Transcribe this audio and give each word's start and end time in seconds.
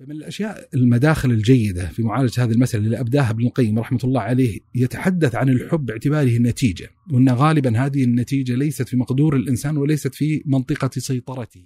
فمن 0.00 0.10
الأشياء 0.10 0.68
المداخل 0.74 1.30
الجيدة 1.30 1.86
في 1.86 2.02
معالجة 2.02 2.44
هذه 2.44 2.52
المسألة 2.52 2.84
اللي 2.84 3.00
ابداها 3.00 3.30
ابن 3.30 3.46
القيم 3.46 3.78
رحمة 3.78 3.98
الله 4.04 4.20
عليه 4.20 4.60
يتحدث 4.74 5.34
عن 5.34 5.48
الحب 5.48 5.86
باعتباره 5.86 6.38
نتيجه 6.38 6.90
وأن 7.12 7.28
غالبا 7.28 7.86
هذه 7.86 8.04
النتيجة 8.04 8.54
ليست 8.54 8.88
في 8.88 8.96
مقدور 8.96 9.36
الإنسان 9.36 9.76
وليست 9.76 10.14
في 10.14 10.42
منطقة 10.46 10.90
سيطرته. 10.92 11.64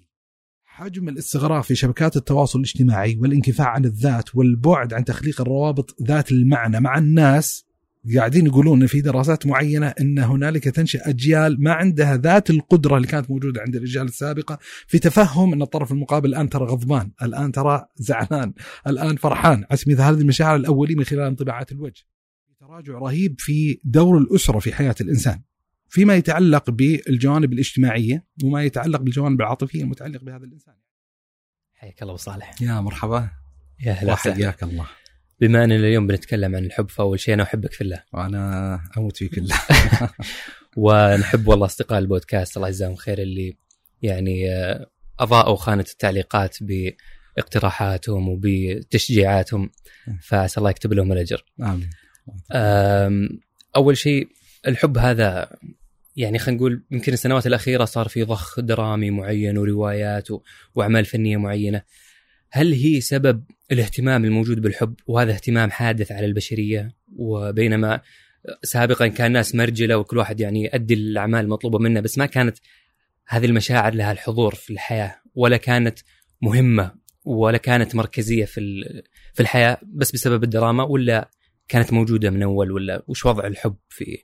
حجم 0.65 1.09
الاستغراق 1.09 1.65
في 1.65 1.75
شبكات 1.75 2.17
التواصل 2.17 2.59
الاجتماعي 2.59 3.17
والانكفاء 3.17 3.67
عن 3.67 3.85
الذات 3.85 4.37
والبعد 4.37 4.95
عن 4.95 5.05
تخليق 5.05 5.41
الروابط 5.41 5.97
ذات 6.03 6.33
المعنى 6.33 6.81
مع 6.81 6.99
الناس 6.99 7.67
قاعدين 8.17 8.47
يقولون 8.47 8.87
في 8.87 9.01
دراسات 9.01 9.47
معينة 9.47 9.87
إن 9.87 10.19
هنالك 10.19 10.65
تنشا 10.65 11.09
أجيال 11.09 11.63
ما 11.63 11.73
عندها 11.73 12.17
ذات 12.17 12.51
القدرة 12.51 12.97
اللي 12.97 13.09
كانت 13.09 13.31
موجودة 13.31 13.61
عند 13.61 13.77
الاجيال 13.77 14.05
السابقة 14.05 14.59
في 14.87 14.99
تفهم 14.99 15.53
إن 15.53 15.63
الطرف 15.63 15.93
المقابل 15.93 16.29
الآن 16.29 16.49
ترى 16.49 16.65
غضبان، 16.65 17.11
الآن 17.23 17.53
ترى 17.53 17.87
زعلان، 17.97 18.53
الآن 18.87 19.17
فرحان، 19.17 19.65
على 19.71 19.77
سبيل 19.77 20.01
هذه 20.01 20.21
المشاعر 20.21 20.57
الأولية 20.57 20.97
من 20.97 21.05
خلال 21.05 21.21
انطباعات 21.21 21.73
الوجه. 21.73 22.05
تراجع 22.61 22.93
رهيب 22.99 23.35
في 23.39 23.81
دور 23.85 24.19
الأسرة 24.19 24.59
في 24.59 24.73
حياة 24.73 24.95
الإنسان. 25.01 25.43
فيما 25.89 26.15
يتعلق 26.15 26.71
بالجوانب 26.71 27.53
الاجتماعية 27.53 28.25
وما 28.45 28.63
يتعلق 28.65 29.01
بالجوانب 29.01 29.41
العاطفية 29.41 29.83
المتعلقة 29.83 30.25
بهذا 30.25 30.45
الإنسان. 30.45 30.75
حياك 31.75 32.03
الله 32.03 32.13
أبو 32.13 32.23
صالح. 32.23 32.63
يا 32.63 32.81
مرحبا. 32.81 33.31
يا 33.85 33.93
هلا 33.93 34.13
وحياك 34.13 34.63
الله. 34.63 34.87
بما 35.45 35.65
أننا 35.65 35.77
اليوم 35.77 36.07
بنتكلم 36.07 36.57
عن 36.57 36.65
الحب 36.65 36.91
فأول 36.91 37.21
شيء 37.21 37.35
أنا 37.35 37.43
أحبك 37.43 37.73
في 37.73 37.81
الله 37.81 38.03
وأنا 38.13 38.81
أموت 38.99 39.17
فيك 39.17 39.39
الله 39.39 39.57
ونحب 40.77 41.49
والله 41.49 41.67
أصدقاء 41.67 41.99
البودكاست 41.99 42.57
الله 42.57 42.69
يجزاهم 42.69 42.95
خير 42.95 43.19
اللي 43.19 43.57
يعني 44.03 44.51
أضاءوا 45.21 45.57
خانة 45.57 45.85
التعليقات 45.91 46.57
باقتراحاتهم 46.61 48.29
وبتشجيعاتهم 48.29 49.71
فعسى 50.23 50.59
الله 50.59 50.71
يكتب 50.71 50.93
لهم 50.93 51.13
الأجر. 51.13 51.45
آمين. 51.61 51.91
أول 53.77 53.97
شيء 53.97 54.29
الحب 54.67 54.99
هذا 54.99 55.57
يعني 56.17 56.39
خلينا 56.39 56.59
نقول 56.59 56.83
يمكن 56.91 57.13
السنوات 57.13 57.47
الأخيرة 57.47 57.85
صار 57.85 58.09
في 58.09 58.23
ضخ 58.23 58.61
درامي 58.61 59.11
معين 59.11 59.59
وروايات 59.59 60.29
وأعمال 60.75 61.05
فنية 61.05 61.37
معينة. 61.37 61.83
هل 62.51 62.73
هي 62.73 63.01
سبب 63.01 63.45
الاهتمام 63.73 64.25
الموجود 64.25 64.61
بالحب 64.61 64.95
وهذا 65.07 65.33
اهتمام 65.33 65.71
حادث 65.71 66.13
على 66.13 66.27
البشرية 66.27 66.97
وبينما 67.17 68.01
سابقا 68.63 69.07
كان 69.07 69.27
الناس 69.27 69.55
مرجلة 69.55 69.97
وكل 69.99 70.19
واحد 70.19 70.41
يعني 70.41 70.65
يؤدي 70.65 70.95
الأعمال 70.95 71.41
المطلوبة 71.41 71.79
منه 71.79 72.01
بس 72.01 72.19
ما 72.19 72.27
كانت 72.27 72.57
هذه 73.27 73.47
المشاعر 73.47 73.95
لها 73.95 74.13
الحضور 74.13 74.55
في 74.55 74.73
الحياة 74.73 75.17
ولا 75.35 75.57
كانت 75.57 75.99
مهمة 76.43 76.95
ولا 77.25 77.59
كانت 77.59 77.95
مركزية 77.95 78.45
في 78.45 78.85
في 79.35 79.41
الحياة 79.41 79.79
بس 79.83 80.13
بسبب 80.13 80.45
الدراما 80.45 80.85
ولا 80.85 81.31
كانت 81.69 81.93
موجودة 81.93 82.31
من 82.31 82.43
أول 82.43 82.73
ولا 82.73 83.05
وش 83.09 83.27
وضع 83.27 83.47
الحب 83.47 83.77
في 83.89 84.19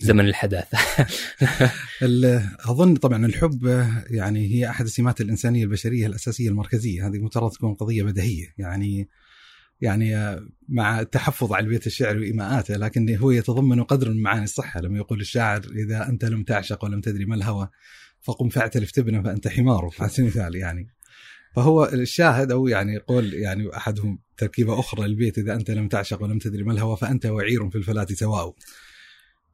زمن 0.00 0.28
الحداثه 0.28 0.78
أظن 2.70 2.96
طبعا 2.96 3.26
الحب 3.26 3.86
يعني 4.10 4.54
هي 4.54 4.70
أحد 4.70 4.84
السمات 4.84 5.20
الإنسانية 5.20 5.64
البشرية 5.64 6.06
الأساسية 6.06 6.48
المركزية. 6.48 7.06
هذه 7.06 7.18
مفترض 7.18 7.50
تكون 7.50 7.74
قضية 7.74 8.02
بديهية. 8.02 8.54
يعني 8.58 9.08
يعني 9.80 10.40
مع 10.68 11.00
التحفظ 11.00 11.52
على 11.52 11.68
بيت 11.68 11.86
الشعر 11.86 12.16
وإيماءاته 12.16 12.76
لكن 12.76 13.16
هو 13.16 13.30
يتضمن 13.30 13.82
قدر 13.82 14.10
من 14.10 14.22
معاني 14.22 14.44
الصحة. 14.44 14.80
لما 14.80 14.98
يقول 14.98 15.20
الشاعر 15.20 15.60
إذا 15.74 16.08
أنت 16.08 16.24
لم 16.24 16.42
تعشق 16.42 16.84
ولم 16.84 17.00
تدري 17.00 17.24
ما 17.24 17.34
الهوى 17.34 17.68
فقم 18.22 18.48
فاعترف 18.48 18.90
تبنى 18.90 19.22
فأنت 19.22 19.48
حمار. 19.48 19.90
على 20.00 20.10
سبيل 20.10 20.24
المثال 20.26 20.56
يعني. 20.56 20.88
فهو 21.56 21.84
الشاهد 21.84 22.52
أو 22.52 22.68
يعني 22.68 22.98
قول 22.98 23.34
يعني 23.34 23.76
أحدهم 23.76 24.18
تركيبة 24.36 24.80
أخرى 24.80 25.08
للبيت 25.08 25.38
إذا 25.38 25.54
أنت 25.54 25.70
لم 25.70 25.88
تعشق 25.88 26.22
ولم 26.22 26.38
تدري 26.38 26.62
ما 26.62 26.72
الهوى 26.72 26.96
فأنت 26.96 27.26
وعير 27.26 27.70
في 27.70 27.76
الفلاة 27.76 28.06
سواء. 28.10 28.54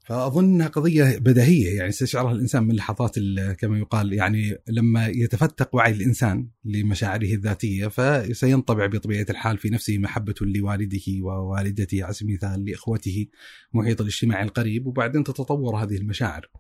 فأظن 0.06 0.62
قضية 0.62 1.18
بديهية 1.18 1.76
يعني 1.76 1.88
استشعرها 1.88 2.32
الإنسان 2.32 2.62
من 2.62 2.74
لحظات 2.74 3.14
كما 3.58 3.78
يقال 3.78 4.12
يعني 4.12 4.58
لما 4.68 5.06
يتفتق 5.06 5.74
وعي 5.74 5.92
الإنسان 5.92 6.48
لمشاعره 6.64 7.34
الذاتية 7.34 7.86
فسينطبع 7.86 8.86
بطبيعة 8.86 9.26
الحال 9.30 9.58
في 9.58 9.70
نفسه 9.70 9.98
محبة 9.98 10.34
لوالده 10.40 11.22
ووالدته 11.22 12.04
على 12.04 12.14
سبيل 12.14 12.38
المثال 12.42 12.64
لإخوته 12.64 13.26
محيط 13.74 14.00
الاجتماع 14.00 14.42
القريب 14.42 14.86
وبعدين 14.86 15.24
تتطور 15.24 15.76
هذه 15.76 15.96
المشاعر. 15.96 16.50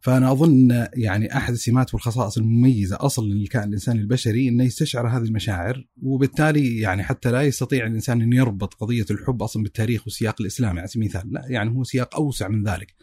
فأنا 0.00 0.32
أظن 0.32 0.86
يعني 0.94 1.36
أحد 1.36 1.52
السمات 1.52 1.94
والخصائص 1.94 2.38
المميزة 2.38 2.96
أصلا 3.00 3.26
للكائن 3.26 3.68
الإنساني 3.68 4.00
البشري 4.00 4.48
إنه 4.48 4.64
يستشعر 4.64 5.08
هذه 5.08 5.22
المشاعر 5.22 5.86
وبالتالي 6.02 6.80
يعني 6.80 7.02
حتى 7.02 7.30
لا 7.30 7.42
يستطيع 7.42 7.86
الإنسان 7.86 8.22
إن 8.22 8.32
يربط 8.32 8.74
قضية 8.74 9.06
الحب 9.10 9.42
أصلا 9.42 9.62
بالتاريخ 9.62 10.04
والسياق 10.04 10.40
الإسلامي 10.40 10.78
على 10.78 10.88
سبيل 10.88 11.02
المثال، 11.02 11.32
لا 11.32 11.44
يعني 11.48 11.70
هو 11.70 11.84
سياق 11.84 12.14
أوسع 12.16 12.48
من 12.48 12.68
ذلك. 12.68 12.94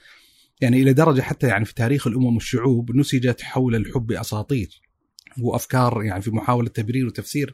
يعني 0.61 0.81
إلى 0.81 0.93
درجة 0.93 1.21
حتى 1.21 1.47
يعني 1.47 1.65
في 1.65 1.73
تاريخ 1.73 2.07
الأمم 2.07 2.35
والشعوب 2.35 2.95
نسجت 2.95 3.41
حول 3.41 3.75
الحب 3.75 4.11
أساطير 4.11 4.81
وأفكار 5.41 6.03
يعني 6.03 6.21
في 6.21 6.31
محاولة 6.31 6.69
تبرير 6.69 7.07
وتفسير 7.07 7.53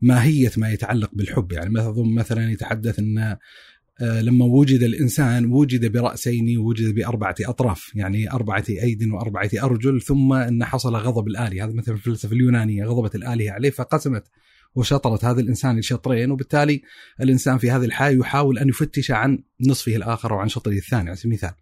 ماهية 0.00 0.50
ما 0.56 0.72
يتعلق 0.72 1.10
بالحب 1.12 1.52
يعني 1.52 1.70
مثلا 1.70 2.04
مثلا 2.04 2.52
يتحدث 2.52 2.98
إن 2.98 3.36
لما 4.00 4.44
وجد 4.44 4.82
الإنسان 4.82 5.52
وجد 5.52 5.92
برأسين 5.92 6.58
ووجد 6.58 6.94
بأربعة 6.94 7.34
أطراف 7.40 7.92
يعني 7.94 8.32
أربعة 8.32 8.64
أيد 8.68 9.04
وأربعة 9.04 9.50
أرجل 9.62 10.02
ثم 10.02 10.32
إن 10.32 10.64
حصل 10.64 10.96
غضب 10.96 11.28
الآلهة 11.28 11.64
هذا 11.64 11.72
مثلا 11.72 11.96
في 11.96 12.06
الفلسفة 12.06 12.32
اليونانية 12.32 12.84
غضبت 12.84 13.14
الآلهة 13.14 13.52
عليه 13.52 13.70
فقسمت 13.70 14.24
وشطرت 14.74 15.24
هذا 15.24 15.40
الإنسان 15.40 15.78
لشطرين 15.78 16.30
وبالتالي 16.30 16.82
الإنسان 17.20 17.58
في 17.58 17.70
هذه 17.70 17.84
الحاله 17.84 18.20
يحاول 18.20 18.58
أن 18.58 18.68
يفتش 18.68 19.10
عن 19.10 19.38
نصفه 19.60 19.96
الآخر 19.96 20.32
وعن 20.32 20.48
شطره 20.48 20.72
الثاني 20.72 21.08
على 21.08 21.16
سبيل 21.16 21.32
المثال. 21.32 21.52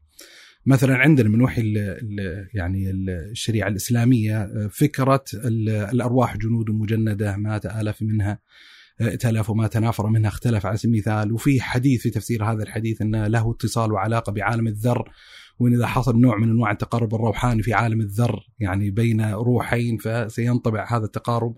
مثلا 0.66 0.96
عندنا 0.96 1.28
من 1.28 1.40
وحي 1.40 1.60
ال 1.62 1.78
ال 1.78 2.48
يعني 2.54 2.90
الشريعة 2.90 3.68
الإسلامية 3.68 4.42
آه، 4.42 4.68
فكرة 4.72 5.24
الأرواح 5.92 6.36
جنود 6.36 6.70
مجندة 6.70 7.36
ما 7.36 7.58
تالف 7.58 8.02
منها 8.02 8.38
ائتلف 9.00 9.50
وما 9.50 9.66
تنافر 9.66 10.06
منها 10.06 10.28
اختلف 10.28 10.66
على 10.66 10.76
سبيل 10.76 10.94
المثال. 10.94 11.32
وفي 11.32 11.60
حديث 11.60 12.02
في 12.02 12.10
تفسير 12.10 12.44
هذا 12.44 12.62
الحديث 12.62 13.02
أنه 13.02 13.26
له 13.26 13.50
اتصال 13.50 13.92
وعلاقة 13.92 14.32
بعالم 14.32 14.66
الذر 14.66 15.10
وإن 15.58 15.74
إذا 15.74 15.86
حصل 15.86 16.20
نوع 16.20 16.38
من 16.38 16.50
أنواع 16.50 16.70
التقارب 16.70 17.14
الروحاني 17.14 17.62
في 17.62 17.72
عالم 17.72 18.00
الذر 18.00 18.40
يعني 18.58 18.90
بين 18.90 19.30
روحين 19.30 19.98
فسينطبع 19.98 20.96
هذا 20.96 21.04
التقارب 21.04 21.54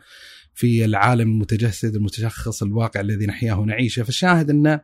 في 0.55 0.85
العالم 0.85 1.31
المتجسد 1.31 1.95
المتشخص 1.95 2.63
الواقع 2.63 3.01
الذي 3.01 3.27
نحياه 3.27 3.61
ونعيشه. 3.61 4.03
فالشاهد 4.03 4.51
انه 4.51 4.81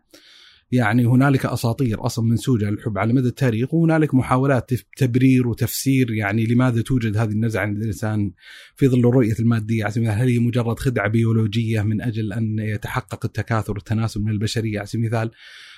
يعني 0.73 1.05
هنالك 1.05 1.47
أساطير 1.47 2.07
أصلا 2.07 2.25
منسوجه 2.25 2.71
للحب 2.71 2.99
على 2.99 3.13
مدى 3.13 3.29
التاريخ 3.29 3.75
وهنالك 3.75 4.15
محاولات 4.15 4.71
تبرير 4.97 5.49
وتفسير 5.49 6.11
يعني 6.11 6.47
لماذا 6.47 6.83
توجد 6.83 7.17
هذه 7.17 7.31
النزعة 7.31 7.63
عند 7.63 7.77
الإنسان 7.77 8.33
في 8.77 8.89
ظل 8.89 8.99
الرؤية 8.99 9.35
المادية. 9.41 9.85
على 9.85 10.09
هل 10.09 10.29
هي 10.29 10.39
مجرد 10.39 10.79
خدعة 10.79 11.09
بيولوجية 11.09 11.83
من 11.83 12.03
أجل 12.03 12.33
أن 12.33 12.59
يتحقق 12.59 13.25
التكاثر 13.25 13.73
والتناسل 13.73 14.21
من 14.21 14.33
البشرية؟ 14.33 14.79
على 14.79 14.87
سبيل 14.87 15.05
المثال 15.05 15.31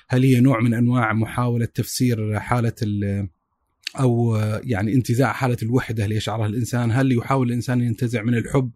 هل 0.09 0.23
هي 0.25 0.41
نوع 0.41 0.61
من 0.61 0.75
أنواع 0.75 1.13
محاولة 1.13 1.65
تفسير 1.65 2.41
حالة 2.41 2.75
أو 4.01 4.37
يعني 4.63 4.95
انتزاع 4.95 5.33
حالة 5.33 5.57
الوحدة 5.63 6.05
اللي 6.05 6.17
يشعرها 6.17 6.47
الإنسان؟ 6.47 6.91
هل 6.91 7.13
يحاول 7.13 7.49
الإنسان 7.49 7.81
ينتزع 7.81 8.23
من 8.23 8.35
الحب 8.35 8.71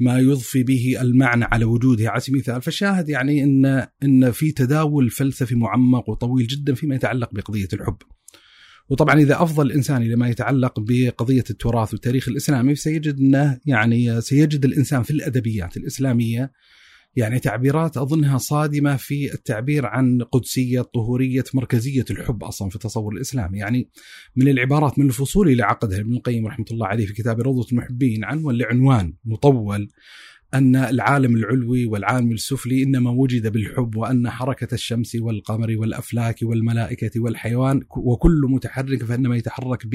ما 0.00 0.18
يضفي 0.18 0.62
به 0.62 0.96
المعنى 1.00 1.44
على 1.44 1.64
وجوده 1.64 2.10
على 2.10 2.20
سبيل 2.20 2.34
المثال 2.34 2.62
فالشاهد 2.62 3.08
يعني 3.08 3.44
ان 3.44 3.86
إن 4.02 4.30
في 4.30 4.52
تداول 4.52 5.10
فلسفي 5.10 5.54
معمق 5.54 6.08
وطويل 6.08 6.46
جدا 6.46 6.74
فيما 6.74 6.94
يتعلق 6.94 7.34
بقضية 7.34 7.68
الحب. 7.72 7.96
وطبعا 8.88 9.20
إذا 9.20 9.42
أفضل 9.42 9.66
الإنسان 9.66 10.02
إلى 10.02 10.16
ما 10.16 10.28
يتعلق 10.28 10.80
بقضية 10.80 11.44
التراث 11.50 11.92
والتاريخ 11.92 12.28
الإسلامي 12.28 12.74
سيجد 12.74 13.18
إنه 13.18 13.60
يعني 13.66 14.20
سيجد 14.20 14.64
الإنسان 14.64 15.02
في 15.02 15.10
الأدبيات 15.10 15.76
الإسلامية 15.76 16.52
يعني 17.18 17.38
تعبيرات 17.38 17.96
أظنها 17.96 18.38
صادمة 18.38 18.96
في 18.96 19.34
التعبير 19.34 19.86
عن 19.86 20.22
قدسية 20.22 20.80
طهورية 20.80 21.44
مركزية 21.54 22.04
الحب 22.10 22.44
أصلا 22.44 22.68
في 22.68 22.74
التصور 22.76 23.14
الإسلامي، 23.14 23.58
يعني 23.58 23.90
من 24.36 24.48
العبارات 24.48 24.98
من 24.98 25.06
الفصول 25.06 25.48
اللي 25.48 25.62
عقدها 25.62 26.00
ابن 26.00 26.14
القيم 26.14 26.46
رحمة 26.46 26.64
الله 26.70 26.86
عليه 26.86 27.06
في 27.06 27.12
كتاب 27.12 27.40
روضة 27.40 27.66
المحبين 27.72 28.24
عنوان 28.24 28.56
لعنوان 28.56 29.14
مطول 29.24 29.88
أن 30.54 30.76
العالم 30.76 31.36
العلوي 31.36 31.86
والعالم 31.86 32.32
السفلي 32.32 32.82
إنما 32.82 33.10
وجد 33.10 33.52
بالحب 33.52 33.96
وأن 33.96 34.30
حركة 34.30 34.74
الشمس 34.74 35.14
والقمر 35.14 35.76
والأفلاك 35.78 36.36
والملائكة 36.42 37.20
والحيوان 37.20 37.82
وكل 37.90 38.40
متحرك 38.48 39.04
فإنما 39.04 39.36
يتحرك 39.36 39.86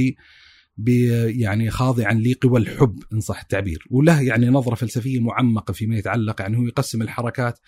يعني 1.27 1.69
خاضعا 1.69 2.13
لقوى 2.13 2.59
الحب 2.59 3.03
إن 3.13 3.19
صح 3.19 3.41
التعبير. 3.41 3.87
وله 3.89 4.21
يعني 4.21 4.49
نظرة 4.49 4.75
فلسفية 4.75 5.19
معمقة 5.19 5.71
فيما 5.71 5.97
يتعلق 5.97 6.41
يعني 6.41 6.57
هو 6.57 6.63
يقسم 6.63 7.01
الحركات 7.01 7.59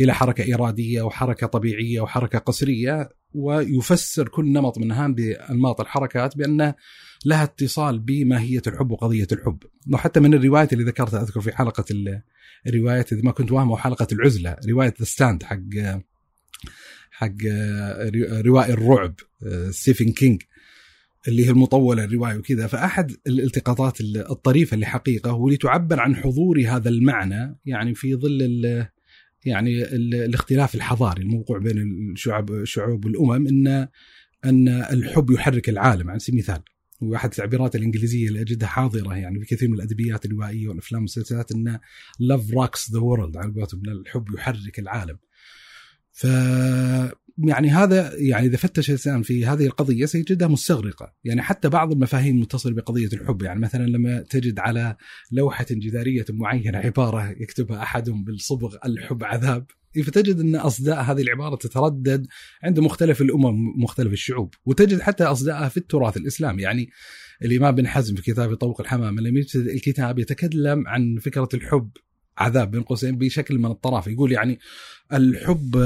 إلى 0.00 0.14
حركة 0.14 0.54
إرادية 0.54 1.02
وحركة 1.02 1.46
طبيعية 1.46 2.00
وحركة 2.00 2.38
قسرية 2.38 3.08
ويفسر 3.34 4.28
كل 4.28 4.52
نمط 4.52 4.78
منها 4.78 5.08
بأنماط 5.08 5.80
الحركات 5.80 6.36
بانه 6.36 6.74
لها 7.24 7.42
اتصال 7.44 7.98
بماهية 7.98 8.62
الحب 8.66 8.90
وقضية 8.90 9.28
الحب. 9.32 9.58
وحتى 9.92 10.20
من 10.20 10.34
الروايات 10.34 10.72
اللي 10.72 10.84
ذكرتها 10.84 11.22
أذكر 11.22 11.40
في 11.40 11.56
حلقة 11.56 11.84
الروايات 12.66 13.12
إذا 13.12 13.22
ما 13.22 13.32
كنت 13.32 13.52
واهمه 13.52 13.76
حلقة 13.76 14.06
العزلة 14.12 14.56
رواية 14.68 14.94
The 14.98 15.04
Stand 15.04 15.42
حق 15.42 15.58
حق 17.10 17.34
روائي 18.46 18.72
الرعب 18.72 19.14
ستيفن 19.70 20.12
كينج 20.12 20.42
اللي 21.28 21.46
هي 21.46 21.50
المطولة 21.50 22.04
الرواية 22.04 22.36
وكذا 22.38 22.66
فأحد 22.66 23.12
الالتقاطات 23.26 24.00
الطريفة 24.00 24.74
اللي 24.74 24.86
حقيقة 24.86 25.32
واللي 25.32 25.56
تعبر 25.56 26.00
عن 26.00 26.16
حضور 26.16 26.60
هذا 26.60 26.88
المعنى 26.88 27.58
يعني 27.64 27.94
في 27.94 28.14
ظل 28.14 28.42
ال 28.42 28.86
يعني 29.44 29.82
ال 29.82 30.14
الاختلاف 30.14 30.74
الحضاري 30.74 31.22
الموقوع 31.22 31.58
بين 31.58 31.78
الشعوب 32.12 32.50
الشعوب 32.50 33.04
والامم 33.04 33.46
ان 33.46 33.88
أن 34.44 34.68
الحب 34.68 35.30
يحرك 35.30 35.68
العالم 35.68 36.10
على 36.10 36.18
سبيل 36.18 36.40
المثال 36.40 36.62
وأحد 37.00 37.30
التعبيرات 37.30 37.76
الإنجليزية 37.76 38.28
اللي 38.28 38.40
أجدها 38.40 38.68
حاضرة 38.68 39.14
يعني 39.14 39.40
في 39.40 39.46
كثير 39.56 39.68
من 39.68 39.74
الأدبيات 39.74 40.26
الروائية 40.26 40.68
والأفلام 40.68 40.98
والمسلسلات 40.98 41.52
إن 41.52 41.78
love 42.18 42.50
rocks 42.50 42.92
the 42.92 42.98
world 42.98 43.36
على 43.36 43.52
قولتهم 43.52 43.82
الحب 43.88 44.34
يحرك 44.34 44.78
العالم. 44.78 45.18
ف 46.12 46.26
يعني 47.38 47.70
هذا 47.70 48.14
يعني 48.14 48.46
إذا 48.46 48.56
فتش 48.56 48.88
الإنسان 48.88 49.22
في 49.22 49.46
هذه 49.46 49.66
القضية 49.66 50.06
سيجدها 50.06 50.48
مستغرقة، 50.48 51.12
يعني 51.24 51.42
حتى 51.42 51.68
بعض 51.68 51.92
المفاهيم 51.92 52.36
المتصله 52.36 52.74
بقضية 52.74 53.08
الحب، 53.12 53.42
يعني 53.42 53.60
مثلا 53.60 53.86
لما 53.86 54.20
تجد 54.20 54.58
على 54.58 54.96
لوحة 55.32 55.66
جدارية 55.70 56.24
معينة 56.30 56.78
عبارة 56.78 57.30
يكتبها 57.30 57.82
احدهم 57.82 58.24
بالصبغ 58.24 58.76
الحب 58.86 59.24
عذاب، 59.24 59.66
فتجد 60.04 60.40
أن 60.40 60.56
أصداء 60.56 61.02
هذه 61.02 61.22
العبارة 61.22 61.56
تتردد 61.56 62.26
عند 62.62 62.80
مختلف 62.80 63.20
الأمم 63.22 63.82
مختلف 63.82 64.12
الشعوب، 64.12 64.54
وتجد 64.66 65.00
حتى 65.00 65.24
اصداءها 65.24 65.68
في 65.68 65.76
التراث 65.76 66.16
الإسلامي، 66.16 66.62
يعني 66.62 66.90
الإمام 67.42 67.74
بن 67.74 67.86
حزم 67.86 68.14
في 68.14 68.22
كتابه 68.22 68.54
طوق 68.54 68.80
الحمامة 68.80 69.22
لم 69.22 69.36
يبتدئ 69.36 69.74
الكتاب 69.74 70.18
يتكلم 70.18 70.88
عن 70.88 71.18
فكرة 71.22 71.48
الحب 71.54 71.90
عذاب 72.38 72.70
بين 72.70 72.82
قوسين 72.82 73.18
بشكل 73.18 73.58
من 73.58 73.70
الطرف. 73.70 74.06
يقول 74.06 74.32
يعني 74.32 74.58
الحب 75.12 75.76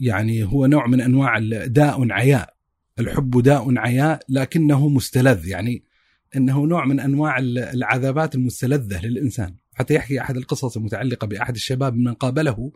يعني 0.00 0.44
هو 0.44 0.66
نوع 0.66 0.86
من 0.86 1.00
أنواع 1.00 1.38
داء 1.66 2.12
عياء. 2.12 2.54
الحب 2.98 3.42
داء 3.42 3.78
عياء 3.78 4.20
لكنه 4.28 4.88
مستلذ 4.88 5.46
يعني 5.46 5.84
إنه 6.36 6.66
نوع 6.66 6.84
من 6.84 7.00
أنواع 7.00 7.38
العذابات 7.38 8.34
المستلذة 8.34 9.06
للإنسان. 9.06 9.54
حتى 9.74 9.94
يحكي 9.94 10.20
أحد 10.20 10.36
القصص 10.36 10.76
المتعلقة 10.76 11.26
بأحد 11.26 11.54
الشباب 11.54 11.96
من 11.96 12.14
قابله 12.14 12.72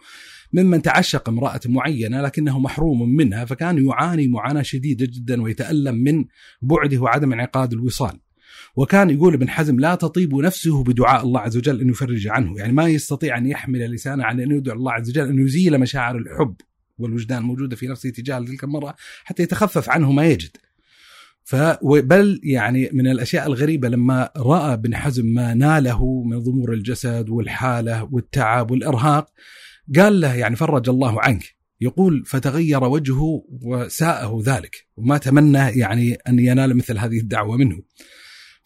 ممن 0.53 0.82
تعشق 0.82 1.29
امرأة 1.29 1.61
معينة 1.67 2.21
لكنه 2.23 2.59
محروم 2.59 3.09
منها 3.09 3.44
فكان 3.44 3.87
يعاني 3.87 4.29
معاناة 4.29 4.62
شديدة 4.62 5.06
جدا 5.06 5.43
ويتألم 5.43 5.94
من 5.94 6.25
بعده 6.62 6.99
وعدم 6.99 7.32
انعقاد 7.32 7.73
الوصال. 7.73 8.19
وكان 8.79 9.11
يقول 9.11 9.35
ابن 9.35 9.49
حزم 9.49 9.81
لا 9.81 9.95
تطيب 9.95 10.35
نفسه 10.35 10.85
بدعاء 10.85 11.25
الله 11.25 11.41
عز 11.41 11.57
وجل 11.57 11.81
أن 11.81 11.89
يفرج 11.89 12.29
عنه. 12.29 12.59
يعني 12.59 12.73
ما 12.73 12.89
يستطيع 12.89 13.39
أن 13.39 13.47
يحمل 13.47 13.91
لسانه 13.91 14.25
على 14.25 14.45
أن 14.45 14.51
يدعو 14.51 14.77
الله 14.77 14.93
عز 14.93 15.11
وجل 15.11 15.29
أن 15.29 15.39
يزيل 15.47 15.79
مشاعر 15.79 16.17
الحب 16.17 16.55
والوجدان 16.99 17.39
الموجودة 17.39 17.77
في 17.77 17.87
نفسه 17.87 18.11
تجاه 18.11 18.39
تلك 18.39 18.65
المرأة 18.65 18.95
حتى 19.25 19.43
يتخفف 19.43 19.91
عنه 19.91 20.13
ما 20.13 20.27
يجد. 20.27 20.57
بل 21.83 22.41
يعني 22.43 22.91
من 22.93 23.07
الأشياء 23.07 23.47
الغريبة 23.47 23.89
لما 23.89 24.31
رأى 24.37 24.73
ابن 24.73 24.97
حزم 24.97 25.27
ما 25.27 25.55
ناله 25.55 26.23
من 26.23 26.39
ضمور 26.39 26.73
الجسد 26.73 27.29
والحالة 27.29 28.09
والتعب 28.13 28.71
والإرهاق 28.71 29.31
قال 29.97 30.21
له 30.21 30.35
يعني 30.35 30.57
فرج 30.57 30.89
الله 30.89 31.23
عنك. 31.23 31.45
يقول 31.81 32.25
فتغير 32.27 32.85
وجهه 32.85 33.45
وساءه 33.63 34.43
ذلك 34.45 34.87
وما 34.97 35.19
تمنى 35.19 35.59
يعني 35.59 36.15
أن 36.15 36.39
ينال 36.39 36.77
مثل 36.77 36.99
هذه 36.99 37.19
الدعوة 37.19 37.57
منه. 37.57 37.83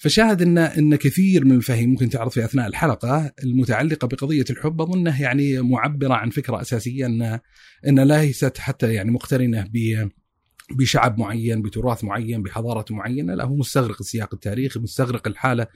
فشاهد 0.03 0.43
ان 0.43 0.59
إن 0.59 0.97
كثير 0.97 1.45
من 1.45 1.53
المفاهيم 1.53 1.91
ممكن 1.91 2.09
تعرض 2.09 2.31
في 2.31 2.45
أثناء 2.45 2.67
الحلقة 2.67 3.33
المتعلقة 3.45 4.09
بقضية 4.09 4.45
الحب 4.51 4.81
أظنه 4.81 5.23
يعني 5.23 5.61
معبرة 5.61 6.15
عن 6.15 6.31
فكرة 6.31 6.61
أساسية 6.61 7.07
ان 7.07 7.39
إن 7.89 8.01
ليست 8.01 8.59
حتى 8.59 8.95
يعني 8.95 9.11
مقترنة 9.11 9.69
ب 9.73 10.09
بشعب 10.79 11.19
معين 11.19 11.63
بتراث 11.63 12.05
معين 12.05 12.43
بحضارة 12.43 12.85
معينة. 12.91 13.35
لا 13.35 13.45
هو 13.45 13.57
مستغرق 13.57 13.97
السياق 14.01 14.35
التاريخي 14.35 14.81
مستغرق 14.81 15.29
الحالة 15.29 15.67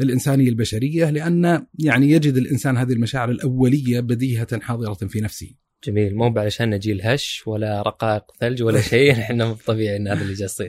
الإنسانية 0.00 0.48
البشرية 0.48 1.10
لأن 1.10 1.66
يعني 1.78 2.10
يجد 2.10 2.36
الإنسان 2.36 2.76
هذه 2.76 2.92
المشاعر 2.92 3.30
الأولية 3.30 4.00
بديهة 4.00 4.60
حاضرة 4.60 4.94
في 4.94 5.20
نفسه. 5.20 5.54
جميل. 5.84 6.14
مو 6.16 6.34
علشان 6.36 6.70
نجيل 6.70 7.02
هش 7.02 7.42
ولا 7.46 7.82
رقائق 7.82 8.24
ثلج 8.40 8.62
ولا 8.62 8.80
شيء 8.80 9.12
إحنا 9.20 9.52
طبيعي 9.66 9.96
إن 9.96 10.08
هذا 10.08 10.22
اللي 10.22 10.34
جالس 10.34 10.62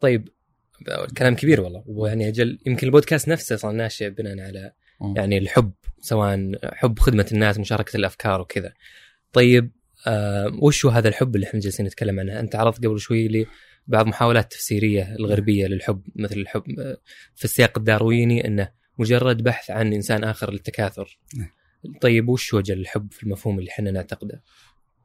طيب 0.00 0.28
كلام 1.18 1.34
كبير 1.34 1.60
والله. 1.60 1.84
ويعني 1.86 2.28
أجل 2.28 2.58
يمكن 2.66 2.86
البودكاست 2.86 3.28
نفسه 3.28 3.56
صار 3.56 3.72
ناشئ 3.72 4.10
بناء 4.10 4.40
على 4.40 4.72
يعني 5.16 5.38
الحب 5.38 5.72
سواء 6.00 6.52
حب 6.64 6.98
خدمة 6.98 7.26
الناس 7.32 7.58
مشاركة 7.58 7.96
الأفكار 7.96 8.40
وكذا. 8.40 8.72
طيب 9.32 9.70
آه 10.06 10.58
وش 10.60 10.86
هو 10.86 10.90
هذا 10.90 11.08
الحب 11.08 11.34
اللي 11.34 11.46
إحنا 11.46 11.60
جالسين 11.60 11.86
نتكلم 11.86 12.20
عنه؟ 12.20 12.40
أنت 12.40 12.56
عرضت 12.56 12.86
قبل 12.86 13.00
شوي 13.00 13.28
لي 13.28 13.46
بعض 13.86 14.06
محاولات 14.06 14.52
تفسيرية 14.52 15.14
الغربية 15.14 15.66
للحب 15.66 16.02
مثل 16.16 16.36
الحب 16.36 16.80
آه، 16.80 16.96
في 17.34 17.44
السياق 17.44 17.78
الدارويني 17.78 18.46
إنه 18.46 18.68
مجرد 18.98 19.42
بحث 19.42 19.70
عن 19.70 19.92
إنسان 19.92 20.24
آخر 20.24 20.52
للتكاثر. 20.52 21.18
نعم. 21.36 21.48
طيب 22.00 22.28
وش 22.28 22.54
وجه 22.54 22.72
الحب 22.72 23.12
في 23.12 23.22
المفهوم 23.22 23.58
اللي 23.58 23.70
إحنا 23.70 23.90
نعتقده؟ 23.90 24.42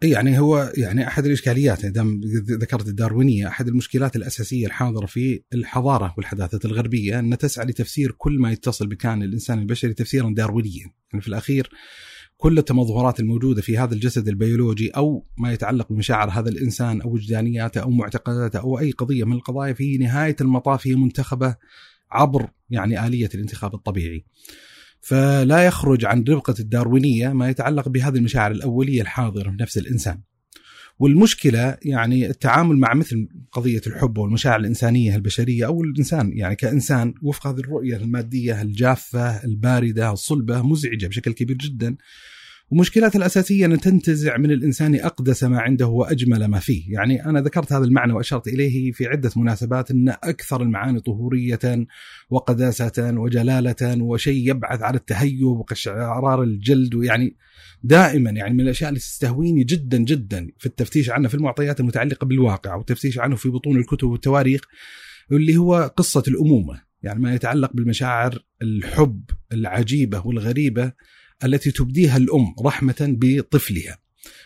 يعني 0.04 0.40
هو 0.40 0.72
يعني 0.78 1.08
أحد 1.08 1.26
الإشكاليات 1.26 1.86
دام 1.86 2.22
ذكرت 2.50 2.88
الداروينية 2.88 3.48
أحد 3.48 3.68
المشكلات 3.68 4.16
الأساسية 4.16 4.66
الحاضرة 4.68 5.06
في 5.06 5.42
الحضارة 5.54 6.14
والحداثه 6.18 6.60
الغربية 6.66 7.20
أن 7.20 7.38
تسعى 7.38 7.66
لتفسير 7.66 8.12
كل 8.12 8.40
ما 8.40 8.52
يتصل 8.52 8.88
بكان 8.88 9.24
الإنسان 9.24 9.60
البشري 9.60 9.94
تفسيرا 9.94 10.34
داروينيا 10.34 10.92
يعني 11.14 11.22
في 11.22 11.28
الأخير 11.28 11.70
كل 12.38 12.58
التمظهرات 12.58 13.20
الموجودة 13.20 13.62
في 13.62 13.78
هذا 13.78 13.94
الجسد 13.94 14.28
البيولوجي 14.28 14.90
أو 14.90 15.26
ما 15.38 15.54
يتعلق 15.54 15.88
بمشاعر 15.90 16.30
هذا 16.30 16.50
الإنسان 16.50 17.02
أو 17.02 17.14
وجدانياته 17.14 17.82
أو 17.82 17.90
معتقداته 17.90 18.60
أو 18.60 18.80
أي 18.80 18.92
قضية 18.92 19.24
من 19.24 19.34
القضايا 19.34 19.74
في 19.74 19.98
نهاية 19.98 20.36
المطاف 20.42 20.88
هي 20.88 20.96
منتخبة 20.96 21.56
عبر 22.12 22.50
يعني 22.70 23.08
آلية 23.08 23.30
الانتخاب 23.36 23.76
الطبيعي. 23.76 24.26
فلا 25.02 25.66
يخرج 25.66 26.06
عن 26.06 26.24
ربقة 26.30 26.56
الداروينية 26.60 27.30
ما 27.30 27.50
يتعلق 27.50 27.90
بهذه 27.90 28.16
المشاعر 28.18 28.52
الأولية 28.52 29.02
الحاضرة 29.02 29.50
في 29.50 29.58
نفس 29.60 29.78
الإنسان. 29.78 30.22
والمشكلة 31.00 31.78
يعني 31.82 32.30
التعامل 32.30 32.78
مع 32.78 32.94
مثل 32.94 33.28
قضية 33.52 33.82
الحب 33.88 34.18
والمشاعر 34.18 34.60
الإنسانية 34.60 35.16
البشرية 35.16 35.66
أو 35.66 35.84
الإنسان 35.84 36.38
يعني 36.38 36.56
كإنسان 36.56 37.14
وفق 37.22 37.48
هذه 37.48 37.60
الرؤية 37.60 37.98
المادية 37.98 38.62
الجافة 38.62 39.44
الباردة 39.44 40.12
الصلبة 40.12 40.62
مزعجة 40.62 41.08
بشكل 41.08 41.32
كبير 41.34 41.58
جدا. 41.58 41.96
ومشكلتها 42.72 43.20
الأساسية 43.20 43.66
أن 43.66 43.80
تنتزع 43.80 44.38
من 44.38 44.52
الإنسان 44.52 44.96
أقدس 44.96 45.44
ما 45.44 45.60
عنده 45.60 45.88
وأجمل 45.88 46.46
ما 46.46 46.60
فيه. 46.60 46.94
يعني 46.94 47.26
أنا 47.26 47.42
ذكرت 47.42 47.74
هذا 47.74 47.84
المعنى 47.84 48.14
وأشرت 48.14 48.48
إليه 48.48 48.92
في 48.92 49.08
عدة 49.08 49.32
مناسبات 49.36 49.92
أن 49.92 50.10
أكثر 50.10 50.62
المعاني 50.62 51.00
طهورية 51.00 51.88
وقداسة 52.30 53.20
وجلالة 53.20 54.04
وشيء 54.04 54.50
يبعث 54.50 54.82
على 54.82 54.98
التهيب 54.98 55.44
وقشعرار 55.44 56.44
الجلد. 56.44 56.96
ويعني 56.96 57.36
دائما 57.84 58.30
يعني 58.30 58.54
من 58.54 58.62
الأشياء 58.62 58.90
اللي 58.90 59.00
تستهويني 59.00 59.64
جدا 59.64 59.98
جدا 59.98 60.48
في 60.58 60.66
التفتيش 60.66 61.10
عنه 61.10 61.28
في 61.28 61.36
المعطيات 61.36 61.80
المتعلقة 61.80 62.26
بالواقع 62.26 62.76
والتفتيش 62.76 63.20
عنه 63.20 63.36
في 63.36 63.50
بطون 63.50 63.78
الكتب 63.78 64.08
والتواريخ 64.08 64.62
اللي 65.32 65.58
هو 65.58 65.92
قصة 65.98 66.24
الأمومة. 66.28 66.82
يعني 67.04 67.20
ما 67.20 67.36
يتعلق 67.36 67.74
بالمشاعر 67.74 68.40
الحب 68.62 69.24
العجيبة 69.54 70.28
والغريبة 70.28 70.92
التي 71.44 71.72
تبديها 71.72 72.18
الأم 72.18 72.56
رحمة 72.66 72.96
بطفلها. 73.00 73.98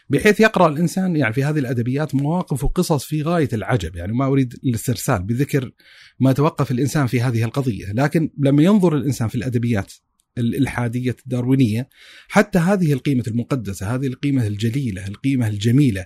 بحيث 0.09 0.39
يقرأ 0.39 0.67
الإنسان 0.67 1.15
يعني 1.15 1.33
في 1.33 1.43
هذه 1.43 1.59
الأدبيات 1.59 2.15
مواقف 2.15 2.63
وقصص 2.63 3.05
في 3.05 3.21
غاية 3.21 3.49
العجب 3.53 3.95
يعني 3.95 4.13
ما 4.13 4.25
أريد 4.25 4.53
الاسترسال 4.63 5.23
بذكر 5.23 5.71
ما 6.19 6.31
توقف 6.31 6.71
الإنسان 6.71 7.07
في 7.07 7.21
هذه 7.21 7.43
القضية، 7.43 7.91
لكن 7.91 8.31
لما 8.37 8.63
ينظر 8.63 8.95
الإنسان 8.95 9.27
في 9.27 9.35
الأدبيات 9.35 9.93
الالحاديه 10.37 11.15
الداروينية 11.25 11.89
حتى 12.27 12.59
هذه 12.59 12.93
القيمة 12.93 13.23
المقدسة، 13.27 13.95
هذه 13.95 14.07
القيمة 14.07 14.47
الجليلة، 14.47 15.07
القيمة 15.07 15.47
الجميلة 15.47 16.05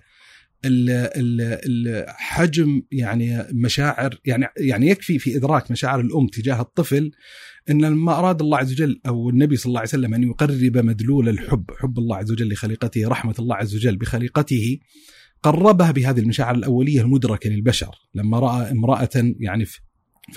الحجم 1.65 2.81
يعني 2.91 3.45
مشاعر 3.51 4.19
يعني 4.25 4.45
يعني 4.57 4.89
يكفي 4.89 5.19
في 5.19 5.37
إدراك 5.37 5.71
مشاعر 5.71 5.99
الأم 5.99 6.27
تجاه 6.27 6.61
الطفل 6.61 7.11
إن 7.69 7.85
لما 7.85 8.19
أراد 8.19 8.41
الله 8.41 8.57
عز 8.57 8.71
وجل 8.71 9.01
أو 9.07 9.29
النبي 9.29 9.55
صلى 9.55 9.69
الله 9.69 9.79
عليه 9.79 9.89
وسلم 9.89 10.13
أن 10.13 10.23
يقرب 10.23 10.77
مدلول 10.77 11.29
الحب، 11.29 11.65
حب 11.79 11.99
الله 11.99 12.17
عز 12.17 12.31
وجل 12.31 12.51
لخليقته، 12.53 13.07
رحمة 13.07 13.35
الله 13.39 13.55
عز 13.55 13.75
وجل 13.75 13.97
بخليقته 13.97 14.79
قربها 15.43 15.91
بهذه 15.91 16.19
المشاعر 16.19 16.55
الأولية 16.55 17.01
المدركة 17.01 17.49
للبشر، 17.49 17.95
لما 18.15 18.39
رأى 18.39 18.71
امرأة 18.71 19.09
يعني 19.39 19.65
في 19.65 19.79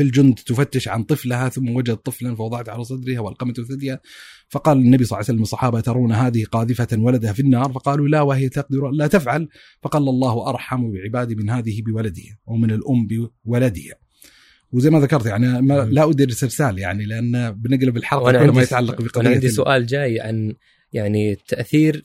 الجند 0.00 0.35
تفتش 0.35 0.88
عن 0.88 1.02
طفلها 1.02 1.49
ثم 1.49 1.71
وجدت 1.71 2.07
طفلا 2.07 2.35
فوضعت 2.35 2.68
على 2.68 2.85
صدرها 2.85 3.21
والقمت 3.21 3.61
ثديها. 3.61 4.00
فقال 4.49 4.78
النبي 4.78 5.04
صلى 5.04 5.16
الله 5.16 5.25
عليه 5.25 5.35
وسلم 5.35 5.42
الصحابة 5.42 5.80
ترون 5.80 6.12
هذه 6.12 6.45
قاذفة 6.45 6.88
ولدها 6.92 7.33
في 7.33 7.40
النار. 7.40 7.73
فقالوا 7.73 8.09
لا 8.09 8.23
وهي 8.23 8.49
تقدر 8.49 8.90
لا 8.90 9.07
تفعل. 9.07 9.49
فقال 9.83 10.02
الله 10.02 10.49
أرحم 10.49 10.92
بعبادي 10.92 11.35
من 11.35 11.50
هذه 11.50 11.83
بولدها 11.83 12.38
أو 12.49 12.57
من 12.57 12.71
الأم 12.71 13.07
بولدها. 13.45 13.95
وزي 14.73 14.90
ما 14.90 15.00
ذكرت 15.00 15.26
يعني 15.26 15.62
ما 15.62 15.75
لا 15.85 16.11
أدري 16.11 16.33
استرسال 16.33 16.78
يعني 16.78 17.04
لأن 17.04 17.50
بنقلب 17.52 17.97
الحلقة 17.97 18.33
كل 18.33 18.50
ما 18.50 18.62
يتعلق 18.62 19.02
بقضية 19.02 19.21
أنا 19.21 19.30
عندي 19.30 19.49
سؤال 19.49 19.87
جاي 19.87 20.21
عن 20.21 20.54
يعني 20.92 21.35
تأثير 21.49 22.02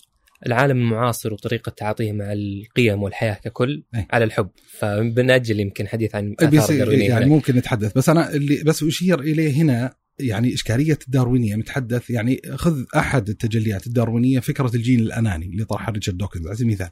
العالم 0.47 0.77
المعاصر 0.77 1.33
وطريقة 1.33 1.69
تعاطيه 1.69 2.11
مع 2.11 2.33
القيم 2.33 3.03
والحياة 3.03 3.33
ككل 3.33 3.83
أي. 3.95 4.07
على 4.11 4.25
الحب. 4.25 4.49
فبنأجل 4.79 5.59
يمكن 5.59 5.87
حديث 5.87 6.15
عن 6.15 6.35
بيصير- 6.41 6.83
آثار 6.83 6.91
يعني 6.93 7.13
هناك. 7.13 7.27
ممكن 7.27 7.55
نتحدث. 7.55 7.97
بس 7.97 8.09
أنا 8.09 8.33
اللي 8.33 8.63
بس 8.63 8.83
اشير 8.83 9.19
اليه 9.19 9.53
هنا؟ 9.61 9.93
يعني 10.19 10.53
إشكالية 10.53 10.99
الداروينية. 11.07 11.55
متحدث 11.55 12.09
يعني 12.09 12.41
خذ 12.55 12.83
أحد 12.95 13.29
التجليات 13.29 13.87
الداروينية 13.87 14.39
فكرة 14.39 14.71
الجين 14.75 14.99
الأناني 14.99 15.45
اللي 15.45 15.65
طرحها 15.65 15.91
ريتشارد 15.91 16.17
دوكنز. 16.17 16.47
على 16.47 16.55
سبيل 16.55 16.67
المثال 16.67 16.89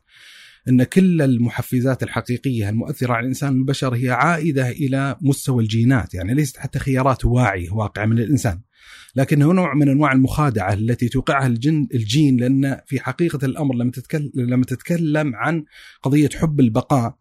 إن 0.69 0.83
كل 0.83 1.21
المحفزات 1.21 2.03
الحقيقية 2.03 2.69
المؤثرة 2.69 3.13
على 3.13 3.21
الإنسان 3.23 3.53
والبشر 3.53 3.95
هي 3.95 4.09
عائدة 4.09 4.69
إلى 4.69 5.15
مستوى 5.21 5.63
الجينات. 5.63 6.13
يعني 6.13 6.33
ليست 6.33 6.57
حتى 6.57 6.79
خيارات 6.79 7.25
واعي 7.25 7.69
واقعة 7.71 8.05
من 8.05 8.19
الإنسان. 8.19 8.59
لكنه 9.15 9.53
نوع 9.53 9.73
من 9.73 9.89
أنواع 9.89 10.11
المخادعة 10.11 10.73
التي 10.73 11.09
توقعها 11.09 11.47
الجن 11.47 11.87
الجين 11.93 12.37
لأن 12.37 12.77
في 12.87 12.99
حقيقة 12.99 13.45
الأمر 13.45 13.75
لما 13.75 13.91
تتكلم 13.91 14.31
لما 14.35 14.65
تتكلم 14.65 15.35
عن 15.35 15.63
قضية 16.03 16.29
حب 16.35 16.59
البقاء 16.59 17.15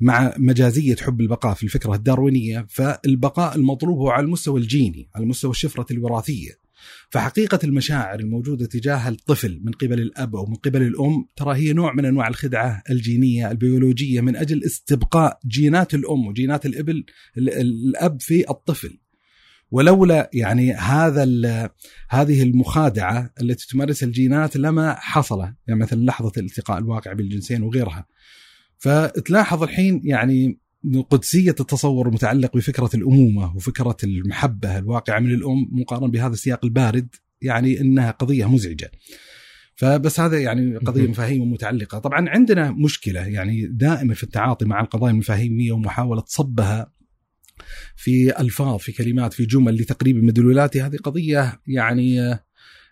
مع 0.00 0.34
مجازية 0.38 0.96
حب 0.96 1.20
البقاء 1.20 1.54
في 1.54 1.62
الفكرة 1.62 1.94
الداروينية 1.94 2.66
فالبقاء 2.68 3.56
المطلوب 3.56 3.98
هو 3.98 4.08
على 4.10 4.24
المستوى 4.26 4.60
الجيني 4.60 5.08
على 5.14 5.26
مستوى 5.26 5.50
الشفرة 5.50 5.86
الوراثية. 5.90 6.50
فحقيقة 7.10 7.58
المشاعر 7.64 8.20
الموجودة 8.20 8.66
تجاه 8.66 9.08
الطفل 9.08 9.60
من 9.64 9.72
قبل 9.72 10.00
الأب 10.00 10.36
أو 10.36 10.46
من 10.46 10.54
قبل 10.54 10.82
الأم 10.82 11.26
ترى 11.36 11.56
هي 11.56 11.72
نوع 11.72 11.92
من 11.94 12.04
أنواع 12.04 12.28
الخدعة 12.28 12.82
الجينية 12.90 13.50
البيولوجية 13.50 14.20
من 14.20 14.36
أجل 14.36 14.64
استبقاء 14.64 15.38
جينات 15.46 15.94
الأم 15.94 16.26
وجينات 16.26 16.66
الإبل 16.66 17.04
ال- 17.38 17.48
ال- 17.50 17.88
الأب 17.88 18.20
في 18.20 18.50
الطفل. 18.50 18.98
ولولا 19.70 20.30
يعني 20.32 20.72
هذا 20.72 21.24
هذه 22.08 22.42
المخادعة 22.42 23.30
التي 23.40 23.66
تمارسها 23.66 24.06
الجينات 24.06 24.56
لما 24.56 24.94
حصل 24.94 25.40
يعني 25.40 25.80
مثلا 25.80 26.04
لحظة 26.04 26.32
الالتقاء 26.36 26.78
الواقع 26.78 27.12
بالجنسين 27.12 27.62
وغيرها. 27.62 28.06
فتلاحظ 28.78 29.62
الحين 29.62 30.00
يعني 30.04 30.60
قدسية 31.10 31.54
التصور 31.60 32.08
المتعلق 32.08 32.56
بفكرة 32.56 32.90
الأمومة 32.94 33.56
وفكرة 33.56 33.96
المحبة 34.04 34.78
الواقعة 34.78 35.20
من 35.20 35.30
الأم 35.30 35.68
مقارنة 35.72 36.08
بهذا 36.08 36.32
السياق 36.32 36.64
البارد 36.64 37.08
يعني 37.42 37.80
أنها 37.80 38.10
قضية 38.10 38.48
مزعجة. 38.48 38.90
فبس 39.74 40.20
هذا 40.20 40.38
يعني 40.38 40.76
قضية 40.76 41.02
مهم. 41.02 41.10
مفاهيم 41.10 41.52
متعلقة. 41.52 41.98
طبعا 41.98 42.28
عندنا 42.28 42.70
مشكلة 42.70 43.20
يعني 43.20 43.66
دائما 43.66 44.14
في 44.14 44.22
التعاطي 44.22 44.64
مع 44.64 44.80
القضايا 44.80 45.12
المفاهيمية 45.12 45.72
ومحاولة 45.72 46.22
صبها 46.26 46.92
في 47.96 48.40
ألفاظ 48.40 48.78
في 48.78 48.92
كلمات 48.92 49.32
في 49.32 49.46
جمل 49.46 49.74
لتقريب 49.74 50.24
مدلولاتها 50.24 50.86
هذه 50.86 50.96
قضية 50.96 51.60
يعني 51.66 52.36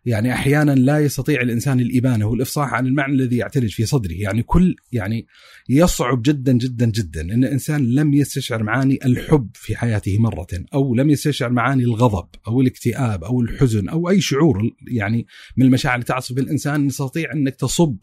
يعني 0.06 0.32
أحيانا 0.32 0.72
لا 0.72 0.98
يستطيع 0.98 1.40
الإنسان 1.40 1.80
الإبانة 1.80 2.26
والافصاح 2.26 2.74
عن 2.74 2.86
المعنى 2.86 3.12
الذي 3.12 3.36
يعتلج 3.36 3.70
في 3.70 3.86
صدره، 3.86 4.12
يعني 4.12 4.42
كل 4.42 4.76
يعني 4.92 5.26
يصعب 5.68 6.22
جدا 6.22 6.52
جدا 6.52 6.86
جدا 6.86 7.20
إن 7.20 7.44
الإنسان 7.44 7.94
لم 7.94 8.14
يستشعر 8.14 8.62
معاني 8.62 8.98
الحب 9.04 9.50
في 9.54 9.76
حياته 9.76 10.18
مرة، 10.18 10.46
أو 10.74 10.94
لم 10.94 11.10
يستشعر 11.10 11.50
معاني 11.50 11.84
الغضب 11.84 12.28
أو 12.48 12.60
الاكتئاب 12.60 13.24
أو 13.24 13.40
الحزن 13.40 13.88
أو 13.88 14.10
أي 14.10 14.20
شعور 14.20 14.70
يعني 14.88 15.26
من 15.56 15.66
المشاعر 15.66 15.94
اللي 15.94 16.06
تعصف 16.06 16.38
الانسان 16.38 16.88
تستطيع 16.88 17.32
إنك 17.32 17.54
تصب 17.54 17.96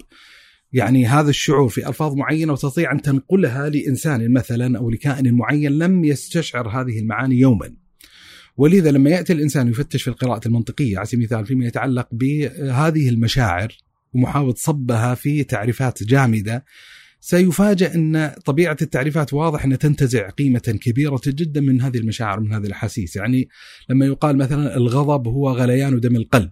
يعني 0.74 1.06
هذا 1.06 1.30
الشعور 1.30 1.70
في 1.70 1.88
ألفاظ 1.88 2.16
معينة 2.16 2.54
وتستطيع 2.54 2.92
أن 2.92 3.02
تنقلها 3.02 3.70
لإنسان 3.70 4.34
مثلا 4.34 4.78
أو 4.78 4.90
لكائن 4.90 5.34
معين 5.34 5.72
لم 5.72 6.04
يستشعر 6.04 6.70
هذه 6.70 7.00
المعاني 7.00 7.40
يوما. 7.40 7.74
ولذا 8.58 8.92
لما 8.92 9.10
يأتي 9.10 9.34
الإنسان 9.34 9.68
يفتش 9.68 10.04
في 10.04 10.08
القراءة 10.08 10.48
المنطقية 10.48 10.98
على 10.98 11.06
سبيل 11.06 11.20
المثال 11.20 11.46
فيما 11.46 11.66
يتعلق 11.66 12.08
بهذه 12.12 13.10
المشاعر 13.10 13.78
ومحاوله 14.14 14.54
صبها 14.58 15.16
في 15.16 15.44
تعريفات 15.44 16.04
جامدة 16.04 16.66
سيفاجأ 17.22 17.96
أن 17.96 18.32
طبيعة 18.46 18.78
التعريفات 18.82 19.34
واضح 19.34 19.66
أنها 19.66 19.78
تنتزع 19.78 20.30
قيمة 20.30 20.80
كبيرة 20.82 21.22
جدا 21.28 21.62
من 21.62 21.82
هذه 21.82 21.98
المشاعر 21.98 22.40
ومن 22.40 22.54
هذه 22.54 22.66
الأحاسيس، 22.66 23.16
يعني 23.16 23.50
لما 23.90 24.06
يقال 24.06 24.38
مثلا 24.38 24.78
الغضب 24.78 25.28
هو 25.28 25.52
غليان 25.52 26.00
دم 26.00 26.16
القلب 26.16 26.50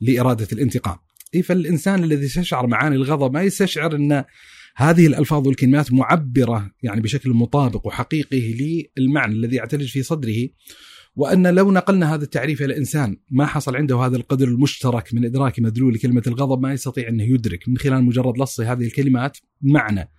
لإرادة 0.00 0.48
الانتقام. 0.52 0.96
إيه 1.34 1.42
فالإنسان 1.42 2.04
الذي 2.04 2.24
يستشعر 2.24 2.66
معاني 2.66 2.96
الغضب 2.96 3.32
ما 3.32 3.42
يستشعر 3.42 3.96
إن 3.96 4.24
هذه 4.76 5.06
الألفاظ 5.06 5.46
والكلمات 5.46 5.92
معبرة 5.92 6.70
يعني 6.82 7.00
بشكل 7.00 7.30
مطابق 7.30 7.86
وحقيقي 7.86 8.54
للمعنى 8.96 9.34
الذي 9.34 9.56
يعتلج 9.56 9.88
في 9.88 10.02
صدره 10.02 10.48
وأن 11.16 11.46
لو 11.54 11.72
نقلنا 11.72 12.14
هذا 12.14 12.24
التعريف 12.24 12.62
إلى 12.62 12.76
إنسان 12.76 13.16
ما 13.30 13.46
حصل 13.46 13.76
عنده 13.76 13.96
هذا 13.96 14.16
القدر 14.16 14.48
المشترك 14.48 15.14
من 15.14 15.24
إدراك 15.24 15.60
مدلول 15.60 15.98
كلمه 15.98 16.22
الغضب 16.26 16.62
ما 16.62 16.72
يستطيع 16.72 17.08
إنه 17.08 17.24
يدرك 17.24 17.68
من 17.68 17.76
خلال 17.78 18.04
مجرد 18.04 18.38
لص 18.38 18.60
هذه 18.60 18.84
الكلمات 18.84 19.38
معنى 19.62 20.10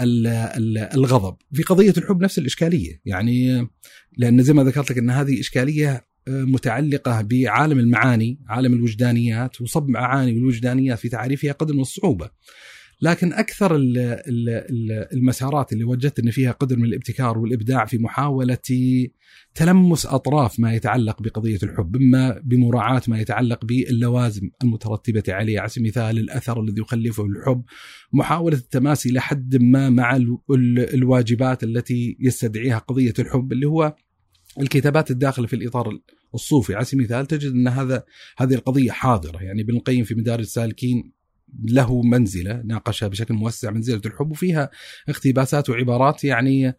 ال- 0.00 0.26
ال- 0.26 0.78
الغضب. 0.78 1.36
في 1.52 1.62
قضية 1.62 1.94
الحب 1.98 2.22
نفس 2.22 2.38
الإشكالية 2.38 3.00
يعني 3.04 3.68
لأن 4.16 4.42
زي 4.42 4.52
ما 4.52 4.64
ذكرت 4.64 4.90
لك 4.90 4.98
إن 4.98 5.10
هذه 5.10 5.40
إشكالية 5.40 6.04
متعلقة 6.28 7.22
بعالم 7.22 7.78
المعاني 7.78 8.40
عالم 8.48 8.74
الوجدانيات 8.74 9.60
وصب 9.60 9.88
معاني 9.88 10.30
الوجدانيات 10.38 10.98
في 10.98 11.08
تعريفها 11.08 11.52
قدر 11.52 11.74
من 11.74 11.80
الصعوبة. 11.80 12.30
لكن 13.02 13.32
ال- 14.70 15.08
المسارات 15.12 15.72
اللي 15.72 15.84
وجدت 15.84 16.18
إن 16.18 16.30
فيها 16.30 16.52
قدر 16.52 16.76
من 16.76 16.84
الابتكار 16.84 17.38
والإبداع 17.38 17.84
في 17.84 17.98
محاولة 17.98 18.58
تلمس 19.54 20.06
أطراف 20.06 20.60
ما 20.60 20.74
يتعلق 20.74 21.22
بقضية 21.22 21.58
الحب، 21.62 21.96
إما 21.96 22.40
بمراعاة 22.44 23.02
ما 23.08 23.20
يتعلق 23.20 23.64
باللوازم 23.64 24.50
المترتبة 24.64 25.22
عليه، 25.28 25.60
على 25.60 25.68
سبيل 25.68 25.84
المثال 25.84 26.18
الأثر 26.18 26.60
الذي 26.60 26.80
يخلفه 26.80 27.24
الحب، 27.24 27.62
محاولة 28.12 28.56
التماسي 28.56 29.12
لحد 29.12 29.56
ما 29.56 29.90
مع 29.90 30.16
ال- 30.16 30.38
ال- 30.50 30.94
الواجبات 30.94 31.64
التي 31.64 32.16
يستدعيها 32.20 32.78
قضية 32.78 33.14
الحب 33.18 33.52
اللي 33.52 33.66
هو 33.66 33.94
الكتابات 34.60 35.10
الداخله 35.10 35.46
في 35.46 35.56
الإطار 35.56 35.98
الصوفي، 36.34 36.74
على 36.74 36.84
سبيل 36.84 37.00
المثال 37.00 37.26
تجد 37.26 37.52
أن 37.52 37.68
هذا 37.68 38.04
هذه 38.38 38.54
القضية 38.54 38.90
حاضرة، 38.90 39.42
يعني 39.42 39.62
ابن 39.62 39.76
القيم 39.76 40.04
في 40.04 40.14
مدارج 40.14 40.40
السالكين 40.40 41.12
له 41.64 42.02
منزلة 42.02 42.62
ناقشها 42.64 43.08
بشكل 43.08 43.34
موسع 43.34 43.70
منزلة 43.70 44.00
الحب 44.06 44.30
وفيها 44.30 44.70
اقتباسات 45.08 45.70
وعبارات 45.70 46.24
يعني 46.24 46.76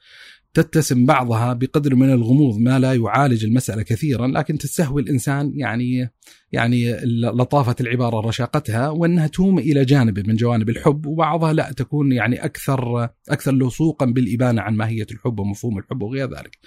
تتسم 0.53 1.05
بعضها 1.05 1.53
بقدر 1.53 1.95
من 1.95 2.11
الغموض 2.11 2.59
ما 2.59 2.79
لا 2.79 2.93
يعالج 2.93 3.45
المسألة 3.45 3.81
كثيرا 3.81 4.27
لكن 4.27 4.57
تستهوي 4.57 5.01
الإنسان 5.01 5.51
يعني 5.55 6.11
يعني 6.51 6.95
لطافة 7.21 7.75
العبارة 7.81 8.27
رشاقتها 8.27 8.89
وأنها 8.89 9.27
توم 9.27 9.59
إلى 9.59 9.85
جانب 9.85 10.27
من 10.27 10.35
جوانب 10.35 10.69
الحب 10.69 11.05
وبعضها 11.05 11.53
لا 11.53 11.71
تكون 11.71 12.11
يعني 12.11 12.45
أكثر 12.45 13.09
أكثر 13.29 13.51
لصوقا 13.51 14.05
بالإبانة 14.05 14.61
عن 14.61 14.75
ماهية 14.75 15.07
الحب 15.11 15.39
ومفهوم 15.39 15.77
الحب 15.77 16.01
وغير 16.01 16.29
ذلك. 16.37 16.57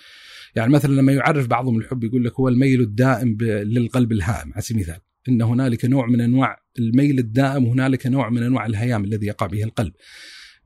يعني 0.57 0.73
مثلا 0.73 0.95
لما 0.95 1.13
يعرف 1.13 1.47
بعضهم 1.47 1.79
الحب 1.79 2.05
يقول 2.05 2.25
لك 2.25 2.33
هو 2.41 2.49
الميل 2.49 2.81
الدائم 2.81 3.37
للقلب 3.41 4.13
الهائم 4.13 4.53
على 4.53 4.63
سبيل 4.63 4.83
المثال 4.83 5.01
إن 5.29 5.43
هنالك 5.43 5.85
نوع 5.85 6.07
من 6.07 6.21
أنواع 6.21 6.57
الميل 6.79 7.19
الدائم 7.19 7.65
وهنالك 7.65 8.07
نوع 8.07 8.31
من 8.31 8.43
أنواع 8.43 8.67
الهيام 8.67 9.05
الذي 9.05 9.27
يقع 9.27 9.47
به 9.47 9.65
القلب. 9.65 9.93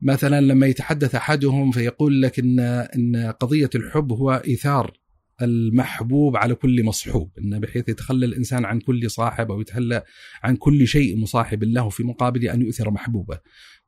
مثلا 0.01 0.41
لما 0.41 0.67
يتحدث 0.67 1.15
أحدهم 1.15 1.71
فيقول 1.71 2.21
لك 2.21 2.39
ان 2.39 2.59
إن 2.95 3.31
قضية 3.39 3.69
الحب 3.75 4.11
هو 4.11 4.41
إيثار 4.47 4.97
المحبوب 5.41 6.37
على 6.37 6.55
كل 6.55 6.83
مصحوب 6.83 7.31
إن 7.39 7.59
بحيث 7.59 7.89
يتخلى 7.89 8.25
الإنسان 8.25 8.65
عن 8.65 8.79
كل 8.79 9.11
صاحب 9.11 9.51
أو 9.51 9.61
يتخلى 9.61 10.03
عن 10.43 10.55
كل 10.55 10.87
شيء 10.87 11.17
مصاحب 11.17 11.63
له 11.63 11.89
في 11.89 12.03
مقابل 12.03 12.49
أن 12.49 12.61
يؤثر 12.61 12.91
محبوبه. 12.91 13.39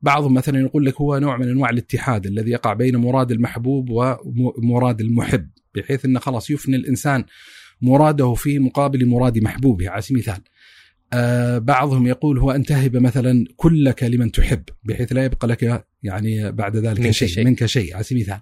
بعضهم 0.02 0.34
مثلا 0.34 0.60
يقول 0.60 0.86
لك 0.86 1.02
هو 1.02 1.18
نوع 1.18 1.38
من 1.38 1.50
أنواع 1.50 1.70
الاتحاد 1.70 2.26
الذي 2.26 2.52
يقع 2.52 2.74
بين 2.74 2.96
مراد 2.96 3.32
المحبوب 3.32 3.90
ومراد 3.90 5.02
المحب 5.02 5.50
بحيث 5.82 6.06
انه 6.06 6.20
خلاص 6.20 6.50
يفني 6.50 6.76
الإنسان 6.76 7.24
مراده 7.82 8.34
في 8.34 8.60
مقابل 8.60 9.06
مراد 9.06 9.38
محبوبه 9.38 9.90
على 9.90 10.02
سبيل 10.02 10.24
المثال. 10.24 10.44
آه 11.14 11.58
بعضهم 11.58 12.08
يقول 12.08 12.40
هو 12.40 12.52
ان 12.52 12.64
تهب 12.64 12.98
مثلا 12.98 13.46
كلك 13.56 14.04
لمن 14.04 14.32
تحب 14.32 14.64
بحيث 14.84 15.14
لا 15.14 15.26
يبقى 15.26 15.48
لك 15.48 15.86
يعني 16.04 16.52
بعد 16.52 16.78
ذلك 16.78 17.00
منك 17.00 17.12
شيء, 17.12 17.28
شيء. 17.28 17.46
منك 17.46 17.66
شيء 17.66 17.94
على 17.96 18.04
سبيل 18.04 18.22
المثال. 18.24 18.42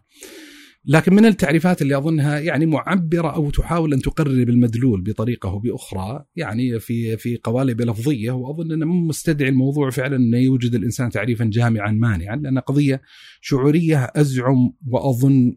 لكن 0.87 1.13
من 1.13 1.25
التعريفات 1.25 1.81
اللي 1.81 1.97
أظنها 1.97 2.39
يعني 2.39 2.65
معبرة 2.65 3.35
أو 3.35 3.49
تحاول 3.49 3.93
أن 3.93 4.01
تقرب 4.01 4.49
المدلول 4.49 5.01
بطريقة 5.01 5.49
أو 5.49 5.59
بأخرى 5.59 6.25
يعني 6.35 6.79
في 6.79 7.17
في 7.17 7.39
قوالب 7.43 7.81
لفظية 7.81 8.31
وأظن 8.31 8.71
أنه 8.71 8.85
مستدعي 8.85 9.49
الموضوع 9.49 9.89
فعلا 9.89 10.15
انه 10.15 10.37
يوجد 10.37 10.75
الإنسان 10.75 11.09
تعريفا 11.09 11.45
جامعا 11.45 11.91
مانعا 11.91 12.35
لأن 12.35 12.59
قضية 12.59 13.01
شعورية 13.41 14.11
أزعم 14.15 14.73
وأظن 14.87 15.55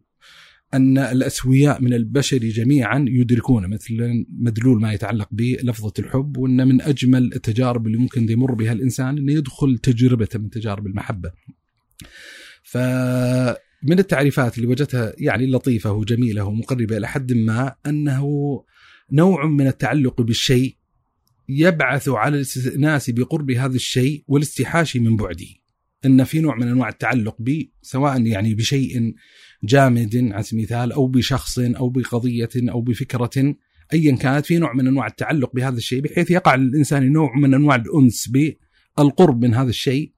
أن 0.75 0.98
الأسوياء 0.98 1.82
من 1.82 1.94
البشر 1.94 2.38
جميعا 2.38 3.04
يدركون 3.08 3.66
مثل 3.66 4.25
مدلول 4.30 4.80
ما 4.80 4.92
يتعلق 4.92 5.28
بلفظة 5.30 5.92
الحب 5.98 6.37
وأن 6.37 6.68
من 6.68 6.82
أجمل 6.82 7.32
التجارب 7.34 7.87
اللي 7.87 7.98
ممكن 7.98 8.30
يمر 8.30 8.54
بها 8.54 8.72
الإنسان 8.72 9.18
إنه 9.18 9.32
يدخل 9.32 9.78
تجربه 9.78 10.28
من 10.34 10.50
تجارب 10.50 10.87
المحبة. 10.87 11.32
فمن 12.62 13.98
التعريفات 13.98 14.58
اللي 14.58 14.68
وجدتها 14.68 15.12
يعني 15.18 15.46
لطيفة 15.46 15.92
وجميلة 15.92 16.44
ومقربة 16.44 16.96
إلى 16.96 17.08
حد 17.08 17.32
ما 17.32 17.75
أنه 17.87 18.25
نوع 19.12 19.46
من 19.46 19.66
التعلق 19.66 20.20
بالشيء 20.20 20.76
يبعث 21.48 22.08
على 22.08 22.37
الاستئناس 22.37 23.10
بقرب 23.10 23.50
هذا 23.50 23.76
الشيء 23.76 24.25
والاستحاشي 24.26 24.98
من 24.98 25.16
بعده. 25.16 25.46
إن 26.04 26.25
في 26.25 26.40
نوع 26.40 26.56
من 26.56 26.68
أنواع 26.68 26.88
التعلق 26.88 27.37
ب 27.38 27.62
سواء 27.82 28.22
يعني 28.22 28.54
بشيء 28.54 29.14
جامد 29.64 30.30
على 30.32 30.42
سبيل 30.42 30.60
المثال 30.60 30.92
أو 30.92 31.06
بشخص 31.06 31.58
أو 31.58 31.88
بقضية 31.88 32.48
أو 32.56 32.80
بفكرة 32.80 33.54
ايا 33.92 34.16
كانت 34.16 34.46
في 34.46 34.58
نوع 34.58 34.72
من 34.72 34.86
أنواع 34.86 35.06
التعلق 35.06 35.54
بهذا 35.54 35.76
الشيء 35.76 36.00
بحيث 36.00 36.30
يقع 36.30 36.54
للانسان 36.54 37.12
نوع 37.12 37.36
من 37.36 37.54
أنواع 37.54 37.76
الأنس 37.76 38.28
بالقرب 38.98 39.44
من 39.44 39.54
هذا 39.54 39.70
الشيء 39.70 40.12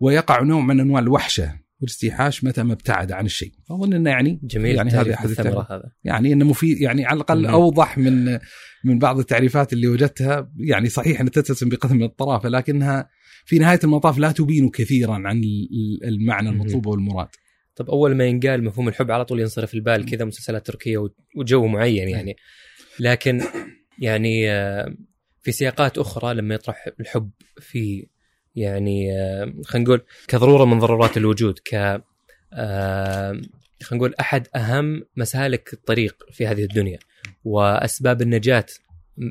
ويقع 0.00 0.42
نوع 0.42 0.60
من 0.60 0.80
أنواع 0.80 1.00
الوحشة 1.00 1.54
والاستيحاش 1.80 2.44
متى 2.44 2.62
ما 2.62 2.72
ابتعد 2.72 3.12
عن 3.12 3.26
الشيء. 3.26 3.52
فاظن 3.68 3.92
إنه 3.92 4.10
يعني 4.10 4.40
جميل 4.42 4.76
يعني 4.76 4.90
هذا 4.90 5.14
أحد 5.14 5.30
الثمره 5.30 5.66
هذا. 5.70 5.92
يعني 6.04 6.32
إنه 6.32 6.44
مفيد 6.44 6.80
يعني 6.80 7.06
على 7.06 7.16
الأقل 7.16 7.46
أوضح 7.46 7.98
من 7.98 8.38
من 8.84 8.98
بعض 8.98 9.18
التعريفات 9.18 9.72
اللي 9.72 9.88
وجدتها. 9.88 10.52
يعني 10.56 10.88
صحيح 10.88 11.20
إنها 11.20 11.30
تتسم 11.30 11.68
بقدر 11.68 11.94
من 11.94 12.02
الطرافة 12.02 12.48
لكنها 12.48 13.08
في 13.44 13.58
نهاية 13.58 13.80
المطاف 13.84 14.18
لا 14.18 14.32
تبين 14.32 14.68
كثيرا 14.68 15.14
عن 15.14 15.42
المعنى 16.04 16.48
المطلوب 16.48 16.86
والمراد. 16.86 17.28
طب 17.78 17.90
أول 17.90 18.14
ما 18.14 18.26
ينقال 18.26 18.64
مفهوم 18.64 18.88
الحب 18.88 19.10
على 19.10 19.24
طول 19.24 19.40
ينصرف 19.40 19.74
البال 19.74 20.06
كذا 20.06 20.24
مسلسلات 20.24 20.66
تركية 20.66 21.08
وجو 21.36 21.66
معين 21.66 22.08
يعني. 22.08 22.36
لكن 23.00 23.42
يعني 23.98 24.50
آه، 24.50 24.94
في 25.42 25.52
سياقات 25.52 25.98
أخرى 25.98 26.34
لما 26.34 26.54
يطرح 26.54 26.88
الحب 27.00 27.30
في 27.60 28.06
يعني 28.56 29.12
آه، 29.12 29.52
خلينا 29.64 29.84
نقول 29.88 30.02
كضرورة 30.28 30.64
من 30.64 30.78
ضرورات 30.78 31.16
الوجود 31.16 31.58
ك 31.58 31.74
آه، 32.52 33.32
خلينا 33.82 33.96
نقول 34.04 34.14
أحد 34.20 34.48
أهم 34.56 35.04
مسالك 35.16 35.72
الطريق 35.72 36.16
في 36.32 36.46
هذه 36.46 36.62
الدنيا 36.62 36.98
وأسباب 37.44 38.22
النجاة 38.22 38.66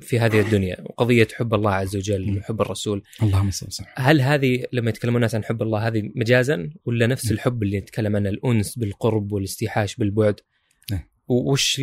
في 0.02 0.20
هذه 0.20 0.40
الدنيا 0.40 0.78
وقضيه 0.86 1.28
حب 1.34 1.54
الله 1.54 1.72
عز 1.72 1.96
وجل 1.96 2.38
وحب 2.38 2.62
الرسول. 2.62 3.04
اللهم 3.24 3.52
صل 3.52 3.86
هل 3.96 4.22
هذه 4.22 4.66
لما 4.74 4.90
يتكلمون 4.90 5.16
الناس 5.16 5.36
عن 5.36 5.44
حب 5.44 5.62
الله 5.62 5.88
هذه 5.88 6.12
مجازا 6.16 6.70
ولا 6.86 7.08
نفس 7.08 7.32
الحب 7.32 7.64
اللي 7.64 7.80
نتكلم 7.80 8.16
عنه؟ 8.16 8.30
الأنس 8.30 8.78
بالقرب 8.78 9.32
والاستيحاش 9.32 9.96
بالبعد. 9.96 10.40
وش 11.28 11.82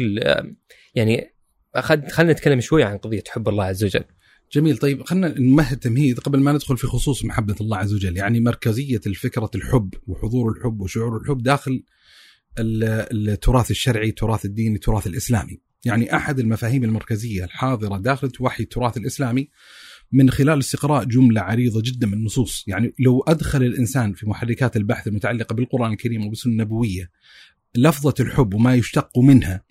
يعني 0.95 1.35
خلينا 1.81 2.33
نتكلم 2.33 2.61
شوي 2.61 2.83
عن 2.83 2.99
قضية 2.99 3.25
حب 3.29 3.49
الله 3.49 3.65
عز 3.65 3.85
وجل. 3.85 4.05
جميل. 4.53 4.77
طيب 4.79 5.03
خلينا 5.03 5.41
نمهد 5.41 5.77
تمهيد 5.77 6.19
قبل 6.19 6.41
ما 6.41 6.53
ندخل 6.53 6.77
في 6.77 6.87
خصوص 6.87 7.25
محبة 7.25 7.57
الله 7.61 7.77
عز 7.77 7.95
وجل. 7.95 8.17
يعني 8.17 8.41
مركزية 8.41 9.01
الفكرة 9.07 9.51
الحب 9.55 9.95
وحضور 10.07 10.53
الحب 10.53 10.81
وشعور 10.81 11.17
الحب 11.17 11.43
داخل 11.43 11.83
التراث 12.59 13.71
الشرعي 13.71 14.09
التراث 14.09 14.45
الديني 14.45 14.75
التراث 14.75 15.07
الإسلامي. 15.07 15.61
يعني 15.85 16.17
أحد 16.17 16.39
المفاهيم 16.39 16.85
المركزية 16.85 17.45
الحاضرة 17.45 17.99
داخل 17.99 18.31
وحي 18.41 18.63
التراث 18.63 18.97
الإسلامي 18.97 19.49
من 20.13 20.31
خلال 20.31 20.59
استقراء 20.59 21.05
جملة 21.05 21.41
عريضة 21.41 21.83
جدا 21.85 22.07
من 22.07 22.13
النصوص، 22.13 22.65
يعني 22.67 22.95
لو 22.99 23.25
أدخل 23.29 23.63
الإنسان 23.63 24.13
في 24.13 24.29
محركات 24.29 24.77
البحث 24.77 25.09
المتعلقة 25.09 25.55
بالقرآن 25.55 25.93
الكريم 25.93 26.27
وبالسنه 26.27 26.53
النبوية 26.53 27.11
لفظة 27.77 28.15
الحب 28.21 28.55
وما 28.55 28.75
يشتق 28.75 29.19
منها 29.19 29.65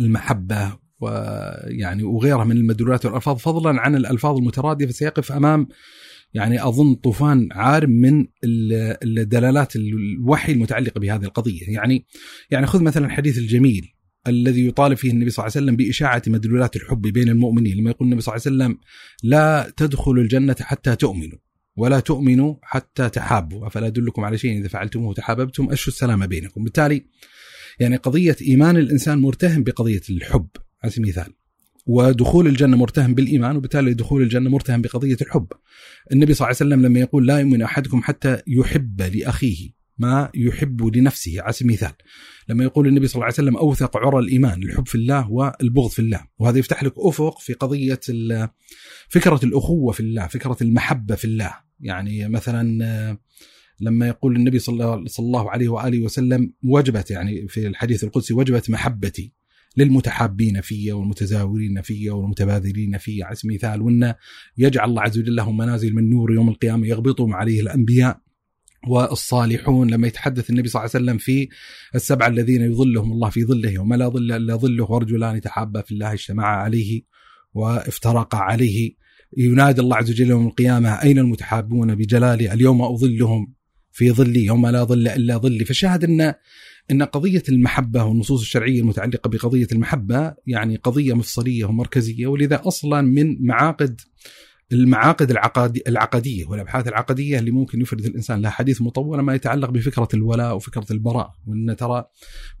المحبة 0.00 0.78
ويعني 1.00 2.02
وغيرها 2.02 2.44
من 2.44 2.56
المدلولات 2.56 3.06
والألفاظ 3.06 3.36
فضلا 3.36 3.80
عن 3.80 3.94
الألفاظ 3.94 4.36
المترادفة 4.36 4.92
سيقف 4.92 5.32
أمام 5.32 5.68
يعني 6.34 6.64
أظن 6.64 6.94
طوفان 6.94 7.48
عارم 7.52 7.90
من 7.90 8.26
الدلالات 8.44 9.76
الوحي 9.76 10.52
المتعلقة 10.52 10.98
بهذه 10.98 11.24
القضية، 11.24 11.62
يعني 11.68 12.06
يعني 12.50 12.66
خذ 12.66 12.82
مثلا 12.82 13.06
الحديث 13.06 13.38
الجميل. 13.38 13.94
الذي 14.28 14.66
يطالب 14.66 14.96
فيه 14.96 15.10
النبي 15.10 15.30
صلى 15.30 15.46
الله 15.46 15.56
عليه 15.56 15.64
وسلم 15.66 15.76
بإشاعة 15.76 16.22
مدلولات 16.26 16.76
الحب 16.76 17.02
بين 17.02 17.28
المؤمنين. 17.28 17.76
لما 17.76 17.90
يقول 17.90 18.08
النبي 18.08 18.22
صلى 18.22 18.34
الله 18.34 18.44
عليه 18.46 18.56
وسلم 18.56 18.78
لا 19.22 19.72
تدخلوا 19.76 20.22
الجنة 20.22 20.56
حتى 20.60 20.96
تؤمنوا 20.96 21.38
ولا 21.76 22.00
تؤمنوا 22.00 22.54
حتى 22.62 23.08
تحابوا. 23.08 23.66
أفلا 23.66 23.86
أدلكم 23.86 24.24
على 24.24 24.38
شيء؟ 24.38 24.58
إذا 24.58 24.68
فعلتموه 24.68 25.14
تحاببتم 25.14 25.70
أشوا 25.70 25.92
السلام 25.92 26.26
بينكم. 26.26 26.64
بالتالي 26.64 27.04
يعني 27.80 27.96
قضية 27.96 28.36
إيمان 28.42 28.76
الإنسان 28.76 29.18
مرتهن 29.18 29.62
بقضية 29.62 30.02
الحب. 30.10 30.48
على 30.82 30.92
سبيل 30.92 31.04
المثال 31.04 31.32
ودخول 31.86 32.46
الجنة 32.46 32.76
مرتهن 32.76 33.14
بالإيمان 33.14 33.56
وبالتالي 33.56 33.94
دخول 33.94 34.22
الجنة 34.22 34.50
مرتهن 34.50 34.82
بقضية 34.82 35.16
الحب. 35.22 35.46
النبي 36.12 36.34
صلى 36.34 36.46
الله 36.46 36.56
عليه 36.60 36.74
وسلم 36.74 36.86
لما 36.86 37.00
يقول 37.00 37.26
لا 37.26 37.38
يؤمن 37.38 37.62
أحدكم 37.62 38.02
حتى 38.02 38.42
يحب 38.46 39.02
لأخيه 39.02 39.77
ما 39.98 40.30
يحب 40.34 40.96
لنفسه. 40.96 41.34
على 41.38 41.52
سبيل 41.52 41.70
المثال. 41.70 41.92
لما 42.48 42.64
يقول 42.64 42.86
النبي 42.86 43.06
صلى 43.06 43.14
الله 43.14 43.24
عليه 43.24 43.34
وسلم 43.34 43.56
أوثق 43.56 43.96
عرى 43.96 44.18
الإيمان 44.18 44.62
الحب 44.62 44.86
في 44.88 44.94
الله 44.94 45.30
والبغض 45.30 45.90
في 45.90 45.98
الله. 45.98 46.26
وهذا 46.38 46.58
يفتح 46.58 46.82
لك 46.82 46.92
أفق 46.96 47.38
في 47.40 47.52
قضية 47.52 48.00
فكرة 49.08 49.40
الأخوة 49.44 49.92
في 49.92 50.00
الله 50.00 50.26
فكرة 50.26 50.56
المحبة 50.62 51.14
في 51.14 51.24
الله. 51.24 51.54
يعني 51.80 52.28
مثلا 52.28 53.18
لما 53.80 54.08
يقول 54.08 54.36
النبي 54.36 54.58
صلى 54.58 55.04
الله 55.18 55.50
عليه 55.50 55.68
وآله 55.68 56.00
وسلم 56.00 56.52
وجبت 56.62 57.10
يعني 57.10 57.48
في 57.48 57.66
الحديث 57.66 58.04
القدسي 58.04 58.34
وجبت 58.34 58.70
محبتي 58.70 59.32
للمتحابين 59.76 60.60
في 60.60 60.92
والمتزاورين 60.92 61.82
في 61.82 62.10
والمتبادلين 62.10 62.98
في. 62.98 63.22
على 63.22 63.36
سبيل 63.36 63.50
المثال. 63.50 63.82
وإن 63.82 64.14
يجعل 64.58 64.88
الله 64.88 65.02
عز 65.02 65.18
وجل 65.18 65.36
لهم 65.36 65.56
منازل 65.56 65.94
من 65.94 66.10
نور 66.10 66.32
يوم 66.34 66.48
القيامة 66.48 66.86
يغبطهم 66.86 67.34
عليه 67.34 67.60
الأنبياء. 67.60 68.20
والصالحون 68.86 69.90
لما 69.90 70.06
يتحدث 70.06 70.50
النبي 70.50 70.68
صلى 70.68 70.80
الله 70.80 70.90
عليه 70.94 71.04
وسلم 71.04 71.18
في 71.18 71.48
السبعة 71.94 72.28
الذين 72.28 72.62
يظلهم 72.62 73.12
الله 73.12 73.30
في 73.30 73.44
ظله 73.44 73.78
وما 73.78 73.94
لا 73.96 74.08
ظل 74.08 74.32
إلا 74.32 74.56
ظله 74.56 74.90
ورجلان 74.90 75.40
تحابا 75.40 75.82
في 75.82 75.92
الله 75.92 76.12
اجتمعا 76.12 76.56
عليه 76.56 77.02
وافترقا 77.54 78.38
عليه. 78.38 78.94
ينادي 79.36 79.80
الله 79.80 79.96
عز 79.96 80.10
وجل 80.10 80.30
يوم 80.30 80.46
القيامة 80.46 81.02
أين 81.02 81.18
المتحابون؟ 81.18 81.94
بجلالي 81.94 82.52
اليوم 82.52 82.82
أظلهم 82.82 83.54
في 83.92 84.10
ظلي 84.10 84.44
يوم 84.44 84.66
لا 84.66 84.84
ظل 84.84 85.08
إلا 85.08 85.36
ظلي. 85.36 85.64
فشاهد 85.64 86.04
أن 86.04 86.34
أن 86.90 87.02
قضية 87.02 87.42
المحبة 87.48 88.04
والنصوص 88.04 88.40
الشرعية 88.40 88.80
المتعلقة 88.80 89.28
بقضية 89.28 89.66
المحبة 89.72 90.34
يعني 90.46 90.76
قضية 90.76 91.14
مفصلية 91.14 91.64
ومركزية 91.64 92.26
ولذا 92.26 92.60
أصلا 92.64 93.00
من 93.00 93.46
معاقد 93.46 94.00
المعاقد 94.72 95.30
العقدي 95.30 95.82
العقدية 95.86 96.46
والأبحاث 96.46 96.88
العقدية 96.88 97.38
اللي 97.38 97.50
ممكن 97.50 97.80
يفرد 97.80 98.04
الإنسان 98.04 98.42
لها 98.42 98.50
حديث 98.50 98.82
مطول 98.82 99.20
ما 99.20 99.34
يتعلق 99.34 99.70
بفكرة 99.70 100.08
الولاء 100.14 100.56
وفكرة 100.56 100.86
البراء 100.90 101.34
وإن 101.46 101.76
ترى 101.76 102.04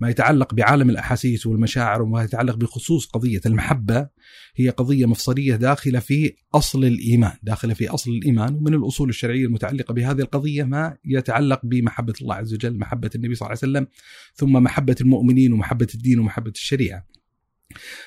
ما 0.00 0.10
يتعلق 0.10 0.54
بعالم 0.54 0.90
الأحاسيس 0.90 1.46
والمشاعر 1.46 2.02
وما 2.02 2.22
يتعلق 2.22 2.56
بخصوص 2.56 3.06
قضية 3.06 3.40
المحبة 3.46 4.08
هي 4.56 4.68
قضية 4.68 5.06
مفصلية 5.06 5.56
داخلة 5.56 5.98
في 5.98 6.34
أصل 6.54 6.84
الإيمان، 6.84 7.32
داخلة 7.42 7.74
في 7.74 7.88
أصل 7.88 8.10
الإيمان 8.10 8.54
ومن 8.54 8.74
الأصول 8.74 9.08
الشرعية 9.08 9.46
المتعلقة 9.46 9.94
بهذه 9.94 10.20
القضية 10.20 10.64
ما 10.64 10.96
يتعلق 11.04 11.60
بمحبة 11.64 12.14
الله 12.22 12.34
عز 12.34 12.54
وجل، 12.54 12.78
محبة 12.78 13.10
النبي 13.14 13.34
صلى 13.34 13.46
الله 13.46 13.58
عليه 13.62 13.72
وسلم، 13.72 13.86
ثم 14.34 14.52
محبة 14.52 14.96
المؤمنين 15.00 15.52
ومحبة 15.52 15.88
الدين 15.94 16.18
ومحبة 16.18 16.50
الشريعة. 16.50 17.17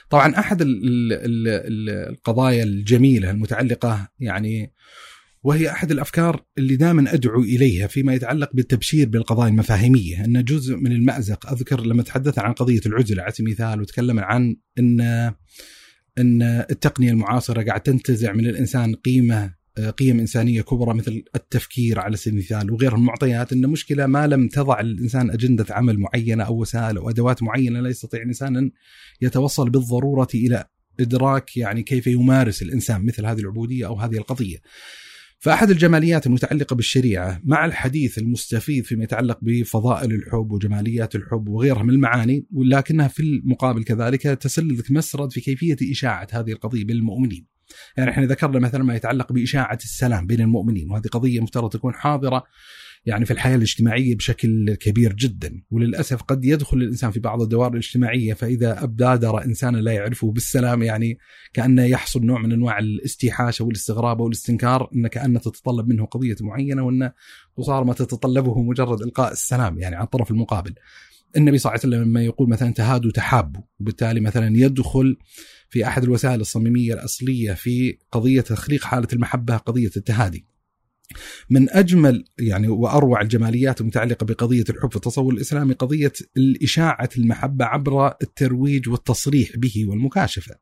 طبعا 0.09 0.39
أحد 0.39 0.57
القضايا 0.61 2.63
الجميلة 2.63 3.31
المتعلقة 3.31 4.07
يعني 4.19 4.73
وهي 5.43 5.69
أحد 5.69 5.91
الأفكار 5.91 6.45
اللي 6.57 6.75
دائما 6.75 7.13
أدعو 7.13 7.41
إليها 7.41 7.87
فيما 7.87 8.13
يتعلق 8.13 8.49
بالتبشير 8.53 9.09
بالقضايا 9.09 9.49
المفاهيمية. 9.49 10.25
أن 10.25 10.43
جزء 10.43 10.75
من 10.75 10.91
المأزق 10.91 11.51
أذكر 11.51 11.81
لما 11.81 12.03
تحدث 12.03 12.39
عن 12.39 12.53
قضية 12.53 12.81
العزلة 12.85 13.23
على 13.23 13.31
سبيل 13.31 13.47
المثال 13.47 13.81
وتكلم 13.81 14.19
عن 14.19 14.55
إن 14.79 15.01
إن 16.17 16.41
التقنية 16.41 17.11
المعاصرة 17.11 17.63
قاعد 17.63 17.81
تنتزع 17.81 18.33
من 18.33 18.45
الإنسان 18.45 18.95
قيمة 18.95 19.53
قيم 19.79 20.19
إنسانية 20.19 20.61
كبرى 20.61 20.93
مثل 20.93 21.23
التفكير 21.35 21.99
على 21.99 22.17
سبيل 22.17 22.33
المثال 22.33 22.71
وغيرها 22.71 22.95
المعطيات 22.95 23.53
إن 23.53 23.69
مشكلة 23.69 24.05
ما 24.05 24.27
لم 24.27 24.47
تضع 24.47 24.79
الإنسان 24.79 25.31
أجندة 25.31 25.65
عمل 25.69 25.99
معينة 25.99 26.43
أو 26.43 26.61
وسائل 26.61 26.97
أو 26.97 27.09
أدوات 27.09 27.43
معينة 27.43 27.79
لا 27.79 27.89
يستطيع 27.89 28.21
الإنسان 28.21 28.57
أن 28.57 28.71
يتوصل 29.21 29.69
بالضرورة 29.69 30.27
إلى 30.35 30.65
إدراك 30.99 31.57
يعني 31.57 31.83
كيف 31.83 32.07
يمارس 32.07 32.61
الإنسان 32.61 33.05
مثل 33.05 33.25
هذه 33.25 33.39
العبودية 33.39 33.87
أو 33.87 33.95
هذه 33.95 34.17
القضية. 34.17 34.57
فأحد 35.41 35.69
الجماليات 35.69 36.27
المتعلقة 36.27 36.75
بالشريعة 36.75 37.41
مع 37.43 37.65
الحديث 37.65 38.17
المستفيد 38.17 38.85
فيما 38.85 39.03
يتعلق 39.03 39.39
بفضائل 39.41 40.11
الحب 40.11 40.51
وجماليات 40.51 41.15
الحب 41.15 41.49
وغيرها 41.49 41.83
من 41.83 41.89
المعاني 41.89 42.45
ولكنها 42.53 43.07
في 43.07 43.19
المقابل 43.19 43.83
كذلك 43.83 44.21
تسلك 44.21 44.91
مسرد 44.91 45.31
في 45.31 45.41
كيفية 45.41 45.91
إشاعة 45.91 46.27
هذه 46.31 46.51
القضية 46.51 46.85
بالمؤمنين. 46.85 47.45
يعني 47.97 48.09
إحنا 48.09 48.25
ذكرنا 48.25 48.59
مثلا 48.59 48.83
ما 48.83 48.95
يتعلق 48.95 49.33
بإشاعة 49.33 49.79
السلام 49.83 50.27
بين 50.27 50.41
المؤمنين 50.41 50.91
وهذه 50.91 51.07
قضية 51.07 51.39
مفترض 51.39 51.69
تكون 51.69 51.93
حاضرة 51.93 52.43
يعني 53.05 53.25
في 53.25 53.31
الحياة 53.31 53.55
الاجتماعية 53.55 54.15
بشكل 54.15 54.75
كبير 54.75 55.13
جدا 55.13 55.61
وللأسف 55.71 56.21
قد 56.21 56.45
يدخل 56.45 56.77
الإنسان 56.77 57.11
في 57.11 57.19
بعض 57.19 57.41
الدوائر 57.41 57.73
الاجتماعية 57.73 58.33
فإذا 58.33 58.83
ابادر 58.83 59.45
إنسانا 59.45 59.77
لا 59.77 59.91
يعرفه 59.91 60.31
بالسلام 60.31 60.83
يعني 60.83 61.17
كأنه 61.53 61.83
يحصل 61.83 62.25
نوع 62.25 62.39
من 62.41 62.51
أنواع 62.51 62.79
الاستيحاش 62.79 63.61
أو 63.61 63.69
الاستغراب 63.69 64.21
أو 64.21 64.27
الاستنكار 64.27 64.89
إن 64.95 65.07
كأنه 65.07 65.39
تتطلب 65.39 65.87
منه 65.87 66.05
قضية 66.05 66.35
معينة 66.41 66.83
وإن 66.83 67.11
قصار 67.57 67.83
ما 67.83 67.93
تتطلبه 67.93 68.61
مجرد 68.61 69.01
إلقاء 69.01 69.31
السلام 69.31 69.79
يعني 69.79 69.95
عن 69.95 70.03
الطرف 70.03 70.31
المقابل. 70.31 70.73
النبي 71.37 71.57
صلى 71.57 71.69
الله 71.69 71.81
عليه 71.83 71.95
وسلم 71.95 72.09
لما 72.09 72.23
يقول 72.23 72.49
مثلا 72.49 72.73
تهادوا 72.73 73.11
تحابوا 73.11 73.61
وبالتالي 73.79 74.19
مثلا 74.19 74.57
يدخل 74.57 75.17
في 75.69 75.87
أحد 75.87 76.03
الوسائل 76.03 76.41
الصميمية 76.41 76.93
الأصلية 76.93 77.53
في 77.53 77.97
قضية 78.11 78.41
تخليق 78.41 78.83
حالة 78.83 79.07
المحبة 79.13 79.57
قضية 79.57 79.91
التهادي. 79.97 80.50
من 81.49 81.69
أجمل 81.69 82.25
يعني 82.39 82.67
وأروع 82.67 83.21
الجماليات 83.21 83.81
المتعلقة 83.81 84.25
بقضية 84.25 84.63
الحب 84.69 84.89
في 84.89 84.95
التصور 84.95 85.33
الإسلامي 85.33 85.73
قضية 85.73 86.13
الإشاعة 86.37 87.09
المحبة 87.17 87.65
عبر 87.65 88.07
الترويج 88.07 88.89
والتصريح 88.89 89.57
به 89.57 89.85
والمكاشفة. 89.87 90.55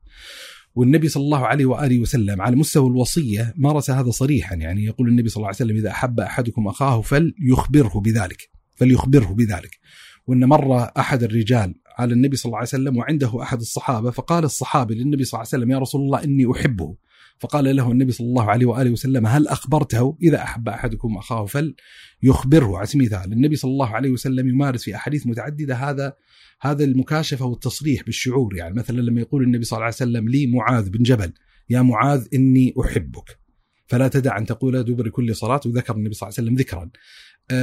والنبي 0.76 1.08
صلى 1.08 1.24
الله 1.24 1.48
عليه 1.48 1.66
وآله 1.66 2.00
وسلم 2.00 2.42
على 2.42 2.56
مستوى 2.56 2.88
الوصية 2.90 3.54
مارس 3.58 3.90
هذا 3.92 4.10
صريحا 4.10 4.56
يعني 4.56 4.86
يقول 4.86 5.08
النبي 5.10 5.30
صلى 5.30 5.38
الله 5.38 5.48
عليه 5.48 5.56
وسلم 5.56 5.76
إذا 5.76 5.90
أحب 5.90 6.20
أحدكم 6.20 6.68
أخاه 6.68 7.02
فليخبره 7.02 8.00
بذلك 8.00 8.50
فليخبره 8.76 9.34
بذلك 9.34 9.80
وإن 10.28 10.46
مر 10.46 10.84
أحد 10.98 11.24
الرجال 11.24 11.76
على 11.98 12.14
النبي 12.14 12.36
صلى 12.36 12.50
الله 12.50 12.58
عليه 12.58 12.68
وسلم 12.68 12.98
وعنده 12.98 13.42
أحد 13.42 13.60
الصحابة 13.60 14.12
فقال 14.12 14.44
الصحابي 14.44 14.96
للنبي 14.96 15.24
صلى 15.24 15.38
الله 15.38 15.50
عليه 15.54 15.64
وسلم 15.64 15.72
يا 15.72 15.80
رسول 15.80 16.02
الله 16.02 16.24
إني 16.24 16.52
أحبه 16.52 16.96
فقال 17.40 17.76
له 17.76 17.92
النبي 17.92 18.12
صلى 18.12 18.28
الله 18.28 18.44
عليه 18.44 18.66
وآله 18.66 18.92
وسلم 18.92 19.28
هل 19.28 19.48
أخبرته؟ 19.48 20.18
إذا 20.22 20.44
أحب 20.44 20.70
أحدكم 20.70 21.18
أخاه 21.18 21.46
فليخبره 21.46 22.78
على 22.78 22.86
سبيل 22.86 23.14
المثال 23.14 23.34
النبي 23.34 23.56
صلى 23.56 23.72
الله 23.72 23.96
عليه 23.96 24.10
وسلم 24.10 24.50
يمارس 24.50 24.84
في 24.84 24.96
أحاديث 24.96 25.28
متعددة 25.28 25.76
هذا 25.76 26.14
هذا 26.62 26.84
المكاشفة 26.84 27.46
والتصريح 27.46 28.04
بالشعور. 28.04 28.56
يعني 28.56 28.76
مثلا 28.76 29.02
لما 29.02 29.22
يقول 29.22 29.44
النبي 29.44 29.64
صلى 29.64 29.78
الله 29.78 29.86
عليه 29.86 29.96
وسلم 29.96 30.30
لي 30.30 30.48
معاذ 30.48 30.90
بن 30.90 31.04
جبل 31.04 31.34
يا 31.70 31.82
معاذ 31.82 32.28
إني 32.34 32.74
أحبك. 32.82 33.40
فلا 33.88 34.08
تدع 34.08 34.38
أن 34.38 34.46
تقول 34.46 34.84
دبر 34.84 35.10
كل 35.10 35.36
صلاة 35.36 35.62
وذكر 35.66 35.96
النبي 35.96 36.14
صلى 36.14 36.28
الله 36.28 36.40
عليه 36.40 36.48
وسلم 36.48 36.60
ذكرا. 36.60 36.90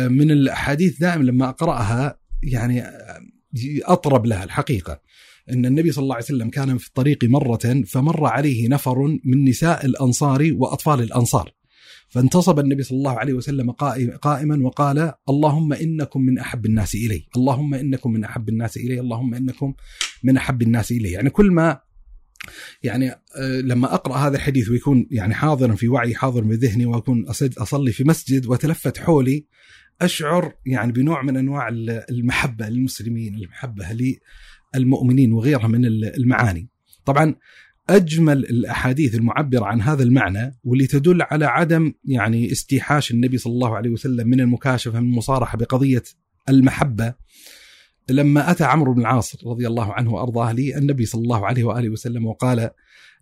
من 0.08 0.30
الأحاديث 0.30 1.00
دائما 1.00 1.22
لما 1.22 1.48
أقرأها 1.48 2.18
يعني 2.42 2.82
أطرب 3.84 4.26
لها 4.26 4.44
الحقيقة. 4.44 5.00
إن 5.52 5.66
النبي 5.66 5.92
صلى 5.92 6.02
الله 6.02 6.14
عليه 6.14 6.24
وسلم 6.24 6.50
كان 6.50 6.78
في 6.78 6.88
الطريق 6.88 7.24
مرة 7.24 7.82
فمر 7.86 8.26
عليه 8.26 8.68
نفر 8.68 9.18
من 9.24 9.44
نساء 9.44 9.86
الأنصار 9.86 10.50
وأطفال 10.52 11.02
الأنصار. 11.02 11.52
فانتصب 12.08 12.58
النبي 12.58 12.82
صلى 12.82 12.98
الله 12.98 13.18
عليه 13.18 13.32
وسلم 13.32 13.70
قائما 14.22 14.64
وقال 14.64 15.12
اللهم 15.28 15.72
إنكم 15.72 16.20
من 16.20 16.38
أحب 16.38 16.66
الناس 16.66 16.94
إلي، 16.94 17.26
اللهم 17.36 17.74
إنكم 17.74 18.12
من 18.12 18.24
أحب 18.24 18.48
الناس 18.48 18.76
إلي، 18.76 19.00
اللهم 19.00 19.34
إنكم 19.34 19.74
من 20.24 20.36
أحب 20.36 20.62
الناس 20.62 20.92
إلي، 20.92 21.10
يعني 21.10 21.30
كل 21.30 21.50
ما 21.50 21.80
يعني 22.82 23.14
لما 23.64 23.94
أقرأ 23.94 24.16
هذا 24.16 24.36
الحديث 24.36 24.68
ويكون 24.68 25.06
يعني 25.10 25.34
حاضرا 25.34 25.74
في 25.74 25.88
وعي 25.88 26.14
حاضر 26.14 26.44
بذهني 26.44 26.86
وأكون 26.86 27.26
أصلي 27.58 27.92
في 27.92 28.04
مسجد 28.04 28.46
وتلفت 28.46 28.98
حولي 28.98 29.46
أشعر 30.02 30.54
يعني 30.66 30.92
بنوع 30.92 31.22
من 31.22 31.36
أنواع 31.36 31.68
المحبة 32.10 32.68
للمسلمين، 32.68 33.34
المحبة 33.34 33.92
للمؤمنين 34.76 35.32
وغيرها 35.32 35.66
من 35.66 35.84
المعاني. 35.84 36.68
طبعا 37.04 37.34
أجمل 37.90 38.38
الأحاديث 38.38 39.14
المعبرة 39.14 39.64
عن 39.64 39.82
هذا 39.82 40.02
المعنى 40.02 40.58
واللي 40.64 40.86
تدل 40.86 41.22
على 41.22 41.44
عدم 41.44 41.92
يعني 42.04 42.52
استيحاش 42.52 43.10
النبي 43.10 43.38
صلى 43.38 43.52
الله 43.52 43.76
عليه 43.76 43.90
وسلم 43.90 44.28
من 44.28 44.40
المكاشفة 44.40 45.00
من 45.00 45.06
المصارحة 45.06 45.58
بقضية 45.58 46.02
المحبة 46.48 47.14
لما 48.10 48.50
أتى 48.50 48.64
عمرو 48.64 48.94
بن 48.94 49.00
العاص 49.00 49.44
رضي 49.46 49.66
الله 49.66 49.92
عنه 49.92 50.12
وأرضاه 50.12 50.52
لي 50.52 50.78
النبي 50.78 51.06
صلى 51.06 51.22
الله 51.22 51.46
عليه 51.46 51.64
وآله 51.64 51.88
وسلم 51.88 52.26
وقال 52.26 52.70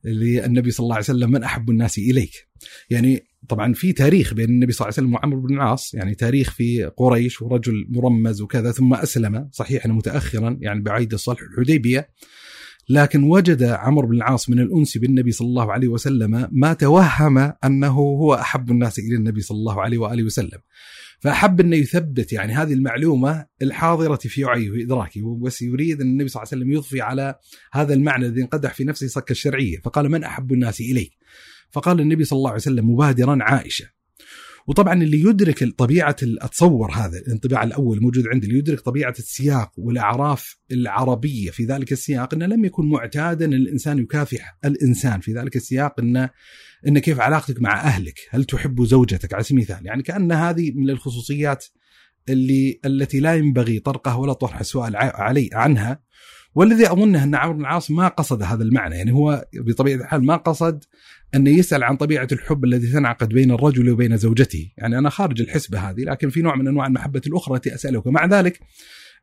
للنبي 0.04 0.70
صلى 0.70 0.84
الله 0.84 0.94
عليه 0.94 1.04
وسلم 1.04 1.30
من 1.30 1.42
أحب 1.42 1.70
الناس 1.70 1.98
إليك؟ 1.98 2.48
يعني 2.90 3.24
طبعا 3.48 3.72
في 3.72 3.92
تاريخ 3.92 4.34
بين 4.34 4.48
النبي 4.48 4.72
صلى 4.72 4.86
الله 4.86 4.94
عليه 4.98 5.06
وسلم 5.08 5.14
وعمرو 5.14 5.40
بن 5.40 5.54
العاص 5.54 5.94
يعني 5.94 6.14
تاريخ 6.14 6.50
في 6.50 6.84
قريش 6.84 7.42
ورجل 7.42 7.86
مرمز 7.88 8.40
وكذا 8.40 8.72
ثم 8.72 8.94
أسلم 8.94 9.48
صحيح 9.52 9.86
متاخرا 9.86 10.58
يعني 10.60 10.80
بعيد 10.80 11.14
صلح 11.14 11.40
الحديبية 11.40 12.08
لكن 12.88 13.22
وجد 13.22 13.62
عمرو 13.62 14.08
بن 14.08 14.16
العاص 14.16 14.50
من 14.50 14.60
الأنس 14.60 14.98
بالنبي 14.98 15.32
صلى 15.32 15.46
الله 15.46 15.72
عليه 15.72 15.88
وسلم 15.88 16.48
ما 16.52 16.72
توهم 16.72 17.38
أنه 17.38 17.92
هو 17.92 18.34
أحب 18.34 18.70
الناس 18.70 18.98
إلى 18.98 19.14
النبي 19.14 19.40
صلى 19.40 19.56
الله 19.56 19.82
عليه 19.82 19.98
وآله 19.98 20.22
وسلم. 20.22 20.58
فأحب 21.24 21.60
إنه 21.60 21.76
يثبت 21.76 22.32
يعني 22.32 22.52
هذه 22.52 22.72
المعلومة 22.72 23.46
الحاضرة 23.62 24.16
في 24.16 24.44
وعيه 24.44 24.70
وادراكه 24.70 25.38
بس 25.38 25.62
يريد 25.62 26.00
إن 26.00 26.06
النبي 26.06 26.28
صلى 26.28 26.42
الله 26.42 26.52
عليه 26.52 26.62
وسلم 26.62 26.72
يضفي 26.72 27.00
على 27.00 27.34
هذا 27.72 27.94
المعنى 27.94 28.26
الذي 28.26 28.42
انقدح 28.42 28.74
في 28.74 28.84
نفسه 28.84 29.06
صك 29.06 29.30
الشرعية 29.30 29.78
فقال 29.78 30.10
من 30.10 30.24
أحب 30.24 30.52
الناس 30.52 30.80
إليك؟ 30.80 31.12
فقال 31.70 32.00
النبي 32.00 32.24
صلى 32.24 32.36
الله 32.36 32.50
عليه 32.50 32.60
وسلم 32.60 32.90
مبادرا 32.90 33.38
عائشة 33.40 33.86
وطبعا 34.66 35.02
اللي 35.02 35.20
يدرك 35.20 35.64
طبيعة 35.64 36.16
أتصور 36.22 36.92
هذا 36.92 37.18
الانطباع 37.18 37.62
الأول 37.62 38.02
موجود 38.02 38.24
عندي 38.28 38.46
اللي 38.46 38.58
يدرك 38.58 38.80
طبيعة 38.80 39.14
السياق 39.18 39.72
والأعراف 39.76 40.56
العربية 40.72 41.50
في 41.50 41.64
ذلك 41.64 41.92
السياق 41.92 42.34
إنه 42.34 42.46
لم 42.46 42.64
يكن 42.64 42.88
معتادا 42.88 43.46
الإنسان 43.46 43.98
يكافح 43.98 44.58
الإنسان 44.64 45.20
في 45.20 45.32
ذلك 45.32 45.56
السياق 45.56 46.00
انه 46.00 46.30
ان 46.86 46.98
كيف 46.98 47.20
علاقتك 47.20 47.62
مع 47.62 47.80
أهلك؟ 47.80 48.18
هل 48.30 48.44
تحب 48.44 48.84
زوجتك 48.84 49.34
على 49.34 49.42
سبيل 49.42 49.58
المثال؟ 49.58 49.86
يعني 49.86 50.02
كأن 50.02 50.32
هذه 50.32 50.72
من 50.74 50.90
الخصوصيات 50.90 51.64
اللي 52.28 52.80
التي 52.84 53.20
لا 53.20 53.34
ينبغي 53.34 53.78
طرقها 53.78 54.14
ولا 54.14 54.32
طرح 54.32 54.60
السؤال 54.60 54.96
علي 54.96 55.50
عنها 55.52 56.00
والذي 56.54 56.92
أظنه 56.92 57.24
أن 57.24 57.34
عمرو 57.34 57.54
بن 57.54 57.60
العاص 57.60 57.90
ما 57.90 58.08
قصد 58.08 58.42
هذا 58.42 58.62
المعنى 58.62 58.96
يعني 58.96 59.12
هو 59.12 59.46
بطبيعة 59.54 59.96
الحال 59.96 60.24
ما 60.24 60.36
قصد 60.36 60.84
أن 61.34 61.46
يسأل 61.46 61.84
عن 61.84 61.96
طبيعة 61.96 62.28
الحب 62.32 62.64
الذي 62.64 62.92
تنعقد 62.92 63.28
بين 63.28 63.50
الرجل 63.50 63.90
وبين 63.90 64.16
زوجته. 64.16 64.72
يعني 64.78 64.98
أنا 64.98 65.10
خارج 65.10 65.40
الحسبة 65.40 65.78
هذه 65.78 66.00
لكن 66.00 66.30
في 66.30 66.42
نوع 66.42 66.56
من 66.56 66.68
أنواع 66.68 66.86
المحبة 66.86 67.22
الأخرى 67.26 67.56
التي 67.56 67.74
أسألك. 67.74 68.06
ومع 68.06 68.26
ذلك 68.26 68.60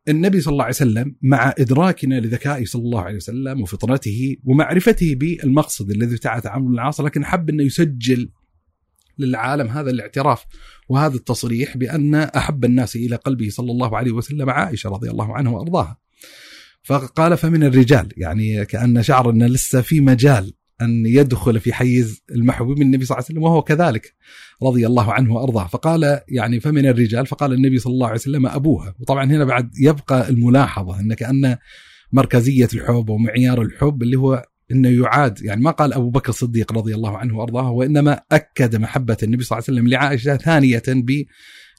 النبي 0.08 0.42
صلى 0.42 0.52
الله 0.52 0.64
عليه 0.64 0.76
وسلم 0.76 1.16
مع 1.22 1.54
إدراكنا 1.60 2.20
لذكائه 2.20 2.66
صلى 2.66 2.82
الله 2.82 3.02
عليه 3.02 3.16
وسلم 3.16 3.62
وفطرته 3.62 4.38
ومعرفته 4.44 5.16
بالمقصد 5.16 5.90
الذي 5.90 6.20
عمرو 6.26 6.68
بن 6.68 6.74
العاص 6.74 7.02
لكن 7.02 7.26
حب 7.26 7.50
أنه 7.50 7.64
يسجل 7.64 8.30
للعالم 9.20 9.68
هذا 9.68 9.90
الاعتراف 9.90 10.46
وهذا 10.90 11.16
التصريح 11.16 11.78
بأن 11.78 12.16
أحب 12.16 12.66
الناس 12.66 12.96
إلى 12.96 13.16
قلبه 13.16 13.50
صلى 13.50 13.72
الله 13.72 13.98
عليه 13.98 14.12
وسلم 14.12 14.50
عائشة 14.50 14.90
رضي 14.90 15.10
الله 15.10 15.36
عنها 15.36 15.52
وأرضاها. 15.52 15.98
فقال 16.84 17.38
فمن 17.38 17.64
الرجال؟ 17.64 18.10
يعني 18.18 18.66
كأن 18.66 19.04
شعر 19.04 19.30
أن 19.30 19.44
لسه 19.44 19.82
في 19.82 20.02
مجال. 20.02 20.54
أن 20.82 21.06
يدخل 21.06 21.60
في 21.60 21.74
حيز 21.74 22.24
المحبوب 22.32 22.78
من 22.80 22.86
النبي 22.86 23.06
صلى 23.06 23.16
الله 23.16 23.26
عليه 23.26 23.34
وسلم 23.36 23.44
وهو 23.44 23.62
كذلك 23.62 24.16
رضي 24.64 24.88
الله 24.88 25.14
عنه 25.14 25.34
وأرضاه. 25.34 25.68
فقال 25.68 26.20
يعني 26.28 26.60
فمن 26.60 26.86
الرجال 26.86 27.26
فقال 27.28 27.54
النبي 27.54 27.78
صلى 27.80 27.94
الله 27.94 28.08
عليه 28.08 28.20
وسلم 28.20 28.48
أبوها. 28.48 28.96
وطبعا 29.00 29.26
هنا 29.26 29.46
بعد 29.46 29.72
يبقى 29.80 30.30
الملاحظة 30.30 31.00
أن 31.00 31.14
كأن 31.14 31.58
مركزية 32.14 32.70
الحب 32.74 33.10
ومعيار 33.10 33.62
الحب 33.62 34.04
اللي 34.04 34.18
هو 34.18 34.46
إنه 34.72 34.90
يعاد. 34.90 35.42
يعني 35.42 35.62
ما 35.62 35.72
قال 35.72 35.94
أبو 35.94 36.10
بكر 36.10 36.30
الصديق 36.30 36.74
رضي 36.74 36.96
الله 36.96 37.18
عنه 37.18 37.38
وأرضاه 37.38 37.72
وإنما 37.72 38.20
أكد 38.32 38.76
محبة 38.76 39.18
النبي 39.24 39.44
صلى 39.44 39.58
الله 39.58 39.66
عليه 39.68 39.78
وسلم 39.80 39.88
لعائشة 39.88 40.38
ثانية 40.38 40.84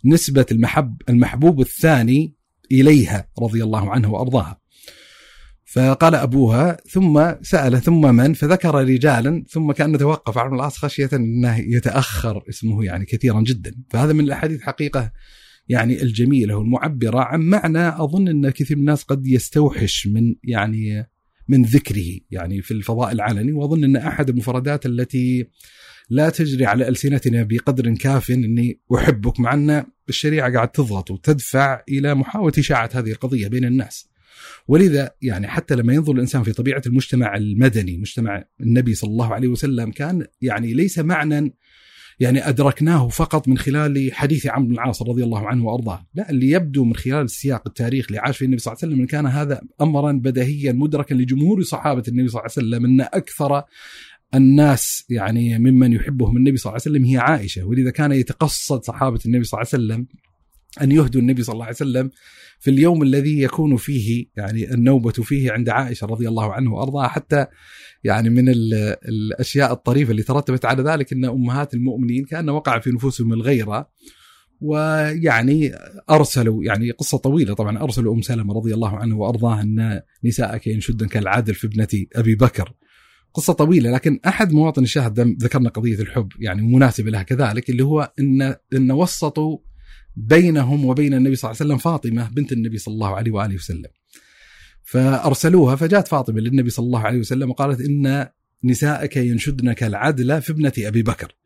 بنسبة 0.04 0.46
المحب 0.52 0.96
المحبوب 1.08 1.60
الثاني 1.60 2.34
إليها 2.72 3.28
رضي 3.42 3.62
الله 3.64 3.90
عنه 3.90 4.12
وأرضاها. 4.12 4.61
فقال 5.72 6.14
أبوها 6.14 6.76
ثم 6.90 7.32
سأل 7.42 7.82
ثم 7.82 8.14
من؟ 8.14 8.34
فذكر 8.34 8.74
رجالا 8.74 9.44
ثم 9.48 9.72
كأنه 9.72 9.98
توقف 9.98 10.38
عمرو 10.38 10.56
العاص 10.56 10.78
خشية 10.78 11.10
أنه 11.12 11.58
يتأخر 11.58 12.44
اسمه 12.48 12.84
يعني 12.84 13.04
كثيرا 13.04 13.40
جدا. 13.40 13.74
فهذا 13.90 14.12
من 14.12 14.20
الأحاديث 14.20 14.62
حقيقة 14.62 15.12
يعني 15.68 16.02
الجميلة 16.02 16.56
والمعبرة 16.56 17.20
عن 17.20 17.40
معنى 17.40 17.88
أظن 17.88 18.28
أن 18.28 18.50
كثير 18.50 18.76
من 18.76 18.80
الناس 18.80 19.02
قد 19.02 19.26
يستوحش 19.26 20.06
من 20.06 20.34
يعني 20.44 21.06
من 21.48 21.62
ذكره 21.62 22.18
يعني 22.30 22.62
في 22.62 22.70
الفضاء 22.70 23.12
العلني 23.12 23.52
وأظن 23.52 23.84
أن 23.84 23.96
أحد 23.96 24.28
المفردات 24.28 24.86
التي 24.86 25.46
لا 26.10 26.30
تجري 26.30 26.66
على 26.66 26.88
ألسنتنا 26.88 27.42
بقدر 27.42 27.94
كاف 27.94 28.30
أني 28.30 28.80
أحبك 28.94 29.40
مع 29.40 29.54
أن 29.54 29.84
الشريعة 30.08 30.52
قاعد 30.52 30.68
تضغط 30.68 31.10
وتدفع 31.10 31.82
إلى 31.88 32.14
محاولة 32.14 32.52
إشاعة 32.58 32.90
هذه 32.94 33.10
القضية 33.10 33.48
بين 33.48 33.64
الناس. 33.64 34.11
ولذا 34.68 35.10
يعني 35.22 35.48
حتى 35.48 35.74
لما 35.74 35.92
ينظر 35.94 36.12
الإنسان 36.12 36.42
في 36.42 36.52
طبيعة 36.52 36.82
المجتمع 36.86 37.36
المدني 37.36 37.98
مجتمع 37.98 38.44
النبي 38.60 38.94
صلى 38.94 39.10
الله 39.10 39.34
عليه 39.34 39.48
وسلم 39.48 39.90
كان 39.90 40.26
يعني 40.40 40.74
ليس 40.74 40.98
معنى 40.98 41.54
يعني 42.20 42.48
أدركناه 42.48 43.08
فقط 43.08 43.48
من 43.48 43.58
خلال 43.58 44.12
حديث 44.12 44.46
عمرو 44.46 44.68
بن 44.68 44.74
العاص 44.74 45.02
رضي 45.02 45.24
الله 45.24 45.48
عنه 45.48 45.64
وأرضاه، 45.64 46.06
لا 46.14 46.30
اللي 46.30 46.50
يبدو 46.50 46.84
من 46.84 46.94
خلال 46.94 47.24
السياق 47.24 47.62
التاريخ 47.66 48.06
اللي 48.06 48.18
عاش 48.18 48.38
فيه 48.38 48.46
النبي 48.46 48.60
صلى 48.60 48.72
الله 48.72 48.82
عليه 48.82 48.94
وسلم 48.94 49.06
كان 49.06 49.26
هذا 49.26 49.60
امرا 49.80 50.12
بديهيا 50.12 50.72
مدركا 50.72 51.14
لجمهور 51.14 51.62
صحابة 51.62 52.02
النبي 52.08 52.28
صلى 52.28 52.40
الله 52.40 52.52
عليه 52.56 52.68
وسلم 52.68 52.84
إن 52.84 53.00
أكثر 53.00 53.62
الناس 54.34 55.04
يعني 55.10 55.58
ممن 55.58 55.92
يحبهم 55.92 56.36
النبي 56.36 56.56
صلى 56.56 56.70
الله 56.70 56.80
عليه 56.86 56.96
وسلم 56.96 57.04
هي 57.04 57.18
عائشة 57.18 57.64
ولذا 57.64 57.90
كان 57.90 58.12
يتقصد 58.12 58.84
صحابة 58.84 59.20
النبي 59.26 59.44
صلى 59.44 59.60
الله 59.60 59.70
عليه 59.72 59.84
وسلم 59.84 60.06
أن 60.80 60.92
يهدوا 60.92 61.20
النبي 61.20 61.42
صلى 61.42 61.52
الله 61.52 61.64
عليه 61.64 61.74
وسلم 61.74 62.10
في 62.58 62.70
اليوم 62.70 63.02
الذي 63.02 63.42
يكون 63.42 63.76
فيه 63.76 64.26
يعني 64.36 64.74
النوبة 64.74 65.12
فيه 65.12 65.52
عند 65.52 65.68
عائشة 65.68 66.06
رضي 66.06 66.28
الله 66.28 66.52
عنه 66.52 66.74
وأرضاها 66.74 67.08
حتى 67.08 67.46
يعني 68.04 68.30
من 68.30 68.44
الأشياء 69.08 69.72
الطريفة 69.72 70.10
اللي 70.10 70.22
ترتبت 70.22 70.64
على 70.64 70.82
ذلك 70.82 71.12
إن 71.12 71.24
أمهات 71.24 71.74
المؤمنين 71.74 72.24
كأن 72.24 72.50
وقع 72.50 72.78
في 72.78 72.90
نفوسهم 72.90 73.32
الغيرة 73.32 73.90
ويعني 74.60 75.72
أرسلوا 76.10 76.64
يعني 76.64 76.90
قصة 76.90 77.18
طويلة 77.18 77.54
طبعا 77.54 77.82
أرسلوا 77.82 78.14
أم 78.14 78.22
سلمة 78.22 78.54
رضي 78.54 78.74
الله 78.74 78.96
عنه 78.96 79.18
وأرضاها 79.18 79.62
أن 79.62 80.00
نساءك 80.24 80.66
ينشدن 80.66 81.06
كالعدل 81.06 81.54
في 81.54 81.66
ابنة 81.66 81.88
أبي 82.14 82.34
بكر. 82.34 82.72
قصة 83.34 83.52
طويلة 83.52 83.90
لكن 83.90 84.20
أحد 84.26 84.52
مواطن 84.52 84.82
الشاهد 84.82 85.20
ذكرنا 85.20 85.68
قضية 85.68 86.00
الحب 86.00 86.28
يعني 86.38 86.62
مناسبة 86.62 87.10
لها 87.10 87.22
كذلك 87.22 87.70
اللي 87.70 87.84
هو 87.84 88.12
إن 88.18 88.54
إن 88.74 88.92
وسطوا 88.92 89.58
بينهم 90.16 90.84
وبين 90.84 91.14
النبي 91.14 91.36
صلى 91.36 91.50
الله 91.50 91.58
عليه 91.60 91.70
وسلم 91.70 91.78
فاطمة 91.78 92.28
بنت 92.28 92.52
النبي 92.52 92.78
صلى 92.78 92.94
الله 92.94 93.16
عليه 93.16 93.32
وآله 93.32 93.54
وسلم. 93.54 93.90
فأرسلوها 94.82 95.76
فجاءت 95.76 96.08
فاطمة 96.08 96.40
للنبي 96.40 96.70
صلى 96.70 96.86
الله 96.86 97.00
عليه 97.00 97.18
وسلم 97.18 97.50
وقالت 97.50 97.80
إن 97.80 98.26
نساءك 98.64 99.16
ينشدنك 99.16 99.82
العدل 99.82 100.42
في 100.42 100.52
ابنة 100.52 100.72
أبي 100.78 101.02
بكر. 101.02 101.36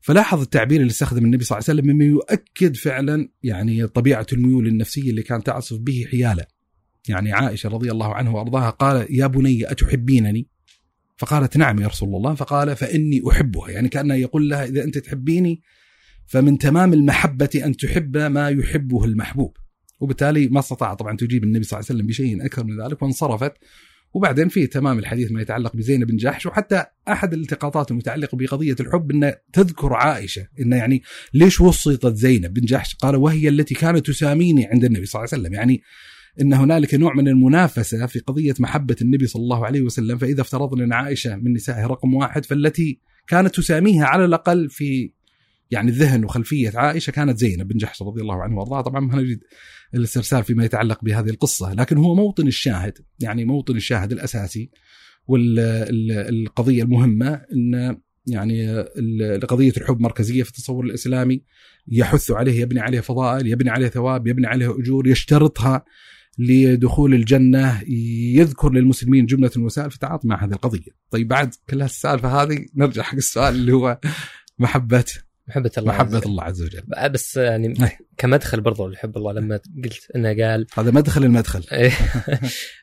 فلاحظ 0.00 0.40
التعبير 0.40 0.80
اللي 0.80 0.90
استخدم 0.90 1.24
النبي 1.24 1.44
صلى 1.44 1.58
الله 1.58 1.68
عليه 1.68 1.80
وسلم 1.80 1.94
مما 1.94 2.04
يؤكد 2.04 2.76
فعلا 2.76 3.28
يعني 3.42 3.86
طبيعة 3.86 4.26
الميول 4.32 4.66
النفسية 4.66 5.10
اللي 5.10 5.22
كانت 5.22 5.46
تعصف 5.46 5.78
به 5.78 6.06
حياله. 6.10 6.44
يعني 7.08 7.32
عائشة 7.32 7.68
رضي 7.68 7.90
الله 7.90 8.14
عنه 8.14 8.34
وأرضاها 8.34 8.70
قال 8.70 9.06
يا 9.10 9.26
بني 9.26 9.70
أتحبينني؟ 9.70 10.48
فقالت 11.16 11.56
نعم 11.56 11.80
يا 11.80 11.86
رسول 11.86 12.16
الله. 12.16 12.34
فقال 12.34 12.76
فإني 12.76 13.22
أحبها. 13.30 13.70
يعني 13.70 13.88
كأنه 13.88 14.14
يقول 14.14 14.50
لها 14.50 14.64
إذا 14.64 14.84
أنت 14.84 14.98
تحبيني 14.98 15.62
فمن 16.26 16.58
تمام 16.58 16.92
المحبة 16.92 17.62
أن 17.64 17.76
تحب 17.76 18.16
ما 18.16 18.48
يحبه 18.48 19.04
المحبوب. 19.04 19.56
وبالتالي 20.00 20.48
ما 20.48 20.58
استطاع 20.58 20.94
طبعا 20.94 21.16
تجيب 21.16 21.44
النبي 21.44 21.64
صلى 21.64 21.78
الله 21.78 21.86
عليه 21.90 21.98
وسلم 21.98 22.06
بشيء 22.06 22.46
أكثر 22.46 22.64
من 22.64 22.82
ذلك 22.82 23.02
وانصرفت. 23.02 23.52
وبعدين 24.14 24.48
في 24.48 24.66
تمام 24.66 24.98
الحديث 24.98 25.32
ما 25.32 25.42
يتعلق 25.42 25.76
بزينب 25.76 26.06
بن 26.06 26.16
جحش 26.16 26.46
وحتى 26.46 26.84
أحد 27.08 27.32
الالتقاطات 27.32 27.90
المتعلقة 27.90 28.36
بقضية 28.36 28.76
الحب 28.80 29.10
إنه 29.10 29.34
تذكر 29.52 29.94
عائشة 29.94 30.48
إنه 30.60 30.76
يعني 30.76 31.02
ليش 31.34 31.60
وسطت 31.60 32.14
زينب 32.14 32.54
بن 32.54 32.64
جحش؟ 32.64 32.94
قال 32.94 33.16
وهي 33.16 33.48
التي 33.48 33.74
كانت 33.74 34.06
تساميني 34.06 34.66
عند 34.66 34.84
النبي 34.84 35.06
صلى 35.06 35.20
الله 35.20 35.28
عليه 35.32 35.42
وسلم. 35.42 35.54
يعني 35.54 35.82
إن 36.40 36.52
هنالك 36.52 36.94
نوع 36.94 37.14
من 37.14 37.28
المنافسة 37.28 38.06
في 38.06 38.18
قضية 38.18 38.54
محبة 38.58 38.96
النبي 39.02 39.26
صلى 39.26 39.42
الله 39.42 39.66
عليه 39.66 39.80
وسلم 39.80 40.18
فإذا 40.18 40.40
افترضنا 40.40 40.84
إن 40.84 40.92
عائشة 40.92 41.36
من 41.36 41.52
نسائه 41.52 41.86
رقم 41.86 42.14
واحد 42.14 42.44
فالتي 42.44 43.00
كانت 43.26 43.54
تساميها 43.54 44.04
على 44.04 44.24
الأقل 44.24 44.70
في 44.70 45.12
يعني 45.72 45.90
الذهن 45.90 46.24
وخلفية 46.24 46.72
عائشة 46.74 47.10
كانت 47.10 47.38
زينب 47.38 47.68
بن 47.68 47.76
جحش 47.76 48.02
رضي 48.02 48.20
الله 48.20 48.42
عنه 48.42 48.58
وارضاها 48.58 48.82
طبعا 48.82 49.00
ما 49.00 49.16
نجد 49.16 49.40
الاسترسال 49.94 50.44
فيما 50.44 50.64
يتعلق 50.64 51.04
بهذه 51.04 51.30
القصة 51.30 51.74
لكن 51.74 51.96
هو 51.96 52.14
موطن 52.14 52.46
الشاهد 52.46 52.98
يعني 53.20 53.44
موطن 53.44 53.76
الشاهد 53.76 54.12
الأساسي 54.12 54.70
والقضية 55.26 56.82
المهمة 56.82 57.40
إن 57.52 57.98
يعني 58.26 58.80
قضية 59.48 59.72
الحب 59.76 60.00
مركزية 60.00 60.42
في 60.42 60.48
التصور 60.48 60.84
الإسلامي 60.84 61.42
يحث 61.88 62.30
عليه 62.30 62.60
يبني 62.60 62.80
عليه 62.80 63.00
فضائل 63.00 63.46
يبني 63.46 63.70
عليه 63.70 63.88
ثواب 63.88 64.26
يبني 64.26 64.46
عليه 64.46 64.78
أجور 64.78 65.06
يشترطها 65.06 65.84
لدخول 66.38 67.14
الجنة 67.14 67.82
يذكر 68.36 68.70
للمسلمين 68.70 69.26
جملة 69.26 69.50
الوسائل 69.56 69.90
في 69.90 69.96
التعاطي 69.96 70.28
مع 70.28 70.44
هذه 70.44 70.52
القضية. 70.52 70.90
طيب 71.10 71.28
بعد 71.28 71.54
كل 71.70 71.82
السالفه 71.82 72.42
هذه 72.42 72.66
نرجع 72.76 73.02
حق 73.02 73.14
السؤال 73.14 73.54
اللي 73.54 73.72
هو 73.72 74.00
محبة 74.58 75.04
محبة 75.48 75.70
الله 75.78 75.92
محبة 75.92 76.16
عز 76.16 76.26
الله 76.26 76.42
عز 76.42 76.62
وجل. 76.62 76.82
بس 77.10 77.36
يعني 77.36 77.68
أي. 77.84 77.98
كمدخل 78.16 78.60
برضو 78.60 78.88
لحب 78.88 79.16
الله 79.16 79.32
لما 79.32 79.60
قلت 79.84 80.10
إنه 80.16 80.28
قال 80.28 80.66
هذا 80.78 80.90
مدخل 80.90 81.24
المدخل. 81.24 81.92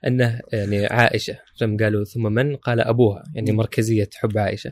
إنه 0.08 0.40
يعني 0.54 0.86
عائشة 0.86 1.40
لما 1.62 1.78
قالوا 1.78 2.04
ثم 2.04 2.34
من؟ 2.34 2.56
قال 2.56 2.80
أبوها 2.80 3.24
يعني 3.36 3.52
مركزية 3.52 4.10
حب 4.16 4.38
عائشة. 4.38 4.72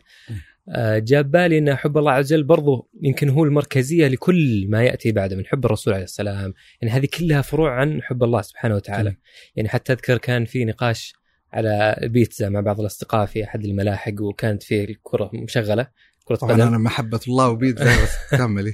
آه، 0.69 1.00
جاب 1.00 1.32
بالي 1.32 1.58
إن 1.58 1.76
حب 1.76 1.97
الله 1.97 2.12
عز 2.12 2.34
وجل 2.34 2.43
برضو 2.43 2.89
يمكن 3.02 3.30
هو 3.30 3.43
المركزية 3.43 4.08
لكل 4.08 4.67
ما 4.69 4.84
يأتي 4.84 5.12
بعده 5.12 5.36
من 5.36 5.45
حب 5.45 5.65
الرسول 5.65 5.93
عليه 5.93 6.04
السلام. 6.04 6.54
يعني 6.82 6.93
هذه 6.93 7.08
كلها 7.19 7.41
فروع 7.41 7.80
عن 7.80 8.02
حب 8.02 8.23
الله 8.23 8.41
سبحانه 8.41 8.76
وتعالى. 8.76 9.15
يعني 9.56 9.69
حتى 9.69 9.93
أذكر 9.93 10.17
كان 10.17 10.45
في 10.45 10.65
نقاش 10.65 11.13
على 11.54 11.97
بيتزا 12.04 12.50
مع 12.50 12.60
بعض 12.60 12.80
الأصدقاء 12.80 13.26
في 13.26 13.43
أحد 13.43 13.65
الملاحق 13.65 14.21
وكانت 14.21 14.63
في 14.63 14.84
الكرة 14.84 15.32
مشغلة. 15.34 15.88
كرة 16.27 16.35
قدم. 16.35 16.61
أنا 16.61 16.77
محبة 16.77 17.19
الله 17.27 17.53
بس 18.03 18.37
كملي. 18.37 18.73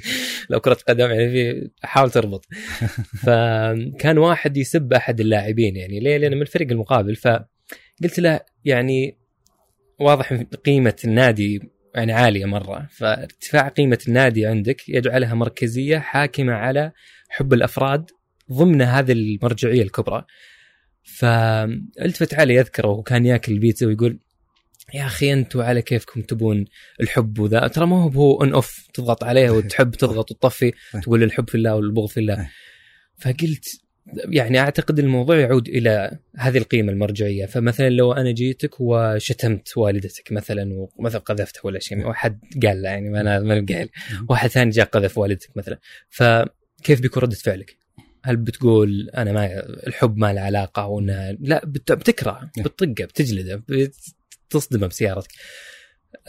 لو 0.49 0.59
كرة 0.59 0.77
قدم 0.87 1.09
يعني 1.09 1.31
في 1.31 1.69
حاول 1.83 2.11
تربط. 2.11 2.45
فكان 3.25 4.17
واحد 4.17 4.57
يسب 4.57 4.93
أحد 4.93 5.19
اللاعبين 5.19 5.75
يعني 5.75 5.99
ليه؟ 5.99 6.17
لأنه 6.17 6.35
من 6.35 6.41
الفريق 6.41 6.71
المقابل. 6.71 7.15
فقلت 7.15 8.19
له 8.19 8.39
يعني 8.65 9.17
واضح 9.99 10.33
قيمة 10.65 10.95
النادي 11.03 11.61
يعني 11.95 12.13
عالية 12.13 12.45
مرة. 12.45 12.87
فارتفاع 12.91 13.67
قيمة 13.67 13.99
النادي 14.07 14.45
عندك 14.45 14.89
يجعلها 14.89 15.33
مركزية 15.33 15.97
حاكمة 15.97 16.53
على 16.53 16.91
حب 17.29 17.53
الأفراد 17.53 18.11
ضمن 18.51 18.81
هذه 18.81 19.11
المرجعية 19.11 19.81
الكبرى. 19.81 20.25
فالتفت 21.03 22.33
علي 22.33 22.55
يذكره 22.55 22.87
وكان 22.87 23.25
ياكل 23.25 23.51
البيتزا 23.51 23.87
ويقول 23.87 24.19
يا 24.93 25.05
أخي 25.05 25.33
أنتم 25.33 25.61
على 25.61 25.81
كيفكم 25.81 26.21
تبون 26.21 26.65
الحب 27.01 27.39
وذا؟ 27.39 27.67
ترى 27.67 27.85
ما 27.85 28.13
هو 28.13 28.41
on 28.41 28.53
off 28.53 28.87
تضغط 28.93 29.23
عليه 29.23 29.49
وتحب 29.49 29.91
تضغط 30.01 30.31
وتطفي 30.31 30.73
تقول 31.01 31.23
الحب 31.23 31.49
في 31.49 31.55
الله 31.55 31.75
والبغض 31.75 32.09
في 32.09 32.19
الله. 32.19 32.49
فقلت 33.17 33.81
يعني 34.29 34.59
أعتقد 34.59 34.99
الموضوع 34.99 35.37
يعود 35.39 35.67
إلى 35.67 36.17
هذه 36.37 36.57
القيمة 36.57 36.91
المرجعية. 36.91 37.45
فمثلا 37.45 37.89
لو 37.89 38.11
أنا 38.11 38.31
جيتك 38.31 38.75
وشتمت 38.79 39.77
والدتك 39.77 40.31
مثلا 40.31 40.87
ومثلا 40.97 41.21
قذفتها 41.21 41.61
ولا 41.63 41.79
شيء 41.79 42.07
واحد 42.07 42.39
قال 42.65 42.81
لا 42.81 42.89
يعني 42.89 43.09
ما 43.09 43.21
أنا 43.21 43.39
ما 43.39 43.65
قال 43.69 43.89
واحد 44.29 44.49
ثاني 44.49 44.69
جاء 44.69 44.85
قذف 44.85 45.17
والدتك 45.17 45.57
مثلا. 45.57 45.79
فكيف 46.09 47.01
بيكون 47.01 47.23
ردة 47.23 47.35
فعلك؟ 47.35 47.77
هل 48.25 48.37
بتقول 48.37 49.09
أنا 49.09 49.31
ما 49.31 49.65
الحب 49.87 50.17
ما 50.17 50.33
له 50.33 50.41
علاقة 50.41 50.87
وانها 50.87 51.37
لا 51.39 51.61
بتكره 51.65 52.51
بتطقه 52.57 53.05
بتجلده 53.05 53.63
تصدمه 54.53 54.87
بسيارتك. 54.87 55.31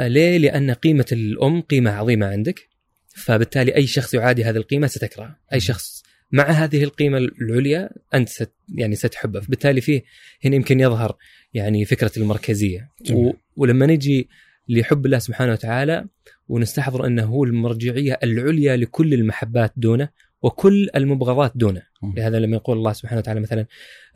ليه؟ 0.01 0.39
لأن 0.39 0.71
قيمة 0.71 1.07
الأم 1.13 1.61
قيمة 1.61 1.91
عظيمة 1.91 2.27
عندك 2.27 2.69
فبالتالي 3.17 3.77
أي 3.77 3.87
شخص 3.87 4.15
يعادي 4.15 4.45
هذه 4.45 4.57
القيمة 4.57 4.87
ستكره. 4.87 5.37
أي 5.53 5.61
شخص 5.61 6.03
مع 6.33 6.45
هذه 6.51 6.85
القيمة 6.85 7.19
العليا 7.19 7.91
أنت 8.15 8.29
ست 8.29 8.53
يعني 8.75 8.95
ستحبه. 8.95 9.41
فبالتالي 9.41 9.81
فيه 9.81 10.03
هنا 10.45 10.57
يمكن 10.57 10.81
يظهر 10.81 11.17
يعني 11.55 11.85
فكرة 11.85 12.13
المركزية. 12.17 12.91
و... 13.11 13.33
ولما 13.57 13.87
نجي 13.87 14.29
لحب 14.69 15.07
الله 15.07 15.19
سبحانه 15.19 15.53
وتعالى 15.53 16.07
ونستحضر 16.49 17.07
أنه 17.07 17.25
هو 17.25 17.45
المرجعية 17.45 18.19
العليا 18.23 18.77
لكل 18.77 19.15
المحبات 19.15 19.73
دونه 19.77 20.09
وكل 20.43 20.89
المبغضات 20.97 21.53
دونه. 21.55 21.83
لهذا 22.17 22.39
لما 22.39 22.57
يقول 22.57 22.77
الله 22.77 22.93
سبحانه 22.93 23.19
وتعالى 23.19 23.41
مثلا 23.41 23.67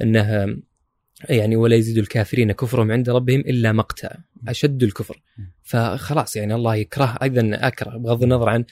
أنه 0.02 0.56
يعني 1.28 1.56
ولا 1.56 1.76
يزيد 1.76 1.98
الكافرين 1.98 2.52
كفرهم 2.52 2.92
عند 2.92 3.10
ربهم 3.10 3.40
إلا 3.40 3.72
مقتا 3.72 4.18
أشد 4.48 4.82
الكفر. 4.82 5.22
فخلاص 5.62 6.36
يعني 6.36 6.54
الله 6.54 6.76
يكره 6.76 7.18
أيضا 7.22 7.50
أكره 7.54 7.96
بغض 7.96 8.22
النظر 8.22 8.48
عن 8.48 8.64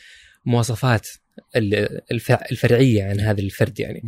مواصفات 0.44 1.08
الفرعية 2.52 3.04
عن 3.04 3.20
هذا 3.20 3.40
الفرد 3.40 3.80
يعني. 3.80 4.02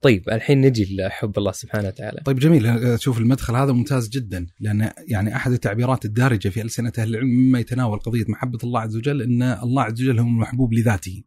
طيب 0.00 0.28
الحين 0.28 0.60
نجي 0.60 0.96
لحب 0.96 1.38
الله 1.38 1.52
سبحانه 1.52 1.88
وتعالى. 1.88 2.22
طيب 2.24 2.38
جميل. 2.38 3.00
شوف 3.00 3.18
المدخل 3.18 3.56
هذا 3.56 3.72
ممتاز 3.72 4.08
جدا 4.08 4.46
لأن 4.60 4.90
يعني 5.08 5.36
أحد 5.36 5.52
التعبيرات 5.52 6.04
الدارجة 6.04 6.48
في 6.48 6.62
ألسنة 6.62 6.92
أهل 6.98 7.08
العلم 7.08 7.28
مما 7.28 7.58
يتناول 7.60 7.98
قضية 7.98 8.24
محبة 8.28 8.58
الله 8.64 8.80
عز 8.80 8.96
وجل 8.96 9.22
إن 9.22 9.42
الله 9.42 9.82
عز 9.82 10.02
وجل 10.02 10.18
هو 10.18 10.26
المحبوب 10.26 10.74
لذاته. 10.74 11.22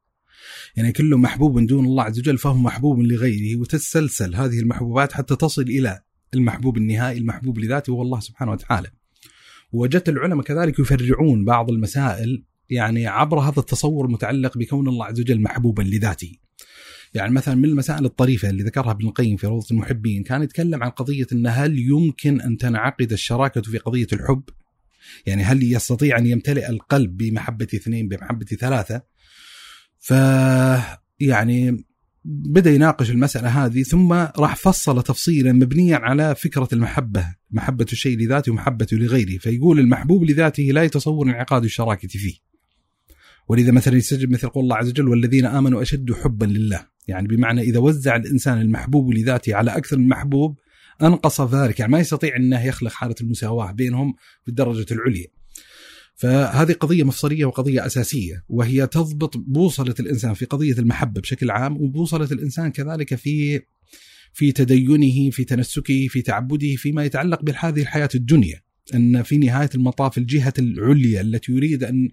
يعني 0.75 0.91
كل 0.91 1.15
محبوب 1.15 1.67
دون 1.67 1.85
الله 1.85 2.03
عز 2.03 2.19
وجل 2.19 2.37
فهو 2.37 2.53
محبوب 2.53 2.99
لغيره 2.99 3.59
وتتسلسل 3.59 4.35
هذه 4.35 4.59
المحبوبات 4.59 5.13
حتى 5.13 5.35
تصل 5.35 5.61
إلى 5.61 6.01
المحبوب 6.33 6.77
النهائي 6.77 7.17
المحبوب 7.17 7.59
لذاته 7.59 7.91
هو 7.91 8.01
الله 8.01 8.19
سبحانه 8.19 8.51
وتعالى. 8.51 8.91
وجدت 9.71 10.09
العلماء 10.09 10.45
كذلك 10.45 10.79
يفرعون 10.79 11.45
بعض 11.45 11.71
المسائل 11.71 12.43
يعني 12.69 13.07
عبر 13.07 13.39
هذا 13.39 13.59
التصور 13.59 14.05
المتعلق 14.05 14.57
بكون 14.57 14.87
الله 14.87 15.05
عز 15.05 15.19
وجل 15.19 15.41
محبوبا 15.41 15.81
لذاته. 15.81 16.31
يعني 17.13 17.33
مثلا 17.33 17.55
من 17.55 17.65
المسائل 17.65 18.05
الطريفة 18.05 18.49
اللي 18.49 18.63
ذكرها 18.63 18.91
ابن 18.91 19.07
القيم 19.07 19.37
في 19.37 19.47
روضة 19.47 19.67
المحبين 19.71 20.23
كان 20.23 20.43
يتكلم 20.43 20.83
عن 20.83 20.89
قضية 20.89 21.27
أن 21.31 21.47
هل 21.47 21.79
يمكن 21.79 22.41
أن 22.41 22.57
تنعقد 22.57 23.11
الشراكة 23.11 23.61
في 23.61 23.77
قضية 23.77 24.07
الحب؟ 24.13 24.43
يعني 25.25 25.43
هل 25.43 25.73
يستطيع 25.73 26.17
أن 26.17 26.25
يمتلئ 26.27 26.69
القلب 26.69 27.17
بمحبة 27.17 27.67
اثنين 27.73 28.07
بمحبة 28.07 28.45
ثلاثة؟ 28.45 29.01
ف 29.99 30.13
يعني 31.19 31.85
بدأ 32.25 32.71
يناقش 32.71 33.11
المسألة 33.11 33.65
هذه 33.65 33.83
ثم 33.83 34.13
راح 34.13 34.55
فصل 34.55 35.03
تفصيلا 35.03 35.51
مبنيا 35.51 35.97
على 35.97 36.35
فكرة 36.35 36.67
المحبة، 36.73 37.35
محبة 37.51 37.85
الشيء 37.91 38.17
لذاته 38.17 38.51
ومحبته 38.51 38.97
لغيره، 38.97 39.37
فيقول 39.37 39.79
المحبوب 39.79 40.23
لذاته 40.23 40.63
لا 40.63 40.83
يتصور 40.83 41.25
انعقاد 41.25 41.63
الشراكة 41.63 42.07
فيه. 42.07 42.33
ولذا 43.47 43.71
مثلا 43.71 43.97
يستجب 43.97 44.31
مثل 44.31 44.49
قول 44.49 44.63
الله 44.63 44.75
عز 44.75 44.89
وجل 44.89 45.07
والذين 45.07 45.45
آمنوا 45.45 45.81
أشد 45.81 46.13
حبا 46.13 46.45
لله، 46.45 46.85
يعني 47.07 47.27
بمعنى 47.27 47.61
إذا 47.61 47.79
وزع 47.79 48.15
الإنسان 48.15 48.61
المحبوب 48.61 49.13
لذاته 49.13 49.55
على 49.55 49.77
أكثر 49.77 49.97
من 49.97 50.07
محبوب 50.07 50.59
أنقص 51.03 51.41
ذلك 51.41 51.79
يعني 51.79 51.91
ما 51.91 51.99
يستطيع 51.99 52.35
إنه 52.35 52.65
يخلق 52.65 52.91
حالة 52.91 53.15
المساواة 53.21 53.71
بينهم 53.71 54.15
في 54.43 54.49
الدرجه 54.49 54.93
العليا. 54.93 55.27
فهذه 56.19 56.73
قضية 56.73 57.03
مفصلية 57.03 57.45
وقضية 57.45 57.85
أساسية 57.85 58.43
وهي 58.49 58.87
تضبط 58.87 59.37
بوصلة 59.37 59.95
الإنسان 59.99 60.33
في 60.33 60.45
قضية 60.45 60.73
المحبة 60.73 61.21
بشكل 61.21 61.51
عام 61.51 61.77
وبوصلة 61.77 62.27
الإنسان 62.31 62.71
كذلك 62.71 63.15
في 63.15 63.61
في 64.33 64.51
تدينه 64.51 65.29
في 65.29 65.43
تنسكه 65.43 66.07
في 66.07 66.21
تعبده 66.21 66.75
فيما 66.75 67.05
يتعلق 67.05 67.41
بهذه 67.41 67.81
الحياة 67.81 68.09
الدنيا. 68.15 68.61
أن 68.93 69.23
في 69.23 69.37
نهاية 69.37 69.69
المطاف 69.75 70.17
الجهة 70.17 70.53
العليا 70.59 71.21
التي 71.21 71.51
يريد 71.51 71.83
أن 71.83 72.09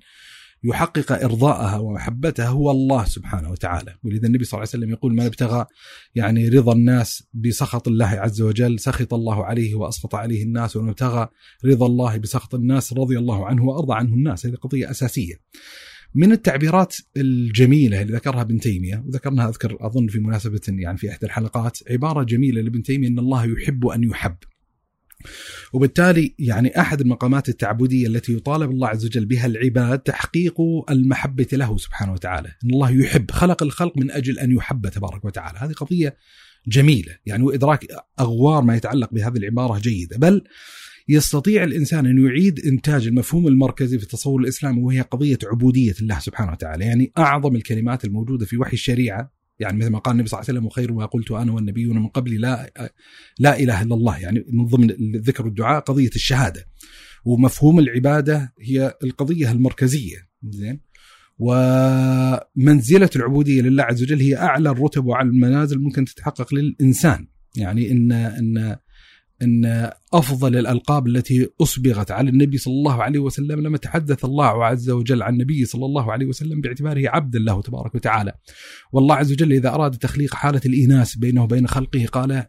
يحقق 0.70 1.12
إرضاءها 1.12 1.78
ومحبتها 1.78 2.48
هو 2.48 2.70
الله 2.70 3.04
سبحانه 3.04 3.50
وتعالى، 3.50 3.94
ولذا 4.02 4.26
النبي 4.26 4.44
صلى 4.44 4.58
الله 4.58 4.68
عليه 4.72 4.78
وسلم 4.84 4.90
يقول 4.90 5.12
من 5.12 5.20
ابتغى 5.20 5.66
يعني 6.14 6.48
رضا 6.48 6.72
الناس 6.72 7.28
بسخط 7.34 7.88
الله 7.88 8.06
عز 8.06 8.42
وجل 8.42 8.80
سخط 8.80 9.14
الله 9.14 9.44
عليه 9.44 9.74
واسخط 9.74 10.14
عليه 10.14 10.42
الناس، 10.42 10.76
ومن 10.76 10.88
ابتغى 10.88 11.28
رضا 11.64 11.86
الله 11.86 12.18
بسخط 12.18 12.54
الناس 12.54 12.92
رضي 12.92 13.18
الله 13.18 13.46
عنه 13.46 13.64
وأرضى 13.64 13.94
عنه 13.94 14.14
الناس، 14.14 14.46
هذه 14.46 14.54
قضية 14.54 14.90
أساسية. 14.90 15.34
من 16.14 16.32
التعبيرات 16.32 16.96
الجميلة 17.16 18.02
اللي 18.02 18.12
ذكرها 18.12 18.40
ابن 18.40 18.58
تيمية 18.58 19.04
وذكرناها 19.06 19.48
أذكر 19.48 19.76
أظن 19.80 20.06
في 20.06 20.18
مناسبة 20.18 20.60
يعني 20.68 20.98
في 20.98 21.10
إحدى 21.10 21.26
الحلقات 21.26 21.78
عبارة 21.90 22.22
جميلة 22.22 22.60
لابن 22.60 22.82
تيمية 22.82 23.08
إن 23.08 23.18
الله 23.18 23.44
يحب 23.44 23.86
أن 23.86 24.04
يحب. 24.04 24.36
وبالتالي 25.72 26.34
يعني 26.38 26.80
أحد 26.80 27.00
المقامات 27.00 27.48
التعبدية 27.48 28.06
التي 28.06 28.32
يطالب 28.32 28.70
الله 28.70 28.88
عز 28.88 29.06
وجل 29.06 29.24
بها 29.24 29.46
العباد 29.46 29.98
تحقيق 29.98 30.60
المحبة 30.90 31.48
له 31.52 31.76
سبحانه 31.76 32.12
وتعالى، 32.12 32.48
إن 32.64 32.70
الله 32.70 32.90
يحب 32.90 33.30
خلق 33.30 33.62
الخلق 33.62 33.98
من 33.98 34.10
أجل 34.10 34.38
أن 34.38 34.52
يحب 34.52 34.88
تبارك 34.88 35.24
وتعالى، 35.24 35.58
هذه 35.58 35.72
قضية 35.72 36.16
جميلة. 36.68 37.12
يعني 37.26 37.42
وإدراك 37.42 37.86
أغوار 38.20 38.62
ما 38.62 38.76
يتعلق 38.76 39.14
بهذه 39.14 39.36
العبارة 39.36 39.78
جيدة، 39.78 40.18
بل 40.18 40.42
يستطيع 41.08 41.64
الإنسان 41.64 42.06
أن 42.06 42.26
يعيد 42.26 42.60
إنتاج 42.66 43.06
المفهوم 43.06 43.46
المركزي 43.46 43.98
في 43.98 44.04
التصور 44.04 44.40
الاسلامي 44.40 44.82
وهي 44.82 45.00
قضية 45.00 45.38
عبودية 45.44 45.94
الله 46.00 46.18
سبحانه 46.18 46.52
وتعالى، 46.52 46.84
يعني 46.84 47.12
أعظم 47.18 47.56
الكلمات 47.56 48.04
الموجودة 48.04 48.46
في 48.46 48.56
وحي 48.56 48.72
الشريعة 48.72 49.35
يعني 49.58 49.78
مثل 49.78 49.90
ما 49.90 49.98
قال 49.98 50.12
النبي 50.12 50.28
صلى 50.28 50.38
الله 50.38 50.48
عليه 50.48 50.58
وسلم 50.58 50.66
وخير 50.66 50.92
ما 50.92 51.06
قلت 51.06 51.30
أنا 51.30 51.52
والنبيون 51.52 51.98
من 51.98 52.08
قبلي 52.08 52.36
لا 52.36 52.72
لا 53.38 53.58
إله 53.58 53.82
إلا 53.82 53.94
الله. 53.94 54.18
يعني 54.18 54.44
من 54.50 54.66
ضمن 54.66 54.90
الذكر 54.90 55.44
والدعاء 55.44 55.80
قضية 55.80 56.10
الشهادة. 56.14 56.66
ومفهوم 57.24 57.78
العبادة 57.78 58.54
هي 58.60 58.94
القضية 59.04 59.52
المركزية. 59.52 60.16
زين؟ 60.42 60.80
ومنزلة 61.38 63.10
العبودية 63.16 63.62
لله 63.62 63.82
عز 63.82 64.02
وجل 64.02 64.20
هي 64.20 64.36
أعلى 64.36 64.70
الرتب 64.70 65.06
وعلى 65.06 65.28
المنازل 65.28 65.78
ممكن 65.78 66.04
تتحقق 66.04 66.54
للإنسان. 66.54 67.28
يعني 67.56 67.90
إن 67.90 68.12
إن 68.12 68.76
إن 69.42 69.90
أفضل 70.12 70.56
الألقاب 70.56 71.06
التي 71.06 71.48
أصبغت 71.60 72.10
على 72.10 72.30
النبي 72.30 72.58
صلى 72.58 72.74
الله 72.74 73.02
عليه 73.02 73.18
وسلم 73.18 73.60
لما 73.60 73.78
تحدث 73.78 74.24
الله 74.24 74.64
عز 74.64 74.90
وجل 74.90 75.22
عن 75.22 75.32
النبي 75.32 75.64
صلى 75.64 75.86
الله 75.86 76.12
عليه 76.12 76.26
وسلم 76.26 76.60
باعتباره 76.60 77.08
عبدا 77.08 77.38
له 77.38 77.62
تبارك 77.62 77.94
وتعالى. 77.94 78.32
والله 78.92 79.14
عز 79.14 79.32
وجل 79.32 79.52
إذا 79.52 79.68
أراد 79.68 79.96
تخليق 79.96 80.34
حالة 80.34 80.60
الاناث 80.66 81.14
بينه 81.14 81.42
وبين 81.42 81.66
خلقه 81.66 82.06
قال 82.06 82.44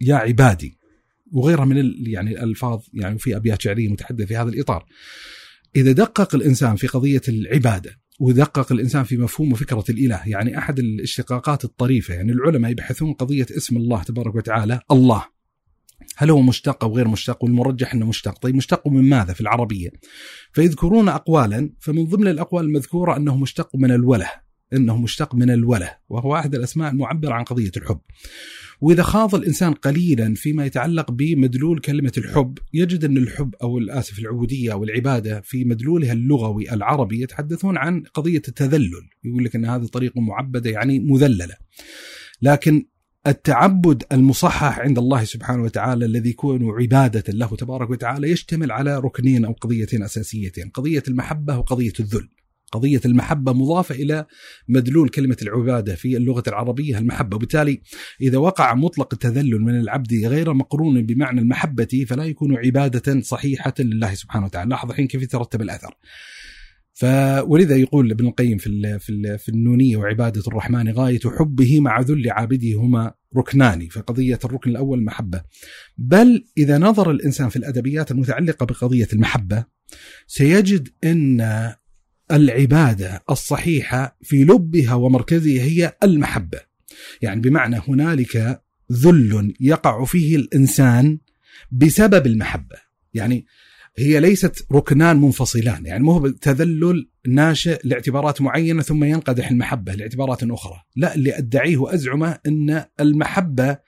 يا 0.00 0.14
عبادي 0.14 0.78
وغيرها 1.32 1.64
من 1.64 1.92
يعني 2.06 2.30
الألفاظ 2.30 2.82
يعني 2.94 3.18
في 3.18 3.36
أبيات 3.36 3.62
شعرية 3.62 3.88
متحدثة 3.88 4.26
في 4.26 4.36
هذا 4.36 4.48
الإطار. 4.48 4.84
إذا 5.76 5.92
دقق 5.92 6.34
الإنسان 6.34 6.76
في 6.76 6.86
قضية 6.86 7.22
العبادة 7.28 7.98
ودقق 8.20 8.72
الإنسان 8.72 9.04
في 9.04 9.16
مفهوم 9.16 9.52
وفكرة 9.52 9.84
الإله، 9.90 10.22
يعني 10.26 10.58
أحد 10.58 10.78
الاشتقاقات 10.78 11.64
الطريفة 11.64 12.14
يعني 12.14 12.32
العلماء 12.32 12.70
يبحثون 12.70 13.12
قضية 13.12 13.46
اسم 13.56 13.76
الله 13.76 14.02
تبارك 14.02 14.34
وتعالى 14.34 14.80
الله 14.90 15.35
هل 16.16 16.30
هو 16.30 16.40
مشتق 16.40 16.84
أو 16.84 16.96
غير 16.96 17.08
مشتق؟ 17.08 17.44
والمرجح 17.44 17.94
إنه 17.94 18.06
مشتق. 18.06 18.38
طيب 18.38 18.54
مشتق 18.54 18.88
من 18.88 19.08
ماذا 19.08 19.32
في 19.32 19.40
العربية؟ 19.40 19.90
فيذكرون 20.52 21.08
اقوالا 21.08 21.70
فمن 21.80 22.04
ضمن 22.04 22.28
الأقوال 22.28 22.64
المذكورة 22.64 23.16
أنه 23.16 23.36
مشتق 23.36 23.76
من 23.76 23.90
الوله 23.90 24.30
إنه 24.72 24.96
مشتق 24.96 25.34
من 25.34 25.50
الوله 25.50 25.90
وهو 26.08 26.36
احد 26.36 26.54
الأسماء 26.54 26.92
المعبرة 26.92 27.32
عن 27.32 27.44
قضية 27.44 27.70
الحب. 27.76 28.00
وإذا 28.80 29.02
خاض 29.02 29.34
الإنسان 29.34 29.72
قليلا 29.72 30.34
فيما 30.34 30.66
يتعلق 30.66 31.10
بمدلول 31.10 31.78
كلمة 31.78 32.12
الحب 32.18 32.58
يجد 32.74 33.04
أن 33.04 33.16
الحب 33.16 33.54
أو 33.62 33.78
الآسف 33.78 34.18
العبودية 34.18 34.72
أو 34.72 34.84
العبادة 34.84 35.40
في 35.40 35.64
مدلولها 35.64 36.12
اللغوي 36.12 36.72
العربي 36.72 37.22
يتحدثون 37.22 37.76
عن 37.76 38.02
قضية 38.14 38.42
التذلل. 38.48 39.08
يقول 39.24 39.44
لك 39.44 39.56
أن 39.56 39.64
هذه 39.64 39.84
طريقة 39.84 40.20
معبدة 40.20 40.70
يعني 40.70 41.00
مذللة. 41.00 41.54
لكن 42.42 42.86
التعبد 43.26 44.02
المصحح 44.12 44.78
عند 44.78 44.98
الله 44.98 45.24
سبحانه 45.24 45.62
وتعالى 45.62 46.04
الذي 46.04 46.30
يكون 46.30 46.70
عبادة 46.80 47.24
له 47.28 47.56
تبارك 47.56 47.90
وتعالى 47.90 48.30
يشتمل 48.30 48.72
على 48.72 48.98
ركنين 48.98 49.44
أو 49.44 49.52
قضيتين 49.52 50.02
أساسيتين 50.02 50.68
قضية 50.68 51.02
المحبة 51.08 51.58
وقضية 51.58 51.92
الذل. 52.00 52.28
قضية 52.72 53.00
المحبة 53.04 53.52
مضافة 53.52 53.94
إلى 53.94 54.26
مدلول 54.68 55.08
كلمة 55.08 55.36
العبادة 55.42 55.94
في 55.94 56.16
اللغة 56.16 56.42
العربية 56.48 56.98
المحبة. 56.98 57.36
وبالتالي 57.36 57.80
إذا 58.20 58.38
وقع 58.38 58.74
مطلق 58.74 59.08
التذلل 59.12 59.60
من 59.60 59.80
العبد 59.80 60.14
غير 60.14 60.54
مقرون 60.54 61.06
بمعنى 61.06 61.40
المحبة 61.40 62.06
فلا 62.08 62.24
يكون 62.24 62.56
عبادة 62.56 63.20
صحيحة 63.20 63.74
لله 63.78 64.14
سبحانه 64.14 64.46
وتعالى. 64.46 64.70
لاحظ 64.70 64.90
الحين 64.90 65.06
كيف 65.06 65.22
يترتب 65.22 65.62
الأثر. 65.62 65.94
فولذا 66.96 67.76
يقول 67.76 68.10
ابن 68.10 68.26
القيم 68.26 68.58
في 68.58 68.98
في 68.98 69.38
في 69.38 69.48
النونية 69.48 69.96
وعبادة 69.96 70.42
الرحمن 70.48 70.92
غاية 70.92 71.20
حبه 71.38 71.80
مع 71.80 72.00
ذل 72.00 72.30
عابده 72.30 72.74
هما 72.78 73.14
ركنان 73.36 73.88
فقضيه 73.88 74.38
الركن 74.44 74.70
الأول 74.70 74.98
المحبه 74.98 75.42
بل 75.98 76.44
إذا 76.58 76.78
نظر 76.78 77.10
الإنسان 77.10 77.48
في 77.48 77.56
الأدبيات 77.56 78.10
المتعلقة 78.10 78.66
بقضية 78.66 79.08
المحبة 79.12 79.64
سيجد 80.26 80.88
إن 81.04 81.40
العبادة 82.30 83.24
الصحيحة 83.30 84.18
في 84.22 84.44
لبها 84.44 84.94
ومركزها 84.94 85.62
هي 85.62 85.96
المحبة. 86.02 86.60
يعني 87.22 87.40
بمعنى 87.40 87.80
هنالك 87.88 88.62
ذل 88.92 89.54
يقع 89.60 90.04
فيه 90.04 90.36
الإنسان 90.36 91.18
بسبب 91.70 92.26
المحبة. 92.26 92.76
يعني 93.14 93.46
هي 93.98 94.20
ليست 94.20 94.66
ركنان 94.72 95.20
منفصلان 95.20 95.86
يعني 95.86 96.04
مو 96.04 96.28
تذلل 96.28 97.08
ناشئ 97.28 97.78
لاعتبارات 97.84 98.42
معينة 98.42 98.82
ثم 98.82 99.04
ينقدح 99.04 99.50
المحبة 99.50 99.92
لاعتبارات 99.92 100.42
أخرى. 100.42 100.82
لا 100.96 101.14
اللي 101.14 101.38
أدعيه 101.38 101.76
وأزعمه 101.76 102.38
إن 102.46 102.84
المحبة 103.00 103.78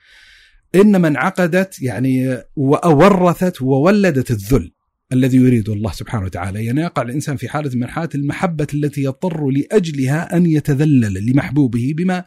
إنما 0.75 1.09
انعقدت 1.09 1.83
يعني 1.83 2.39
وورثت 2.57 3.63
وولدت 3.63 4.31
الذل 4.31 4.73
الذي 5.13 5.37
يريده 5.37 5.73
الله 5.73 5.93
سبحانه 5.93 6.25
وتعالى. 6.25 6.65
يعني 6.65 6.81
يقع 6.81 7.03
الإنسان 7.03 7.37
في 7.37 7.49
حالة 7.49 7.71
من 7.75 7.87
حالات 7.87 8.15
المحبة 8.15 8.67
التي 8.75 9.03
يضطر 9.03 9.49
لأجلها 9.49 10.37
أن 10.37 10.47
يتذلل 10.47 11.27
لمحبوبه 11.27 11.95
بما 11.97 12.25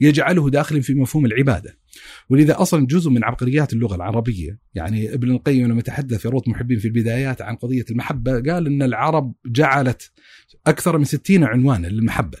يجعله 0.00 0.50
داخلا 0.50 0.80
في 0.80 0.94
مفهوم 0.94 1.26
العبادة. 1.26 1.78
ولذا 2.30 2.62
أصلا 2.62 2.86
جزء 2.86 3.10
من 3.10 3.24
عبقريات 3.24 3.72
اللغة 3.72 3.94
العربية، 3.94 4.58
يعني 4.74 5.14
ابن 5.14 5.30
القيم 5.30 5.66
لما 5.66 5.82
تحدث 5.82 6.20
في 6.20 6.28
روض 6.28 6.48
محبين 6.48 6.78
في 6.78 6.84
البدايات 6.84 7.42
عن 7.42 7.56
قضية 7.56 7.84
المحبة 7.90 8.32
قال 8.32 8.66
إن 8.66 8.82
العرب 8.82 9.34
جعلت 9.46 10.12
أكثر 10.66 10.98
من 10.98 11.04
60 11.04 11.44
عنوانا 11.44 11.86
للمحبة. 11.86 12.38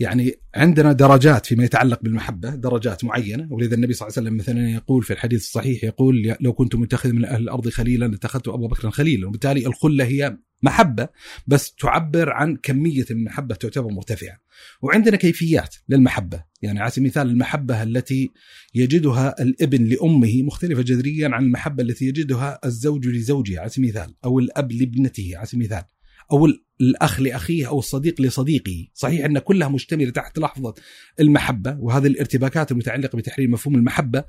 يعني 0.00 0.34
عندنا 0.54 0.92
درجات 0.92 1.46
فيما 1.46 1.64
يتعلق 1.64 2.02
بالمحبة 2.02 2.50
درجات 2.50 3.04
معينة 3.04 3.48
ولذا 3.50 3.74
النبي 3.74 3.92
صلى 3.92 4.08
الله 4.08 4.18
عليه 4.18 4.28
وسلم 4.28 4.38
مثلا 4.38 4.70
يقول 4.70 5.02
في 5.02 5.12
الحديث 5.12 5.40
الصحيح 5.40 5.84
يقول 5.84 6.36
لو 6.40 6.52
كنت 6.52 6.74
متخذ 6.74 7.12
من 7.12 7.24
أهل 7.24 7.42
الأرض 7.42 7.68
خليلا 7.68 8.04
لاتخذت 8.04 8.48
أبا 8.48 8.66
بكر 8.66 8.90
خليلا 8.90 9.28
وبالتالي 9.28 9.66
الخلة 9.66 10.04
هي 10.04 10.36
محبة 10.62 11.08
بس 11.46 11.74
تعبر 11.74 12.30
عن 12.30 12.56
كمية 12.56 13.04
المحبة 13.10 13.54
تعتبر 13.54 13.92
مرتفعة. 13.92 14.38
وعندنا 14.82 15.16
كيفيات 15.16 15.76
للمحبة. 15.88 16.44
يعني 16.62 16.80
على 16.80 16.90
سبيل 16.90 17.04
المثال 17.04 17.30
المحبة 17.30 17.82
التي 17.82 18.30
يجدها 18.74 19.42
الابن 19.42 19.84
لأمه 19.84 20.42
مختلفة 20.42 20.82
جذريا 20.82 21.28
عن 21.28 21.44
المحبة 21.44 21.82
التي 21.82 22.04
يجدها 22.04 22.58
الزوج 22.64 23.06
لزوجه 23.06 23.60
على 23.60 23.68
سبيل 23.68 23.90
المثال 23.90 24.14
أو 24.24 24.38
الأب 24.38 24.72
لابنته. 24.72 25.32
على 25.36 25.46
سبيل 25.46 25.60
المثال 25.60 25.84
أو 26.32 26.48
الأخ 26.80 27.20
لأخيه 27.20 27.68
أو 27.68 27.78
الصديق 27.78 28.20
لصديقه، 28.20 28.88
صحيح 28.94 29.24
أن 29.24 29.38
كلها 29.38 29.68
مشتملة 29.68 30.10
تحت 30.10 30.38
لحظة 30.38 30.74
المحبة 31.20 31.76
وهذه 31.80 32.06
الارتباكات 32.06 32.72
المتعلقة 32.72 33.16
بتحرير 33.16 33.48
مفهوم 33.48 33.74
المحبة. 33.74 34.24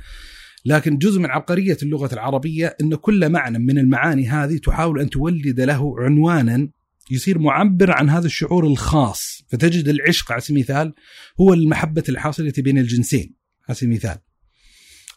لكن 0.65 0.97
جزء 0.97 1.19
من 1.19 1.29
عبقرية 1.29 1.77
اللغة 1.83 2.13
العربية 2.13 2.77
إن 2.81 2.95
كل 2.95 3.29
معنى 3.29 3.59
من 3.59 3.77
المعاني 3.77 4.29
هذه 4.29 4.57
تحاول 4.57 4.99
أن 4.99 5.09
تولد 5.09 5.61
له 5.61 5.99
عنوانا 5.99 6.69
يصير 7.11 7.39
معبر 7.39 7.91
عن 7.91 8.09
هذا 8.09 8.25
الشعور 8.25 8.67
الخاص. 8.67 9.43
فتجد 9.49 9.87
العشق 9.87 10.31
على 10.31 10.41
سبيل 10.41 10.57
المثال 10.57 10.93
هو 11.41 11.53
المحبة 11.53 12.03
الحاصلة 12.09 12.53
بين 12.57 12.77
الجنسين 12.77 13.35
على 13.69 13.75
سبيل 13.75 13.89
المثال. 13.89 14.17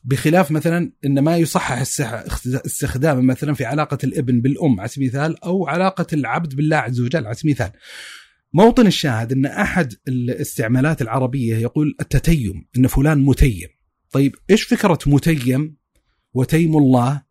بخلاف 0.05 0.51
مثلا 0.51 0.93
إن 1.05 1.19
ما 1.19 1.37
يصحح 1.37 1.79
استخدامه 2.45 3.21
مثلا 3.21 3.55
في 3.55 3.65
علاقة 3.65 3.99
الابن 4.05 4.41
بالأم 4.41 4.81
على 4.81 4.89
سبيل 4.89 5.09
المثال 5.09 5.45
أو 5.45 5.67
علاقة 5.67 6.07
العبد 6.13 6.55
بالله 6.55 6.77
عز 6.77 7.01
وجل 7.01 7.27
على 7.27 7.35
سبيل 7.35 7.53
المثال. 7.53 7.81
موطن 8.53 8.87
الشاهد 8.87 9.33
إن 9.33 9.47
أحد 9.47 9.95
الاستعمالات 10.09 11.03
العربية 11.03 11.57
يقول 11.57 11.97
التتيم 12.01 12.67
إن 12.77 12.87
فلان 12.87 13.19
متيم. 13.19 13.69
طيب 14.11 14.35
إيش 14.51 14.63
فكرة 14.63 14.99
متيم 15.07 15.77
وتيم 16.35 16.77
الله 16.77 17.23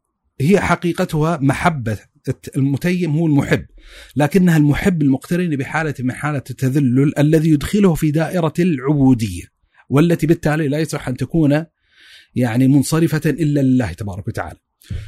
هي 0.41 0.59
حقيقتها 0.59 1.37
محبة 1.41 1.97
المتيم 2.57 3.17
هو 3.17 3.27
المحب 3.27 3.65
لكنها 4.15 4.57
المحب 4.57 5.01
المقترن 5.01 5.55
بحالة 5.55 5.93
من 5.99 6.13
حالة 6.13 6.43
التذلل 6.49 7.19
الذي 7.19 7.49
يدخله 7.49 7.93
في 7.93 8.11
دائرة 8.11 8.53
العبودية 8.59 9.43
والتي 9.89 10.27
بالتالي 10.27 10.67
لا 10.67 10.79
يصح 10.79 11.07
أن 11.07 11.17
تكون 11.17 11.65
يعني 12.35 12.67
منصرفة 12.67 13.21
إلا 13.25 13.59
لله 13.59 13.93
تبارك 13.93 14.27
وتعالى. 14.27 14.59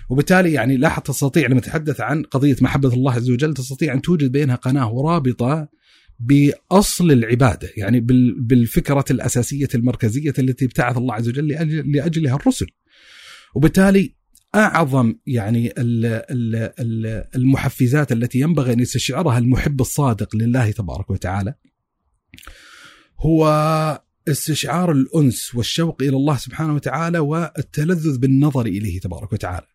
وبالتالي 0.10 0.54
يعني 0.54 0.78
لا 0.78 1.00
تستطيع 1.06 1.48
لما 1.48 1.60
تتحدث 1.60 2.02
عن 2.02 2.24
قضية 2.24 2.56
محبة 2.62 2.94
الله 2.94 3.14
عز 3.14 3.30
وجل 3.30 3.54
تستطيع 3.54 3.94
أن 3.94 4.02
توجد 4.02 4.32
بينها 4.32 4.56
قناة 4.56 4.92
ورابطه 4.92 5.68
بأصل 6.24 7.12
العبادة 7.12 7.70
يعني 7.78 8.00
بالفكرة 8.40 9.06
الأساسية 9.12 9.70
المركزية 9.76 10.34
التي 10.40 10.66
ابتعث 10.66 10.98
الله 10.98 11.14
عز 11.14 11.30
وجل 11.30 11.48
لاجلها 11.92 12.36
الرسل. 12.36 12.68
وبالتالي 13.56 14.16
أعظم 14.56 15.16
يعني 15.28 15.74
المحفزات 17.36 18.12
التي 18.12 18.40
ينبغي 18.40 18.74
أن 18.74 18.80
يستشعرها 18.80 19.38
المحب 19.38 19.82
الصادق 19.82 20.36
لله 20.36 20.72
تبارك 20.72 21.10
وتعالى 21.10 21.54
هو 23.20 24.02
استشعار 24.28 24.92
الأنس 24.92 25.56
والشوق 25.56 26.02
إلى 26.02 26.16
الله 26.16 26.38
سبحانه 26.38 26.74
وتعالى 26.74 27.20
والتلذذ 27.20 28.18
بالنظر 28.18 28.66
إليه 28.66 29.00
تبارك 29.00 29.34
وتعالى. 29.34 29.68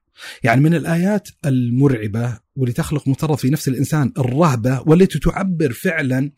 يعني 0.42 0.60
من 0.60 0.74
الآيات 0.74 1.28
المرعبة 1.46 2.45
واللي 2.56 2.72
تخلق 2.72 3.08
مفترض 3.08 3.36
في 3.36 3.50
نفس 3.50 3.68
الإنسان 3.68 4.12
الرهبة 4.18 4.82
والتي 4.86 5.18
تعبر 5.18 5.72
فعلا 5.72 6.30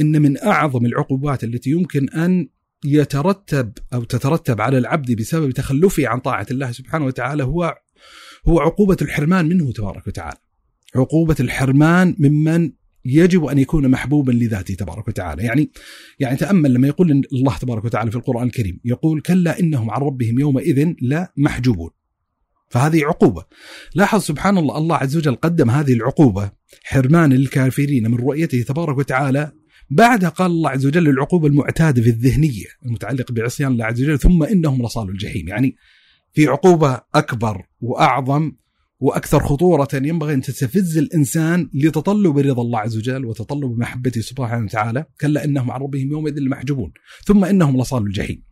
إن 0.00 0.22
من 0.22 0.38
أعظم 0.38 0.86
العقوبات 0.86 1.44
التي 1.44 1.70
يمكن 1.70 2.08
أن 2.08 2.48
يترتب 2.84 3.72
أو 3.94 4.04
تترتب 4.04 4.60
على 4.60 4.78
العبد 4.78 5.12
بسبب 5.12 5.50
تخلفه 5.50 6.08
عن 6.08 6.18
طاعة 6.18 6.46
الله 6.50 6.72
سبحانه 6.72 7.04
وتعالى 7.04 7.44
هو 7.44 7.74
هو 8.48 8.60
عقوبة 8.60 8.96
الحرمان 9.02 9.48
منه 9.48 9.72
تبارك 9.72 10.06
وتعالى. 10.06 10.38
عقوبة 10.96 11.36
الحرمان 11.40 12.16
ممن 12.18 12.72
يجب 13.04 13.44
أن 13.44 13.58
يكون 13.58 13.88
محبوبا 13.88 14.32
لذاته 14.32 14.74
تبارك 14.74 15.08
وتعالى، 15.08 15.42
يعني 15.42 15.70
يعني 16.20 16.36
تأمل 16.36 16.74
لما 16.74 16.88
يقول 16.88 17.22
الله 17.32 17.58
تبارك 17.58 17.84
وتعالى 17.84 18.10
في 18.10 18.16
القرآن 18.16 18.46
الكريم، 18.46 18.80
يقول 18.84 19.20
كلا 19.20 19.60
إنهم 19.60 19.90
عن 19.90 20.00
ربهم 20.00 20.40
يومئذ 20.40 20.94
لا 21.00 21.32
محجوبون. 21.36 21.90
فهذه 22.68 23.04
عقوبة. 23.04 23.44
لاحظ 23.94 24.22
سبحان 24.22 24.58
الله 24.58 24.78
الله 24.78 24.96
عز 24.96 25.16
وجل 25.16 25.34
قدم 25.34 25.70
هذه 25.70 25.92
العقوبة 25.92 26.50
حرمان 26.84 27.32
للكافرين 27.32 28.10
من 28.10 28.16
رؤيته 28.16 28.62
تبارك 28.62 28.98
وتعالى 28.98 29.52
بعدها 29.90 30.28
قال 30.28 30.50
الله 30.50 30.70
عز 30.70 30.86
وجل 30.86 31.08
العقوبة 31.08 31.48
المعتادة 31.48 32.02
في 32.02 32.08
الذهنية 32.08 32.66
المتعلقة 32.86 33.34
بعصيان 33.34 33.72
الله 33.72 33.84
عز 33.84 34.02
وجل 34.02 34.18
ثم 34.18 34.42
إنهم 34.42 34.86
لصالوا 34.86 35.12
الجحيم، 35.12 35.48
يعني 35.48 35.76
في 36.32 36.46
عقوبة 36.46 37.00
أكبر 37.14 37.62
وأعظم 37.80 38.52
وأكثر 39.00 39.40
خطورة 39.40 39.88
ينبغي 39.94 40.34
أن 40.34 40.40
تستفز 40.40 40.98
الإنسان 40.98 41.70
لتطلب 41.74 42.38
رضا 42.38 42.62
الله 42.62 42.78
عز 42.78 42.96
وجل 42.96 43.24
وتطلب 43.24 43.78
محبته 43.78 44.20
سبحانه 44.20 44.64
وتعالى 44.64 45.04
كلا 45.20 45.44
إنهم 45.44 45.70
عن 45.70 45.80
ربهم 45.80 46.10
يومئذ 46.10 46.38
لمحجوبون 46.38 46.92
ثم 47.24 47.44
إنهم 47.44 47.80
لصالوا 47.80 48.06
الجحيم 48.06 48.42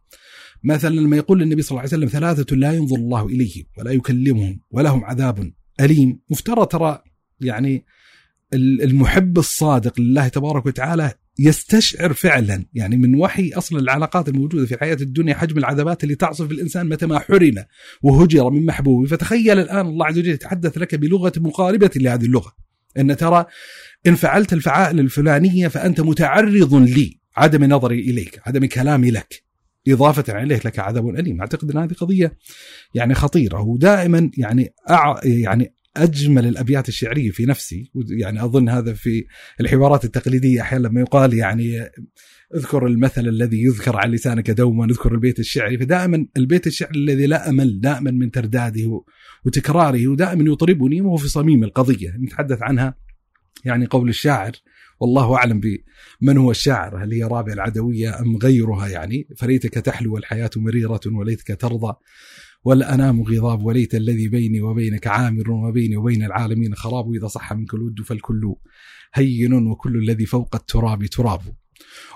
مثلا 0.65 0.95
لما 0.95 1.17
يقول 1.17 1.43
النبي 1.43 1.63
صلى 1.63 1.71
الله 1.71 1.81
عليه 1.81 1.89
وسلم 1.89 2.09
ثلاثة 2.09 2.57
لا 2.57 2.73
ينظر 2.73 2.97
الله 2.97 3.27
إليهم 3.27 3.65
ولا 3.79 3.91
يكلمهم 3.91 4.61
ولهم 4.71 5.05
عذاب 5.05 5.53
أليم 5.81 6.21
مفترض 6.31 6.67
ترى 6.67 7.03
يعني 7.41 7.85
المحب 8.55 9.39
الصادق 9.39 10.01
لله 10.01 10.29
تبارك 10.29 10.67
وتعالى 10.67 11.13
يستشعر 11.39 12.13
فعلا. 12.13 12.65
يعني 12.75 12.97
من 12.97 13.15
وحي 13.15 13.51
اصل 13.53 13.79
العلاقات 13.79 14.29
الموجودة 14.29 14.67
في 14.67 14.75
الحياة 14.75 14.97
الدنيا 15.01 15.35
حجم 15.35 15.59
العذابات 15.59 16.05
اللي 16.05 16.15
تعصف 16.15 16.51
الإنسان 16.51 16.89
متى 16.89 17.07
ما 17.07 17.19
حرم 17.19 17.65
وهجر 18.03 18.51
من 18.51 18.67
محبوبه 18.67 19.07
فتخيل 19.07 19.59
الآن 19.59 19.87
الله 19.87 20.07
عز 20.07 20.19
وجل 20.19 20.31
يتحدث 20.31 20.79
لك 20.79 20.95
بلغة 20.95 21.33
مقاربة 21.37 21.91
لهذه 21.97 22.25
اللغة. 22.25 22.53
إن 22.99 23.17
ترى 23.17 23.47
إن 24.07 24.15
فعلت 24.15 24.53
الفعائل 24.53 25.01
الفلانية 25.01 25.69
فأنت 25.69 26.01
متعرض 26.01 26.75
لي 26.75 27.21
عدم 27.37 27.65
نظري 27.65 28.01
إليك 28.01 28.41
عدم 28.47 28.67
كلامي 28.67 29.11
لك. 29.11 29.52
إضافة 29.89 30.33
عليه 30.33 30.61
لك 30.65 30.79
عذاب 30.79 31.09
أليم. 31.09 31.41
أعتقد 31.41 31.71
أن 31.71 31.83
هذه 31.83 31.93
قضية 31.93 32.37
يعني 32.95 33.15
خطيرة. 33.15 33.61
ودائما 33.61 34.31
يعني 34.39 34.75
أع... 34.91 35.21
يعني 35.25 35.75
أجمل 35.97 36.47
الأبيات 36.47 36.89
الشعرية 36.89 37.31
في 37.31 37.47
نفسي. 37.47 37.91
يعني 38.19 38.45
أظن 38.45 38.69
هذا 38.69 38.93
في 38.93 39.25
الحوارات 39.61 40.05
التقليدية 40.05 40.61
أحيانا 40.61 40.89
لما 40.89 41.01
يقال 41.01 41.35
يعني 41.35 41.91
اذكر 42.55 42.87
المثل 42.87 43.29
الذي 43.29 43.63
يذكر 43.63 43.97
على 43.97 44.13
لسانك 44.13 44.51
دوما 44.51 44.85
اذكر 44.85 45.15
البيت 45.15 45.39
الشعري. 45.39 45.79
فدائما 45.79 46.27
البيت 46.37 46.67
الشعري 46.67 46.99
الذي 46.99 47.27
لا 47.27 47.49
أمل 47.49 47.81
دائما 47.81 48.11
من 48.11 48.31
ترداده 48.31 49.05
وتكراره 49.45 50.09
ودائما 50.09 50.53
يطربني 50.53 51.01
وهو 51.01 51.17
في 51.17 51.29
صميم 51.29 51.65
القضية. 51.65 52.17
نتحدث 52.25 52.63
عنها 52.63 52.95
يعني 53.65 53.87
قول 53.87 54.09
الشاعر 54.09 54.53
والله 55.03 55.35
أعلم 55.35 55.61
بمن 55.61 56.39
هو 56.39 56.51
الشاعر 56.51 57.05
هل 57.05 57.13
هي 57.13 57.25
رابع 57.25 57.53
العدوية 57.53 58.21
أم 58.21 58.37
غيرها 58.37 58.89
يعني؟ 58.89 59.29
فليتك 59.37 59.75
تحلو 59.75 60.15
والحياة 60.15 60.51
مريرة 60.57 61.01
وليتك 61.07 61.61
ترضى 61.61 61.95
والأنام 62.65 63.23
غضاب 63.23 63.65
وليت 63.65 63.95
الذي 63.95 64.29
بيني 64.29 64.61
وبينك 64.63 65.07
عامر 65.07 65.51
وبيني 65.51 65.97
وبين 65.97 66.25
العالمين 66.25 66.75
خراب 66.75 67.15
إذا 67.15 67.27
صح 67.27 67.53
منك 67.53 67.75
الود 67.75 68.01
فالكل 68.01 68.55
هين 69.15 69.53
وكل 69.53 69.97
الذي 69.97 70.27
فوق 70.27 70.57
التراب 70.57 71.07
تراب. 71.07 71.41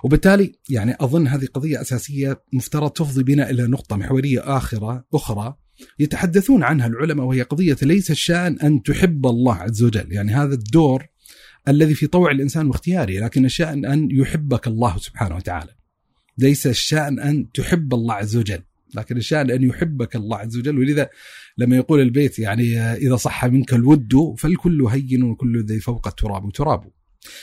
وبالتالي 0.05 0.53
يعني 0.71 0.97
أظن 1.01 1.27
هذه 1.27 1.47
قضية 1.47 1.81
أساسية 1.81 2.43
مفترض 2.53 2.91
تفضي 2.91 3.23
بنا 3.23 3.51
إلى 3.51 3.67
نقطة 3.67 3.97
محورية 3.97 4.57
آخرة 4.57 5.05
أخرى 5.15 5.55
يتحدثون 5.99 6.63
عنها 6.63 6.87
العلماء 6.87 7.27
وهي 7.27 7.43
قضية 7.43 7.77
ليس 7.83 8.11
الشأن 8.11 8.59
أن 8.59 8.83
تحب 8.83 9.27
الله 9.27 9.55
عز 9.55 9.83
وجل. 9.83 10.13
يعني 10.13 10.33
هذا 10.33 10.55
الدور 10.55 11.07
الذي 11.69 11.95
في 11.95 12.07
طوع 12.07 12.31
الإنسان 12.31 12.67
واختياره 12.67 13.13
لكن 13.13 13.45
الشأن 13.45 13.85
أن 13.85 14.09
يحبك 14.11 14.67
الله 14.67 14.99
سبحانه 14.99 15.37
وتعالى. 15.37 15.75
ليس 16.39 16.67
الشأن 16.67 17.21
أن 17.21 17.53
تحب 17.53 17.95
الله 17.95 18.15
عز 18.15 18.37
وجل 18.37 18.63
لكن 18.95 19.17
الشأن 19.17 19.51
أن 19.51 19.63
يحبك 19.63 20.17
الله 20.17 20.37
عز 20.37 20.57
وجل. 20.57 20.79
ولذا 20.79 21.09
لما 21.59 21.77
يقول 21.77 22.01
البيت 22.01 22.39
يعني 22.39 22.79
إذا 22.79 23.17
صح 23.17 23.45
منك 23.45 23.75
الود 23.75 24.13
فالكل 24.39 24.83
هين 24.83 25.23
وكل 25.23 25.65
ذي 25.65 25.81
فوق 25.81 26.09
التراب 26.09 26.53
تراب 26.53 26.91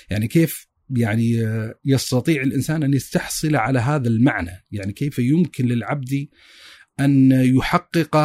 يعني 0.09 0.27
كيف 0.27 0.67
يعني 0.89 1.47
يستطيع 1.85 2.41
الإنسان 2.41 2.83
أن 2.83 2.93
يستحصل 2.93 3.55
على 3.55 3.79
هذا 3.79 4.07
المعنى؟ 4.07 4.65
يعني 4.71 4.93
كيف 4.93 5.19
يمكن 5.19 5.65
للعبد 5.65 6.27
أن 6.99 7.31
يحقق 7.31 8.17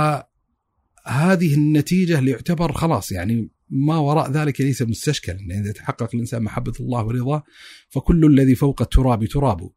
هذه 1.07 1.55
النتيجة 1.55 2.21
ليعتبر 2.21 2.73
خلاص 2.73 3.13
يعني 3.13 3.51
ما 3.71 3.99
وراء 3.99 4.31
ذلك 4.31 4.61
ليس 4.61 4.83
مستشكل 4.83 5.33
يعني 5.33 5.61
إذا 5.61 5.73
تحقق 5.73 6.11
الإنسان 6.15 6.43
محبة 6.43 6.73
الله 6.81 7.05
ورضاه 7.05 7.43
فكل 7.89 8.25
الذي 8.25 8.55
فوق 8.55 8.83
التراب 8.83 9.25
تراب 9.25 9.71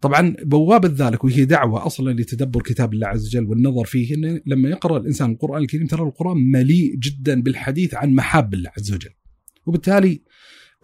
طبعا 0.00 0.36
بوابة 0.42 1.06
ذلك 1.06 1.24
وهي 1.24 1.44
دعوة 1.44 1.86
أصلا 1.86 2.12
لتدبر 2.12 2.62
كتاب 2.62 2.94
الله 2.94 3.06
عز 3.06 3.26
وجل 3.26 3.44
والنظر 3.44 3.84
فيه 3.84 4.14
إن 4.14 4.40
لما 4.46 4.68
يقرأ 4.68 4.98
الإنسان 4.98 5.30
القرآن 5.30 5.62
الكريم 5.62 5.86
ترى 5.86 6.02
القرآن 6.02 6.36
مليء 6.36 6.96
جدا 6.96 7.42
بالحديث 7.42 7.94
عن 7.94 8.14
محاب 8.14 8.54
الله 8.54 8.70
عز 8.78 8.92
وجل. 8.92 9.10
وبالتالي 9.66 10.22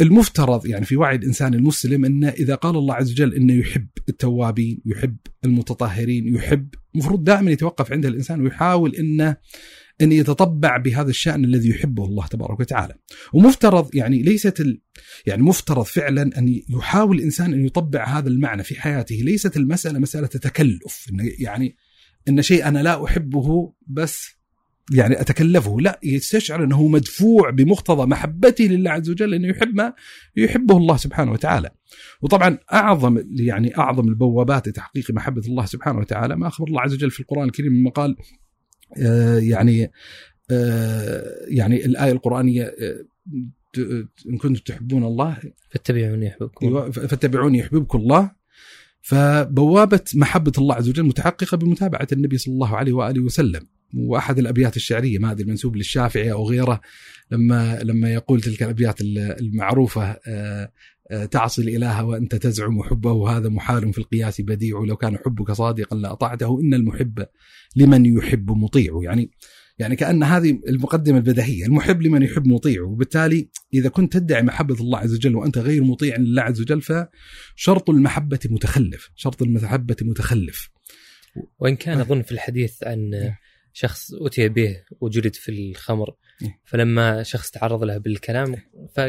المفترض 0.00 0.66
يعني 0.66 0.84
في 0.84 0.96
وعي 0.96 1.16
الإنسان 1.16 1.54
المسلم 1.54 2.04
أنه 2.04 2.28
إذا 2.28 2.54
قال 2.54 2.76
الله 2.76 2.94
عز 2.94 3.12
وجل 3.12 3.34
أنه 3.34 3.54
يحب 3.54 3.88
التوابين 4.08 4.80
يحب 4.86 5.16
المتطهرين 5.44 6.34
يحب 6.34 6.68
مفروض 6.94 7.24
دائما 7.24 7.50
يتوقف 7.50 7.92
عند 7.92 8.06
الإنسان 8.06 8.40
ويحاول 8.40 8.94
أنه 8.94 9.36
أن 10.00 10.12
يتطبع 10.12 10.76
بهذا 10.76 11.10
الشأن 11.10 11.44
الذي 11.44 11.68
يحبه 11.68 12.04
الله 12.04 12.26
تبارك 12.26 12.60
وتعالى. 12.60 12.94
ومفترض 13.32 13.94
يعني 13.94 14.22
ليست 14.22 14.60
ال... 14.60 14.80
يعني 15.26 15.42
مفترض 15.42 15.84
فعلا 15.84 16.38
أن 16.38 16.60
يحاول 16.68 17.18
الإنسان 17.18 17.52
أن 17.52 17.64
يطبع 17.64 18.04
هذا 18.04 18.28
المعنى 18.28 18.62
في 18.62 18.80
حياته. 18.80 19.16
ليست 19.16 19.56
المسألة 19.56 19.98
مسألة 19.98 20.26
تكلف. 20.26 21.06
يعني 21.38 21.76
أن 22.28 22.42
شيء 22.42 22.68
أنا 22.68 22.82
لا 22.82 23.04
أحبه 23.04 23.74
بس 23.86 24.38
يعني 24.92 25.20
أتكلفه. 25.20 25.80
لا 25.80 26.00
يستشعر 26.02 26.64
أنه 26.64 26.88
مدفوع 26.88 27.50
بمقتضى 27.50 28.06
محبته 28.06 28.64
لله 28.64 28.90
عز 28.90 29.10
وجل 29.10 29.34
انه 29.34 29.48
يحب 29.48 29.74
ما 29.74 29.92
يحبه 30.36 30.76
الله 30.76 30.96
سبحانه 30.96 31.32
وتعالى. 31.32 31.70
وطبعا 32.22 32.58
أعظم 32.72 33.22
يعني 33.30 33.78
أعظم 33.78 34.08
البوابات 34.08 34.68
لتحقيق 34.68 35.10
محبة 35.10 35.42
الله 35.46 35.64
سبحانه 35.64 35.98
وتعالى 35.98 36.36
ما 36.36 36.46
أخبر 36.46 36.68
الله 36.68 36.80
عز 36.80 36.94
وجل 36.94 37.10
في 37.10 37.20
القرآن 37.20 37.44
الكريم 37.44 37.72
لما 37.72 37.90
قال 37.90 38.16
يعني 39.38 39.90
آه، 40.50 41.44
يعني 41.48 41.84
الآية 41.84 42.12
القرآنية 42.12 42.62
آه، 42.62 43.04
إن 44.28 44.38
كنتم 44.38 44.54
تحبون 44.54 45.04
الله 45.04 45.36
فاتبعوني 45.70 46.26
يحببكم. 46.26 46.66
الله 46.66 46.90
فاتبعوني 46.90 47.58
يحببكم 47.58 47.98
الله. 47.98 48.30
فبوابة 49.00 50.04
محبة 50.14 50.52
الله 50.58 50.74
عز 50.74 50.88
وجل 50.88 51.02
متحققة 51.02 51.56
بمتابعة 51.56 52.08
النبي 52.12 52.38
صلى 52.38 52.54
الله 52.54 52.76
عليه 52.76 52.92
وآله 52.92 53.22
وسلم. 53.22 53.66
وأحد 53.94 54.38
الأبيات 54.38 54.76
الشعرية 54.76 55.18
ما 55.18 55.30
أدري 55.30 55.44
منسوب 55.44 55.76
للشافعي 55.76 56.32
أو 56.32 56.48
غيره 56.48 56.80
لما 57.30 57.78
لما 57.82 58.12
يقول 58.12 58.40
تلك 58.40 58.62
الأبيات 58.62 59.00
المعروفة 59.00 60.16
آه، 60.26 60.72
تعصي 61.30 61.62
الإله 61.62 62.04
وأنت 62.04 62.34
تزعم 62.34 62.82
حبه 62.82 63.12
وهذا 63.12 63.48
محال 63.48 63.92
في 63.92 63.98
القياس 63.98 64.40
بديع. 64.40 64.84
لو 64.88 64.96
كان 64.96 65.18
حبك 65.18 65.52
صادقا 65.52 65.96
لاطعته 65.96 66.60
إن 66.60 66.74
المحب 66.74 67.26
لمن 67.76 68.06
يحب 68.06 68.50
مطيع. 68.50 69.00
يعني 69.02 69.30
يعني 69.78 69.96
كأن 69.96 70.22
هذه 70.22 70.60
المقدمة 70.68 71.16
البديهيه 71.16 71.66
المحب 71.66 72.02
لمن 72.02 72.22
يحب 72.22 72.46
مطيع. 72.46 72.82
وبالتالي 72.82 73.48
إذا 73.74 73.88
كنت 73.88 74.12
تدعي 74.12 74.42
محبة 74.42 74.74
الله 74.74 74.98
عز 74.98 75.14
وجل 75.14 75.36
وأنت 75.36 75.58
غير 75.58 75.84
مطيع 75.84 76.16
لله 76.16 76.42
عز 76.42 76.60
وجل 76.60 76.82
فشرط 76.82 77.90
المحبة 77.90 78.40
متخلف 78.50 79.10
شرط 79.14 79.42
المحبة 79.42 79.96
متخلف. 80.02 80.70
وإن 81.58 81.76
كان 81.76 82.00
أظن 82.00 82.22
في 82.22 82.32
الحديث 82.32 82.84
عن 82.84 83.10
شخص 83.72 84.14
أتي 84.14 84.48
به 84.48 84.76
وجلد 85.00 85.34
في 85.34 85.48
الخمر 85.52 86.14
فلما 86.64 87.22
شخص 87.22 87.50
تعرض 87.50 87.84
له 87.84 87.98
بالكلام 87.98 88.56
ف 88.94 89.00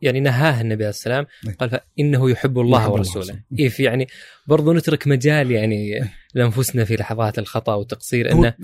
يعني 0.00 0.20
نهاه 0.20 0.60
النبي 0.60 0.84
عليه 0.84 0.90
السلام 0.90 1.26
قال 1.58 1.70
فإنه 1.70 2.30
يحب 2.30 2.58
الله 2.58 2.90
ورسوله. 2.90 3.40
إيه. 3.58 3.68
في 3.68 3.82
يعني 3.82 4.08
برضو 4.46 4.72
نترك 4.72 5.06
مجال 5.06 5.50
يعني 5.50 6.00
لأنفسنا 6.34 6.84
في 6.84 6.96
لحظات 6.96 7.38
الخطأ 7.38 7.74
والتقصير 7.74 8.32
انه 8.32 8.54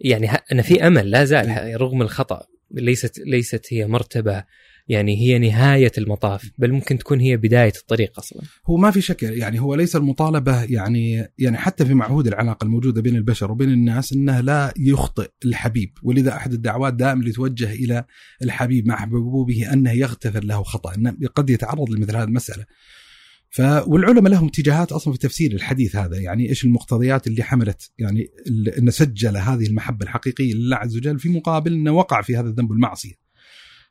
يعني 0.00 0.30
إن 0.52 0.62
في 0.62 0.86
أمل 0.86 1.10
لا 1.10 1.24
زال 1.24 1.80
رغم 1.80 2.02
الخطأ 2.02 2.46
ليست 2.70 3.18
ليست 3.18 3.66
هي 3.70 3.86
مرتبة 3.86 4.44
يعني 4.88 5.16
هي 5.16 5.38
نهاية 5.38 5.92
المطاف 5.98 6.50
بل 6.58 6.72
ممكن 6.72 6.98
تكون 6.98 7.20
هي 7.20 7.36
بداية 7.36 7.72
الطريق 7.80 8.18
أصلا. 8.18 8.42
هو 8.66 8.76
ما 8.76 8.90
في 8.90 9.00
شك 9.00 9.22
يعني 9.22 9.60
هو 9.60 9.74
ليس 9.74 9.96
المطالبة 9.96 10.62
يعني 10.62 11.28
يعني 11.38 11.56
حتى 11.56 11.86
في 11.86 11.94
معهود 11.94 12.26
العلاقة 12.26 12.64
الموجودة 12.64 13.02
بين 13.02 13.16
البشر 13.16 13.52
وبين 13.52 13.70
الناس 13.70 14.12
إنه 14.12 14.40
لا 14.40 14.74
يخطئ 14.78 15.30
الحبيب. 15.44 15.90
ولذا 16.02 16.36
أحد 16.36 16.52
الدعوات 16.52 16.94
دائما 16.94 17.20
اللي 17.20 17.32
توجه 17.32 17.72
إلى 17.72 18.04
الحبيب 18.42 18.86
مع 18.86 19.04
محبوبه 19.04 19.72
أنه 19.72 19.92
يغتفر 19.92 20.44
له 20.44 20.62
خطأ 20.62 20.94
إنه 20.94 21.16
قد 21.34 21.50
يتعرض 21.50 21.90
لمثل 21.90 22.16
هذه 22.16 22.24
المسألة. 22.24 22.64
ف 23.50 23.60
والعلماء 23.60 24.32
لهم 24.32 24.46
اتجاهات 24.46 24.92
أصلا 24.92 25.12
في 25.12 25.18
تفسير 25.18 25.52
الحديث 25.52 25.96
هذا 25.96 26.18
يعني 26.18 26.48
إيش 26.48 26.64
المقتضيات 26.64 27.26
اللي 27.26 27.42
حملت 27.42 27.90
يعني 27.98 28.30
إن 28.78 28.90
سجل 28.90 29.36
هذه 29.36 29.66
المحبة 29.66 30.04
الحقيقية 30.04 30.54
لله 30.54 30.76
عز 30.76 30.96
وجل 30.96 31.18
في 31.18 31.28
مقابل 31.28 31.72
إنه 31.72 31.90
وقع 31.90 32.22
في 32.22 32.36
هذا 32.36 32.48
الذنب 32.48 32.70
والمعصيه 32.70 33.25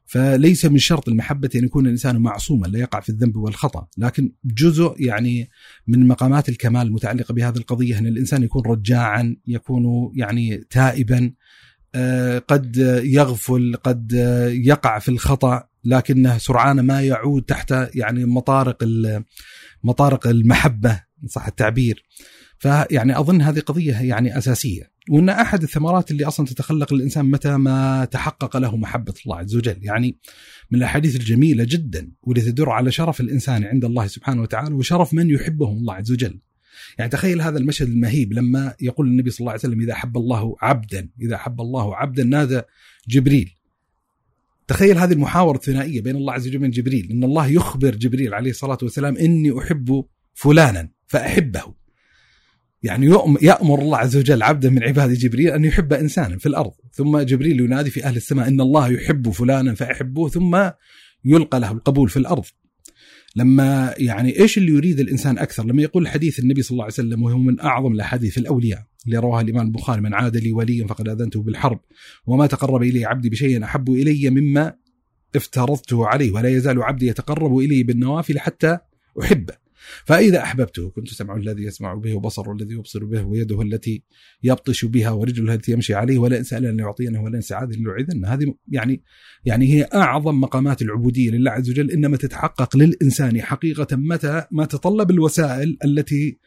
فليس 0.05 0.65
من 0.65 0.77
شرط 0.77 1.09
المحبة 1.09 1.49
أن 1.55 1.63
يكون 1.63 1.85
الإنسان 1.85 2.17
معصوما 2.17 2.67
لا 2.67 2.79
يقع 2.79 2.99
في 2.99 3.09
الذنب 3.09 3.35
والخطأ 3.35 3.87
لكن 3.97 4.31
جزء 4.45 4.95
يعني 4.99 5.49
من 5.87 6.07
مقامات 6.07 6.49
الكمال 6.49 6.87
المتعلقة 6.87 7.33
بهذه 7.33 7.57
القضية 7.57 7.99
أن 7.99 8.07
الإنسان 8.07 8.43
يكون 8.43 8.65
رجاعا 8.65 9.35
يكون 9.47 10.11
يعني 10.15 10.57
تائبا 10.69 11.33
آه، 11.95 12.39
قد 12.39 12.77
يغفل 13.03 13.75
قد 13.83 14.11
يقع 14.65 14.99
في 14.99 15.09
الخطأ 15.09 15.67
لكنه 15.85 16.37
سرعان 16.37 16.79
ما 16.79 17.01
يعود 17.01 17.43
تحت 17.43 17.73
يعني 17.95 18.25
مطارق 18.25 18.83
مطارق 19.83 20.27
المحبة 20.27 21.01
صح 21.27 21.47
التعبير. 21.47 22.05
فيعني 22.59 23.19
أظن 23.19 23.41
هذه 23.41 23.59
قضية 23.59 24.01
يعني 24.01 24.37
أساسية. 24.37 24.94
وإن 25.09 25.29
أحد 25.29 25.63
الثمرات 25.63 26.11
اللي 26.11 26.25
أصلا 26.25 26.45
تتخلق 26.45 26.93
الانسان 26.93 27.25
متى 27.25 27.57
ما 27.57 28.05
تحقق 28.05 28.57
له 28.57 28.77
محبة 28.77 29.13
الله 29.25 29.37
عز 29.37 29.55
وجل، 29.55 29.77
يعني 29.81 30.17
من 30.71 30.79
الأحاديث 30.79 31.15
الجميلة 31.15 31.63
جدا 31.63 32.11
واللي 32.21 32.41
تدر 32.41 32.69
على 32.69 32.91
شرف 32.91 33.21
الإنسان 33.21 33.63
عند 33.63 33.85
الله 33.85 34.07
سبحانه 34.07 34.41
وتعالى 34.41 34.75
وشرف 34.75 35.13
من 35.13 35.29
يحبهم 35.29 35.77
الله 35.77 35.93
عز 35.93 36.11
وجل. 36.11 36.39
يعني 36.97 37.11
تخيل 37.11 37.41
هذا 37.41 37.57
المشهد 37.57 37.87
المهيب 37.87 38.33
لما 38.33 38.73
يقول 38.81 39.07
النبي 39.07 39.29
صلى 39.29 39.39
الله 39.39 39.51
عليه 39.51 39.59
وسلم 39.59 39.81
إذا 39.81 39.93
أحب 39.93 40.17
الله 40.17 40.55
عبدا، 40.61 41.09
إذا 41.21 41.35
أحب 41.35 41.61
الله 41.61 41.95
عبدا 41.95 42.23
نادى 42.23 42.61
جبريل. 43.07 43.51
تخيل 44.67 44.97
هذه 44.97 45.13
المحاورة 45.13 45.57
الثنائية 45.57 46.01
بين 46.01 46.15
الله 46.15 46.33
عز 46.33 46.47
وجل 46.47 46.57
وبين 46.57 46.71
جبريل، 46.71 47.11
إن 47.11 47.23
الله 47.23 47.47
يخبر 47.47 47.95
جبريل 47.95 48.33
عليه 48.33 48.49
الصلاة 48.49 48.77
والسلام 48.81 49.17
إني 49.17 49.59
أحب 49.59 50.05
فلانا 50.33 50.89
فأحبه. 51.07 51.84
يعني 52.85 53.05
يأمر 53.41 53.81
الله 53.81 53.97
عز 53.97 54.17
وجل 54.17 54.43
عبدا 54.43 54.69
من 54.69 54.83
عباده 54.83 55.13
جبريل 55.13 55.49
أن 55.49 55.65
يحب 55.65 55.93
إنسانا 55.93 56.37
في 56.37 56.45
الأرض 56.45 56.71
ثم 56.91 57.19
جبريل 57.19 57.59
ينادي 57.59 57.89
في 57.89 58.05
أهل 58.05 58.15
السماء 58.15 58.47
إن 58.47 58.61
الله 58.61 58.91
يحب 58.91 59.29
فلانا 59.29 59.73
فأحبوه 59.73 60.29
ثم 60.29 60.69
يلقى 61.25 61.59
له 61.59 61.71
القبول 61.71 62.09
في 62.09 62.17
الأرض. 62.17 62.45
لما 63.35 63.93
يعني 63.97 64.39
إيش 64.39 64.57
اللي 64.57 64.71
يريد 64.71 64.99
الإنسان 64.99 65.37
أكثر؟ 65.37 65.65
لما 65.65 65.81
يقول 65.81 66.07
حديث 66.07 66.39
النبي 66.39 66.61
صلى 66.61 66.71
الله 66.71 66.83
عليه 66.83 66.93
وسلم 66.93 67.23
وهو 67.23 67.37
من 67.37 67.59
أعظم 67.59 67.91
الأحاديث 67.91 68.37
الأولياء 68.37 68.83
اللي 69.05 69.17
رواها 69.17 69.41
الإمام 69.41 69.67
البخاري 69.67 70.01
من 70.01 70.13
عاد 70.13 70.37
لي 70.37 70.51
وليا 70.51 70.87
فقد 70.87 71.09
آذنته 71.09 71.41
بالحرب 71.41 71.79
وما 72.25 72.47
تقرب 72.47 72.83
إلي 72.83 73.05
عبدي 73.05 73.29
بشيء 73.29 73.63
أحب 73.63 73.89
إلي 73.89 74.29
مما 74.29 74.73
افترضته 75.35 76.07
عليه 76.07 76.31
ولا 76.31 76.49
يزال 76.49 76.83
عبدي 76.83 77.07
يتقرب 77.07 77.57
إلي 77.57 77.83
بالنوافل 77.83 78.39
حتى 78.39 78.77
أحبه. 79.21 79.64
فإذا 80.05 80.43
أحببته 80.43 80.89
كنت 80.89 81.07
سمعه 81.07 81.37
الذي 81.37 81.63
يسمع 81.63 81.93
به 81.93 82.13
وبصره 82.13 82.53
الذي 82.53 82.73
يبصر 82.73 83.05
به 83.05 83.23
ويده 83.23 83.61
التي 83.61 84.03
يبطش 84.43 84.85
بها 84.85 85.09
ورجله 85.09 85.53
التي 85.53 85.71
يمشي 85.71 85.93
عليه 85.93 86.17
ولئن 86.17 86.43
سألني 86.43 86.81
يعطينه 86.81 87.23
ولئن 87.23 87.41
سعاده 87.41 87.75
ليعيذن 87.75 88.25
هذه 88.25 88.55
يعني 88.67 89.03
يعني 89.45 89.73
هي 89.73 89.89
أعظم 89.93 90.41
مقامات 90.41 90.81
العبودية 90.81 91.31
لله 91.31 91.51
عز 91.51 91.69
وجل 91.69 91.91
إنما 91.91 92.17
تتحقق 92.17 92.77
للإنسان 92.77 93.41
حقيقة 93.41 93.87
متى؟ 93.91 94.43
ما 94.51 94.65
تطلب 94.65 95.11
الوسائل 95.11 95.77
التي 95.85 96.37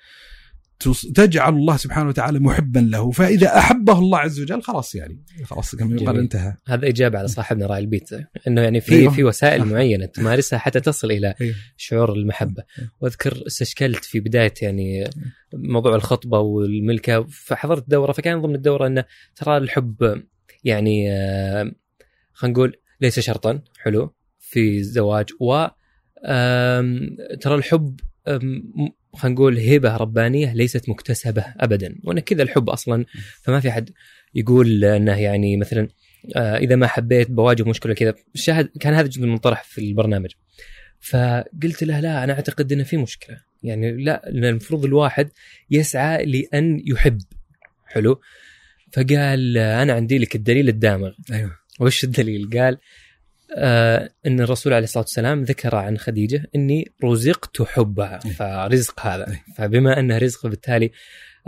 تجعل 1.14 1.54
الله 1.54 1.76
سبحانه 1.76 2.08
وتعالى 2.08 2.38
محبا 2.38 2.78
له. 2.78 3.10
فإذا 3.10 3.58
أحبه 3.58 3.98
الله 3.98 4.18
عز 4.18 4.40
وجل 4.40 4.62
خلاص 4.62 4.94
يعني. 4.94 5.24
خلاص 5.44 5.74
يقال 5.74 6.18
انتهى. 6.18 6.54
هذا 6.66 6.88
إجابة 6.88 7.18
على 7.18 7.28
صاحبنا 7.28 7.66
راي 7.66 7.78
البيت. 7.78 8.10
إنه 8.48 8.60
يعني 8.60 8.80
في 8.80 8.94
أيوه. 8.94 9.12
في 9.12 9.24
وسائل 9.24 9.64
معينة 9.64 10.06
تمارسها 10.06 10.58
حتى 10.58 10.80
تصل 10.80 11.10
إلى 11.10 11.34
أيوه. 11.40 11.54
شعور 11.76 12.12
المحبة. 12.12 12.62
أيوه. 12.78 12.90
وأذكر 13.00 13.42
استشكلت 13.46 14.04
في 14.04 14.20
بداية 14.20 14.54
يعني 14.62 15.10
موضوع 15.54 15.94
الخطبة 15.94 16.38
والملكة 16.38 17.26
فحضرت 17.30 17.90
دورة 17.90 18.12
فكان 18.12 18.42
ضمن 18.42 18.54
الدورة 18.54 18.86
أنه 18.86 19.04
ترى 19.36 19.56
الحب 19.56 20.22
يعني 20.64 21.12
آه، 21.12 21.72
خلينا 22.32 22.56
نقول 22.56 22.76
ليس 23.00 23.20
شرطا 23.20 23.60
حلو 23.78 24.14
في 24.38 24.78
الزواج. 24.78 25.26
و 25.40 25.66
ترى 27.40 27.54
الحب 27.54 28.00
خلينا 29.14 29.34
نقول 29.34 29.58
هبة 29.58 29.96
ربانية 29.96 30.54
ليست 30.54 30.88
مكتسبة 30.88 31.44
ابدا. 31.60 31.94
وأن 32.04 32.20
كذا 32.20 32.42
الحب 32.42 32.70
أصلا 32.70 33.04
فما 33.42 33.60
في 33.60 33.70
حد 33.70 33.90
يقول 34.34 34.84
إنه 34.84 35.20
يعني 35.20 35.56
مثلا 35.56 35.88
آه، 36.36 36.56
إذا 36.56 36.76
ما 36.76 36.86
حبيت 36.86 37.30
بواجه 37.30 37.62
مشكلة 37.62 37.94
كذا. 37.94 38.14
الشاهد 38.34 38.68
كان 38.80 38.94
هذا 38.94 39.06
جزء 39.06 39.26
منطرح 39.26 39.62
في 39.62 39.78
البرنامج. 39.78 40.30
فقلت 41.00 41.84
له 41.84 42.00
لا 42.00 42.24
أنا 42.24 42.32
أعتقد 42.32 42.72
إنه 42.72 42.82
في 42.84 42.96
مشكلة. 42.96 43.40
يعني 43.62 44.04
لا 44.04 44.28
المفروض 44.28 44.84
الواحد 44.84 45.30
يسعى 45.70 46.26
لأن 46.26 46.82
يحب. 46.86 47.18
حلو؟ 47.86 48.20
فقال 48.92 49.58
أنا 49.58 49.92
عندي 49.92 50.18
لك 50.18 50.34
الدليل 50.34 50.68
الدامغ. 50.68 51.12
أيوه. 51.32 51.56
وش 51.80 52.04
الدليل؟ 52.04 52.50
قال 52.58 52.78
آه 53.56 54.10
إن 54.26 54.40
الرسول 54.40 54.72
عليه 54.72 54.84
الصلاة 54.84 55.04
والسلام 55.04 55.42
ذكر 55.42 55.76
عن 55.76 55.98
خديجة 55.98 56.44
إني 56.54 56.92
رزقت 57.04 57.62
حبها 57.62 58.20
إيه. 58.24 58.32
فرزق 58.32 59.00
هذا. 59.00 59.30
إيه. 59.30 59.44
فبما 59.56 60.00
أنه 60.00 60.18
رزق 60.18 60.46
بالتالي 60.46 60.90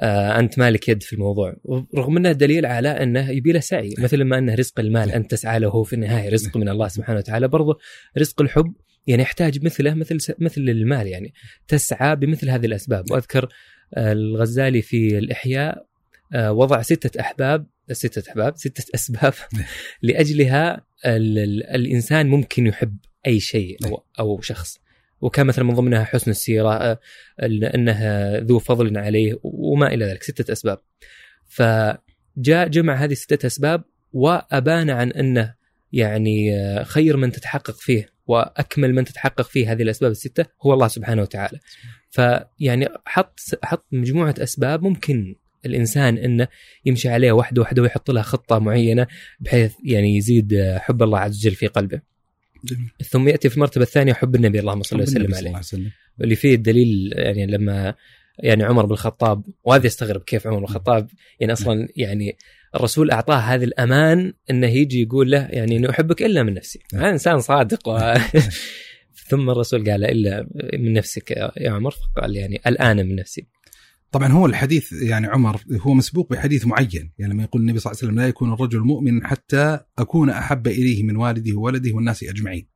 آه 0.01 0.39
أنت 0.39 0.59
مالك 0.59 0.89
يد 0.89 1.03
في 1.03 1.13
الموضوع. 1.13 1.57
رغم 1.97 2.17
أنه 2.17 2.33
دليل 2.33 2.67
على 2.67 2.89
أنه 2.89 3.31
يبي 3.31 3.53
له 3.53 3.61
سعي. 3.61 3.89
إيه. 3.89 4.05
مثل 4.05 4.25
ما 4.25 4.39
انه 4.39 4.55
رزق 4.55 4.81
المال 4.81 5.13
انت 5.13 5.31
تسعى 5.31 5.59
له 5.59 5.83
في 5.83 5.93
النهاية 5.93 6.31
رزق 6.31 6.57
من 6.57 6.69
الله 6.69 6.89
سبحانه 6.89 7.19
وتعالى. 7.19 7.49
برضه 7.49 7.79
رزق 8.19 8.43
الحب 8.43 8.73
يعني 9.07 9.23
يحتاج 9.23 9.65
مثله 9.65 9.95
مثل 9.95 10.35
مثل 10.39 10.61
المال 10.61 11.07
يعني. 11.07 11.35
تسعى 11.69 12.17
بمثل 12.17 12.51
هذه 12.51 12.67
الأسباب. 12.67 13.11
وأذكر 13.11 13.49
آه، 13.95 14.13
الغزالي 14.13 14.83
في 14.83 15.19
الإحياء 15.19 15.87
آه، 16.35 16.53
وضع 16.53 16.83
ستة 16.83 17.21
أحباب 17.21 17.67
ستة 17.93 18.31
أحباب 18.31 18.57
ستة 18.57 18.85
أسباب 18.95 19.35
لأجلها 20.03 20.87
الإنسان 21.75 22.29
ممكن 22.29 22.67
يحب 22.67 22.97
أي 23.27 23.41
شيء 23.41 23.77
أو, 23.87 24.05
أو 24.19 24.41
شخص. 24.41 24.81
وكان 25.21 25.47
مثلا 25.47 25.65
من 25.65 25.75
ضمنها 25.75 26.05
حسن 26.05 26.31
السيرة 26.31 26.75
آه، 26.75 26.99
أنها 27.75 28.41
ذو 28.41 28.59
فضل 28.59 28.99
عليه 28.99 29.41
وما 29.43 29.95
إلى 29.95 30.05
ذلك 30.05 30.23
ستة 30.23 30.53
أسباب. 30.53 30.79
فجاء 31.47 32.69
جمع 32.69 32.95
هذه 32.95 33.13
الستة 33.13 33.47
أسباب 33.47 33.85
وأبان 34.13 34.91
عن 34.91 35.11
أنه 35.11 35.55
يعني 35.93 36.57
آه، 36.57 36.83
خير 36.83 37.17
من 37.17 37.33
تتحقق 37.33 37.77
فيه 37.77 38.13
وأكمل 38.27 38.95
من 38.95 39.05
تتحقق 39.05 39.49
فيه 39.49 39.73
هذه 39.73 39.83
الأسباب 39.83 40.11
الستة 40.11 40.47
هو 40.63 40.75
الله 40.75 40.89
سبحانه 40.89 41.23
وتعالى. 41.23 41.59
فيعني 42.11 42.89
حط 43.07 43.41
حط 43.63 43.87
مجموعة 43.93 44.35
أسباب 44.39 44.83
ممكن 44.83 45.37
الإنسان 45.67 46.19
إنه 46.19 46.49
يمشي 46.85 47.09
عليها 47.09 47.33
واحدة 47.33 47.63
واحدة 47.63 47.83
ويحط 47.83 48.11
لها 48.11 48.23
خطة 48.23 48.59
معينة 48.59 49.07
بحيث 49.41 49.73
يعني 49.85 50.17
يزيد 50.17 50.75
حب 50.79 51.03
الله 51.03 51.19
عز 51.19 51.39
وجل 51.47 51.55
في 51.55 51.67
قلبه. 51.67 52.01
جميل. 52.65 52.91
ثم 53.11 53.29
يأتي 53.29 53.49
في 53.49 53.57
المرتبة 53.57 53.83
الثانية 53.85 54.13
حب 54.13 54.35
النبي 54.35 54.61
اللهم 54.61 54.83
صل 54.83 55.01
وسلم 55.01 55.35
عليه. 55.35 55.61
واللي 56.19 56.37
فيه 56.37 56.55
الدليل 56.55 57.13
يعني 57.17 57.47
لما 57.47 57.95
يعني 58.39 58.65
عمر 58.65 58.87
بن 58.87 58.93
الخطاب 58.93 59.43
وهذا 59.65 59.87
يستغرب 59.87 60.21
كيف 60.21 60.47
عمر 60.47 60.59
بن 60.59 60.65
الخطاب 60.65 61.11
يعني 61.41 61.53
أصلا 61.53 61.89
يعني 61.97 62.37
الرسول 62.75 63.11
أعطاه 63.11 63.37
هذا 63.37 63.65
الأمان 63.65 64.33
إنه 64.51 64.67
يجي 64.67 65.03
يقول 65.03 65.31
له 65.31 65.49
يعني 65.51 65.77
انه 65.77 65.91
أحبك 65.91 66.23
إلا 66.23 66.43
من 66.43 66.55
نفسي، 66.55 66.81
هذا 66.95 67.11
إنسان 67.11 67.41
صادق 67.41 67.89
و... 67.89 67.99
ثم 69.31 69.51
الرسول 69.51 69.91
قال 69.91 70.05
إلا 70.05 70.47
من 70.73 70.93
نفسك 70.93 71.31
يا 71.57 71.71
عمر 71.71 71.91
فقال 71.91 72.37
يعني 72.37 72.61
الآن 72.67 72.97
من 72.97 73.17
نفسي. 73.17 73.47
طبعا 74.13 74.29
هو 74.29 74.47
الحديث 74.47 74.93
يعني 74.93 75.27
عمر 75.27 75.61
هو 75.81 75.95
مسبوق 75.95 76.31
بحديث 76.31 76.67
معين 76.67 77.13
يعني 77.19 77.33
لما 77.33 77.43
يقول 77.43 77.63
النبي 77.63 77.79
صلى 77.79 77.91
الله 77.91 78.01
عليه 78.03 78.09
وسلم 78.13 78.21
لا 78.23 78.29
يكون 78.29 78.53
الرجل 78.53 78.81
مؤمن 78.81 79.27
حتى 79.27 79.81
أكون 79.99 80.31
أحب 80.31 80.67
إليه 80.67 81.03
من 81.03 81.17
والده 81.17 81.57
وولده 81.57 81.95
والناس 81.95 82.23
أجمعين. 82.23 82.67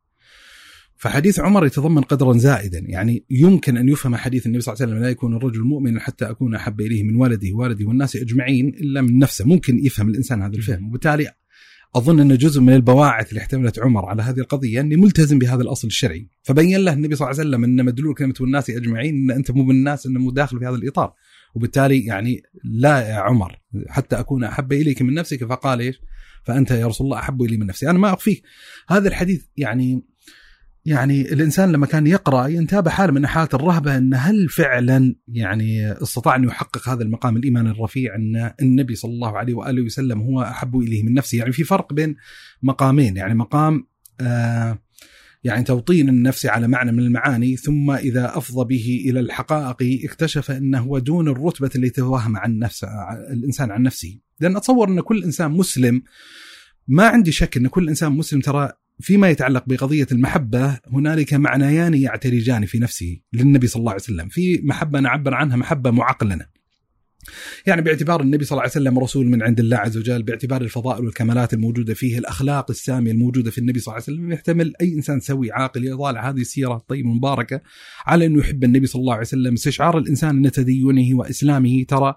فحديث 0.96 1.40
عمر 1.40 1.66
يتضمن 1.66 2.02
قدرا 2.02 2.32
زائدا 2.32 2.78
يعني 2.78 3.24
يمكن 3.30 3.76
أن 3.76 3.88
يفهم 3.88 4.16
حديث 4.16 4.46
النبي 4.46 4.60
صلى 4.60 4.72
الله 4.72 4.82
عليه 4.82 4.92
وسلم 4.92 5.04
لا 5.04 5.10
يكون 5.10 5.36
الرجل 5.36 5.60
مؤمنا 5.60 6.00
حتى 6.00 6.24
أكون 6.24 6.54
أحب 6.54 6.80
إليه 6.80 7.02
من 7.02 7.16
ولده 7.16 7.52
وولده 7.52 7.86
والناس 7.86 8.16
أجمعين 8.16 8.68
إلا 8.68 9.00
من 9.00 9.18
نفسه. 9.18 9.44
ممكن 9.44 9.86
يفهم 9.86 10.08
الإنسان 10.08 10.42
هذا 10.42 10.56
الفهم. 10.56 10.88
وبالتالي 10.88 11.30
أظن 11.96 12.20
أن 12.20 12.36
جزء 12.36 12.60
من 12.60 12.72
البواعث 12.72 13.28
اللي 13.28 13.40
احتملت 13.40 13.78
عمر 13.78 14.06
على 14.06 14.22
هذه 14.22 14.38
القضية 14.38 14.80
اني 14.80 14.96
ملتزم 14.96 15.38
بهذا 15.38 15.62
الأصل 15.62 15.88
الشرعي. 15.88 16.28
فبين 16.42 16.80
له 16.80 16.92
النبي 16.92 17.14
صلى 17.14 17.30
الله 17.30 17.40
عليه 17.40 17.48
وسلم 17.48 17.64
أن 17.64 17.84
مدلول 17.84 18.14
كلمة 18.14 18.34
والناس 18.40 18.70
أجمعين 18.70 19.30
أن 19.30 19.36
أنت 19.36 19.50
مو 19.50 19.64
من 19.64 19.74
الناس 19.74 20.06
انه 20.06 20.20
مو 20.20 20.30
داخل 20.30 20.58
في 20.58 20.66
هذا 20.66 20.74
الإطار. 20.74 21.12
وبالتالي 21.54 22.04
يعني 22.04 22.42
لا 22.64 23.08
يا 23.08 23.14
عمر 23.14 23.60
حتى 23.88 24.20
أكون 24.20 24.44
أحب 24.44 24.72
إليك 24.72 25.02
من 25.02 25.14
نفسك 25.14 25.44
فقال 25.44 25.80
إيش؟ 25.80 26.00
فأنت 26.44 26.70
يا 26.70 26.86
رسول 26.86 27.04
الله 27.04 27.18
أحب 27.18 27.42
إلي 27.42 27.56
من 27.56 27.66
نفسي. 27.66 27.90
أنا 27.90 27.98
ما 27.98 28.14
أخفيك. 28.14 28.42
هذا 28.88 29.08
الحديث 29.08 29.44
يعني 29.56 30.02
يعني 30.84 31.32
الإنسان 31.32 31.72
لما 31.72 31.86
كان 31.86 32.06
يقرأ 32.06 32.46
ينتابه 32.46 32.90
حاله 32.90 33.12
من 33.12 33.26
حالات 33.26 33.54
الرهبة 33.54 33.96
أن 33.96 34.14
هل 34.14 34.48
فعلا 34.48 35.14
يعني 35.28 35.92
استطاع 35.92 36.36
أن 36.36 36.44
يحقق 36.44 36.88
هذا 36.88 37.02
المقام 37.02 37.36
الإيمان 37.36 37.66
الرفيع 37.66 38.14
أن 38.14 38.52
النبي 38.62 38.94
صلى 38.94 39.10
الله 39.10 39.38
عليه 39.38 39.54
وآله 39.54 39.82
وسلم 39.82 40.20
هو 40.20 40.42
أحب 40.42 40.76
إليه 40.76 41.02
من 41.02 41.14
نفسه؟ 41.14 41.38
يعني 41.38 41.52
في 41.52 41.64
فرق 41.64 41.92
بين 41.92 42.16
مقامين 42.62 43.16
يعني 43.16 43.34
مقام 43.34 43.86
آه 44.20 44.78
يعني 45.44 45.64
توطين 45.64 46.08
النفس 46.08 46.46
على 46.46 46.68
معنى 46.68 46.92
من 46.92 46.98
المعاني 46.98 47.56
ثم 47.56 47.90
إذا 47.90 48.38
افضى 48.38 48.76
به 48.76 49.10
إلى 49.10 49.20
الحقائق 49.20 50.04
اكتشف 50.04 50.50
هو 50.74 50.98
دون 50.98 51.28
الرتبة 51.28 51.70
اللي 51.74 51.90
توهم 51.90 52.36
عن 52.36 52.58
نفسه 52.58 52.88
الإنسان 53.30 53.70
عن 53.70 53.82
نفسه. 53.82 54.18
لأن 54.40 54.56
أتصور 54.56 54.88
أن 54.88 55.00
كل 55.00 55.24
إنسان 55.24 55.50
مسلم 55.50 56.02
ما 56.88 57.06
عندي 57.06 57.32
شك 57.32 57.56
أن 57.56 57.66
كل 57.66 57.88
إنسان 57.88 58.12
مسلم 58.12 58.40
ترى 58.40 58.72
فيما 59.00 59.30
يتعلق 59.30 59.64
بقضية 59.66 60.06
المحبة 60.12 60.78
هنالك 60.92 61.34
معنيان 61.34 61.94
يعترجان 61.94 62.66
في 62.66 62.78
نفسه 62.78 63.20
للنبي 63.32 63.66
صلى 63.66 63.80
الله 63.80 63.92
عليه 63.92 64.02
وسلم. 64.02 64.28
في 64.28 64.60
محبة 64.64 65.00
نعبر 65.00 65.34
عنها 65.34 65.56
محبة 65.56 65.90
معقلنة 65.90 66.53
يعني 67.66 67.82
باعتبار 67.82 68.20
النبي 68.20 68.44
صلى 68.44 68.52
الله 68.52 68.62
عليه 68.62 68.70
وسلم 68.70 68.98
رسول 68.98 69.26
من 69.26 69.42
عند 69.42 69.60
الله 69.60 69.76
عز 69.76 69.96
وجل 69.96 70.22
باعتبار 70.22 70.62
الفضائل 70.62 71.04
والكمالات 71.04 71.54
الموجودة 71.54 71.94
فيه 71.94 72.18
الأخلاق 72.18 72.70
السامية 72.70 73.10
الموجودة 73.12 73.50
في 73.50 73.58
النبي 73.58 73.80
صلى 73.80 73.92
الله 73.92 74.04
عليه 74.06 74.18
وسلم 74.18 74.32
يحتمل 74.32 74.72
أي 74.80 74.94
إنسان 74.94 75.20
سوي 75.20 75.52
عاقل 75.52 75.86
يطالع 75.86 76.30
هذه 76.30 76.40
السيرة 76.40 76.76
الطيبة 76.76 77.08
المباركة 77.10 77.60
على 78.06 78.26
أنه 78.26 78.38
يحب 78.38 78.64
النبي 78.64 78.86
صلى 78.86 79.00
الله 79.00 79.12
عليه 79.12 79.22
وسلم 79.22 79.52
استشعار 79.52 79.98
الإنسان 79.98 80.44
أن 80.44 80.50
تدينه 80.50 81.18
وإسلامه 81.18 81.84
ترى 81.88 82.14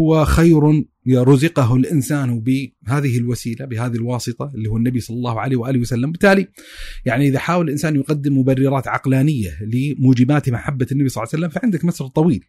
هو 0.00 0.24
خير 0.24 0.84
رزقه 1.08 1.76
الإنسان 1.76 2.40
بهذه 2.40 3.18
الوسيلة 3.18 3.64
بهذه 3.64 3.94
الواسطة 3.94 4.50
اللي 4.54 4.68
هو 4.68 4.76
النبي 4.76 5.00
صلى 5.00 5.16
الله 5.16 5.40
عليه 5.40 5.56
وآله 5.56 5.80
وسلم، 5.80 6.12
بالتالي 6.12 6.48
يعني 7.04 7.28
إذا 7.28 7.38
حاول 7.38 7.64
الإنسان 7.64 7.96
يقدم 7.96 8.38
مبررات 8.38 8.88
عقلانية 8.88 9.58
لموجبات 9.60 10.50
محبة 10.50 10.86
النبي 10.92 11.08
صلى 11.08 11.22
الله 11.22 11.32
عليه 11.34 11.46
وسلم 11.46 11.60
فعندك 11.60 11.84
مسر 11.84 12.06
طويل. 12.06 12.44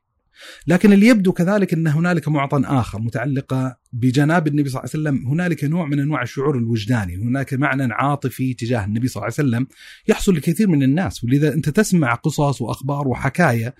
لكن 0.68 0.94
اللي 0.94 1.08
يبدو 1.08 1.32
كذلك 1.34 1.74
إن 1.74 1.88
هنالك 1.88 2.28
معطى 2.28 2.62
آخر 2.66 3.02
متعلقة 3.02 3.78
بجناب 3.94 4.48
النبي 4.48 4.70
صلى 4.70 4.80
الله 4.80 4.92
عليه 4.94 5.10
وسلم، 5.10 5.28
هنالك 5.28 5.64
نوع 5.64 5.86
من 5.86 6.00
أنواع 6.00 6.22
الشعور 6.22 6.58
الوجداني، 6.58 7.16
هناك 7.16 7.54
معنى 7.54 7.94
عاطفي 7.94 8.54
تجاه 8.54 8.86
النبي 8.86 9.08
صلى 9.08 9.22
الله 9.22 9.34
عليه 9.38 9.50
وسلم 9.50 9.68
يحصل 10.08 10.36
لكثير 10.36 10.68
من 10.68 10.84
الناس، 10.84 11.24
ولذا 11.24 11.54
أنت 11.54 11.70
تسمع 11.70 12.14
قصص 12.14 12.62
وأخبار 12.62 13.08
وحكاية 13.08 13.76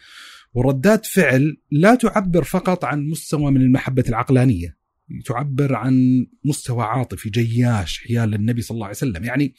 وردات 0.54 1.06
فعل 1.06 1.58
لا 1.72 1.96
تعبر 1.96 2.44
فقط 2.44 2.86
عن 2.86 3.04
مستوى 3.04 3.52
من 3.52 3.62
المحبة 3.62 4.04
العقلانية. 4.10 4.81
تعبر 5.26 5.76
عن 5.76 6.26
مستوى 6.46 6.84
عاطفي 6.84 7.30
جياش 7.30 8.00
حيال 8.00 8.34
النبي 8.34 8.62
صلى 8.62 8.76
الله 8.76 8.86
عليه 8.86 8.96
وسلم. 8.96 9.24
يعني 9.24 9.54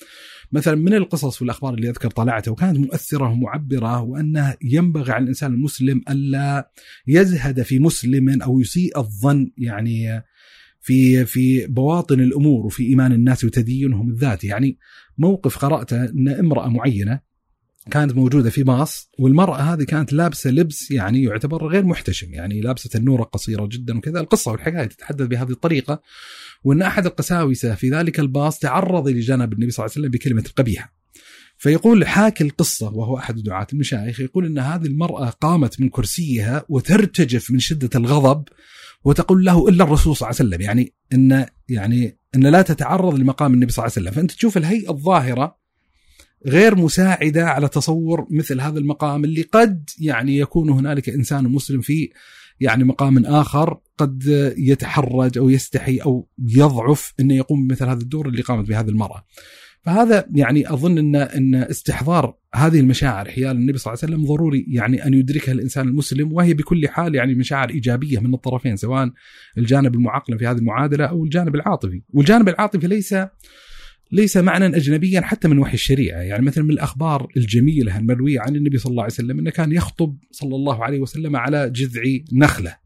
مثلا 0.52 0.74
من 0.74 0.94
القصص 0.94 1.42
والأخبار 1.42 1.74
اللي 1.74 1.88
أذكر 1.88 2.10
طلعتها 2.10 2.52
وكانت 2.52 2.78
مؤثرة 2.78 3.30
ومعبرة 3.30 4.00
وأنه 4.00 4.54
ينبغي 4.62 5.12
على 5.12 5.22
الإنسان 5.22 5.52
المسلم 5.54 6.02
ألا 6.10 6.70
يزهد 7.06 7.62
في 7.62 7.78
مسلم 7.78 8.42
أو 8.42 8.60
يسيء 8.60 8.98
الظن 8.98 9.50
يعني 9.58 10.22
في 10.80 11.24
في 11.24 11.66
بواطن 11.66 12.20
الأمور 12.20 12.66
وفي 12.66 12.82
إيمان 12.82 13.12
الناس 13.12 13.44
وتدينهم 13.44 14.10
الذاتي 14.10 14.46
يعني 14.46 14.78
موقف 15.18 15.58
قرأته 15.58 16.04
إن 16.04 16.28
امرأة 16.28 16.68
معينة 16.68 17.20
كانت 17.90 18.16
موجودة 18.16 18.50
في 18.50 18.62
باص 18.62 19.10
والمرأة 19.18 19.56
هذه 19.56 19.82
كانت 19.82 20.12
لابسة 20.12 20.50
لبس 20.50 20.90
يعني 20.90 21.22
يعتبر 21.22 21.66
غير 21.66 21.84
محتشم 21.84 22.34
يعني 22.34 22.60
لابسة 22.60 22.90
النورة 22.94 23.22
قصيره 23.22 23.68
جدا 23.72 23.98
وكذا. 23.98 24.20
القصة 24.20 24.50
والحكاية 24.50 24.86
تتحدث 24.86 25.26
بهذه 25.26 25.50
الطريقة 25.50 26.02
وأن 26.64 26.82
أحد 26.82 27.06
القساوسة 27.06 27.74
في 27.74 27.90
ذلك 27.90 28.20
الباص 28.20 28.58
تعرض 28.58 29.08
لجناب 29.08 29.52
النبي 29.52 29.70
صلى 29.70 29.84
الله 29.84 29.94
عليه 29.96 30.06
وسلم 30.06 30.10
بكلمة 30.10 30.44
قبيحة. 30.56 30.94
فيقول 31.56 32.06
حاكي 32.06 32.44
القصة 32.44 32.94
وهو 32.94 33.18
أحد 33.18 33.38
دعاة 33.38 33.66
المشايخ 33.72 34.20
يقول 34.20 34.46
أن 34.46 34.58
هذه 34.58 34.86
المرأة 34.86 35.28
قامت 35.30 35.80
من 35.80 35.88
كرسيها 35.88 36.64
وترتجف 36.68 37.50
من 37.50 37.58
شدة 37.58 37.90
الغضب 37.94 38.44
وتقول 39.04 39.44
له 39.44 39.68
إلا 39.68 39.84
الرسول 39.84 40.16
صلى 40.16 40.30
الله 40.30 40.38
عليه 40.40 40.48
وسلم. 40.48 40.60
يعني 40.60 40.94
أن 41.12 41.46
يعني 41.68 42.18
أن 42.34 42.46
لا 42.46 42.62
تتعرض 42.62 43.14
لمقام 43.14 43.54
النبي 43.54 43.72
صلى 43.72 43.84
الله 43.84 43.92
عليه 43.96 44.06
وسلم. 44.06 44.20
فأنت 44.20 44.32
تشوف 44.32 44.56
الهيئة 44.56 44.90
الظاهرة 44.90 45.61
غير 46.46 46.76
مساعدة 46.76 47.46
على 47.46 47.68
تصور 47.68 48.26
مثل 48.30 48.60
هذا 48.60 48.78
المقام 48.78 49.24
اللي 49.24 49.42
قد 49.42 49.90
يعني 49.98 50.36
يكون 50.36 50.70
هنالك 50.70 51.08
إنسان 51.08 51.44
مسلم 51.44 51.80
في 51.80 52.10
يعني 52.60 52.84
مقام 52.84 53.26
آخر 53.26 53.80
قد 53.98 54.22
يتحرج 54.58 55.38
أو 55.38 55.48
يستحي 55.48 55.98
أو 55.98 56.28
يضعف 56.38 57.14
إنه 57.20 57.34
يقوم 57.34 57.66
بمثل 57.66 57.84
هذا 57.84 58.00
الدور 58.00 58.28
اللي 58.28 58.42
قامت 58.42 58.68
به 58.68 58.80
هذه 58.80 58.88
المرأة. 58.88 59.24
فهذا 59.82 60.26
يعني 60.34 60.72
أظن 60.72 60.98
إن 60.98 61.16
إن 61.16 61.54
استحضار 61.54 62.34
هذه 62.54 62.80
المشاعر 62.80 63.28
حيال 63.28 63.56
النبي 63.56 63.78
صلى 63.78 63.92
الله 63.92 64.04
عليه 64.04 64.14
وسلم 64.14 64.34
ضروري 64.34 64.66
يعني 64.68 65.06
أن 65.06 65.14
يدركها 65.14 65.52
الإنسان 65.52 65.88
المسلم 65.88 66.32
وهي 66.32 66.54
بكل 66.54 66.88
حال 66.88 67.14
يعني 67.14 67.34
مشاعر 67.34 67.70
إيجابية 67.70 68.18
من 68.18 68.34
الطرفين 68.34 68.76
سواء 68.76 69.10
الجانب 69.58 69.94
المعقل 69.94 70.38
في 70.38 70.46
هذه 70.46 70.58
المعادلة 70.58 71.04
أو 71.04 71.24
الجانب 71.24 71.54
العاطفي، 71.54 72.02
والجانب 72.10 72.48
العاطفي 72.48 72.86
ليس 72.86 73.14
ليس 74.12 74.36
معنى 74.36 74.66
اجنبيا 74.66 75.20
حتى 75.20 75.48
من 75.48 75.58
وحي 75.58 75.74
الشريعة، 75.74 76.20
يعني 76.20 76.44
مثلا 76.44 76.64
من 76.64 76.70
الأخبار 76.70 77.28
الجميلة 77.36 77.98
المروية 77.98 78.40
عن 78.40 78.56
النبي 78.56 78.78
صلى 78.78 78.90
الله 78.90 79.02
عليه 79.02 79.12
وسلم 79.12 79.38
إنه 79.38 79.50
كان 79.50 79.72
يخطب 79.72 80.16
صلى 80.30 80.56
الله 80.56 80.84
عليه 80.84 80.98
وسلم 80.98 81.36
على 81.36 81.70
جذع 81.70 82.02
نخلة. 82.32 82.76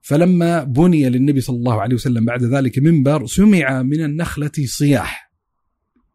فلما 0.00 0.64
بني 0.64 1.10
للنبي 1.10 1.40
صلى 1.40 1.56
الله 1.56 1.80
عليه 1.80 1.94
وسلم 1.94 2.24
بعد 2.24 2.42
ذلك 2.42 2.78
منبر 2.78 3.26
سمع 3.26 3.82
من 3.82 4.04
النخلة 4.04 4.52
صياح. 4.64 5.32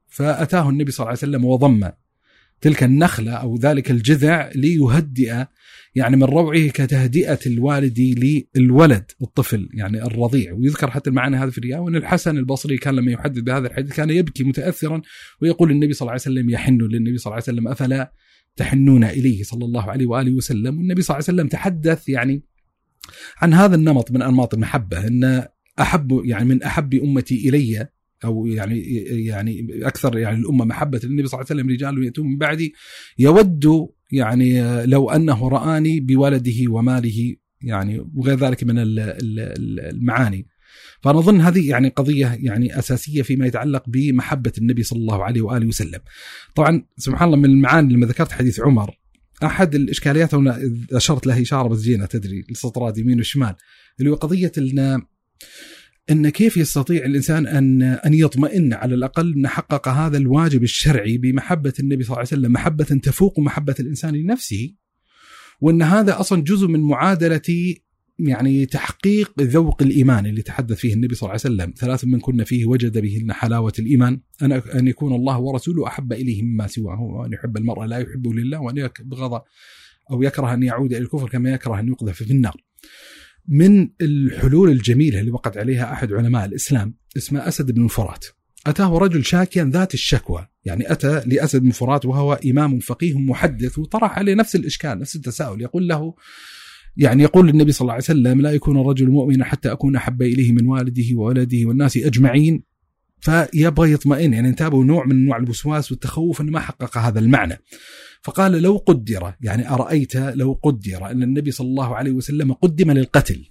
فأتاه 0.07 0.69
النبي 0.69 0.91
صلى 0.91 1.03
الله 1.03 1.09
عليه 1.09 1.31
وسلم 1.31 1.45
وضم 1.45 1.89
تلك 2.61 2.83
النخلة 2.83 3.31
أو 3.31 3.57
ذلك 3.57 3.91
الجذع 3.91 4.49
ليهدئ 4.55 5.45
يعني 5.95 6.17
من 6.17 6.23
روعه 6.23 6.67
كتهدئة 6.67 7.39
الوالد 7.45 7.99
للولد 8.55 9.11
الطفل 9.21 9.69
يعني 9.73 10.03
الرضيع. 10.03 10.53
ويذكر 10.53 10.91
حتى 10.91 11.09
المعنى 11.09 11.37
هذا 11.37 11.49
في 11.49 11.57
الرياء 11.57 11.79
وأن 11.79 11.95
الحسن 11.95 12.37
البصري 12.37 12.77
كان 12.77 12.95
لما 12.95 13.11
يحدث 13.11 13.39
بهذا 13.39 13.67
الحديث 13.67 13.93
كان 13.93 14.09
يبكي 14.09 14.43
متاثرا 14.43 15.01
ويقول 15.41 15.71
النبي 15.71 15.93
صلى 15.93 16.01
الله 16.01 16.11
عليه 16.11 16.21
وسلم 16.21 16.49
يحن 16.49 16.77
للنبي 16.77 17.17
صلى 17.17 17.31
الله 17.31 17.43
عليه 17.47 17.57
وسلم 17.57 17.67
أفلا 17.67 18.11
تحنون 18.55 19.03
إليه؟ 19.03 19.43
صلى 19.43 19.65
الله 19.65 19.91
عليه 19.91 20.05
وآله 20.05 20.31
وسلم. 20.31 20.77
والنبي 20.77 21.01
صلى 21.01 21.15
الله 21.15 21.25
عليه 21.27 21.37
وسلم 21.37 21.47
تحدث 21.47 22.09
يعني 22.09 22.43
عن 23.37 23.53
هذا 23.53 23.75
النمط 23.75 24.11
من 24.11 24.21
أنماط 24.21 24.53
المحبة 24.53 25.07
أن 25.07 25.45
أحب 25.79 26.21
يعني 26.25 26.45
من 26.45 26.63
أحب 26.63 26.93
أمتي 26.93 27.49
إلي 27.49 27.87
أو 28.25 28.45
يعني 28.45 28.79
يعني 29.25 29.67
أكثر 29.81 30.17
يعني 30.17 30.39
الأمة 30.39 30.65
محبة 30.65 31.01
للنبي 31.03 31.27
صلى 31.27 31.39
الله 31.39 31.47
عليه 31.49 31.61
وسلم 31.61 31.69
رجال 31.69 32.03
يأتون 32.03 32.27
من 32.27 32.37
بعدي 32.37 32.73
يود 33.19 33.89
يعني 34.15 34.85
لو 34.85 35.09
أنه 35.09 35.47
رآني 35.47 35.99
بولده 35.99 36.69
وماله 36.69 37.35
يعني 37.61 38.09
وغير 38.15 38.39
ذلك 38.39 38.63
من 38.63 38.75
المعاني 38.77 40.47
فأنا 41.01 41.19
أظن 41.19 41.41
هذه 41.41 41.69
يعني 41.69 41.89
قضية 41.89 42.37
يعني 42.41 42.79
أساسية 42.79 43.21
فيما 43.21 43.45
يتعلق 43.45 43.83
بمحبة 43.87 44.51
النبي 44.57 44.83
صلى 44.83 44.99
الله 44.99 45.23
عليه 45.23 45.41
وآله 45.41 45.67
وسلم. 45.67 45.99
طبعا 46.55 46.85
سبحان 46.97 47.27
الله 47.27 47.37
من 47.37 47.45
المعاني 47.45 47.93
لما 47.93 48.05
ذكرت 48.05 48.31
حديث 48.31 48.59
عمر 48.59 48.97
أحد 49.43 49.75
الإشكاليات 49.75 50.35
هنا 50.35 50.61
أشرت 50.91 51.27
لها 51.27 51.41
إشارة 51.41 51.67
بس 51.67 51.81
جينا 51.81 52.05
تدري 52.05 52.45
السطرات 52.51 52.97
يمين 52.97 53.19
وشمال 53.19 53.55
اللي 53.99 54.11
هو 54.11 54.15
قضية 54.15 54.51
إن 56.11 56.29
كيف 56.29 56.57
يستطيع 56.57 57.05
الإنسان 57.05 57.47
ان 57.47 57.81
أن 57.81 58.13
يطمئن 58.13 58.73
على 58.73 58.95
الأقل 58.95 59.33
أن 59.33 59.47
حقق 59.47 59.87
هذا 59.87 60.17
الواجب 60.17 60.63
الشرعي 60.63 61.17
بمحبة 61.17 61.73
النبي 61.79 62.03
صلى 62.03 62.07
الله 62.07 62.17
عليه 62.17 62.27
وسلم 62.27 62.51
محبة 62.51 62.85
تفوق 62.85 63.39
محبة 63.39 63.75
الإنسان 63.79 64.15
لنفسه 64.15 64.73
وأن 65.61 65.81
هذا 65.81 66.19
أصلا 66.19 66.43
جزء 66.43 66.67
من 66.67 66.79
معادلة 66.79 67.75
يعني 68.19 68.65
تحقيق 68.65 69.33
ذوق 69.41 69.81
الإيمان 69.81 70.25
اللي 70.25 70.41
تحدث 70.41 70.77
فيه 70.77 70.93
النبي 70.93 71.15
صلى 71.15 71.27
الله 71.27 71.41
عليه 71.45 71.55
وسلم، 71.55 71.73
ثلاث 71.77 72.05
من 72.05 72.19
كنا 72.19 72.43
فيه 72.43 72.65
وجد 72.65 72.97
بهن 72.97 73.33
حلاوة 73.33 73.73
الإيمان، 73.79 74.19
ان 74.41 74.51
أن 74.51 74.87
يكون 74.87 75.15
الله 75.15 75.39
ورسوله 75.39 75.87
أحب 75.87 76.13
إليه 76.13 76.43
مما 76.43 76.67
سواه، 76.67 77.01
وأن 77.01 77.33
يحب 77.33 77.57
المرء 77.57 77.85
لا 77.85 77.97
يحبه 77.97 78.33
لله 78.33 78.61
وأن 78.61 78.77
يبغض 78.77 79.41
أو 80.11 80.23
يكره 80.23 80.53
أن 80.53 80.63
يعود 80.63 80.93
إلى 80.93 81.01
الكفر 81.01 81.29
كما 81.29 81.49
يكره 81.49 81.79
أن 81.79 81.87
يقذف 81.87 82.23
في 82.23 82.31
النار. 82.31 82.55
من 83.47 83.89
الحلول 84.01 84.69
الجميلة 84.69 85.19
اللي 85.19 85.31
وقت 85.31 85.57
عليها 85.57 85.93
أحد 85.93 86.13
علماء 86.13 86.45
الإسلام 86.45 86.95
اسمه 87.17 87.47
أسد 87.47 87.71
بن 87.71 87.83
الفرات. 87.83 88.25
أتاه 88.67 88.97
رجل 88.97 89.25
شاكيا 89.25 89.63
ذات 89.63 89.93
الشكوى، 89.93 90.47
يعني 90.65 90.91
أتى 90.91 91.21
لأسد 91.25 91.61
بن 91.61 91.71
فرات 91.71 92.05
وهو 92.05 92.33
إمام 92.33 92.79
فقيه 92.79 93.19
محدث 93.19 93.79
وطرح 93.79 94.17
عليه 94.17 94.33
نفس 94.33 94.55
الإشكال، 94.55 94.99
نفس 94.99 95.15
التساؤل، 95.15 95.61
يقول 95.61 95.87
له 95.87 96.15
يعني 96.97 97.23
يقول 97.23 97.49
النبي 97.49 97.71
صلى 97.71 97.81
الله 97.81 97.93
عليه 97.93 98.03
وسلم 98.03 98.41
لا 98.41 98.51
يكون 98.51 98.81
الرجل 98.81 99.09
مؤمنا 99.09 99.45
حتى 99.45 99.71
أكون 99.71 99.95
أحب 99.95 100.21
إليه 100.21 100.51
من 100.51 100.67
والده 100.67 101.15
وولده 101.15 101.57
والناس 101.65 101.97
أجمعين 101.97 102.63
فيبغى 103.19 103.91
يطمئن 103.91 104.33
يعني 104.33 104.49
انتابه 104.49 104.83
نوع 104.83 105.05
من 105.05 105.11
أنواع 105.11 105.37
الوسواس 105.37 105.91
والتخوف 105.91 106.41
إنه 106.41 106.51
ما 106.51 106.59
حقق 106.59 106.97
هذا 106.97 107.19
المعنى. 107.19 107.57
فقال 108.25 108.51
لو 108.51 108.77
قدر 108.77 109.33
يعني 109.41 109.69
أرأيت 109.69 110.15
لو 110.15 110.59
قدر 110.63 111.11
أن 111.11 111.23
النبي 111.23 111.51
صلى 111.51 111.67
الله 111.67 111.95
عليه 111.95 112.11
وسلم 112.11 112.53
قدم 112.53 112.91
للقتل. 112.91 113.45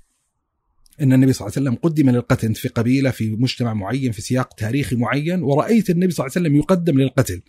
أن 1.00 1.12
النبي 1.12 1.32
صلى 1.32 1.46
الله 1.46 1.56
عليه 1.56 1.68
وسلم 1.68 1.78
قدم 1.82 2.10
للقتل 2.10 2.54
في 2.54 2.68
قبيلة 2.68 3.10
في 3.10 3.30
مجتمع 3.30 3.74
معين 3.74 4.12
في 4.12 4.22
سياق 4.22 4.54
تاريخي 4.54 4.96
معين 4.96 5.42
ورأيت 5.42 5.90
النبي 5.90 6.12
صلى 6.12 6.26
الله 6.26 6.36
عليه 6.36 6.46
وسلم 6.46 6.56
يقدم 6.56 6.98
للقتل. 7.00 7.42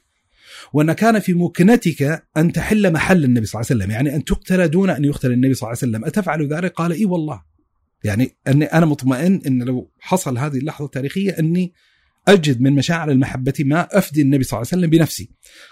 وان 0.74 0.94
كان 0.94 1.20
في 1.20 1.34
مكنتك 1.34 2.24
أن 2.38 2.52
تحل 2.52 2.94
محل 2.94 3.24
النبي 3.24 3.46
صلى 3.46 3.62
الله 3.62 3.72
عليه 3.72 3.82
وسلم، 3.82 3.92
يعني 3.92 4.16
أن 4.16 4.24
تقتل 4.24 4.68
دون 4.68 4.90
أن 4.90 5.06
يقتل 5.06 5.32
النبي 5.32 5.54
صلى 5.54 5.68
الله 5.68 5.80
عليه 5.82 5.92
وسلم، 5.92 6.06
أتفعل 6.06 6.48
ذلك؟ 6.48 6.72
قال 6.72 6.92
إي 6.92 7.06
والله. 7.06 7.44
يعني 8.04 8.38
أني 8.48 8.66
أنا 8.66 8.86
مطمئن 8.86 9.42
أن 9.48 9.64
لو 9.64 9.92
حصل 10.00 10.38
هذه 10.38 10.58
اللحظة 10.58 10.86
التاريخية 10.86 11.32
أني 11.32 11.74
أجد 12.28 12.62
من 12.62 12.74
مشاعر 12.74 13.12
المحبة 13.12 13.54
ما 13.60 13.88
أفدي 13.92 14.22
النبي 14.22 14.44
صلى 14.44 14.58
الله 14.58 14.68
عليه 14.72 14.82
وسلم 14.82 14.90
بنفسي. 14.90 15.32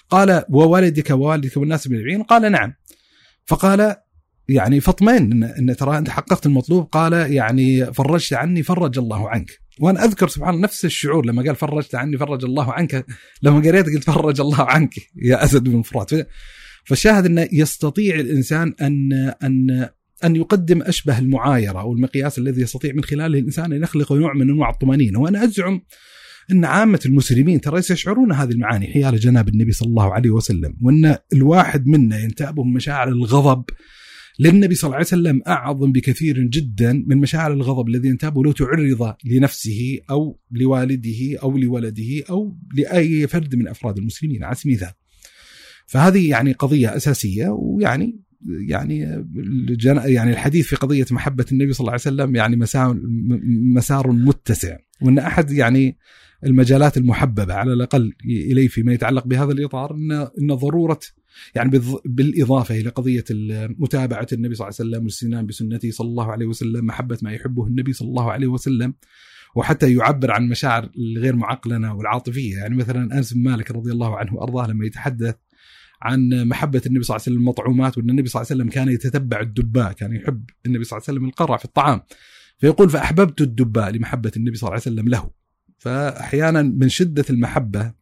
قال 0.10 0.43
ووالدك 0.49 1.10
ووالدك 1.10 1.58
والناس 1.58 1.88
بالعين؟ 1.88 2.24
قال 2.24 2.51
نعم. 2.51 2.74
فقال 3.45 3.95
يعني 4.49 4.80
فاطمئن 4.80 5.43
ان, 5.43 5.76
ترى 5.76 5.97
أنت 5.97 6.10
حققت 6.10 6.45
المطلوب 6.45 6.84
قال 6.84 7.14
يعني 7.14 7.93
فرجت 7.93 8.34
عني 8.34 8.64
فرج 8.64 8.97
الله 8.97 9.30
عنك 9.30 9.51
وأنا 9.80 10.06
أذكر 10.06 10.28
سبحان 10.28 10.62
نفس 10.62 10.86
الشعور 10.86 11.26
لما 11.26 11.43
قال 11.43 11.56
فرجت 11.56 11.95
عني 11.95 12.18
فرج 12.18 12.45
الله 12.45 12.74
عنك 12.74 13.06
لما 13.41 13.60
قريت 13.60 13.86
قلت 13.86 14.04
فرج 14.04 14.41
الله 14.41 14.62
عنك 14.62 14.93
يا 15.30 15.43
أسد 15.43 15.64
بن 15.64 15.82
فرات 15.82 16.10
فالشاهد 16.86 17.26
إنه 17.26 17.47
يستطيع 17.51 18.16
الإنسان 18.16 18.74
ان 18.82 19.14
ان 19.43 19.89
أن 20.24 20.36
يقدم 20.36 20.82
أشبه 20.82 21.20
المعايرة 21.20 21.80
أو 21.80 21.93
المقياس 21.93 22.39
الذي 22.39 22.62
يستطيع 22.62 22.93
من 22.93 23.04
خلاله 23.04 23.39
الإنسان 23.39 23.74
أن 23.74 23.84
يخلق 23.84 24.14
نوع 24.14 24.34
من 24.34 24.49
أنواع 24.49 24.70
الطمأنينة 24.70 25.20
وأنا 25.20 25.43
أزعم 25.43 25.82
إن 26.51 26.65
عامة 26.65 26.99
المسلمين 27.05 27.61
ترى 27.61 27.79
يستشعرون 27.79 28.31
هذه 28.31 28.51
المعاني 28.51 28.87
حيال 28.87 29.19
جناب 29.19 29.49
النبي 29.49 29.71
صلى 29.71 29.87
الله 29.87 30.13
عليه 30.13 30.29
وسلم 30.29 30.77
وإن 30.81 31.17
الواحد 31.33 31.87
منا 31.87 32.19
ينتابه 32.19 32.63
مشاعر 32.63 33.07
الغضب 33.07 33.63
للنبي 34.39 34.75
صلى 34.75 34.87
الله 34.87 34.95
عليه 34.95 35.07
وسلم 35.07 35.41
أعظم 35.47 35.91
بكثير 35.91 36.39
جدا 36.39 37.03
من 37.07 37.17
مشاعر 37.17 37.53
الغضب 37.53 37.87
الذي 37.87 38.07
ينتابه 38.07 38.43
لو 38.43 38.51
تعرض 38.51 39.15
لنفسه 39.25 39.99
أو 40.09 40.39
لوالده 40.51 41.39
أو 41.43 41.57
لولده 41.57 42.23
أو 42.29 42.57
لأي 42.73 43.27
فرد 43.27 43.55
من 43.55 43.67
أفراد 43.67 43.97
المسلمين 43.97 44.43
على 44.43 44.55
سبيل 44.55 44.73
المثال. 44.73 44.93
فهذه 45.87 46.29
يعني 46.29 46.51
قضية 46.51 46.95
أساسية 46.95 47.47
ويعني 47.49 48.19
يعني 48.69 49.25
يعني 50.05 50.31
الحديث 50.31 50.67
في 50.67 50.75
قضية 50.75 51.05
محبة 51.11 51.45
النبي 51.51 51.73
صلى 51.73 51.79
الله 51.79 51.91
عليه 51.91 52.01
وسلم 52.01 52.35
يعني 52.35 52.55
مسار 52.55 52.99
مسار 53.75 54.11
متسع 54.11 54.77
وإن 55.01 55.19
أحد 55.19 55.51
يعني 55.51 55.97
المجالات 56.45 56.97
المحببة 56.97 57.53
على 57.53 57.73
الأقل 57.73 58.13
اليه 58.25 58.67
فيما 58.67 58.93
يتعلق 58.93 59.27
بهذا 59.27 59.51
الإطار 59.51 59.93
ان 59.95 60.11
إن 60.11 60.53
ضرورة 60.53 60.99
يعني 61.55 61.81
بالإضافة 62.05 62.79
إلى 62.79 62.89
قضية 62.89 63.23
متابعة 63.69 64.27
النبي 64.33 64.55
صلى 64.55 64.67
الله 64.67 64.77
عليه 64.79 64.89
وسلم 64.89 65.01
والاستنان 65.01 65.45
بسنته 65.45 65.91
صلى 65.91 66.07
الله 66.07 66.31
عليه 66.31 66.45
وسلم 66.45 66.85
محبة 66.85 67.17
ما 67.21 67.31
يحبه 67.31 67.67
النبي 67.67 67.93
صلى 67.93 68.07
الله 68.07 68.31
عليه 68.31 68.47
وسلم 68.47 68.93
وحتى 69.55 69.93
يعبر 69.93 70.31
عن 70.31 70.47
مشاعر 70.47 70.89
الغير 70.97 71.35
معقلنة 71.35 71.95
والعاطفية. 71.95 72.55
يعني 72.57 72.75
مثلا 72.75 73.17
أنس 73.17 73.33
بن 73.33 73.43
مالك 73.43 73.71
رضي 73.71 73.91
الله 73.91 74.17
عنه 74.17 74.33
وأرضاه 74.33 74.67
لما 74.67 74.85
يتحدث 74.85 75.35
عن 76.01 76.47
محبة 76.47 76.81
النبي 76.85 77.03
صلى 77.03 77.15
الله 77.15 77.23
عليه 77.25 77.33
وسلم 77.33 77.37
المطعومات 77.37 77.97
وأن 77.97 78.09
النبي 78.09 78.29
صلى 78.29 78.41
الله 78.41 78.51
عليه 78.51 78.61
وسلم 78.61 78.69
كان 78.69 78.93
يتتبع 78.93 79.39
الدباء 79.39 79.93
كان 79.93 80.15
يحب 80.15 80.49
النبي 80.65 80.83
صلى 80.83 80.97
الله 80.97 81.05
عليه 81.07 81.17
وسلم 81.17 81.29
القرع 81.29 81.57
في 81.57 81.65
الطعام 81.65 82.01
فيقول 82.57 82.89
فأحببت 82.89 83.41
الدباء 83.41 83.91
لمحبة 83.91 84.31
النبي 84.37 84.57
صلى 84.57 84.67
الله 84.67 84.81
عليه 84.85 84.95
وسلم 84.95 85.09
له. 85.09 85.42
فأحيانا 85.84 86.61
من 86.61 86.89
شدة 86.89 87.25
المحبة 87.29 87.93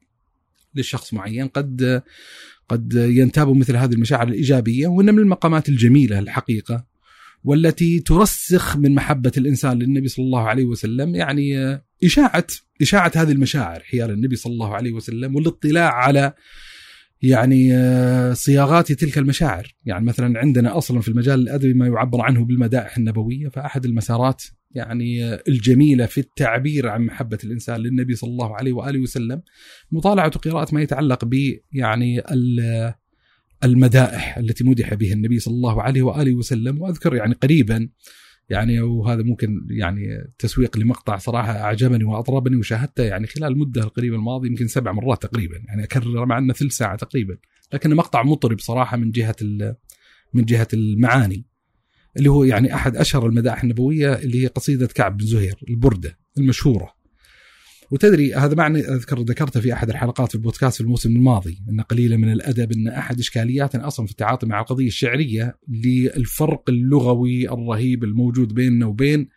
للشخص 0.75 1.13
معين 1.13 1.47
قد 1.47 2.03
قد 2.69 2.93
ينتاب 2.93 3.55
مثل 3.55 3.75
هذه 3.75 3.93
المشاعر 3.93 4.27
الإيجابية 4.27 4.87
وان 4.87 5.13
من 5.15 5.19
المقامات 5.19 5.69
الجميلة 5.69 6.19
الحقيقة 6.19 6.85
والتي 7.43 7.99
ترسخ 7.99 8.77
من 8.77 8.95
محبة 8.95 9.31
الإنسان 9.37 9.79
للنبي 9.79 10.07
صلى 10.07 10.25
الله 10.25 10.47
عليه 10.47 10.65
وسلم. 10.65 11.15
يعني 11.15 11.81
إشاعة 12.03 12.47
إشاعة 12.81 13.11
هذه 13.15 13.31
المشاعر 13.31 13.79
حيال 13.79 14.11
النبي 14.11 14.35
صلى 14.35 14.53
الله 14.53 14.75
عليه 14.75 14.91
وسلم 14.91 15.35
والاطلاع 15.35 15.93
على 15.93 16.33
يعني 17.21 17.73
صياغات 18.35 18.91
تلك 18.91 19.17
المشاعر. 19.17 19.75
يعني 19.85 20.05
مثلا 20.05 20.39
عندنا 20.39 20.77
أصلا 20.77 21.01
في 21.01 21.07
المجال 21.07 21.39
الأدبي 21.39 21.73
ما 21.73 21.87
يعبر 21.87 22.21
عنه 22.21 22.45
بالمدائح 22.45 22.97
النبوية 22.97 23.49
فأحد 23.49 23.85
المسارات 23.85 24.43
يعني 24.71 25.35
الجميلة 25.47 26.05
في 26.05 26.17
التعبير 26.17 26.87
عن 26.87 27.01
محبة 27.01 27.37
الإنسان 27.43 27.79
للنبي 27.81 28.15
صلى 28.15 28.29
الله 28.29 28.55
عليه 28.55 28.73
وآله 28.73 28.99
وسلم 28.99 29.41
مطالعة 29.91 30.31
وقراءه 30.35 30.75
ما 30.75 30.81
يتعلق 30.81 31.25
ب 31.25 31.33
يعني 31.71 32.23
المدائح 33.63 34.37
التي 34.37 34.63
مدح 34.63 34.93
به 34.93 35.13
النبي 35.13 35.39
صلى 35.39 35.53
الله 35.53 35.81
عليه 35.81 36.01
وآله 36.01 36.35
وسلم. 36.35 36.81
وأذكر 36.81 37.15
يعني 37.15 37.33
قريبا 37.33 37.89
يعني 38.49 38.81
وهذا 38.81 39.23
ممكن 39.23 39.67
يعني 39.69 40.31
تسويق 40.39 40.77
لمقطع 40.77 41.17
صراحة 41.17 41.51
أعجبني 41.51 42.03
وأطربني 42.03 42.55
وشاهدته 42.55 43.03
يعني 43.03 43.27
خلال 43.27 43.51
المده 43.51 43.81
القريبه 43.81 44.15
الماضيه 44.15 44.49
يمكن 44.49 44.67
سبع 44.67 44.91
مرات 44.91 45.21
تقريبا 45.21 45.57
يعني 45.67 45.83
أكرر 45.83 46.25
مع 46.25 46.37
أنه 46.37 46.53
ثلث 46.53 46.73
ساعة 46.73 46.95
تقريبا. 46.95 47.37
لكن 47.73 47.95
مقطع 47.95 48.23
مطرب 48.23 48.59
صراحة 48.59 48.97
من 48.97 49.11
جهة 49.11 49.35
من 50.33 50.45
جهة 50.45 50.67
المعاني 50.73 51.45
اللي 52.17 52.29
هو 52.29 52.43
يعني 52.43 52.75
أحد 52.75 52.95
أشهر 52.95 53.25
المدائح 53.25 53.63
النبوية 53.63 54.13
اللي 54.13 54.43
هي 54.43 54.47
قصيدة 54.47 54.87
كعب 54.87 55.17
بن 55.17 55.25
زهير 55.25 55.55
البردة 55.69 56.17
المشهورة. 56.37 57.00
وتدري 57.91 58.33
هذا 58.33 58.55
معنى 58.55 58.79
أذكر 58.79 59.19
ذكرته 59.19 59.59
في 59.59 59.73
أحد 59.73 59.89
الحلقات 59.89 60.29
في 60.29 60.35
البودكاست 60.35 60.75
في 60.75 60.81
الموسم 60.81 61.15
الماضي 61.15 61.57
إن 61.69 61.81
قليلا 61.81 62.17
من 62.17 62.31
الأدب 62.31 62.71
إن 62.71 62.87
أحد 62.87 63.19
اشكالياتنا 63.19 63.87
أصلا 63.87 64.05
في 64.05 64.11
التعاطي 64.11 64.47
مع 64.47 64.59
القضية 64.59 64.87
الشعرية 64.87 65.57
للفرق 65.67 66.69
اللغوي 66.69 67.49
الرهيب 67.49 68.03
الموجود 68.03 68.53
بيننا 68.53 68.85
وبين 68.85 69.27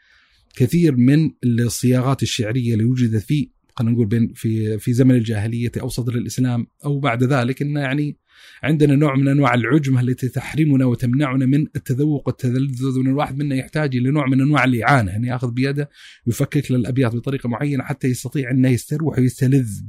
كثير 0.57 0.97
من 0.97 1.31
الصياغات 1.45 2.23
الشعرية 2.23 2.73
اللي 2.73 2.85
وجدت 2.85 3.23
في 3.23 3.51
خلينا 3.77 3.95
نقول 3.95 4.07
بين 4.07 4.33
في 4.35 4.79
في 4.79 4.93
زمن 4.93 5.15
الجاهلية 5.15 5.73
أو 5.81 5.89
صدر 5.89 6.15
الإسلام 6.15 6.67
أو 6.85 7.01
بعد 7.01 7.25
ذلك 7.25 7.63
إنه 7.63 7.81
يعني 7.81 8.17
عندنا 8.63 8.95
نوع 8.97 9.17
من 9.17 9.29
أنواع 9.29 9.55
العجمة 9.55 10.01
التي 10.01 10.29
تحرمنا 10.29 10.85
وتمنعنا 10.85 11.47
من 11.47 11.67
التذوق 11.77 12.29
والتلذذ 12.29 12.99
وان 12.99 13.07
الواحد 13.07 13.37
منا 13.39 13.55
يحتاج 13.55 13.97
إلى 13.97 14.11
نوع 14.11 14.27
من 14.27 14.41
أنواع 14.41 14.65
الإعانة. 14.65 15.05
ان 15.05 15.09
يعني 15.09 15.29
يأخذ 15.29 15.51
بيده 15.51 15.91
ويفكك 16.27 16.71
للابيات 16.71 17.17
بطريقة 17.17 17.49
معينة 17.49 17.85
حتى 17.85 18.09
يستطيع 18.09 18.51
إنه 18.51 18.69
يستروح 18.69 19.19
ويستلذ 19.19 19.81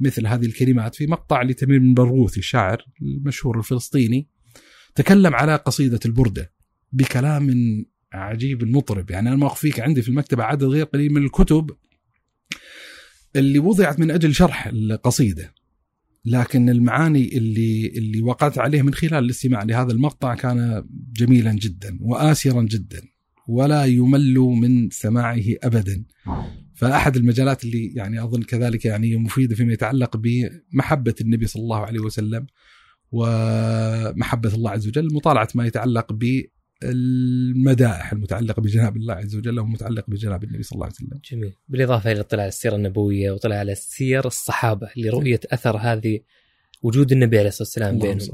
بمثل 0.00 0.26
هذه 0.26 0.46
الكلمات 0.46 0.94
في 0.94 1.06
مقطع 1.06 1.42
لتميم 1.42 1.82
البرغوثي 1.82 2.40
الشاعر 2.40 2.84
المشهور 3.02 3.58
الفلسطيني 3.58 4.28
تكلم 4.94 5.34
على 5.34 5.56
قصيدة 5.56 6.00
البردة 6.06 6.52
بكلام 6.92 7.54
عجيب 8.12 8.62
المطرب 8.62 9.10
يعني 9.10 9.28
أنا 9.28 9.36
ما 9.36 9.46
أخفيك 9.46 9.80
عندي 9.80 10.02
في 10.02 10.08
المكتبة 10.08 10.44
عدد 10.44 10.64
غير 10.64 10.84
قليل 10.84 11.12
من 11.12 11.24
الكتب 11.24 11.70
اللي 13.36 13.58
وضعت 13.58 14.00
من 14.00 14.10
أجل 14.10 14.34
شرح 14.34 14.66
القصيدة. 14.66 15.54
لكن 16.24 16.70
المعاني 16.70 17.36
اللي 17.38 17.86
اللي 17.86 18.22
وقعت 18.22 18.58
عليه 18.58 18.82
من 18.82 18.94
خلال 18.94 19.24
الاستماع 19.24 19.62
لهذا 19.62 19.92
المقطع 19.92 20.34
كان 20.34 20.84
جميلا 21.12 21.52
جدا 21.52 21.98
وآسرا 22.00 22.62
جدا 22.62 23.02
ولا 23.48 23.84
يمل 23.84 24.34
من 24.34 24.90
سماعه 24.90 25.42
ابدا. 25.62 26.04
فأحد 26.74 27.16
المجالات 27.16 27.64
اللي 27.64 27.92
يعني 27.94 28.24
أظن 28.24 28.42
كذلك 28.42 28.84
يعني 28.84 29.16
مفيدة 29.16 29.54
فيما 29.54 29.72
يتعلق 29.72 30.16
بمحبة 30.16 31.14
النبي 31.20 31.46
صلى 31.46 31.62
الله 31.62 31.78
عليه 31.78 32.00
وسلم 32.00 32.46
ومحبة 33.12 34.54
الله 34.54 34.70
عز 34.70 34.88
وجل، 34.88 35.14
مطالعة 35.14 35.48
ما 35.54 35.66
يتعلق 35.66 36.12
المدائح 36.84 38.12
المتعلقة 38.12 38.62
بجناب 38.62 38.96
الله 38.96 39.14
عز 39.14 39.36
وجل 39.36 39.60
ومتعلقه 39.60 40.10
بجناب 40.10 40.44
النبي 40.44 40.62
صلى 40.62 40.76
الله 40.76 40.86
عليه 40.86 40.94
وسلم. 40.94 41.20
جميل، 41.32 41.52
بالإضافة 41.68 42.10
إلى 42.12 42.20
الاطلاع 42.20 42.42
على 42.42 42.48
السيرة 42.48 42.76
النبوية 42.76 43.30
واطلاع 43.30 43.58
على 43.58 43.74
سير 43.74 44.26
الصحابة 44.26 44.88
لرؤية 44.96 45.40
أثر 45.52 45.76
هذه 45.76 46.20
وجود 46.82 47.12
النبي 47.12 47.38
عليه 47.38 47.48
الصلاة 47.48 47.68
والسلام 47.68 47.98
بينهم. 47.98 48.28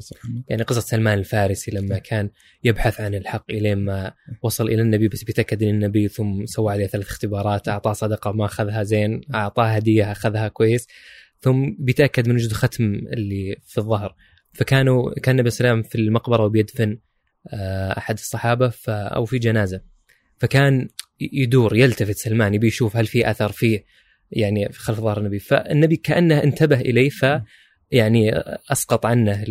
يعني 0.49 0.63
قصة 0.63 0.81
سلمان 0.81 1.19
الفارسي 1.19 1.71
لما 1.71 1.99
كان 1.99 2.31
يبحث 2.65 3.01
عن 3.01 3.15
الحق 3.15 3.45
إلين 3.51 3.79
ما 3.79 4.13
وصل 4.43 4.69
إلى 4.69 4.83
النبي 4.83 5.09
بس 5.09 5.25
بيتاكد 5.25 5.63
إن 5.63 5.69
النبي 5.69 6.09
ثم 6.09 6.47
سوى 6.47 6.73
عليه 6.73 6.87
ثلاث 6.87 7.07
اختبارات 7.07 7.69
أعطاه 7.69 7.93
صدقة 7.93 8.33
ما 8.33 8.45
أخذها 8.45 8.83
زين 8.83 9.21
أعطاه 9.35 9.65
هدية 9.65 10.13
أخذها 10.13 10.49
كويس 10.49 10.87
ثم 11.41 11.77
بيتاكد 11.79 12.29
من 12.29 12.35
وجود 12.35 12.53
ختم 12.53 12.95
اللي 12.95 13.57
في 13.67 13.79
الظهر. 13.79 14.15
فكانوا 14.53 15.15
كان 15.21 15.39
النبي 15.39 15.51
عليه 15.61 15.71
وسلم 15.71 15.83
في 15.83 15.95
المقبرة 15.95 16.45
وبيدفن. 16.45 16.99
أحد 17.99 18.15
الصحابة 18.15 18.69
ف 18.69 18.91
أو 18.91 19.25
في 19.25 19.39
جنازة. 19.39 19.81
فكان 20.39 20.89
يدور 21.21 21.77
يلتفت 21.77 22.17
سلمان 22.17 22.55
يبي 22.55 22.67
يشوف 22.67 22.97
هل 22.97 23.07
في 23.07 23.31
أثر 23.31 23.53
فيه 23.53 23.85
يعني 24.31 24.69
في 24.73 24.81
خلف 24.81 25.01
ظهر 25.01 25.19
النبي. 25.19 25.39
فالنبي 25.39 25.97
كأنه 25.97 26.43
انتبه 26.43 26.81
إليه 26.81 27.09
ف 27.09 27.27
يعني 27.91 28.31
أسقط 28.73 29.07
عنه 29.07 29.45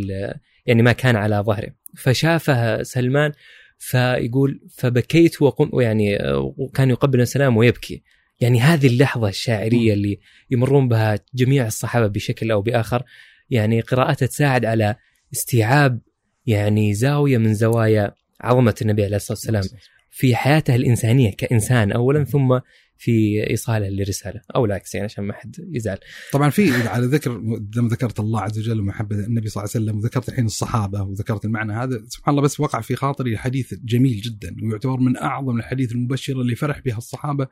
يعني 0.65 0.81
ما 0.81 0.91
كان 0.91 1.15
على 1.15 1.35
ظهره. 1.35 1.69
فشافه 1.97 2.83
سلمان 2.83 3.31
فيقول 3.77 4.61
فبكيت 4.77 5.41
وقم 5.41 5.81
يعني 5.81 6.17
وكان 6.57 6.89
يقبل 6.89 7.21
السلام 7.21 7.57
ويبكي. 7.57 8.03
يعني 8.39 8.61
هذه 8.61 8.87
اللحظة 8.87 9.29
الشاعرية 9.29 9.93
اللي 9.93 10.19
يمرون 10.51 10.87
بها 10.87 11.19
جميع 11.35 11.67
الصحابة 11.67 12.07
بشكل 12.07 12.51
أو 12.51 12.61
بآخر. 12.61 13.03
يعني 13.49 13.81
قراءتها 13.81 14.25
تساعد 14.25 14.65
على 14.65 14.95
استيعاب 15.33 15.99
يعني 16.47 16.93
زاوية 16.93 17.37
من 17.37 17.53
زوايا 17.53 18.11
عظمة 18.41 18.75
النبي 18.81 19.05
عليه 19.05 19.15
الصلاة 19.15 19.37
والسلام 19.37 19.63
في 20.11 20.35
حياته 20.35 20.75
الإنسانية 20.75 21.31
كإنسان 21.31 21.91
اولا 21.91 22.23
ثم 22.23 22.59
في 22.97 23.47
إيصاله 23.49 23.87
للرساله 23.87 24.41
أو 24.55 24.65
العكس 24.65 24.95
يعني 24.95 25.05
عشان 25.05 25.23
ما 25.23 25.33
حد 25.33 25.55
يزعل. 25.71 25.97
طبعا 26.33 26.49
في 26.49 26.87
على 26.87 27.05
ذكر 27.05 27.31
لما 27.75 27.89
ذكرت 27.89 28.19
الله 28.19 28.41
عز 28.41 28.59
وجل 28.59 28.79
ومحبة 28.79 29.15
النبي 29.15 29.49
صلى 29.49 29.63
الله 29.63 29.71
عليه 29.75 29.85
وسلم 29.85 29.97
وذكرت 29.97 30.29
الحين 30.29 30.45
الصحابة 30.45 31.01
وذكرت 31.03 31.45
المعنى 31.45 31.73
هذا 31.73 32.01
سبحان 32.07 32.31
الله 32.31 32.41
بس 32.41 32.59
وقع 32.59 32.81
في 32.81 32.95
خاطري 32.95 33.37
حديث 33.37 33.73
جميل 33.73 34.21
جدا 34.21 34.55
ويعتبر 34.63 34.97
من 34.97 35.17
أعظم 35.17 35.57
الحديث 35.57 35.91
المبشرة 35.91 36.41
اللي 36.41 36.55
فرح 36.55 36.79
بها 36.79 36.97
الصحابة 36.97 37.47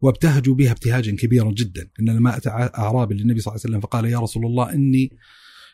وابتهجوا 0.00 0.54
بها 0.54 0.72
ابتهاجا 0.72 1.16
كبيرا 1.16 1.50
جدا 1.50 1.88
ان 2.00 2.10
لما 2.10 2.36
اتى 2.36 2.48
أعرابي 2.50 3.14
للنبي 3.14 3.40
صلى 3.40 3.52
الله 3.52 3.62
عليه 3.64 3.74
وسلم 3.74 3.80
فقال 3.80 4.04
يا 4.04 4.18
رسول 4.18 4.46
الله 4.46 4.72
إني 4.72 5.12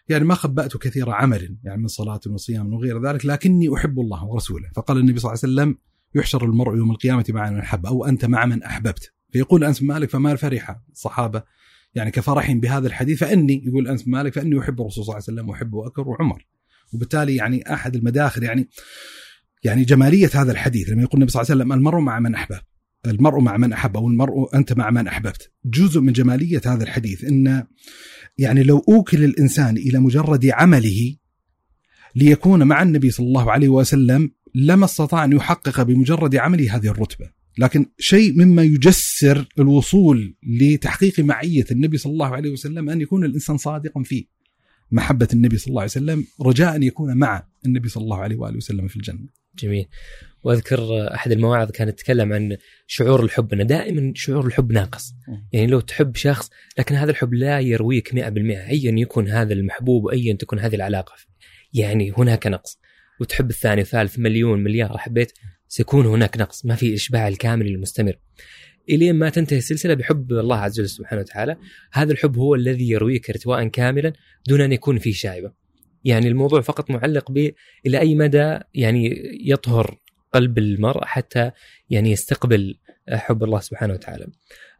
يعني 0.09 0.24
ما 0.24 0.34
خبأت 0.34 0.76
كثير 0.76 1.11
عمل 1.11 1.57
يعني 1.64 1.82
من 1.82 1.88
صلاة 1.88 2.20
وصيام 2.26 2.72
وغير 2.72 3.02
ذلك 3.09 3.26
لكني 3.26 3.74
أحب 3.74 4.00
الله 4.00 4.24
ورسوله. 4.24 4.70
فقال 4.76 4.98
النبي 4.98 5.20
صلى 5.20 5.32
الله 5.32 5.40
عليه 5.42 5.52
وسلم 5.52 5.78
يحشر 6.14 6.44
المرء 6.44 6.76
يوم 6.76 6.90
القيامة 6.90 7.24
مع 7.28 7.50
من 7.50 7.59
أحب 7.59 7.86
أو 7.86 8.04
أنت 8.04 8.24
مع 8.24 8.46
من 8.46 8.62
أحببت. 8.62 9.12
فيقول 9.32 9.64
أنس 9.64 9.82
مالك 9.82 10.11
فما 10.11 10.36
فرح 10.36 10.80
الصحابة 10.92 11.42
يعني 11.94 12.11
كفرحهم 12.11 12.61
بهذا 12.61 12.86
الحديث 12.86 13.18
فإني 13.18 13.64
يقول 13.66 13.88
أنس 13.88 14.09
مالك 14.09 14.32
فإني 14.32 14.61
أحب 14.61 14.80
الرسول 14.80 15.04
صلى 15.04 15.12
الله 15.12 15.24
عليه 15.28 15.40
وسلم 15.40 15.48
واحب 15.48 15.70
بكر 15.70 16.09
وعمر 16.09 16.46
وبالتالي 16.92 17.36
يعني 17.36 17.72
أحد 17.72 17.96
المداخل 17.96 18.42
يعني 18.42 18.68
يعني 19.64 19.84
جمالية 19.84 20.30
هذا 20.34 20.52
الحديث 20.52 20.88
لما 20.88 21.02
يقول 21.02 21.14
النبي 21.14 21.32
صلى 21.32 21.42
الله 21.42 21.52
عليه 21.52 21.62
وسلم 21.62 21.72
المرء 21.72 22.00
مع 22.00 22.20
من 22.20 22.34
احبب 22.34 22.61
المرء 23.07 23.40
مع 23.40 23.57
من 23.57 23.72
أحب 23.72 23.96
أو 23.96 24.09
المرء 24.09 24.57
أنت 24.57 24.72
مع 24.72 24.90
من 24.90 25.07
أحببت. 25.07 25.52
جزء 25.64 26.00
من 26.00 26.12
جمالية 26.12 26.61
هذا 26.66 26.84
الحديث 26.84 27.24
إن 27.24 27.66
يعني 28.39 28.62
لو 28.62 28.84
أوكل 28.89 29.24
الإنسان 29.24 29.76
إلى 29.76 29.99
مجرد 29.99 30.47
عمله 30.47 31.16
ليكون 32.14 32.62
مع 32.62 32.82
النبي 32.82 33.11
صلى 33.11 33.26
الله 33.26 33.53
عليه 33.53 33.68
وسلم 33.68 34.30
لما 34.55 34.84
استطاع 34.84 35.24
أن 35.24 35.32
يحقق 35.32 35.82
بمجرد 35.82 36.37
عمله 36.37 36.76
هذه 36.76 36.87
الرتبة. 36.87 37.30
لكن 37.59 37.87
شيء 37.99 38.32
مما 38.32 38.62
يجسر 38.62 39.49
الوصول 39.59 40.34
لتحقيق 40.43 41.20
معية 41.20 41.64
النبي 41.70 41.99
صلى 41.99 42.12
الله 42.12 42.26
عليه 42.26 42.51
وسلم 42.51 42.91
أن 42.91 43.01
يكون 43.01 43.24
الإنسان 43.24 43.57
صادقا 43.57 44.03
في 44.03 44.26
محبة 44.91 45.28
النبي 45.32 45.59
صلى 45.59 45.68
الله 45.68 45.80
عليه 45.80 45.91
وسلم 45.91 46.26
رجاء 46.43 46.76
أن 46.76 46.82
يكون 46.82 47.16
مع 47.16 47.47
النبي 47.66 47.89
صلى 47.89 48.05
الله 48.05 48.18
عليه 48.18 48.37
وآله 48.37 48.57
وسلم 48.57 48.89
في 48.89 48.97
الجنة. 48.97 49.28
جميل. 49.59 49.87
وأذكر 50.47 51.09
أحد 51.14 51.32
المواعظ 51.32 51.70
كانت 51.70 51.99
تتكلم 51.99 52.32
عن 52.32 52.57
شعور 52.86 53.24
الحب 53.24 53.53
أنه 53.53 53.64
دائما 53.64 54.12
شعور 54.14 54.47
الحب 54.47 54.72
ناقص. 54.72 55.14
يعني 55.53 55.66
لو 55.66 55.80
تحب 55.80 56.16
شخص 56.16 56.51
لكن 56.78 56.94
هذا 56.94 57.11
الحب 57.11 57.34
لا 57.34 57.61
يرويك 57.61 58.14
100% 58.14 58.16
ايا 58.16 59.01
يكن 59.01 59.28
هذا 59.28 59.53
المحبوب 59.53 60.05
وايا 60.05 60.34
تكن 60.34 60.59
هذه 60.59 60.74
العلاقة. 60.74 61.14
يعني 61.72 62.12
هناك 62.18 62.47
نقص. 62.47 62.78
وتحب 63.20 63.51
الثاني 63.51 63.80
والثالث 63.80 64.18
مليون 64.18 64.64
مليار 64.64 64.99
حبيت 64.99 65.32
سيكون 65.68 66.07
هناك 66.07 66.38
نقص. 66.38 66.66
ما 66.66 66.74
في 66.74 66.94
إشباع 66.94 67.28
الكامل 67.28 67.66
المستمر. 67.66 68.18
الين 68.90 69.14
ما 69.14 69.30
تنتهي 69.30 69.59
السلسلة 69.59 69.94
بحب 69.94 70.32
الله 70.32 70.57
عز 70.57 70.80
وجل 70.80 70.88
سبحانه 70.88 71.20
وتعالى 71.20 71.57
هذا 71.92 72.12
الحب 72.12 72.38
هو 72.38 72.55
الذي 72.55 72.90
يرويك 72.90 73.30
ارتواء 73.30 73.68
كاملا 73.68 74.12
دون 74.49 74.61
أن 74.61 74.72
يكون 74.72 74.99
فيه 74.99 75.12
شائبة. 75.12 75.53
يعني 76.05 76.28
الموضوع 76.28 76.61
فقط 76.61 76.90
معلق 76.90 77.30
ب 77.30 77.51
إلى 77.86 77.99
أي 78.01 78.14
مدى 78.14 78.59
يعني 78.74 79.22
يطهر 79.40 79.99
قلب 80.32 80.58
المرء 80.58 81.04
حتى 81.04 81.50
يعني 81.90 82.10
يستقبل 82.10 82.78
حب 83.08 83.44
الله 83.44 83.60
سبحانه 83.60 83.92
وتعالى. 83.92 84.26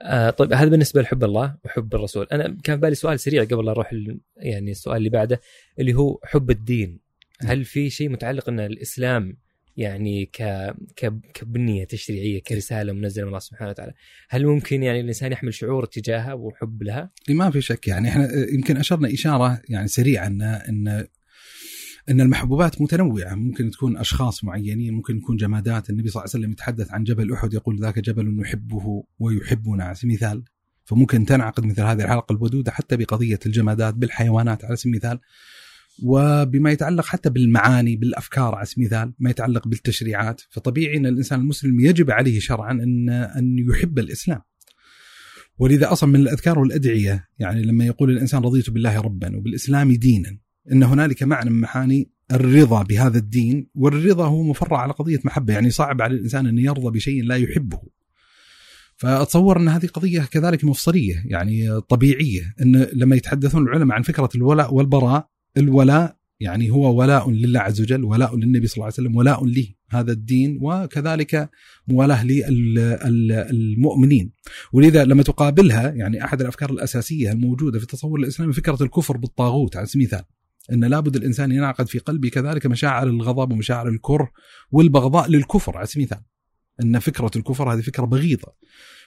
آه 0.03 0.31
طيب 0.31 0.53
هذا 0.53 0.69
بالنسبة 0.69 1.03
لحب 1.03 1.25
الله 1.25 1.57
وحب 1.65 1.95
الرسول، 1.95 2.27
أنا 2.33 2.57
كان 2.65 2.81
بالي 2.81 2.95
سؤال 2.95 3.21
سريع 3.21 3.45
قبل 3.45 3.65
لا 3.65 3.71
أروح 3.71 3.95
يعني 4.37 4.71
السؤال 4.71 4.97
اللي 4.97 5.09
بعده 5.09 5.41
اللي 5.79 5.95
هو 5.95 6.21
حب 6.25 6.51
الدين. 6.51 7.01
هل 7.41 7.65
في 7.65 7.91
شيء 7.91 8.09
متعلق 8.09 8.49
أن 8.49 8.61
الإسلام 8.61 9.37
يعني 9.77 10.27
ك... 10.27 10.43
ك... 10.97 11.13
كبنية 11.35 11.85
تشريعية 11.85 12.43
كرسالة 12.43 12.93
منزلة 12.93 13.25
من 13.25 13.29
الله 13.29 13.39
سبحانه 13.39 13.71
وتعالى، 13.71 13.93
هل 14.29 14.47
ممكن 14.47 14.83
يعني 14.83 15.01
الإنسان 15.01 15.33
يحمل 15.33 15.55
شعور 15.55 15.85
تجاهها 15.85 16.33
وحب 16.33 16.83
لها؟ 16.83 17.11
ما 17.29 17.51
في 17.51 17.61
شك 17.61 17.89
يعني 17.89 18.09
إحنا 18.09 18.29
يمكن 18.53 18.77
أشرنا 18.77 19.13
إشارة 19.13 19.63
يعني 19.69 19.89
سريعة 19.89 20.27
ان 20.27 20.43
أن 20.43 21.07
إن 22.11 22.21
المحبوبات 22.21 22.83
متنوعة. 22.83 23.35
ممكن 23.35 23.71
تكون 23.71 23.97
أشخاص 23.97 24.45
معينين 24.45 24.95
ممكن 24.95 25.21
تكون 25.21 25.37
جمادات. 25.37 25.91
النبي 25.91 26.09
صلى 26.09 26.21
الله 26.21 26.31
عليه 26.35 26.41
وسلم 26.45 26.53
يتحدث 26.53 26.91
عن 26.91 27.05
جبل 27.05 27.33
أحد 27.33 27.55
يقول 27.55 27.81
ذاك 27.81 27.99
جبل 27.99 28.37
نحبه 28.37 29.05
ويحبنا 29.19 29.85
على 29.85 29.95
سبيل 29.95 30.11
المثال 30.11 30.45
فممكن 30.85 31.27
تنعقد 31.27 31.65
مثل 31.65 31.83
هذه 31.83 32.05
الحلقة 32.05 32.33
الودودة 32.33 32.73
حتى 32.73 32.97
بقضية 32.97 33.39
الجمادات 33.47 33.95
بالحيوانات 33.95 34.65
على 34.65 34.77
سبيل 34.77 34.95
المثال 34.95 35.19
وبما 36.03 36.71
يتعلق 36.73 37.05
حتى 37.05 37.31
بالمعاني 37.31 37.97
بالأفكار 37.97 38.55
على 38.55 38.67
سبيل 38.67 38.87
المثال 38.87 39.15
ما 39.19 39.31
يتعلق 39.31 39.69
بالتشريعات. 39.69 40.41
فطبيعي 40.51 40.97
أن 40.97 41.07
الإنسان 41.07 41.41
المسلم 41.41 41.81
يجب 41.81 42.11
عليه 42.11 42.41
شرعا 42.41 42.73
أن 42.73 43.09
أن 43.11 43.57
يحب 43.71 43.99
الإسلام. 43.99 44.41
ولذا 45.59 45.93
أصلا 45.93 46.11
من 46.11 46.21
الأذكار 46.21 46.59
والأدعية 46.59 47.29
يعني 47.39 47.63
لما 47.63 47.85
يقول 47.87 48.11
الإنسان 48.11 48.43
رضيت 48.43 48.71
بالله 48.71 49.01
ربا 49.01 49.37
وبالإسلام 49.37 49.93
دينا 49.93 50.39
إن 50.73 50.83
هنالك 50.83 51.23
معنى 51.23 51.51
من 51.51 51.61
معاني 51.61 52.11
الرضا 52.33 52.83
بهذا 52.83 53.19
الدين 53.19 53.69
والرضا 53.75 54.27
هو 54.27 54.43
مفرع 54.43 54.79
على 54.79 54.93
قضية 54.93 55.21
محبة 55.25 55.53
يعني 55.53 55.71
صعب 55.71 56.03
على 56.03 56.15
الإنسان 56.15 56.47
أن 56.47 56.59
يرضى 56.59 56.91
بشيء 56.91 57.25
لا 57.25 57.37
يحبه. 57.37 57.81
فأتصور 58.97 59.59
إن 59.59 59.69
هذه 59.69 59.87
قضية 59.87 60.21
كذلك 60.21 60.65
مفصلية 60.65 61.23
يعني 61.25 61.81
طبيعية 61.81 62.55
إن 62.63 62.87
لما 62.93 63.17
يتحدثون 63.17 63.63
العلماء 63.63 63.97
عن 63.97 64.03
فكرة 64.03 64.29
الولاء 64.35 64.75
والبراء 64.75 65.29
الولاء 65.57 66.17
يعني 66.41 66.71
هو 66.71 67.01
ولاء 67.01 67.31
لله 67.31 67.61
عز 67.61 67.81
وجل 67.81 68.05
ولاء 68.05 68.37
للنبي 68.37 68.67
صلى 68.67 68.75
الله 68.75 68.85
عليه 68.85 68.95
وسلم 68.95 69.17
ولاء 69.17 69.45
له 69.45 69.67
هذا 69.91 70.13
الدين 70.13 70.59
وكذلك 70.63 71.51
موالاة 71.89 72.25
للمؤمنين 72.25 74.33
ولذا 74.73 75.05
لما 75.05 75.23
تقابلها 75.23 75.91
يعني 75.91 76.25
أحد 76.25 76.41
الأفكار 76.41 76.71
الأساسية 76.71 77.33
الموجودة 77.33 77.79
في 77.79 77.85
التصور 77.85 78.19
الإسلامي 78.19 78.53
فكرة 78.53 78.83
الكفر 78.83 79.17
بالطاغوت 79.17 79.77
على 79.77 79.87
سبيل 79.87 80.07
المثال. 80.07 80.36
إن 80.73 80.85
لابد 80.85 81.17
الإنسان 81.17 81.53
ينعقد 81.53 81.89
في 81.89 81.99
قلبه 81.99 82.29
كذلك 82.29 82.67
مشاعر 82.67 83.07
الغضب 83.07 83.53
ومشاعر 83.53 83.89
الكره 83.89 84.31
والبغضاء 84.71 85.31
للكفر 85.31 85.77
على 85.77 85.87
سبيل 85.87 86.03
المثال. 86.03 86.25
إن 86.83 86.99
فكرة 86.99 87.31
الكفر 87.37 87.73
هذه 87.73 87.81
فكرة 87.81 88.05
بغيضة. 88.05 88.55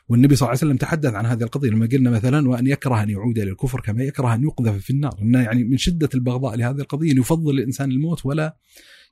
والنبي 0.09 0.35
صلى 0.35 0.45
الله 0.45 0.49
عليه 0.49 0.59
وسلم 0.59 0.77
تحدث 0.77 1.13
عن 1.13 1.25
هذه 1.25 1.43
القضية 1.43 1.69
لما 1.69 1.85
قلنا 1.91 2.09
مثلا 2.09 2.49
وأن 2.49 2.67
يكره 2.67 3.03
أن 3.03 3.09
يعود 3.09 3.39
إلى 3.39 3.51
الكفر 3.51 3.81
كما 3.81 4.03
يكره 4.03 4.33
أن 4.33 4.43
يقذف 4.43 4.77
في 4.77 4.89
النار. 4.89 5.19
انه 5.21 5.41
يعني 5.41 5.63
من 5.63 5.77
شدة 5.77 6.09
البغضاء 6.15 6.55
لهذه 6.55 6.79
القضية 6.79 7.19
يفضل 7.19 7.51
الإنسان 7.51 7.91
الموت 7.91 8.25
ولا 8.25 8.57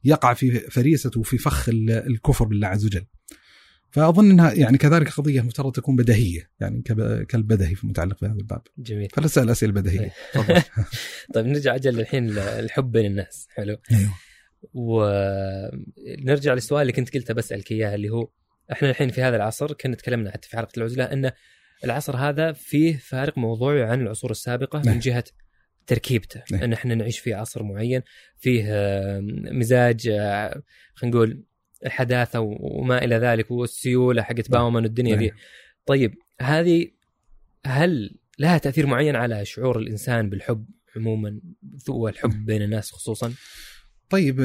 يقع 0.04 0.34
في 0.34 0.60
فريسته 0.60 1.22
في 1.22 1.38
فخ 1.38 1.70
الكفر 1.70 2.46
بالله 2.46 2.68
عز 2.68 2.86
وجل. 2.86 3.06
فأظن 3.92 4.32
إنها 4.32 4.54
يعني 4.54 4.78
كذلك 4.78 5.10
قضية 5.10 5.42
مفترض 5.42 5.72
تكون 5.72 5.96
بديهية 5.96 6.50
يعني 6.60 6.82
كالبدهي 7.30 7.76
في 7.76 7.88
متعلق 7.88 8.22
بهذا 8.22 8.38
الباب. 8.38 8.62
جميل. 8.78 9.08
فلسأل 9.14 9.50
أسئلة 9.50 9.72
بديهية. 9.72 10.12
طيب 11.34 11.48
نرجع 11.48 11.76
أجل 11.76 12.00
الحين 12.00 12.38
الحب 12.38 12.92
بين 12.92 13.06
الناس 13.06 13.48
حلو. 13.50 13.78
أيوه. 13.92 14.14
ونرجع 14.74 16.54
للسؤال 16.54 16.82
اللي 16.82 16.94
كنت 16.94 17.14
قلته 17.14 17.34
بسألك 17.34 17.72
إياه 17.72 17.96
اللي 17.96 18.10
هو 18.10 18.30
إحنا 18.72 18.90
الحين 18.90 19.10
في 19.10 19.22
هذا 19.22 19.36
العصر 19.36 19.74
كنا 19.74 19.96
تكلمنا 19.96 20.32
حتى 20.32 20.50
في 20.50 20.58
حلقة 20.58 20.72
العزلة 20.78 21.04
أن 21.04 21.32
العصر 21.84 22.16
هذا 22.16 22.52
فيه 22.52 22.98
فارق 22.98 23.38
موضوعي 23.38 23.84
عن 23.84 24.02
العصور 24.02 24.32
السابقة 24.32 24.82
من 24.86 25.00
جهة 25.00 25.24
تركيبته 25.88 26.44
نعم. 26.52 26.64
أن 26.64 26.74
إحنا 26.74 26.96
نعيش 26.96 27.20
في 27.20 27.34
عصر 27.34 27.64
معين 27.64 28.02
فيه 28.38 28.66
مزاج 29.52 30.10
خلينا 30.94 31.16
نقول 31.16 31.44
الحداثه 31.86 32.40
وما 32.40 33.04
إلى 33.04 33.16
ذلك 33.16 33.52
والسيولة 33.52 34.22
حقت 34.22 34.52
باومان 34.52 34.84
والدنيا 34.84 35.16
ذي 35.16 35.32
طيب 35.86 36.16
هذه 36.42 36.88
هل 37.66 38.18
لها 38.40 38.58
تأثير 38.58 38.86
معين 38.88 39.16
على 39.16 39.46
شعور 39.46 39.80
الإنسان 39.80 40.30
بالحب 40.30 40.66
عموما؟ 40.96 41.40
والحب 41.90 42.46
بين 42.46 42.62
الناس 42.62 42.92
خصوصا؟ 42.92 43.34
طيب 44.10 44.40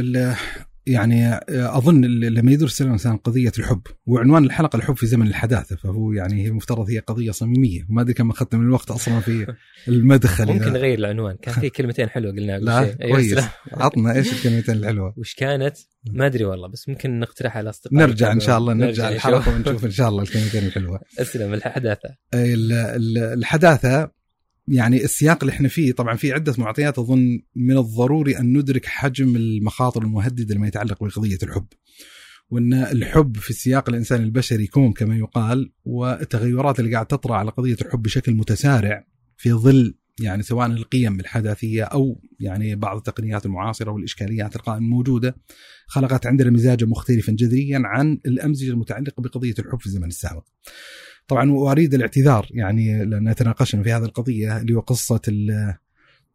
يعني 0.87 1.39
أظن 1.51 2.05
ال- 2.05 2.35
لما 2.35 2.53
يدرس 2.53 2.83
الإنسان 2.83 3.17
قضية 3.17 3.53
الحب 3.59 3.81
وعنوان 4.07 4.45
الحلقة 4.45 4.77
الحب 4.77 4.97
في 4.97 5.07
زمن 5.07 5.27
الحداثة 5.27 5.77
فهو 5.77 6.13
يعني 6.13 6.43
هي 6.43 6.49
المفترض 6.49 6.91
هي 6.91 6.99
قضية 6.99 7.31
صميمية. 7.31 7.87
وما 7.91 8.03
أدري 8.03 8.15
كم 8.15 8.31
أخذت 8.31 8.55
من 8.55 8.63
الوقت 8.67 8.91
أصلا 8.91 9.21
في 9.21 9.47
المدخل 9.89 10.47
ممكن 10.47 10.73
نغير 10.73 10.99
العنوان. 10.99 11.37
كان 11.43 11.55
في 11.55 11.71
كلمتين 11.77 12.09
حلوة 12.09 12.31
قبل 12.33 12.47
لا. 12.47 12.79
أيوة، 12.79 12.95
كويس. 13.13 13.39
عطنا 13.73 14.15
إيش 14.15 14.33
الكلمتين 14.33 14.75
الحلوة؟ 14.77 15.15
وش 15.19 15.35
كانت؟ 15.35 15.77
ما 16.11 16.27
أدري 16.27 16.45
والله 16.45 16.69
بس 16.69 16.89
ممكن 16.89 17.21
نقترح 17.21 17.57
على 17.57 17.65
الاصدقاء 17.65 17.95
نرجع 17.99 18.33
إن 18.33 18.41
شاء 18.41 18.59
الله 18.59 18.73
نرجع. 18.75 19.09
الحلقة 19.09 19.55
ونشوف 19.57 19.85
إن 19.85 19.91
شاء 19.91 20.09
الله 20.09 20.23
الكلمتين 20.23 20.67
الحلوة. 20.67 21.01
أسلم 21.19 21.55
الحداثة. 21.55 22.09
ال- 22.35 22.73
ال- 22.73 23.19
الحداثة 23.19 24.22
يعني 24.69 25.05
السياق 25.05 25.39
اللي 25.43 25.53
إحنا 25.53 25.69
فيه 25.69 25.93
طبعا 25.93 26.17
في 26.17 26.33
عدة 26.33 26.55
معطيات 26.59 26.99
أظن 26.99 27.41
من 27.57 27.79
الضروري 27.79 28.39
أن 28.39 28.59
ندرك 28.59 28.87
حجم 28.87 29.37
المخاطر 29.37 30.03
المهددة 30.03 30.55
لما 30.55 30.69
يتعلق 30.69 31.05
بقضية 31.05 31.39
الحب. 31.43 31.67
وأن 32.51 32.75
الحب 32.75 33.37
في 33.37 33.51
السياق 33.51 33.89
الانساني 33.89 34.25
البشري 34.25 34.67
كوم 34.67 34.93
كما 34.93 35.17
يقال 35.17 35.73
والتغيرات 35.85 36.81
اللي 36.81 36.93
قاعد 36.93 37.07
تطرأ 37.07 37.37
على 37.37 37.51
قضية 37.51 37.77
الحب 37.83 38.03
بشكل 38.03 38.35
متسارع 38.35 39.07
في 39.37 39.53
ظل 39.53 39.95
يعني 40.21 40.43
سواء 40.43 40.67
القيم 40.67 41.21
الحداثية 41.21 41.85
أو 41.85 42.23
يعني 42.41 42.75
بعض 42.77 42.97
التقنيات 42.97 43.47
المعاصرة 43.47 43.91
والإشكاليات 43.91 44.57
القائمة 44.57 44.85
الموجودة 44.85 45.37
خلقت 45.87 46.27
عندنا 46.27 46.51
مزاجا 46.51 46.87
مختلفا 46.87 47.33
جذريا 47.33 47.83
عن 47.85 48.21
الأمزجة 48.27 48.71
المتعلقة 48.71 49.21
بقضية 49.23 49.55
الحب 49.59 49.81
في 49.81 49.87
الزمن 49.87 50.09
السابق. 50.09 50.45
طبعا 51.33 51.51
وأريد 51.51 51.95
الاعتذار 51.95 52.49
يعني 52.51 53.05
لأن 53.05 53.35
تناقشنا 53.35 53.83
في 53.83 53.93
هذه 53.93 54.05
القضية 54.05 54.57
اللي 54.57 54.75
هو 54.75 54.81
قصة 54.81 55.21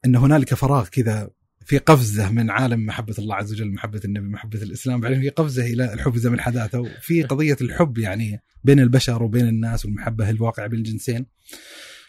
إن 0.06 0.16
هنالك 0.16 0.54
فراغ 0.54 0.88
كذا 0.88 1.30
في 1.66 1.78
قفزة 1.78 2.32
من 2.32 2.50
عالم 2.50 2.86
محبة 2.86 3.16
الله 3.20 3.36
عز 3.36 3.54
وجل 3.54 3.72
محبة 3.72 4.02
النبي 4.06 4.28
محبة 4.28 4.62
الإسلام 4.62 5.02
بعدين 5.02 5.22
في 5.22 5.30
قفزة 5.30 5.66
إلى 5.66 5.94
الحب 5.94 6.18
زمن 6.18 6.34
الحداثة 6.34 6.80
وفي 6.80 7.24
قضية 7.24 7.58
الحب 7.62 7.98
يعني 7.98 8.42
بين 8.64 8.80
البشر 8.80 9.24
وبين 9.24 9.48
الناس 9.48 9.86
والمحبة 9.86 10.30
الواقع 10.30 10.68
بين 10.68 10.80
الجنسين. 10.80 11.26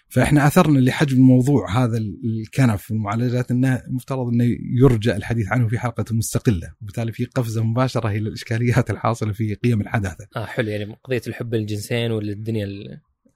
فإحنا 0.08 0.46
أثرنا 0.46 0.78
لحجم 0.78 1.16
الموضوع 1.16 1.84
هذا 1.84 1.98
الكنف 2.24 2.90
والمعالجات 2.90 3.50
إنه 3.50 3.82
مفترض 3.88 4.28
إنه 4.28 4.56
يرجى 4.80 5.16
الحديث 5.16 5.52
عنه 5.52 5.68
في 5.68 5.78
حلقة 5.78 6.04
مستقلة 6.12 6.72
وبالتالي 6.82 7.12
في 7.12 7.24
قفزة 7.24 7.64
مباشرة 7.64 8.08
إلى 8.08 8.28
الإشكاليات 8.28 8.90
الحاصلة 8.90 9.32
في 9.32 9.54
قيم 9.54 9.80
الحداثة. 9.80 10.26
آه 10.36 10.44
حلو 10.44 10.68
يعني 10.68 10.96
قضية 11.04 11.22
الحب 11.26 11.54
الجنسين 11.54 12.10
والدنيا 12.10 12.66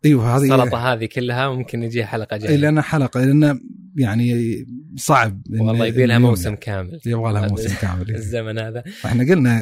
إيوه 0.04 0.36
هذه 0.36 0.42
السلطة 0.42 0.92
هذه 0.92 1.04
كلها 1.06 1.50
ممكن 1.50 1.80
نجيها 1.80 2.06
حلقة 2.06 2.34
إيه، 2.36 2.40
جاية 2.40 2.56
لأن 2.56 2.80
حلقة 2.80 3.20
لأن 3.24 3.60
يعني 3.96 4.54
صعب 4.96 5.42
والله 5.60 5.86
يبي 5.86 6.06
لها 6.06 6.18
موسم. 6.18 6.54
كامل. 6.54 7.00
يبغى 7.06 7.32
لها 7.32 7.48
موسم 7.48 7.74
كامل 7.82 8.14
الزمن 8.14 8.58
هذا. 8.58 8.82
إحنا 9.04 9.24
قلنا 9.34 9.60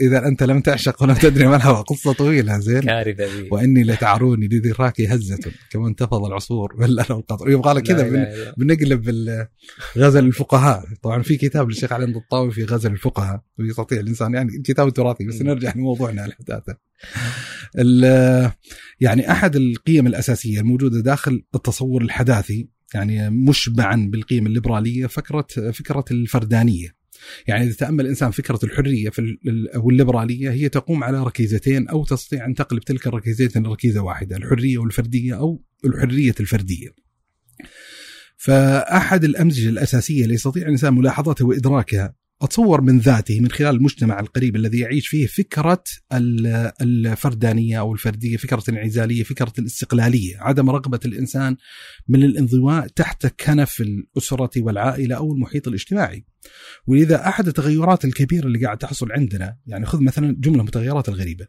اذا 0.00 0.26
أنت 0.26 0.42
لم 0.42 0.60
تعشق 0.60 1.02
ولم 1.02 1.14
تدري 1.14 1.46
ما 1.46 1.56
الهوى 1.56 1.76
قصة 1.88 2.12
طويلة 2.12 2.58
زين. 2.58 2.80
كارثة 2.80 3.24
ذي. 3.24 3.48
وإني 3.52 3.82
لتعروني 3.84 4.48
لذراك 4.48 5.00
هزة 5.00 5.38
كما 5.70 5.88
انتفض 5.88 6.24
العصفور 6.24 6.76
بل 6.76 7.00
أنا 7.00 7.18
القطر 7.18 7.50
يبغى 7.50 7.74
لك 7.74 7.82
كذا. 7.82 8.28
بنقلب 8.56 9.10
غزل 9.98 10.26
الفقهاء. 10.26 10.84
طبعا 11.02 11.22
في 11.22 11.36
كتاب 11.36 11.68
للشيخ 11.68 11.92
علي 11.92 12.04
الطاوي 12.04 12.50
في 12.50 12.64
غزل 12.64 12.92
الفقهاء 12.92 13.40
ويستطيع 13.58 14.00
الإنسان 14.00 14.34
يعني 14.34 14.50
كتاب 14.64 14.90
تراثي 14.92 15.24
بس. 15.24 15.42
نرجع 15.42 15.72
لموضوعنا 15.76 16.24
الحداثة. 16.26 16.72
ال- 16.72 16.89
يعني 19.00 19.30
أحد 19.30 19.56
القيم 19.56 20.06
الأساسية 20.06 20.60
الموجودة 20.60 21.00
داخل 21.00 21.44
التصور 21.54 22.02
الحداثي 22.02 22.68
يعني 22.94 23.30
مشبعا 23.30 24.10
بالقيم 24.10 24.46
الليبرالية 24.46 25.06
فكره 25.06 25.46
فكرة 25.72 26.04
الفردانية. 26.10 27.00
يعني 27.46 27.64
إذا 27.64 27.74
تأمل 27.74 28.04
الإنسان 28.04 28.30
فكرة 28.30 28.58
الحرية 28.64 29.10
في 29.10 29.38
أو 29.74 29.90
الليبرالية 29.90 30.50
هي 30.50 30.68
تقوم 30.68 31.04
على 31.04 31.22
ركيزتين 31.22 31.88
أو 31.88 32.04
تستطيع 32.04 32.44
أن 32.46 32.54
تقلب 32.54 32.80
تلك 32.80 33.06
الركيزتين 33.06 33.66
ركيزة 33.66 34.00
واحدة 34.00 34.36
الحرية 34.36 34.78
والفردية 34.78 35.38
أو 35.38 35.64
الحرية 35.84 36.34
الفردية. 36.40 36.88
فأحد 38.36 39.24
الامزجه 39.24 39.68
الأساسية 39.68 40.22
اللي 40.22 40.34
يستطيع 40.34 40.62
الإنسان 40.62 40.94
ملاحظتها 40.94 41.44
وإدراكها 41.44 42.14
أتصور 42.42 42.80
من 42.80 42.98
ذاته 42.98 43.40
من 43.40 43.50
خلال 43.50 43.76
المجتمع 43.76 44.20
القريب 44.20 44.56
الذي 44.56 44.78
يعيش 44.78 45.08
فيه 45.08 45.26
فكرة 45.26 45.84
ال- 46.12 46.72
الفردانية 46.80 47.80
أو 47.80 47.92
الفردية، 47.92 48.36
فكرة 48.36 48.62
الانعزالية، 48.68 49.22
فكرة 49.22 49.52
الاستقلالية، 49.58 50.36
عدم 50.38 50.70
رغبة 50.70 51.00
الإنسان 51.04 51.56
من 52.08 52.24
الانضواء 52.24 52.86
تحت 52.86 53.26
كنف 53.26 53.80
الأسرة 53.80 54.50
والعائلة 54.56 55.16
أو 55.16 55.32
المحيط 55.32 55.68
الاجتماعي. 55.68 56.24
ولذا 56.86 57.28
أحد 57.28 57.46
التغيرات 57.46 58.04
الكبيرة 58.04 58.46
اللي 58.46 58.64
قاعد 58.64 58.78
تحصل 58.78 59.12
عندنا، 59.12 59.56
يعني 59.66 59.86
خذ 59.86 60.00
مثلا 60.02 60.36
جملة 60.38 60.62
من 60.62 60.68
التغيرات 60.68 61.08
الغريبة. 61.08 61.46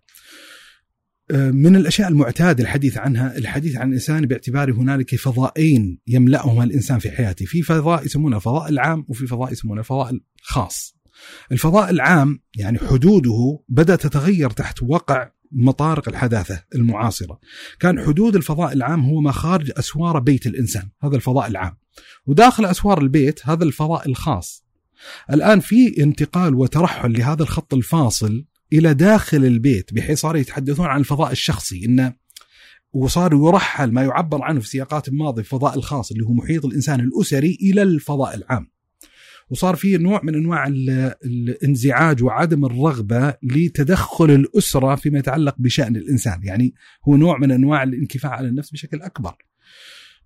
من 1.32 1.76
الأشياء 1.76 2.10
المعتادة 2.10 2.64
الحديث 2.64 2.98
عنها 2.98 3.38
الحديث 3.38 3.76
عن 3.76 3.88
الإنسان 3.88 4.26
باعتبار 4.26 4.72
هنالك 4.72 5.16
فضائين 5.16 6.00
يملأهما 6.08 6.64
الإنسان 6.64 7.00
في 7.00 7.12
حياته، 7.12 7.46
في 7.46 7.62
فضاء 7.62 8.06
يسمونه 8.06 8.38
الفضاء 8.38 8.70
العام 8.70 9.06
وفي 9.08 9.28
فضاء 9.28 9.52
يسمونه 9.52 9.80
الفضاء 9.80 10.20
الخاص. 10.42 10.96
الفضاء 11.52 11.90
العام 11.90 12.40
يعني 12.56 12.80
حدوده 12.80 13.60
بدات 13.70 14.02
تتغير 14.02 14.50
تحت 14.50 14.84
وقع 14.84 15.32
مطارق 15.52 16.10
الحداثة 16.10 16.64
المعاصرة. 16.76 17.40
كان 17.80 18.00
حدود 18.06 18.36
الفضاء 18.36 18.74
العام 18.74 19.06
هو 19.06 19.22
ما 19.22 19.32
خارج 19.32 19.72
أسوار 19.78 20.20
بيت 20.20 20.48
الإنسان، 20.48 20.90
هذا 21.04 21.16
الفضاء 21.16 21.48
العام. 21.48 21.78
وداخل 22.26 22.66
أسوار 22.66 23.02
البيت 23.02 23.40
هذا 23.44 23.64
الفضاء 23.64 24.10
الخاص. 24.10 24.66
الآن 25.32 25.60
في 25.60 26.04
انتقال 26.04 26.56
وترحل 26.56 27.14
لهذا 27.14 27.44
الخط 27.44 27.74
الفاصل 27.74 28.46
إلى 28.74 28.94
داخل 28.94 29.46
البيت 29.46 29.94
بحيث 29.94 30.20
صاروا 30.20 30.40
يتحدثون 30.42 30.86
عن 30.86 31.00
الفضاء 31.00 31.32
الشخصي 31.32 31.86
انه 31.86 32.14
وصار 32.94 33.34
يرحل 33.34 33.92
ما 33.92 34.04
يعبر 34.04 34.42
عنه 34.42 34.60
في 34.60 34.68
سياقات 34.68 35.10
ماضيه 35.10 35.42
الفضاء 35.42 35.78
الخاص 35.78 36.12
اللي 36.12 36.24
هو 36.26 36.34
محيط 36.34 36.66
الإنسان 36.66 37.00
الأسري 37.00 37.58
إلى 37.62 37.82
الفضاء 37.82 38.36
العام. 38.36 38.72
وصار 39.50 39.76
في 39.76 39.98
نوع 39.98 40.22
من 40.24 40.36
أنواع 40.36 40.68
ال- 40.68 41.14
الانزعاج 41.26 42.24
وعدم 42.24 42.66
الرغبة 42.66 43.34
لتدخل 43.44 44.32
الأسرة 44.32 44.96
فيما 44.96 45.20
يتعلق 45.20 45.56
بشأن 45.60 45.96
الإنسان، 45.96 46.40
يعني 46.44 46.74
هو 47.08 47.18
نوع 47.18 47.38
من 47.38 47.52
أنواع 47.52 47.84
الانكفاء 47.84 48.32
على 48.32 48.48
النفس 48.48 48.72
بشكل 48.72 49.02
أكبر. 49.02 49.34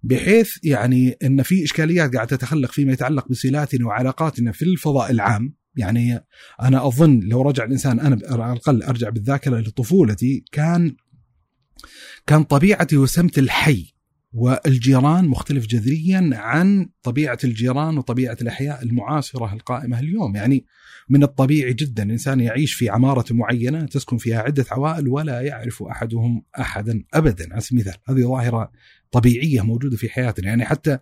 بحيث 0.04 0.58
يعني 0.64 1.18
إن 1.24 1.42
في 1.42 1.64
إشكاليات 1.64 2.16
قاعدة 2.16 2.36
تتخلق 2.38 2.72
فيما 2.72 2.94
يتعلق 2.94 3.28
بصلاتنا 3.30 3.86
وعلاقاتنا 3.86 4.52
في 4.52 4.62
الفضاء 4.62 5.12
العام، 5.12 5.54
يعني 5.78 6.20
أنا 6.62 6.88
أظن 6.88 7.20
لو 7.20 7.42
رجع 7.42 7.64
الإنسان 7.64 8.00
أنا 8.00 8.20
على 8.30 8.54
الأقل 8.54 8.84
أرجع 8.84 9.10
بالذاكرة 9.10 9.60
لطفولتي 9.60 10.44
كان 10.52 10.96
كان 12.28 12.44
طبيعتي 12.44 12.98
وسمت 12.98 13.38
الحي 13.40 13.96
والجيران 14.34 15.28
مختلف 15.28 15.68
جذريا 15.68 16.30
عن 16.34 16.90
طبيعة 17.04 17.38
الجيران 17.44 17.98
وطبيعة 17.98 18.38
الأحياء 18.42 18.84
المعاصرة 18.84 19.54
القائمة 19.54 20.00
اليوم، 20.00 20.36
يعني 20.36 20.66
من 21.10 21.24
الطبيعي 21.24 21.74
جدا 21.74 22.04
الإنسان 22.04 22.40
يعيش 22.40 22.74
في 22.74 22.90
عمارة 22.90 23.34
معينة 23.34 23.86
تسكن 23.86 24.18
فيها 24.18 24.42
عدة 24.42 24.66
عوائل 24.72 25.08
ولا 25.08 25.42
يعرف 25.42 25.84
أحدهم 25.84 26.44
احدا 26.60 27.04
ابدا. 27.14 27.48
على 27.52 27.62
سبيل 27.62 27.82
المثال، 27.82 28.02
هذه 28.10 28.22
ظاهرة 28.22 28.72
طبيعية 29.12 29.62
موجودة 29.62 29.98
في 29.98 30.10
حياتنا، 30.10 30.48
يعني 30.48 30.66
حتى 30.66 31.00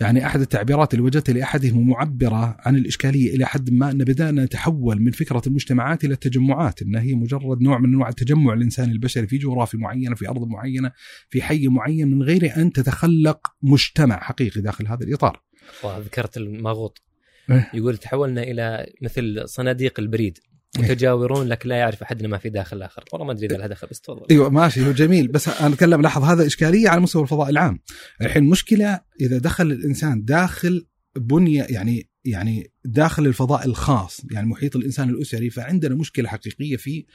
يعني 0.00 0.26
أحد 0.26 0.40
التعبيرات 0.40 0.94
اللي 0.94 1.04
وجدتها 1.04 1.32
لاحدهم 1.32 1.88
معبرة 1.88 2.56
عن 2.60 2.76
الإشكالية 2.76 3.34
إلى 3.34 3.46
حد 3.46 3.70
ما 3.70 3.90
أن 3.90 3.98
بدأنا 3.98 4.44
نتحول 4.44 5.02
من 5.02 5.10
فكرة 5.10 5.42
المجتمعات 5.46 6.04
إلى 6.04 6.14
التجمعات، 6.14 6.82
انها 6.82 7.00
هي 7.00 7.14
مجرد 7.14 7.62
نوع 7.62 7.78
من 7.78 7.88
أنواع 7.88 8.08
التجمع 8.08 8.52
الإنساني 8.52 8.92
البشري 8.92 9.26
في 9.26 9.38
جغرافيا 9.38 9.78
معينة 9.78 10.14
في 10.14 10.28
أرض 10.28 10.48
معينة 10.48 10.92
في 11.28 11.42
حي 11.42 11.68
معين 11.68 12.10
من 12.10 12.22
غير 12.22 12.56
أن 12.56 12.72
تتخلق 12.72 13.46
مجتمع 13.62 14.20
حقيقي 14.20 14.60
داخل 14.60 14.86
هذا 14.86 15.04
الإطار. 15.04 15.42
ذكرت 15.84 16.36
الماغوط 16.36 17.02
إيه. 17.50 17.70
يقول 17.74 17.96
تحولنا 17.96 18.42
إلى 18.42 18.86
مثل 19.02 19.42
صناديق 19.44 20.00
البريد. 20.00 20.38
متجاورون 20.78 21.48
لكن 21.48 21.68
لا 21.68 21.76
يعرف 21.76 22.02
أحدنا 22.02 22.28
ما 22.28 22.38
في 22.38 22.48
داخل 22.48 22.76
الآخر. 22.76 23.04
والله 23.12 23.26
ما 23.26 23.32
أدري 23.32 23.46
إذا 23.46 23.56
لها 23.56 23.66
دخل 23.66 23.86
بس 23.90 24.00
تفضل. 24.00 24.26
أيوه 24.30 24.50
ماشي 24.50 24.86
هو 24.86 24.92
جميل. 24.92 25.28
بس 25.28 25.48
أنا 25.48 25.74
أتكلم 25.74 26.02
لاحظ 26.02 26.24
هذا 26.24 26.46
إشكالية 26.46 26.88
على 26.88 27.00
مستوى 27.00 27.22
الفضاء 27.22 27.50
العام. 27.50 27.80
الحين 28.22 28.42
المشكلة 28.42 29.00
إذا 29.20 29.38
دخل 29.38 29.66
الإنسان 29.72 30.24
داخل 30.24 30.86
بنية 31.16 31.62
يعني 31.62 32.08
يعني 32.24 32.72
داخل 32.84 33.26
الفضاء 33.26 33.66
الخاص 33.66 34.20
يعني 34.30 34.46
محيط 34.46 34.76
الإنسان 34.76 35.08
الأسري 35.08 35.50
فعندنا 35.50 35.94
مشكلة 35.94 36.28
حقيقية 36.28 36.76
في 36.76 37.06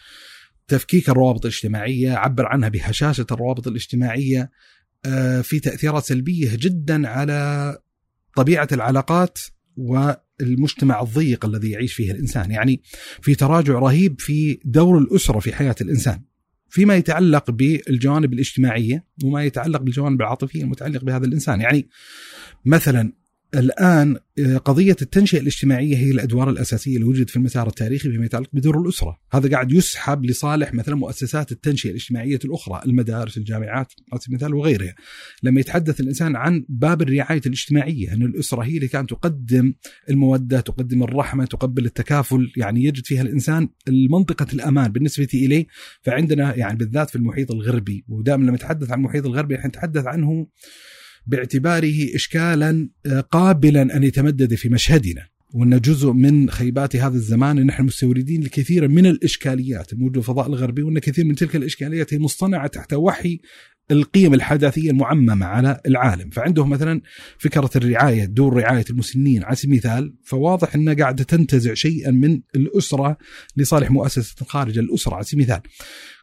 تفكيك 0.68 1.10
الروابط 1.10 1.46
الاجتماعية 1.46 2.14
عبر 2.14 2.46
عنها 2.46 2.70
بهشاشة 2.70 3.26
الروابط 3.32 3.68
الاجتماعية 3.68 4.52
آه، 5.06 5.42
في 5.42 5.60
تأثيرات 5.60 6.04
سلبية 6.04 6.56
جدا 6.56 7.08
على 7.08 7.78
طبيعة 8.36 8.68
العلاقات 8.72 9.38
والمجتمع 9.78 11.02
الضيق 11.02 11.46
الذي 11.46 11.70
يعيش 11.70 11.94
فيه 11.94 12.12
الإنسان، 12.12 12.52
يعني 12.52 12.82
في 13.22 13.36
تراجع 13.36 13.74
رهيب 13.74 14.22
في 14.22 14.60
دور 14.66 14.98
الأسرة 14.98 15.40
في 15.40 15.56
حياة 15.56 15.76
الإنسان. 15.82 16.22
فيما 16.70 16.96
يتعلق 16.96 17.52
بالجوانب 17.52 18.34
الاجتماعية 18.34 19.06
وما 19.24 19.44
يتعلق 19.44 19.82
بالجوانب 19.82 20.22
العاطفية 20.22 20.62
المتعلقة 20.62 21.06
بهذا 21.06 21.26
الإنسان، 21.26 21.62
يعني 21.62 21.88
مثلا 22.66 23.14
الآن 23.56 24.18
آه، 24.40 24.58
قضية 24.58 24.96
التنشئة 25.02 25.40
الاجتماعية 25.40 25.98
هي 25.98 26.12
الأدوار 26.12 26.50
الأساسية 26.50 26.96
اللي 26.96 27.08
وجدت 27.08 27.30
في 27.30 27.36
المسار 27.36 27.68
التاريخي 27.68 28.10
فيما 28.12 28.26
يتعلق 28.26 28.50
بدور 28.54 28.82
الأسرة، 28.82 29.20
هذا 29.32 29.50
قاعد 29.50 29.72
يسحب 29.72 30.26
لصالح 30.26 30.74
مثلا 30.74 30.96
مؤسسات 30.96 31.52
التنشئة 31.52 31.90
الاجتماعية 31.90 32.40
الأخرى، 32.46 32.82
المدارس، 32.86 33.38
الجامعات 33.38 33.94
على 34.12 34.22
سبيل 34.22 34.36
المثال 34.36 34.54
وغيرها. 34.54 34.96
لما 35.44 35.60
يتحدث 35.60 36.00
الإنسان 36.00 36.36
عن 36.36 36.66
باب 36.70 37.02
الرعاية 37.02 37.42
الاجتماعية، 37.46 38.14
أن 38.14 38.22
الأسرة 38.22 38.64
هي 38.64 38.76
اللي 38.76 38.88
كانت 38.88 39.10
تقدم 39.10 39.74
المودة، 40.10 40.60
تقدم 40.60 41.04
الرحمة، 41.04 41.46
تقبل 41.46 41.86
التكافل، 41.86 42.52
يعني 42.58 42.84
يجد 42.84 43.06
فيها 43.06 43.22
الإنسان 43.22 43.70
منطقه 44.10 44.48
الأمان 44.54 44.92
بالنسبة 44.92 45.28
إليه، 45.34 45.68
فعندنا 46.02 46.56
يعني 46.56 46.78
بالذات 46.78 47.10
في 47.10 47.16
المحيط 47.16 47.52
الغربي، 47.52 48.06
ودائما 48.08 48.44
لما 48.44 48.56
نتحدث 48.56 48.92
عن 48.92 49.00
المحيط 49.00 49.26
الغربي 49.26 49.56
إحنا 49.56 49.68
نتحدث 49.68 50.06
عنه 50.06 50.48
باعتباره 51.28 52.16
اشكالا 52.16 52.90
آه، 53.06 53.20
قابلا 53.20 53.98
أن 53.98 54.04
يتمدد 54.04 54.56
في 54.56 54.70
مشهدنا. 54.70 55.28
وأن 55.54 55.80
جزء 55.80 56.12
من 56.12 56.50
خيبات 56.50 56.96
هذا 56.96 57.16
الزمان 57.16 57.58
إن 57.58 57.66
نحن 57.66 57.84
مستوردين 57.84 58.44
لكثير 58.44 58.88
من 58.88 59.06
الإشكاليات 59.06 59.94
الموجوده 59.94 60.22
في 60.22 60.30
الفضاء 60.30 60.48
الغربي 60.48 60.82
وأن 60.82 61.00
كثير 61.00 61.26
من 61.26 61.36
تلك 61.36 61.56
الإشكاليات 61.56 62.14
هي 62.14 62.20
مصطنعة 62.20 62.68
تحت 62.68 62.94
وحي 62.94 63.40
القيم 63.92 64.34
الحداثية 64.34 64.92
المعممة 64.92 65.46
على 65.46 65.82
العالم، 65.86 66.30
فعندهم 66.30 66.70
مثلا 66.70 67.02
فكرة 67.38 67.70
الرعاية، 67.76 68.26
دور 68.26 68.54
رعاية 68.54 68.86
المسنين. 68.90 69.44
على 69.44 69.56
سبيل 69.56 69.72
المثال، 69.72 70.14
فواضح 70.24 70.76
أنها 70.76 70.94
قاعدة 70.94 71.24
تنتزع 71.24 71.74
شيئا 71.74 72.12
من 72.12 72.42
الأسرة 72.56 73.18
لصالح 73.58 73.92
مؤسسة 73.92 74.46
خارج 74.46 74.78
الأسرة. 74.78 75.16
على 75.16 75.24
سبيل 75.24 75.44
المثال. 75.44 75.62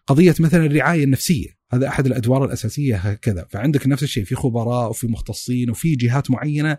قضية 0.07 0.35
مثلا 0.41 0.67
الرعاية 0.67 1.05
النفسية، 1.05 1.49
هذا 1.73 1.89
أحد 1.89 2.07
الأدوار 2.07 2.45
الأساسية 2.45 2.97
هكذا، 2.97 3.47
فعندك 3.51 3.87
نفس 3.87 4.03
الشيء 4.03 4.25
في 4.25 4.35
خبراء 4.35 4.91
وفي 4.91 5.07
مختصين 5.07 5.71
وفي 5.71 5.97
جهات 5.97 6.31
معينة 6.31 6.79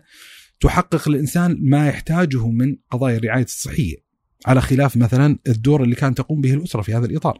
تحقق 0.60 1.08
الإنسان 1.08 1.58
ما 1.60 1.88
يحتاجه 1.88 2.48
من 2.48 2.76
قضايا 2.90 3.16
الرعاية 3.16 3.44
الصحية. 3.44 4.06
على 4.46 4.60
خلاف 4.60 4.96
مثلا 4.96 5.38
الدور 5.48 5.82
اللي 5.82 5.94
كانت 5.94 6.18
تقوم 6.18 6.40
به 6.40 6.54
الأسرة 6.54 6.82
في 6.82 6.94
هذا 6.94 7.06
الإطار. 7.06 7.38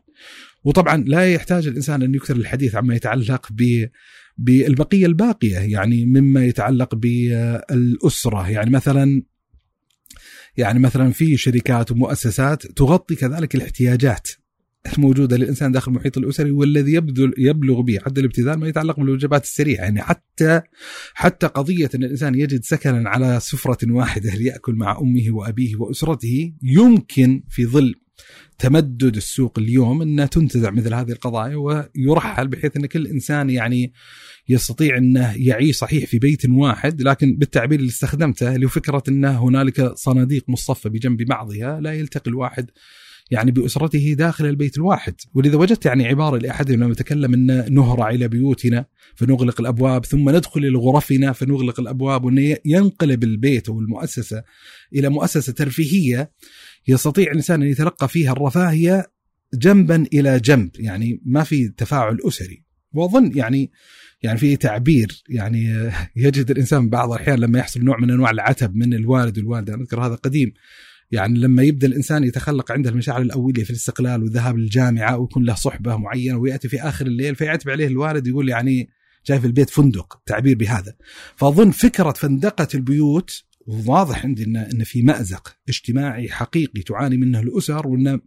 وطبعا 0.64 0.96
لا 0.96 1.34
يحتاج 1.34 1.66
الإنسان 1.66 2.02
أن 2.02 2.14
يكثر 2.14 2.36
الحديث 2.36 2.74
عما 2.74 2.94
يتعلق 2.94 3.48
ب 3.50 3.86
بالبقية 4.38 5.06
الباقية 5.06 5.58
يعني 5.58 6.06
مما 6.06 6.44
يتعلق 6.44 6.94
بالأسرة 6.94 8.50
يعني 8.50 8.70
مثلا 8.70 9.22
يعني 10.56 10.78
مثلا 10.78 11.12
في 11.12 11.36
شركات 11.36 11.92
ومؤسسات 11.92 12.66
تغطي 12.66 13.14
كذلك 13.14 13.54
الاحتياجات 13.54 14.28
الموجودة 14.92 15.36
للإنسان 15.36 15.72
داخل 15.72 15.92
المحيط 15.92 16.18
الأسري 16.18 16.50
والذي 16.50 16.92
يبذل 16.92 17.34
يبلغ 17.38 17.80
به 17.80 17.98
حد 18.04 18.18
الابتذال 18.18 18.58
ما 18.58 18.68
يتعلق 18.68 18.96
بالوجبات 19.00 19.44
السريعة. 19.44 19.82
يعني 19.84 20.02
حتى 20.02 20.60
حتى 21.14 21.46
قضية 21.46 21.90
أن 21.94 22.04
الإنسان 22.04 22.34
يجد 22.34 22.64
سكنا 22.64 23.10
على 23.10 23.40
سفرة 23.40 23.92
واحدة 23.92 24.34
ليأكل 24.34 24.74
مع 24.74 24.98
أمه 25.00 25.24
وأبيه 25.30 25.76
وأسرته 25.76 26.52
يمكن 26.62 27.42
في 27.48 27.66
ظل 27.66 27.94
تمدد 28.58 29.16
السوق 29.16 29.58
اليوم 29.58 30.02
انها 30.02 30.26
تنتزع 30.26 30.70
مثل 30.70 30.94
هذه 30.94 31.12
القضايا 31.12 31.56
ويرحل 31.56 32.48
بحيث 32.48 32.76
أن 32.76 32.86
كل 32.86 33.06
إنسان 33.06 33.50
يعني 33.50 33.92
يستطيع 34.48 34.96
أنه 34.96 35.34
يعيش 35.36 35.76
صحيح 35.76 36.06
في 36.06 36.18
بيت 36.18 36.42
واحد. 36.48 37.02
لكن 37.02 37.36
بالتعبير 37.36 37.78
اللي 37.78 37.88
استخدمته 37.88 38.54
اللي 38.54 38.66
هو 38.66 38.70
فكره 38.70 39.02
أن 39.08 39.24
هنالك 39.24 39.92
صناديق 39.94 40.44
مصفى 40.48 40.88
بجنب 40.88 41.22
بعضها 41.22 41.80
لا 41.80 41.92
يلتقي 41.92 42.30
الواحد 42.30 42.70
يعني 43.30 43.50
بأسرته 43.50 44.14
داخل 44.18 44.46
البيت 44.46 44.76
الواحد، 44.76 45.14
ولذا 45.34 45.56
وجدت 45.56 45.86
يعني 45.86 46.06
عبارة 46.06 46.38
لاحدهم 46.38 46.80
لما 46.80 46.92
يتكلم 46.92 47.34
أن 47.34 47.74
نهرع 47.74 48.10
إلى 48.10 48.28
بيوتنا 48.28 48.86
فنغلق 49.14 49.60
الأبواب 49.60 50.04
ثم 50.04 50.30
ندخل 50.30 50.64
إلى 50.64 50.78
غرفنا 50.78 51.32
فنغلق 51.32 51.80
الأبواب 51.80 52.24
وانه 52.24 52.56
ينقلب 52.64 53.24
البيت 53.24 53.68
أو 53.68 53.80
المؤسسة 53.80 54.42
إلى 54.94 55.08
مؤسسة 55.08 55.52
ترفيهية 55.52 56.30
يستطيع 56.88 57.30
الإنسان 57.30 57.62
أن 57.62 57.68
يتلقى 57.68 58.08
فيها 58.08 58.32
الرفاهية 58.32 59.06
جنبا 59.54 60.06
إلى 60.12 60.40
جنب 60.40 60.70
يعني 60.78 61.22
ما 61.24 61.42
في 61.44 61.68
تفاعل 61.68 62.18
أسري. 62.28 62.62
وأظن 62.92 63.32
يعني 63.34 63.70
يعني 64.22 64.38
في 64.38 64.56
تعبير 64.56 65.22
يعني 65.28 65.90
يجد 66.16 66.50
الإنسان 66.50 66.88
بعض 66.88 67.12
الأحيان 67.12 67.38
لما 67.38 67.58
يحصل 67.58 67.80
نوع 67.84 68.00
من 68.00 68.10
أنواع 68.10 68.30
العتب 68.30 68.76
من 68.76 68.94
الوالد 68.94 69.38
والوالدة 69.38 69.74
أنا 69.74 69.82
أذكر 69.82 70.06
هذا 70.06 70.14
قديم. 70.14 70.52
يعني 71.10 71.38
لما 71.38 71.62
يبدأ 71.62 71.86
الإنسان 71.86 72.24
يتخلق 72.24 72.72
عنده 72.72 72.90
المشاعر 72.90 73.22
الأولية 73.22 73.64
في 73.64 73.70
الاستقلال 73.70 74.22
والذهاب 74.22 74.58
للجامعة 74.58 75.18
ويكون 75.18 75.44
له 75.44 75.54
صحبة 75.54 75.96
معينة 75.96 76.38
ويأتي 76.38 76.68
في 76.68 76.82
آخر 76.82 77.06
الليل 77.06 77.36
فيعتب 77.36 77.70
عليه 77.70 77.86
الوالد 77.86 78.26
يقول 78.26 78.48
يعني 78.48 78.88
جاي 79.26 79.40
في 79.40 79.46
البيت 79.46 79.70
فندق 79.70 80.20
تعبير 80.26 80.56
بهذا. 80.56 80.94
فأظن 81.36 81.70
فكرة 81.70 82.12
فندقة 82.12 82.68
البيوت 82.74 83.42
واضح 83.66 84.24
عندي 84.24 84.44
ان 84.44 84.56
إن 84.56 84.84
في 84.84 85.02
مأزق 85.02 85.56
اجتماعي 85.68 86.28
حقيقي 86.28 86.82
تعاني 86.82 87.16
منه 87.16 87.40
الأسر 87.40 87.86
وإن 87.86 88.20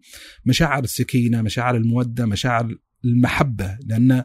مشاعر 0.46 0.84
السكينة، 0.84 1.42
مشاعر 1.42 1.76
المودة، 1.76 2.26
مشاعر 2.26 2.76
المحبة 3.06 3.78
لأن 3.86 4.24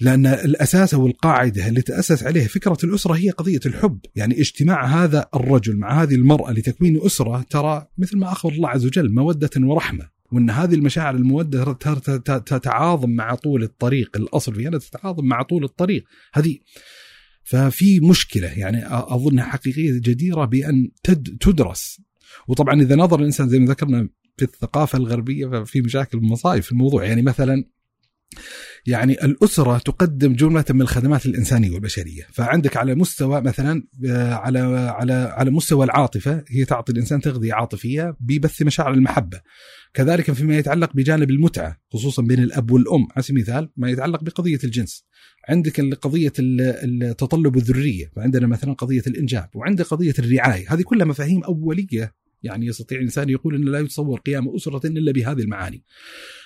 لأن 0.00 0.26
الأساس 0.26 0.94
أو 0.94 1.06
القاعدة 1.06 1.68
اللي 1.68 1.82
تأسس 1.82 2.22
عليه 2.22 2.46
فكرة 2.46 2.78
الأسرة 2.84 3.14
هي 3.14 3.30
قضية 3.30 3.60
الحب، 3.66 4.00
يعني 4.16 4.40
اجتماع 4.40 5.04
هذا 5.04 5.26
الرجل 5.34 5.76
مع 5.76 6.02
هذه 6.02 6.14
المرأة 6.14 6.52
لتكوين 6.52 7.00
أسرة 7.06 7.42
ترى 7.50 7.86
مثل 7.98 8.18
ما 8.18 8.32
أخبر 8.32 8.52
الله 8.52 8.68
عز 8.68 8.86
وجل 8.86 9.14
مودة 9.14 9.50
ورحمة، 9.56 10.08
وأن 10.32 10.50
هذه 10.50 10.74
المشاعر 10.74 11.14
المودة 11.14 11.72
تتعاظم 12.22 13.10
مع 13.10 13.34
طول 13.34 13.62
الطريق، 13.62 14.16
الأصل 14.16 14.54
فيها 14.54 14.70
تتعاظم 14.70 15.24
مع 15.24 15.42
طول 15.42 15.64
الطريق، 15.64 16.04
هذه 16.34 16.58
ففي 17.44 18.00
مشكلة. 18.00 18.48
يعني 18.48 18.82
اظنها 18.86 19.44
حقيقية 19.44 19.92
جديرة 19.92 20.44
بأن 20.44 20.90
تدرس. 21.40 22.00
وطبعا 22.48 22.82
إذا 22.82 22.96
نظر 22.96 23.20
الإنسان 23.20 23.48
زي 23.48 23.58
ما 23.58 23.66
ذكرنا 23.66 24.08
في 24.36 24.44
الثقافة 24.44 24.98
الغربية 24.98 25.46
ففي 25.46 25.80
مشاكل 25.80 26.18
ومصايب 26.18 26.62
في 26.62 26.72
الموضوع. 26.72 27.04
يعني 27.04 27.22
مثلا 27.22 27.64
يعني 28.86 29.24
الأسرة 29.24 29.78
تقدم 29.78 30.32
جملة 30.32 30.64
من 30.70 30.82
الخدمات 30.82 31.26
الإنسانية 31.26 31.70
والبشرية. 31.70 32.26
فعندك 32.32 32.76
على 32.76 32.94
مستوى 32.94 33.40
مثلا 33.40 33.82
آه، 34.06 34.34
على 34.34 34.58
على 34.88 35.12
على 35.12 35.50
مستوى 35.50 35.84
العاطفة 35.84 36.44
هي 36.48 36.64
تعطي 36.64 36.92
الإنسان 36.92 37.20
تغذية 37.20 37.54
عاطفية 37.54 38.16
ببث 38.20 38.62
مشاعر 38.62 38.92
المحبة. 38.92 39.40
كذلك 39.94 40.32
فيما 40.32 40.58
يتعلق 40.58 40.92
بجانب 40.94 41.30
المتعة 41.30 41.76
خصوصا 41.92 42.22
بين 42.22 42.42
الأب 42.42 42.70
والأم 42.70 43.08
على 43.16 43.22
سبيل 43.22 43.36
المثال 43.36 43.70
ما 43.76 43.90
يتعلق 43.90 44.24
بقضية 44.24 44.58
الجنس. 44.64 45.06
عندك 45.48 45.80
قضية 45.80 46.32
التطلب 46.38 47.56
الذرية 47.56 48.10
فعندنا 48.16 48.46
مثلا 48.46 48.72
قضية 48.72 49.02
الإنجاب 49.06 49.48
وعندك 49.54 49.86
قضية 49.86 50.14
الرعاية. 50.18 50.74
هذه 50.74 50.82
كلها 50.82 51.06
مفاهيم 51.06 51.44
أولية 51.44 52.19
يعني 52.42 52.66
يستطيع 52.66 52.98
الإنسان 52.98 53.28
يقول 53.28 53.54
أنه 53.54 53.70
لا 53.70 53.78
يتصور 53.78 54.20
قيام 54.20 54.54
أسرة 54.54 54.86
إلا 54.86 55.12
بهذه 55.12 55.40
المعاني. 55.40 55.84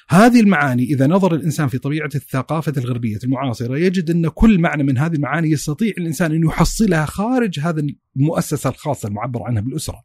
هذه 0.09 0.40
المعاني 0.40 0.82
إذا 0.82 1.07
نظر 1.07 1.34
الإنسان 1.34 1.68
في 1.68 1.78
طبيعة 1.78 2.11
الثقافة 2.14 2.72
الغربية 2.76 3.18
المعاصرة 3.24 3.78
يجد 3.78 4.11
أن 4.11 4.28
كل 4.28 4.59
معنى 4.59 4.82
من 4.82 4.99
هذه 4.99 5.14
المعاني 5.14 5.51
يستطيع 5.51 5.92
الإنسان 5.99 6.32
أن 6.32 6.45
يحصلها 6.45 7.07
خارج 7.07 7.61
هذا 7.61 7.86
المؤسسة 8.16 8.70
الخاصة 8.70 9.09
المعبر 9.09 9.42
عنها 9.42 9.62
بالأسرة. 9.62 10.03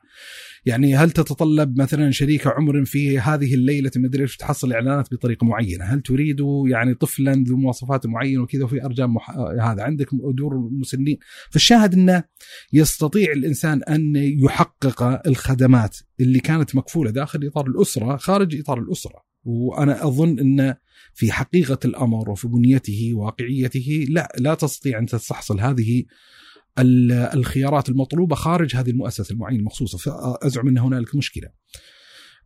يعني 0.65 0.95
هل 0.95 1.11
تتطلب 1.11 1.79
مثلا 1.79 2.11
شريك 2.11 2.47
عمر 2.47 2.85
في 2.85 3.19
هذه 3.19 3.53
الليلة 3.53 3.91
مدري 3.95 4.23
إيش 4.23 4.37
تحصل 4.37 4.73
إعلانات 4.73 5.13
بطريقة 5.13 5.45
معينة، 5.45 5.85
هل 5.85 6.01
تريد 6.01 6.37
يعني 6.67 6.93
طفلا 6.93 7.43
ذو 7.47 7.57
مواصفات 7.57 8.07
معينة 8.07 8.41
وكذا 8.41 8.63
وفي 8.63 8.85
ارجام 8.85 9.13
مح... 9.13 9.31
هذا؟ 9.61 9.83
عندك 9.83 10.07
دور 10.33 10.69
مسنين، 10.71 11.17
فالشاهد 11.51 11.93
إنه 11.93 12.23
يستطيع 12.73 13.31
الإنسان 13.31 13.83
أن 13.83 14.15
يحقق 14.15 15.27
الخدمات 15.27 15.97
اللي 16.19 16.39
كانت 16.39 16.75
مكفولة 16.75 17.11
داخل 17.11 17.47
إطار 17.47 17.67
الأسرة 17.67 18.17
خارج 18.17 18.59
إطار 18.59 18.79
الأسرة، 18.79 19.23
وأنا 19.43 20.07
أظن 20.07 20.39
إن 20.39 20.75
في 21.13 21.31
حقيقة 21.31 21.79
الأمر 21.85 22.29
وفي 22.29 22.47
بنيته 22.47 23.11
وواقعيته 23.13 24.05
لا 24.09 24.35
لا 24.37 24.53
تستطيع 24.53 24.99
أن 24.99 25.05
تستحصل 25.05 25.59
هذه 25.59 26.03
الخيارات 26.81 27.89
المطلوبة 27.89 28.35
خارج 28.35 28.75
هذه 28.75 28.89
المؤسسة 28.89 29.33
المعينة 29.33 29.59
المخصوصة 29.59 29.97
فازعم 29.97 30.67
أن 30.67 30.77
هنالك 30.77 31.15
مشكلة. 31.15 31.49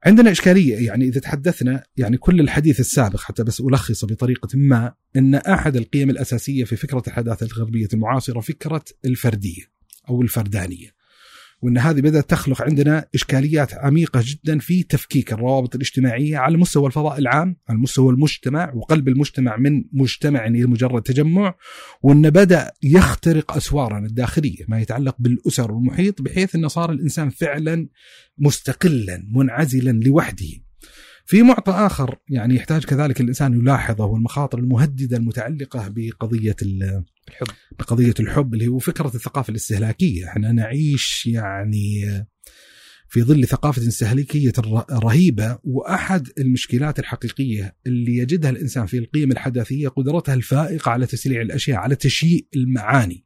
عندنا 0.05 0.31
إشكالية 0.31 0.85
يعني 0.85 1.05
إذا 1.05 1.19
تحدثنا 1.19 1.83
يعني 1.97 2.17
كل 2.17 2.39
الحديث 2.39 2.79
السابق 2.79 3.19
حتى 3.19 3.43
بس 3.43 3.61
ألخص 3.61 4.05
بطريقة 4.05 4.49
ما 4.53 4.93
أن 5.15 5.35
أحد 5.35 5.75
القيم 5.75 6.09
الأساسية 6.09 6.63
في 6.63 6.75
فكرة 6.75 7.03
الحداثة 7.07 7.45
الغربية 7.45 7.87
المعاصرة 7.93 8.39
فكرة 8.39 8.85
الفردية 9.05 9.63
أو 10.09 10.21
الفردانية. 10.21 11.02
وإن 11.63 11.77
هذه 11.77 12.01
بدأت 12.01 12.29
تخلق 12.29 12.61
عندنا 12.61 13.05
إشكاليات 13.15 13.73
عميقة 13.73 14.23
جدا 14.23 14.59
في 14.59 14.83
تفكيك 14.83 15.33
الروابط 15.33 15.75
الاجتماعية 15.75 16.37
على 16.37 16.57
مستوى 16.57 16.87
الفضاء 16.87 17.19
العام، 17.19 17.55
على 17.69 17.77
مستوى 17.77 18.13
المجتمع 18.13 18.73
وقلب 18.75 19.07
المجتمع 19.07 19.57
من 19.57 19.83
مجتمع 19.93 20.47
إلى 20.47 20.65
مجرد 20.65 21.01
تجمع، 21.01 21.55
وإن 22.03 22.29
بدأ 22.29 22.71
يخترق 22.83 23.55
أسوارنا 23.55 24.07
الداخلية 24.07 24.65
ما 24.67 24.81
يتعلق 24.81 25.15
بالأسر 25.19 25.71
والمحيط 25.71 26.21
بحيث 26.21 26.55
انه 26.55 26.67
صار 26.67 26.91
الإنسان 26.91 27.29
فعلا 27.29 27.87
مستقلا 28.37 29.23
منعزلا 29.35 29.91
لوحده. 29.91 30.63
في 31.25 31.41
معطى 31.41 31.71
آخر 31.71 32.15
يعني 32.29 32.55
يحتاج 32.55 32.85
كذلك 32.85 33.21
الإنسان 33.21 33.53
يلاحظه 33.53 34.03
هو 34.03 34.15
المخاطر 34.15 34.59
المهددة 34.59 35.17
المتعلقة 35.17 35.87
بقضية 35.87 36.55
الحب. 36.61 37.03
بقضية 37.79 38.13
الحب 38.19 38.53
اللي 38.53 38.67
هو 38.67 38.79
فكرة 38.79 39.11
الثقافة 39.15 39.51
الاستهلاكية، 39.51 40.27
إحنا 40.27 40.51
نعيش 40.51 41.25
يعني 41.25 42.05
في 43.07 43.21
ظل 43.21 43.47
ثقافة 43.47 43.87
استهلاكية 43.87 44.53
رهيبة 44.91 45.59
وأحد 45.63 46.27
المشكلات 46.37 46.99
الحقيقية 46.99 47.75
اللي 47.87 48.17
يجدها 48.17 48.49
الإنسان 48.49 48.85
في 48.85 48.97
القيم 48.97 49.31
الحداثية 49.31 49.87
قدرتها 49.87 50.33
الفائقة 50.33 50.91
على 50.91 51.05
تسريع 51.05 51.41
الأشياء، 51.41 51.77
على 51.77 51.95
تشييء 51.95 52.47
المعاني. 52.55 53.25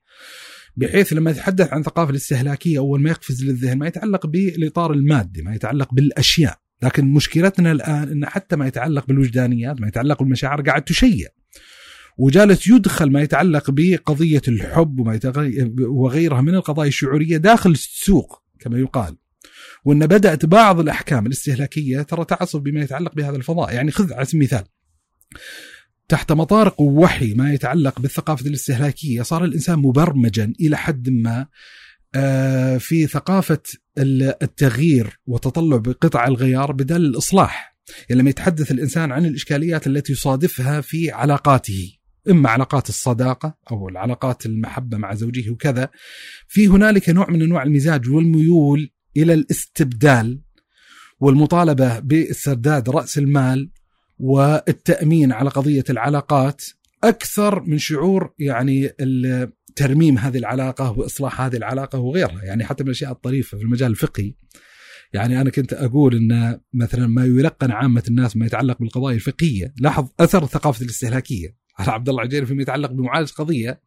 بحيث 0.76 1.14
لما 1.14 1.32
يتحدث 1.32 1.74
عن 1.74 1.84
ثقافة 1.84 2.12
الاستهلاكية 2.12 2.78
أول 2.78 3.02
ما 3.02 3.10
يقفز 3.10 3.44
للذهن 3.44 3.78
ما 3.78 3.88
يتعلق 3.88 4.28
بالإطار 4.28 4.94
المادي، 4.94 5.42
ما 5.42 5.56
يتعلق 5.56 5.94
بالأشياء، 5.94 6.60
لكن 6.82 7.14
مشكلتنا 7.14 7.72
الآن 7.72 8.10
إن 8.10 8.26
حتى 8.26 8.56
ما 8.56 8.68
يتعلق 8.68 9.06
بالوجدانيات، 9.06 9.82
ما 9.82 9.88
يتعلق 9.88 10.20
بالمشاعر 10.20 10.62
قاعد 10.62 10.82
تشيع. 10.82 11.28
وجالس 12.18 12.68
يدخل 12.68 13.12
ما 13.12 13.22
يتعلق 13.22 13.72
بقضية 13.72 14.42
الحب 14.48 15.00
وما 15.00 15.20
وغيرها 15.80 16.42
من 16.42 16.56
القضايا 16.56 16.88
الشعورية 16.88 17.38
داخل 17.38 17.72
السوق 17.72 18.44
كما 18.60 18.80
يقال. 18.80 19.18
وإن 19.86 20.08
بدأت 20.08 20.46
بعض 20.46 20.80
الأحكام 20.80 21.26
الاستهلاكية 21.26 22.02
ترى 22.02 22.26
تعصب 22.26 22.64
بما 22.64 22.82
يتعلق 22.82 23.16
بهذا 23.16 23.36
الفضاء، 23.36 23.74
يعني 23.74 23.92
خذ 23.92 24.14
على 24.14 24.26
سبيل 24.26 24.42
المثال 24.42 24.64
تحت 26.08 26.32
مطارق 26.32 26.82
وحي 26.82 27.34
ما 27.34 27.54
يتعلق 27.54 28.00
بالثقافة 28.00 28.48
الاستهلاكية 28.48 29.22
صار 29.22 29.46
الإنسان 29.46 29.80
مبرمجا 29.80 30.54
إلى 30.60 30.78
حد 30.78 31.10
ما 31.10 31.48
في 32.80 33.08
ثقافة 33.12 33.60
التغيير 33.98 35.20
وتطلع 35.28 35.78
بقطع 35.78 36.28
الغيار 36.28 36.72
بدل 36.72 36.96
الإصلاح. 37.06 37.78
يعني 38.10 38.22
لما 38.22 38.30
يتحدث 38.30 38.72
الإنسان 38.72 39.12
عن 39.12 39.26
الإشكاليات 39.26 39.88
التي 39.88 40.14
يصادفها 40.14 40.82
في 40.82 41.12
علاقاته 41.12 41.98
إما 42.30 42.50
علاقات 42.50 42.90
الصداقة 42.90 43.58
أو 43.72 43.90
العلاقات 43.90 44.46
المحبة 44.46 44.98
مع 44.98 45.14
زوجه 45.14 45.50
وكذا 45.52 45.90
في 46.48 46.68
هنالك 46.68 47.10
نوع 47.10 47.30
من 47.30 47.42
أنواع 47.42 47.64
المزاج 47.64 48.10
والميول 48.10 48.92
إلى 49.18 49.34
الاستبدال 49.34 50.42
والمطالبة 51.20 52.00
باسترداد 52.00 52.90
رأس 52.90 53.18
المال 53.18 53.72
والتأمين 54.20 55.32
على 55.32 55.50
قضية 55.50 55.84
العلاقات 55.90 56.62
أكثر 57.04 57.62
من 57.62 57.78
شعور 57.78 58.34
يعني 58.40 58.92
ترميم 59.78 60.18
هذه 60.18 60.38
العلاقة 60.38 60.92
وإصلاح 60.92 61.42
هذه 61.42 61.56
العلاقة 61.56 62.00
وغيرها. 62.00 62.44
يعني 62.44 62.66
حتى 62.66 62.84
من 62.84 62.90
الأشياء 62.90 63.12
الطريفة 63.12 63.58
في 63.58 63.64
المجال 63.64 63.92
الفقهي. 63.92 64.34
يعني 65.14 65.42
أنا 65.42 65.50
كنت 65.50 65.74
أقول 65.74 66.16
إن 66.16 66.60
مثلا 66.74 67.08
ما 67.08 67.26
يلقن 67.26 67.72
عامة 67.72 68.04
الناس 68.08 68.38
ما 68.38 68.46
يتعلق 68.46 68.80
بالقضايا 68.80 69.16
الفقهية. 69.16 69.74
لاحظ 69.82 70.08
أثر 70.20 70.44
الثقافة 70.44 70.86
الاستهلاكية. 70.86 71.56
على 71.80 71.92
عبد 71.92 72.10
الله 72.10 72.22
العجيري 72.22 72.46
فيما 72.46 72.62
يتعلق 72.62 72.92
بمعالجة 72.92 73.32
قضية. 73.32 73.82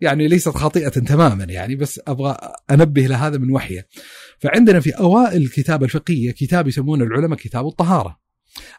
يعني 0.00 0.28
ليست 0.28 0.48
خاطئة 0.48 0.88
تماما 0.88 1.44
يعني 1.44 1.76
بس 1.76 2.00
أبغى 2.08 2.36
أنبه 2.70 3.02
لهذا 3.02 3.38
من 3.38 3.50
وحيه. 3.50 3.88
فعندنا 4.38 4.80
في 4.80 4.90
أوائل 4.90 5.42
الكتابه 5.42 5.84
الفقهية 5.84 6.30
كتاب 6.30 6.68
يسمونه 6.68 7.04
العلماء 7.04 7.38
كتاب 7.38 7.66
الطهارة. 7.66 8.20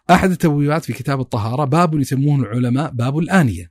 أحد 0.09 0.31
التبويبات 0.31 0.85
في 0.85 0.93
كتاب 0.93 1.19
الطهارة 1.19 1.65
باب 1.65 1.99
يسمونه 1.99 2.43
العلماء 2.43 2.91
باب 2.91 3.17
الآنية. 3.17 3.70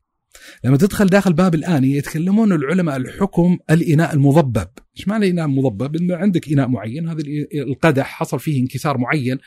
لما 0.65 0.77
تدخل 0.77 1.07
داخل 1.07 1.33
باب 1.33 1.55
الآنية 1.55 1.97
يتكلمون 1.97 2.53
العلماء 2.53 2.97
الحكم 2.97 3.59
الإناء 3.71 4.15
المضبب. 4.15 4.69
إيش 4.97 5.09
معنى 5.09 5.31
إناء 5.31 5.47
مضبب 5.47 5.97
إنه 5.97 6.17
عندك 6.17 6.53
إناء 6.53 6.69
معين 6.69 7.09
هذا 7.09 7.23
القدح 7.55 8.07
حصل 8.07 8.41
فيه 8.41 8.61
انكسار 8.61 8.99
معين. 8.99 9.39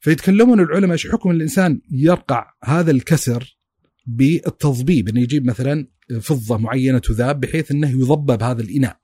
فيتكلمون 0.00 0.60
العلماء 0.60 0.92
إيش 0.92 1.06
حكم 1.10 1.30
الإنسان 1.30 1.80
يرقع 1.92 2.46
هذا 2.64 2.90
الكسر 2.90 3.58
بالتضبيب 4.06 5.08
إنه 5.08 5.20
يجيب 5.20 5.46
مثلا 5.46 5.88
فضة 6.20 6.56
معينة 6.58 6.98
تذاب 6.98 7.40
بحيث 7.40 7.70
إنه 7.70 7.90
يضبب 7.90 8.42
هذا 8.42 8.62
الإناء. 8.62 8.96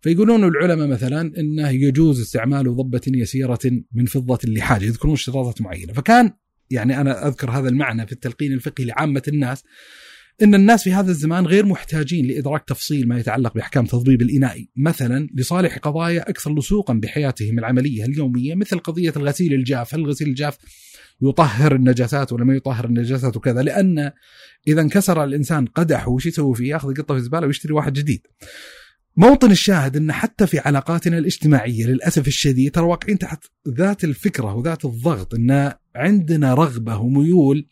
فيقولون 0.00 0.44
العلماء 0.44 0.86
مثلا 0.88 1.32
إنه 1.38 1.68
يجوز 1.68 2.20
استعمال 2.20 2.76
ضبة 2.76 3.00
يسيرة 3.06 3.60
من 3.92 4.06
فضة 4.06 4.38
لحاجه، 4.44 4.84
يذكرون 4.84 5.12
اشتراطات 5.12 5.60
معينة، 5.60 5.92
فكان 5.92 6.32
يعني 6.70 7.00
أنا 7.00 7.28
أذكر 7.28 7.50
هذا 7.50 7.68
المعنى 7.68 8.06
في 8.06 8.12
التلقين 8.12 8.52
الفقهي 8.52 8.84
لعامة 8.84 9.22
الناس 9.28 9.64
إن 10.42 10.54
الناس 10.54 10.82
في 10.82 10.92
هذا 10.92 11.10
الزمان 11.10 11.46
غير 11.46 11.66
محتاجين 11.66 12.26
لإدراك 12.26 12.64
تفصيل 12.64 13.08
ما 13.08 13.18
يتعلق 13.18 13.54
بأحكام 13.54 13.86
تضبيب 13.86 14.22
الإناء 14.22 14.64
مثلا 14.76 15.28
لصالح 15.34 15.78
قضايا 15.78 16.30
أكثر 16.30 16.54
لصوقا 16.54 16.94
بحياتهم 16.94 17.58
العملية 17.58 18.04
اليومية 18.04 18.54
مثل 18.54 18.78
قضية 18.78 19.12
الغسيل 19.16 19.54
الجاف، 19.54 19.94
هل 19.94 20.00
الغسيل 20.00 20.28
الجاف 20.28 20.56
يطهر 21.22 21.74
النجاسات 21.74 22.32
ولا 22.32 22.44
ما 22.44 22.54
يطهر 22.54 22.84
النجاسات 22.84 23.36
وكذا 23.36 23.62
لأن 23.62 24.10
إذا 24.68 24.80
انكسر 24.80 25.24
الإنسان 25.24 25.66
قدح 25.66 26.08
وش 26.08 26.26
يسوي 26.26 26.54
فيه؟ 26.54 26.70
ياخذ 26.70 26.94
قطة 26.94 27.14
في 27.14 27.20
الزبالة 27.20 27.46
ويشتري 27.46 27.72
واحد 27.72 27.92
جديد. 27.92 28.26
موطن 29.16 29.50
الشاهد 29.50 29.96
إن 29.96 30.12
حتى 30.12 30.46
في 30.46 30.58
علاقاتنا 30.58 31.18
الاجتماعية 31.18 31.86
للأسف 31.86 32.28
الشديد 32.28 32.74
ترى 32.74 32.84
واقعين 32.84 33.18
تحت 33.18 33.44
ذات 33.68 34.04
الفكرة 34.04 34.54
وذات 34.54 34.84
الضغط 34.84 35.34
إن 35.34 35.72
عندنا 35.96 36.54
رغبة 36.54 36.98
وميول 36.98 37.68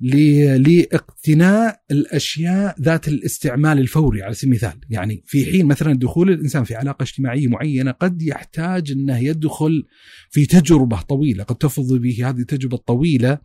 لاقتناء 0.00 1.80
الأشياء 1.90 2.80
ذات 2.80 3.08
الاستعمال 3.08 3.78
الفوري 3.78 4.22
على 4.22 4.34
سبيل 4.34 4.52
المثال، 4.52 4.80
يعني 4.90 5.22
في 5.26 5.44
حين 5.44 5.66
مثلا 5.66 5.92
دخول 5.92 6.30
الإنسان 6.30 6.64
في 6.64 6.74
علاقة 6.74 7.02
اجتماعية 7.02 7.48
معينة 7.48 7.90
قد 7.90 8.22
يحتاج 8.22 8.92
أنه 8.92 9.18
يدخل 9.18 9.84
في 10.30 10.46
تجربة 10.46 11.00
طويلة، 11.00 11.44
قد 11.44 11.56
تفضي 11.56 11.98
به 11.98 12.28
هذه 12.28 12.38
التجربة 12.38 12.76
الطويلة 12.76 13.38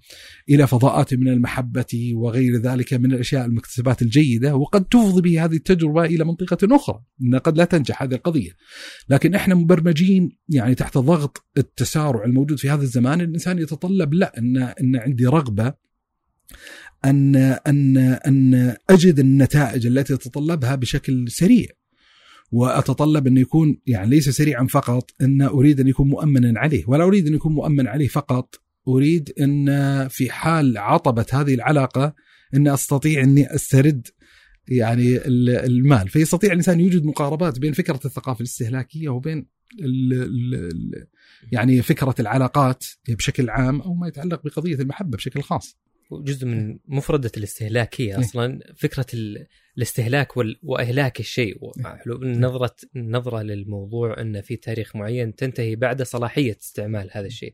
إلى 0.50 0.68
فضاءات 0.68 1.14
من 1.14 1.28
المحبة 1.28 2.12
وغير 2.16 2.58
ذلك 2.58 2.94
من 2.94 3.14
الأشياء 3.14 3.46
المكتسبات 3.46 4.02
الجيدة، 4.02 4.56
وقد 4.56 4.86
تفضي 4.86 5.22
به 5.22 5.46
هذه 5.46 5.56
التجربة 5.56 6.06
إلى 6.06 6.26
منطقة 6.26 6.76
أخرى، 6.76 7.04
إن 7.22 7.36
قد 7.36 7.58
لا 7.58 7.66
تنجح 7.66 8.04
هذه 8.04 8.14
القضية. 8.14 8.52
لكن 9.10 9.36
إحنا 9.36 9.56
مبرمجين 9.56 10.38
يعني 10.50 10.76
تحت 10.76 10.98
ضغط 10.98 11.46
التسارع 11.58 12.26
الموجود 12.26 12.60
في 12.60 12.70
هذا 12.70 12.82
الزمان 12.82 13.22
الإنسان 13.22 13.60
يتطلب 13.60 14.14
لا 14.14 14.38
ان 14.38 14.58
إن 14.58 14.96
عندي 14.96 15.26
رغبة 15.26 15.91
ان 17.06 17.36
ان 17.36 17.98
أن 17.98 18.76
أجد 18.90 19.20
النتائج 19.20 19.88
التي 19.88 20.14
اتطلبها 20.14 20.76
بشكل 20.76 21.32
سريع. 21.32 21.68
وأتطلب 22.52 23.28
انه 23.28 23.42
يكون 23.42 23.78
يعني 23.88 24.10
ليس 24.10 24.30
سريعا 24.30 24.68
فقط 24.68 25.12
أن 25.22 25.42
أريد 25.42 25.80
أن 25.80 25.88
يكون 25.88 26.08
مؤمنا 26.08 26.60
عليه. 26.60 26.84
ولا 26.88 27.04
أريد 27.04 27.28
أن 27.28 27.34
يكون 27.34 27.54
مؤمن 27.54 27.88
عليه 27.88 28.08
فقط. 28.08 28.56
أريد 28.88 29.34
أن 29.40 30.08
في 30.08 30.32
حال 30.32 30.78
عطبه 30.78 31.26
هذه 31.34 31.54
العلاقة 31.54 32.16
أن 32.54 32.68
أستطيع 32.68 33.24
أني 33.24 33.56
أسترد 33.56 34.08
يعني 34.68 35.20
المال. 35.28 36.10
فيستطيع 36.10 36.52
الإنسان 36.52 36.80
يوجد 36.80 37.06
مقاربات 37.06 37.60
بين 37.60 37.74
فكرة 37.74 38.00
الثقافة 38.06 38.40
الاستهلاكية 38.40 39.10
وبين 39.10 39.46
ال 39.80 40.14
ال 40.14 41.08
يعني 41.52 41.82
فكرة 41.82 42.16
العلاقات 42.20 42.86
بشكل 43.10 43.50
عام 43.50 43.82
أو 43.82 43.94
ما 43.94 44.08
يتعلق 44.08 44.44
بقضية 44.44 44.76
المحبة 44.76 45.18
بشكل 45.18 45.42
خاص. 45.42 45.78
جزء 46.12 46.48
من 46.48 46.78
مفردة 46.88 47.32
الاستهلاكية 47.38 48.16
إيه. 48.16 48.20
أصلا 48.20 48.60
فكرة 48.76 49.06
الاستهلاك 49.78 50.38
وإهلاك 50.64 51.20
الشيء. 51.20 51.58
نظرة 52.40 52.76
نظرة 52.96 53.42
للموضوع 53.42 54.22
أن 54.22 54.42
في 54.42 54.56
تاريخ 54.56 54.96
معين 54.96 55.36
تنتهي 55.36 55.76
بعد 55.76 56.02
صلاحية 56.02 56.58
استعمال 56.62 57.10
هذا 57.12 57.28
الشيء. 57.28 57.54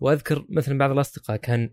وأذكر 0.00 0.44
مثلا 0.48 0.78
بعض 0.78 0.90
الأصدقاء 0.90 1.36
كان 1.36 1.70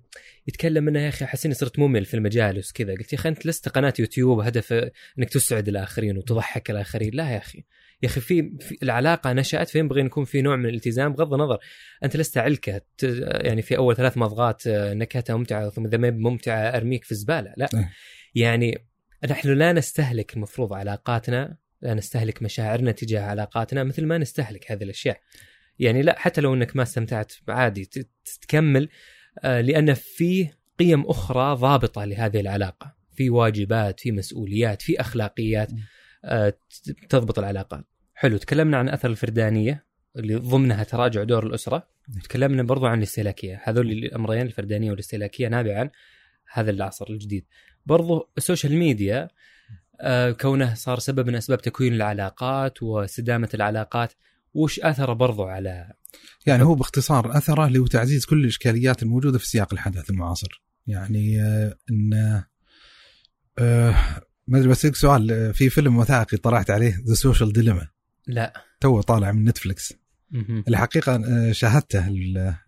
يتكلم 0.47 0.87
إنه 0.87 0.99
يا 0.99 1.09
أخي 1.09 1.25
احس 1.25 1.45
اني 1.45 1.55
صرت 1.55 1.79
ممل 1.79 2.05
في 2.05 2.13
المجالس 2.13 2.71
كذا 2.71 2.93
قلت 2.93 3.13
يا 3.13 3.17
أخي 3.17 3.29
أنت 3.29 3.45
لست 3.45 3.69
قناة 3.69 3.93
يوتيوب 3.99 4.39
هدف 4.39 4.73
إنك 5.19 5.29
تسعد 5.29 5.67
الآخرين 5.67 6.17
وتضحك 6.17 6.71
الآخرين. 6.71 7.11
لا 7.13 7.31
يا 7.31 7.37
أخي. 7.37 7.63
يا 8.03 8.07
أخي 8.07 8.21
في, 8.21 8.51
العلاقة 8.83 9.33
نشأت 9.33 9.69
فينبغي 9.69 10.01
ان 10.01 10.05
يكون 10.05 10.25
في 10.25 10.41
نوع 10.41 10.55
من 10.55 10.65
الالتزام 10.65 11.13
بغض 11.13 11.33
النظر. 11.33 11.57
أنت 12.03 12.17
لست 12.17 12.37
علكة 12.37 12.81
يعني 13.23 13.61
في 13.61 13.77
أول 13.77 13.95
ثلاث 13.95 14.17
مضغات 14.17 14.67
آه، 14.67 14.93
نكهتها 14.93 15.35
ممتعة 15.35 15.69
ثم 15.69 15.85
إذا 15.85 15.97
ما 15.97 16.11
ممتعة 16.11 16.57
أرميك 16.57 17.03
في 17.03 17.11
الزبالة. 17.11 17.53
لا. 17.57 17.69
إيه. 17.73 17.91
يعني 18.35 18.85
نحن 19.29 19.49
لا 19.49 19.73
نستهلك 19.73 20.33
المفروض 20.33 20.73
علاقاتنا 20.73 21.57
لا 21.81 21.93
نستهلك 21.93 22.43
مشاعرنا 22.43 22.91
تجاه 22.91 23.21
علاقاتنا 23.21 23.83
مثل 23.83 24.05
ما 24.05 24.17
نستهلك 24.17 24.71
هذه 24.71 24.83
الأشياء. 24.83 25.19
يعني 25.79 26.01
لا 26.01 26.19
حتى 26.19 26.41
لو 26.41 26.53
إنك 26.53 26.75
ما 26.75 26.83
استمتعت 26.83 27.33
عادي 27.47 27.89
تكمل 28.41 28.89
آه، 29.43 29.61
لأن 29.61 29.93
في 29.93 30.49
قيم 30.79 31.01
أخرى 31.01 31.55
ضابطة 31.55 32.05
لهذه 32.05 32.39
العلاقة. 32.39 32.95
في 33.15 33.29
واجبات 33.29 33.99
في 33.99 34.11
مسؤوليات 34.11 34.81
في 34.81 35.01
أخلاقيات. 35.01 35.71
آه، 35.71 35.75
تضبط 37.09 37.39
العلاقات 37.39 37.85
حلو 38.13 38.37
تكلمنا 38.37 38.77
عن 38.77 38.89
أثر 38.89 39.09
الفردانية 39.09 39.85
اللي 40.15 40.35
ضمنها 40.35 40.83
تراجع 40.83 41.23
دور 41.23 41.45
الأسرة. 41.45 41.87
تكلمنا 42.23 42.63
برضو 42.63 42.85
عن 42.85 42.97
الاستهلاكية. 42.97 43.61
هذول 43.63 43.91
الأمرين 43.91 44.41
الفردانية 44.41 44.91
والاستهلاكية 44.91 45.47
نابعا 45.47 45.79
عن 45.79 45.89
هذا 46.51 46.71
العصر 46.71 47.05
الجديد. 47.09 47.45
برضو 47.85 48.29
ال 48.37 48.42
social 48.42 48.73
media 48.77 49.27
آه، 50.01 50.31
كونه 50.31 50.73
صار 50.73 50.99
سبب 50.99 51.27
من 51.27 51.35
أسباب 51.35 51.61
تكوين 51.61 51.93
العلاقات 51.93 52.83
واستدامة 52.83 53.49
العلاقات 53.53 54.13
وش 54.53 54.79
اثره 54.79 55.13
برضو 55.13 55.43
على 55.43 55.93
يعني 56.45 56.63
هو 56.63 56.75
باختصار 56.75 57.37
أثره 57.37 57.67
اللي 57.67 57.79
هو 57.79 57.87
تعزيز 57.87 58.25
كل 58.25 58.41
الإشكاليات 58.43 59.03
الموجودة 59.03 59.37
في 59.37 59.47
سياق 59.47 59.73
الحدث 59.73 60.09
المعاصر. 60.09 60.63
يعني 60.87 61.41
آه، 61.41 61.77
إن 61.91 62.43
آه، 63.59 63.95
ما 64.47 64.57
أدري 64.57 64.69
بس 64.69 64.87
سؤال 64.87 65.53
في 65.53 65.69
فيلم 65.69 65.97
وثائقي 65.97 66.37
طلعت 66.37 66.71
عليه 66.71 67.03
The 67.07 67.13
Social 67.13 67.53
Dilemma 67.53 67.87
لا. 68.27 68.53
تو 68.79 69.01
طالع 69.01 69.31
من 69.31 69.43
نتفلكس. 69.45 69.93
الحقيقة 70.67 71.15
آه، 71.15 71.51
شاهدته 71.51 72.07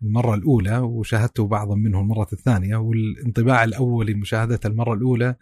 المرة 0.02 0.34
الأولى 0.34 0.78
وشاهدته 0.78 1.46
بعضا 1.46 1.74
منه 1.74 2.00
المرة 2.00 2.28
الثانية 2.32 2.76
والانطباع 2.76 3.64
الاولي 3.64 4.14
مشاهدته 4.14 4.66
المرة 4.66 4.94
الأولى 4.94 5.36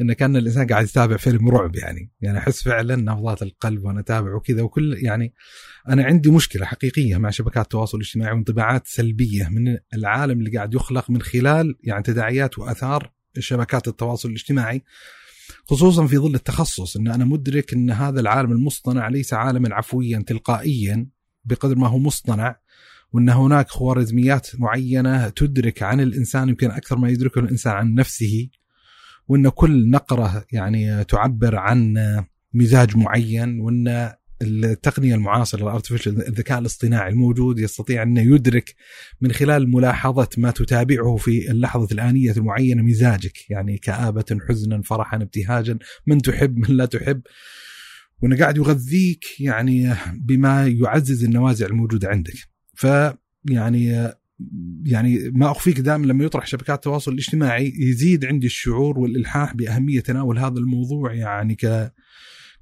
انه 0.00 0.12
كان 0.12 0.36
الإنسان 0.36 0.66
قاعد 0.66 0.84
يتابع 0.84 1.16
فيلم 1.16 1.48
رعب 1.48 1.76
يعني. 1.76 2.10
يعني 2.20 2.38
أحس 2.38 2.62
فعلا 2.62 2.96
نبضات 2.96 3.42
القلب 3.42 3.84
وأنا 3.84 4.00
اتابع 4.00 4.34
وكذا 4.34 4.62
وكل 4.62 4.98
يعني 5.02 5.34
أنا 5.88 6.04
عندي 6.04 6.30
مشكلة 6.30 6.66
حقيقية 6.66 7.16
مع 7.16 7.30
شبكات 7.30 7.64
التواصل 7.64 7.98
الاجتماعي 7.98 8.32
وانطباعات 8.32 8.86
سلبية 8.86 9.48
من 9.48 9.76
العالم 9.94 10.38
اللي 10.38 10.56
قاعد 10.56 10.74
يخلق 10.74 11.10
من 11.10 11.22
خلال 11.22 11.76
يعني 11.82 12.02
تداعيات 12.02 12.58
وآثار 12.58 13.12
شبكات 13.38 13.88
التواصل 13.88 14.28
الاجتماعي. 14.28 14.82
خصوصا 15.70 16.06
في 16.06 16.18
ظل 16.18 16.34
التخصص 16.34 16.96
إن 16.96 17.08
أنا 17.08 17.24
مدرك 17.24 17.72
إن 17.72 17.90
هذا 17.90 18.20
العالم 18.20 18.52
المصطنع 18.52 19.08
ليس 19.08 19.34
عالما 19.34 19.74
عفويا 19.74 20.24
تلقائيا 20.26 21.06
بقدر 21.44 21.78
ما 21.78 21.88
هو 21.88 21.98
مصطنع 21.98 22.56
وإن 23.12 23.28
هناك 23.28 23.68
خوارزميات 23.68 24.48
معينة 24.58 25.28
تدرك 25.28 25.82
عن 25.82 26.00
الإنسان 26.00 26.48
يمكن 26.48 26.70
أكثر 26.70 26.98
ما 26.98 27.08
يدركه 27.08 27.38
الإنسان 27.38 27.72
عن 27.72 27.94
نفسه 27.94 28.48
وإن 29.28 29.48
كل 29.48 29.90
نقرة 29.90 30.44
يعني 30.52 31.04
تعبر 31.04 31.56
عن 31.56 31.94
مزاج 32.54 32.96
معين 32.96 33.60
وإن 33.60 34.12
التقنية 34.42 35.14
المعاصرة 35.14 35.62
الارتفيشال 35.62 36.28
الذكاء 36.28 36.58
الاصطناعي 36.58 37.10
الموجود 37.10 37.58
يستطيع 37.58 38.02
أنه 38.02 38.34
يدرك 38.34 38.74
من 39.20 39.32
خلال 39.32 39.70
ملاحظة 39.70 40.28
ما 40.36 40.50
تتابعه 40.50 41.16
في 41.16 41.50
اللحظة 41.50 41.88
الآنية 41.92 42.32
المعينة 42.32 42.82
مزاجك 42.82 43.50
يعني 43.50 43.78
كآبة 43.78 44.38
حزنا 44.48 44.82
فرحا 44.82 45.16
ابتهاجا 45.16 45.78
من 46.06 46.22
تحب 46.22 46.58
من 46.58 46.76
لا 46.76 46.86
تحب. 46.86 47.22
وانه 48.22 48.38
قاعد 48.38 48.56
يغذيك 48.56 49.24
يعني 49.40 49.94
بما 50.14 50.66
يعزز 50.66 51.24
النوازع 51.24 51.66
الموجودة 51.66 52.08
عندك. 52.08 52.34
ف 52.74 52.86
يعني 53.44 54.10
يعني 54.86 55.30
ما 55.34 55.50
أخفيك 55.50 55.80
دائما 55.80 56.06
لما 56.06 56.24
يطرح 56.24 56.46
شبكات 56.46 56.76
التواصل 56.76 57.12
الاجتماعي 57.12 57.72
يزيد 57.78 58.24
عندي 58.24 58.46
الشعور 58.46 58.98
والإلحاح 58.98 59.54
بأهمية 59.54 60.00
تناول 60.00 60.38
هذا 60.38 60.58
الموضوع 60.58 61.14
يعني 61.14 61.54
ك 61.54 61.92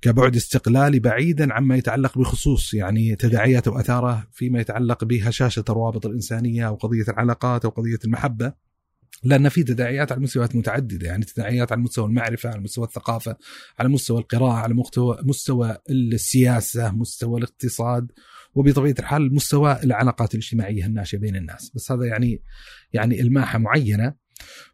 كبعد 0.00 0.36
استقلالي 0.36 0.98
بعيدا 0.98 1.54
عما 1.54 1.76
يتعلق 1.76 2.18
بخصوص 2.18 2.74
يعني 2.74 3.16
تداعياته 3.16 3.70
واثاره 3.70 4.26
فيما 4.32 4.60
يتعلق 4.60 5.04
بهشاشة 5.04 5.64
الروابط 5.68 6.06
الإنسانية 6.06 6.68
أو 6.68 6.74
قضية 6.74 7.04
العلاقات 7.08 7.64
أو 7.64 7.70
قضية 7.70 7.98
المحبة. 8.04 8.52
لأن 9.24 9.48
في 9.48 9.62
تداعيات 9.62 10.12
على 10.12 10.20
مستويات 10.20 10.56
متعددة 10.56 11.06
يعني 11.06 11.24
تداعيات 11.24 11.72
على 11.72 11.80
مستوى 11.80 12.06
المعرفة 12.06 12.50
على 12.50 12.60
مستوى 12.60 12.84
الثقافة 12.84 13.36
على 13.78 13.88
مستوى 13.88 14.18
القراءة 14.18 14.52
على 14.52 14.74
مستوى 14.74 15.18
مستوى 15.22 15.76
السياسة 15.90 16.92
مستوى 16.92 17.38
الاقتصاد 17.38 18.12
وبطبيعة 18.54 18.94
الحال 18.98 19.34
مستوى 19.34 19.78
العلاقات 19.84 20.34
الاجتماعية 20.34 20.86
الناشئة 20.86 21.18
بين 21.18 21.36
الناس. 21.36 21.72
بس 21.74 21.92
هذا 21.92 22.04
يعني 22.04 22.42
يعني 22.92 23.20
إلماحة 23.20 23.58
معينة. 23.58 24.14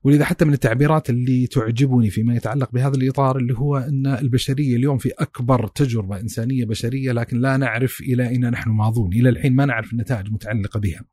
ولذا 0.05 0.25
حتى 0.25 0.45
من 0.45 0.53
التعبيرات 0.53 1.11
اللي 1.11 1.47
تعجبني 1.47 2.11
فيما 2.11 2.37
يتعلق 2.37 2.71
بهذا 2.73 2.97
الإطار 2.97 3.39
اللي 3.39 3.55
هو 3.55 3.77
أن 3.77 4.07
البشرية 4.07 4.77
اليوم 4.77 4.99
في 4.99 5.11
أكبر 5.19 5.67
تجربة 5.67 6.21
إنسانية 6.21 6.65
بشرية 6.65 7.13
لكن 7.13 7.41
لا 7.41 7.57
نعرف 7.57 8.01
إلى 8.01 8.29
أين 8.29 8.51
نحن 8.51 8.71
ماضون، 8.71 9.13
إلى 9.13 9.29
الحين 9.29 9.53
ما 9.53 9.65
نعرف 9.65 9.93
النتائج 9.93 10.27
المتعلقه 10.27 10.81
بها. 10.81 11.05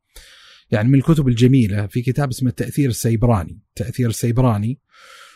يعني 0.70 0.88
من 0.88 0.94
الكتب 0.94 1.28
الجميلة 1.28 1.86
في 1.86 2.02
كتاب 2.02 2.28
اسمه 2.28 2.50
التأثير 2.50 2.88
السيبراني، 2.90 3.58
التأثير 3.68 4.08
السيبراني 4.08 4.80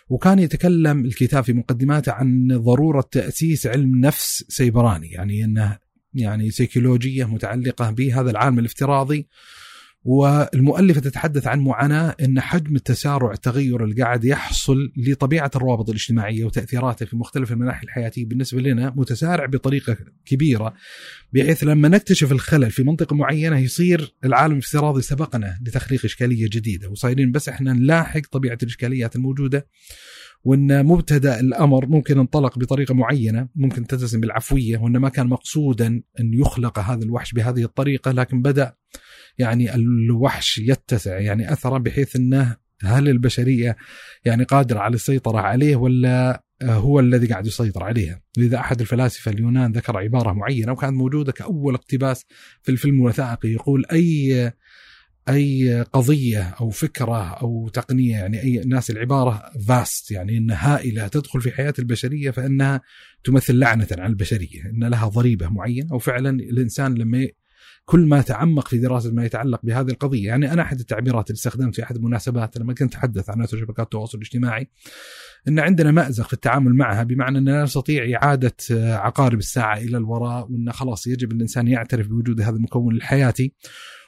وكان 0.08 0.38
يتكلم 0.38 1.04
الكتاب 1.04 1.44
في 1.44 1.52
مقدماته 1.52 2.12
عن 2.12 2.48
ضرورة 2.52 3.08
تأسيس 3.10 3.66
علم 3.66 4.00
نفس 4.00 4.44
سيبراني، 4.48 5.08
يعني 5.08 5.44
أنه 5.44 5.78
يعني 6.14 6.50
سيكولوجية 6.50 7.24
متعلقة 7.24 7.90
بهذا 7.90 8.30
العالم 8.30 8.58
الافتراضي 8.58 9.28
والمؤلفة 10.08 11.00
تتحدث 11.00 11.46
عن 11.46 11.60
معاناة 11.60 12.14
أن 12.20 12.40
حجم 12.40 12.76
التسارع 12.76 13.32
التغير 13.32 13.84
اللي 13.84 14.02
قاعد 14.02 14.24
يحصل 14.24 14.92
لطبيعة 14.96 15.50
الروابط 15.56 15.88
الاجتماعية 15.88 16.44
وتأثيراته 16.44 17.06
في 17.06 17.16
مختلف 17.16 17.52
المناحي 17.52 17.84
الحياتية. 17.84 18.24
بالنسبة 18.24 18.60
لنا 18.60 18.92
متسارع 18.96 19.46
بطريقة 19.46 19.96
كبيرة 20.24 20.74
بحيث 21.32 21.64
لما 21.64 21.88
نكتشف 21.88 22.32
الخلل 22.32 22.70
في 22.70 22.82
منطقة 22.82 23.16
معينة 23.16 23.58
يصير 23.58 24.14
العالم 24.24 24.52
الافتراضي 24.52 25.02
سبقنا 25.02 25.58
لتخليق 25.66 26.04
إشكالية 26.04 26.48
جديدة. 26.52 26.88
وصايرين 26.88 27.32
بس 27.32 27.48
إحنا 27.48 27.72
نلاحق 27.72 28.20
طبيعة 28.30 28.58
الإشكاليات 28.62 29.16
الموجودة 29.16 29.66
وإن 30.44 30.86
مبتدأ 30.86 31.40
الأمر 31.40 31.86
ممكن 31.86 32.18
انطلق 32.18 32.58
بطريقة 32.58 32.94
معينة 32.94 33.48
ممكن 33.54 33.86
تتسم 33.86 34.20
بالعفوية 34.20 34.78
وان 34.78 34.96
ما 34.96 35.08
كان 35.08 35.26
مقصودا 35.26 35.86
أن 36.20 36.34
يخلق 36.34 36.78
هذا 36.78 37.04
الوحش 37.04 37.32
بهذه 37.32 37.64
الطريقة 37.64 38.10
لكن 38.10 38.42
بدأ 38.42 38.74
يعني 39.38 39.74
الوحش 39.74 40.58
يتسع 40.58 41.18
يعني 41.18 41.52
اثره 41.52 41.78
بحيث 41.78 42.16
إنه 42.16 42.56
هل 42.82 43.08
البشرية 43.08 43.76
يعني 44.24 44.44
قادرة 44.44 44.78
على 44.78 44.94
السيطرة 44.94 45.38
عليه 45.38 45.76
ولا 45.76 46.42
هو 46.62 47.00
الذي 47.00 47.26
قاعد 47.26 47.46
يسيطر 47.46 47.84
عليها؟ 47.84 48.20
لذا 48.36 48.58
أحد 48.58 48.80
الفلاسفة 48.80 49.30
اليونان 49.30 49.72
ذكر 49.72 49.98
عبارة 49.98 50.32
معينة 50.32 50.72
وكانت 50.72 50.92
موجودة 50.92 51.32
كأول 51.32 51.74
اقتباس 51.74 52.24
في 52.62 52.72
الفيلم 52.72 53.00
الوثائقي 53.00 53.48
يقول 53.48 53.84
أي 53.92 54.52
أي 55.28 55.82
قضية 55.82 56.42
أو 56.42 56.70
فكرة 56.70 57.34
أو 57.34 57.68
تقنية 57.68 58.16
يعني 58.16 58.42
أي 58.42 58.62
ناس 58.66 58.90
العبارة 58.90 59.42
فاست 59.68 60.10
يعني 60.10 60.38
انها 60.38 60.76
هائلة 60.76 61.08
تدخل 61.08 61.40
في 61.40 61.50
حياة 61.50 61.74
البشرية 61.78 62.30
فإنها 62.30 62.80
تمثل 63.24 63.58
لعنة 63.58 63.88
على 63.92 64.06
البشرية 64.06 64.64
إن 64.66 64.84
لها 64.84 65.08
ضريبة 65.08 65.48
معينة. 65.48 65.94
وفعلا 65.94 66.30
الإنسان 66.30 66.94
لما 66.94 67.28
كل 67.88 68.00
ما 68.00 68.20
تعمق 68.22 68.68
في 68.68 68.78
دراسة 68.78 69.12
ما 69.12 69.24
يتعلق 69.24 69.60
بهذه 69.62 69.90
القضية، 69.90 70.26
يعني 70.26 70.52
أنا 70.52 70.62
أحد 70.62 70.80
التعبيرات 70.80 71.30
اللي 71.30 71.36
استخدمت 71.36 71.74
في 71.74 71.82
أحد 71.82 71.96
المناسبات 71.96 72.58
لما 72.58 72.74
كنت 72.74 72.94
أتحدث 72.94 73.30
عن 73.30 73.46
شبكات 73.46 73.86
التواصل 73.86 74.18
الاجتماعي 74.18 74.70
إن 75.48 75.58
عندنا 75.58 75.90
مأزق 75.90 76.26
في 76.26 76.32
التعامل 76.32 76.74
معها 76.74 77.02
بمعنى 77.02 77.38
أننا 77.38 77.62
نستطيع 77.62 78.18
إعادة 78.18 78.56
عقارب 78.96 79.38
الساعة 79.38 79.78
إلى 79.78 79.96
الوراء 79.96 80.50
وإن 80.50 80.72
خلاص 80.72 81.06
يجب 81.06 81.32
الإنسان 81.32 81.68
يعترف 81.68 82.08
بوجود 82.08 82.40
هذا 82.40 82.56
المكون 82.56 82.96
الحياتي. 82.96 83.52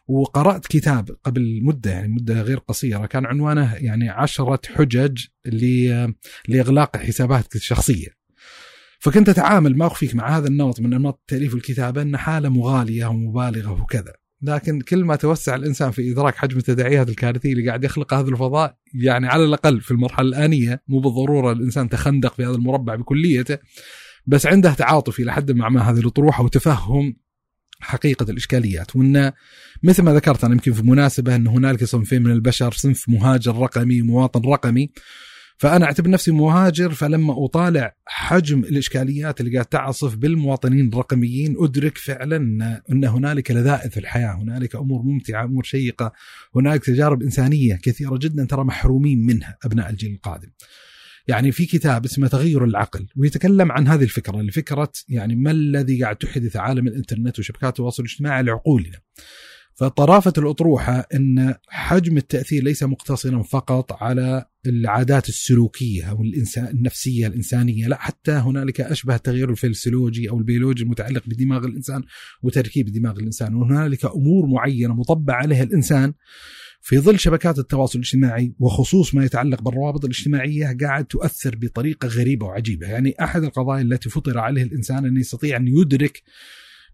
وقرأت 0.09 0.67
كتاب 0.67 1.11
قبل 1.25 1.61
مدة 1.63 1.91
يعني 1.91 2.09
مدة 2.09 2.43
غير 2.43 2.59
قصيرة 2.59 3.07
كان 3.07 3.27
عنوانه 3.27 3.75
يعني 3.75 4.09
عشرة 4.09 4.61
حجج 4.75 5.25
لإغلاق 6.49 6.97
حساباتك 6.97 7.57
الشخصية. 7.57 8.18
فكنت 8.99 9.29
أتعامل 9.29 9.77
ما 9.77 9.87
أخفيك 9.87 10.15
مع 10.15 10.39
هذا 10.39 10.49
النمط 10.49 10.81
من 10.81 10.95
أنماط 10.95 11.19
التأليف 11.21 11.55
والكتابة 11.55 12.03
أن 12.03 12.17
حالة 12.17 12.49
مغالية 12.49 13.07
ومبالغة 13.07 13.83
وكذا. 13.83 14.13
لكن 14.43 14.81
كل 14.81 15.05
ما 15.05 15.17
توسع 15.17 15.55
الإنسان 15.55 15.91
في 15.91 16.13
إدراك 16.13 16.35
حجم 16.35 16.59
التداعيات 16.59 17.09
الكارثية 17.09 17.53
اللي 17.53 17.67
قاعد 17.67 17.85
يخلقها 17.85 18.21
هذا 18.21 18.29
الفضاء 18.29 18.77
يعني 18.95 19.29
على 19.29 19.45
الأقل 19.45 19.81
في 19.81 19.91
المرحلة 19.91 20.29
الآنية 20.29 20.83
مو 20.89 21.01
بالضرورة 21.01 21.53
الإنسان 21.53 21.89
تخندق 21.89 22.35
في 22.35 22.45
هذا 22.45 22.55
المربع 22.55 22.95
بكليته 22.95 23.59
بس 24.27 24.47
عنده 24.47 24.75
تعاطف 24.75 25.21
إلى 25.21 25.33
حد 25.33 25.53
مع 25.53 25.69
ما 25.69 25.81
هذه 25.81 25.99
الأطروحة 25.99 26.45
وتفهم 26.45 27.17
حقيقة 27.81 28.31
الإشكاليات. 28.31 28.97
وأن 28.97 29.33
مثل 29.83 30.03
ما 30.03 30.15
ذكرت 30.15 30.45
أنا 30.45 30.55
يمكن 30.55 30.73
في 30.73 30.83
مناسبة 30.83 31.37
أن 31.37 31.47
هنالك 31.47 31.85
صنفين 31.85 32.23
من 32.23 32.31
البشر 32.31 32.73
صنف 32.73 33.09
مهاجر 33.09 33.57
رقمي 33.57 34.03
ومواطن 34.03 34.51
رقمي 34.51 34.91
فأنا 35.59 35.85
أعتبر 35.85 36.11
نفسي 36.11 36.31
مهاجر 36.31 36.91
فلما 36.91 37.45
أطالع 37.45 37.95
حجم 38.07 38.59
الإشكاليات 38.59 39.41
اللي 39.41 39.53
قاعد 39.53 39.67
تعصف 39.67 40.17
بالمواطنين 40.17 40.89
الرقميين 40.89 41.57
أدرك 41.59 41.99
فعلا 41.99 42.37
أن 42.93 43.05
هنالك 43.05 43.51
لذائذ 43.51 43.91
في 43.91 44.01
الحياة 44.01 44.33
هنالك 44.33 44.77
أمور 44.77 45.03
ممتعة 45.03 45.45
أمور 45.45 45.63
شيقة 45.63 46.13
هنالك 46.57 46.85
تجارب 46.85 47.23
إنسانية 47.23 47.79
كثيرة 47.83 48.19
جدا 48.19 48.45
ترى 48.45 48.65
محرومين 48.65 49.27
منها 49.27 49.59
أبناء 49.65 49.91
الجيل 49.91 50.13
القادم 50.13 50.49
يعني 51.29 51.53
في 51.53 51.67
كتاب 51.67 52.05
اسمه 52.05 52.29
تغير 52.29 52.65
العقل 52.65 53.07
ويتكلم 53.17 53.73
عن 53.73 53.89
هذه 53.89 54.03
الفكرة 54.03 54.43
لفكره 54.43 54.93
يعني 55.09 55.37
ما 55.37 55.51
الذي 55.51 56.03
قاعد 56.03 56.17
تحدث 56.17 56.57
عالم 56.57 56.89
الإنترنت 56.89 57.39
وشبكات 57.39 57.69
التواصل 57.69 58.03
الاجتماعي 58.03 58.43
لعقولنا. 58.43 58.99
فطرافة 59.75 60.33
الأطروحة 60.39 61.07
إن 61.15 61.55
حجم 61.69 62.17
التأثير 62.17 62.63
ليس 62.63 62.83
مقتصرا 62.83 63.43
فقط 63.43 64.03
على 64.03 64.45
العادات 64.69 65.29
السلوكية 65.29 66.11
أو 66.11 66.23
الأنساق 66.23 66.67
النفسية 66.67 67.27
الإنسانية، 67.27 67.87
لا 67.87 67.97
حتى 67.97 68.33
هنالك 68.33 68.81
أشبه 68.81 69.15
التغير 69.15 69.51
الفسيولوجي 69.51 70.31
أو 70.31 70.39
البيولوجي 70.39 70.83
المتعلق 70.83 71.23
بدماغ 71.27 71.65
الإنسان 71.65 72.03
وتركيب 72.43 72.93
دماغ 72.93 73.19
الإنسان، 73.19 73.55
وهنالك 73.55 74.05
أمور 74.05 74.47
معينة 74.47 74.95
انطبع 74.95 75.35
عليها 75.35 75.63
الإنسان 75.63 76.13
في 76.81 76.99
ظل 76.99 77.19
شبكات 77.19 77.59
التواصل 77.59 77.99
الاجتماعي 77.99 78.55
وخصوص 78.59 79.15
ما 79.15 79.25
يتعلق 79.25 79.63
بالروابط 79.63 80.05
الاجتماعية 80.05 80.77
قاعد 80.81 81.05
تؤثر 81.05 81.57
بطريقة 81.57 82.09
غريبة 82.09 82.47
وعجيبة، 82.47 82.87
يعني 82.87 83.15
أحد 83.21 83.43
القضايا 83.43 83.83
التي 83.83 84.11
فطر 84.11 84.39
عليه 84.39 84.63
الإنسان 84.63 85.07
انه 85.07 85.21
يستطيع 85.21 85.57
أن 85.57 85.69
يدرك 85.69 86.23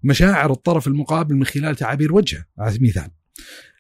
مشاعر 0.02 0.52
الطرف 0.52 0.86
المقابل 0.86 1.34
من 1.34 1.44
خلال 1.44 1.76
تعابير 1.76 2.12
وجهه. 2.14 2.44
على 2.58 2.70
سبيل 2.70 2.82
المثال 2.82 3.10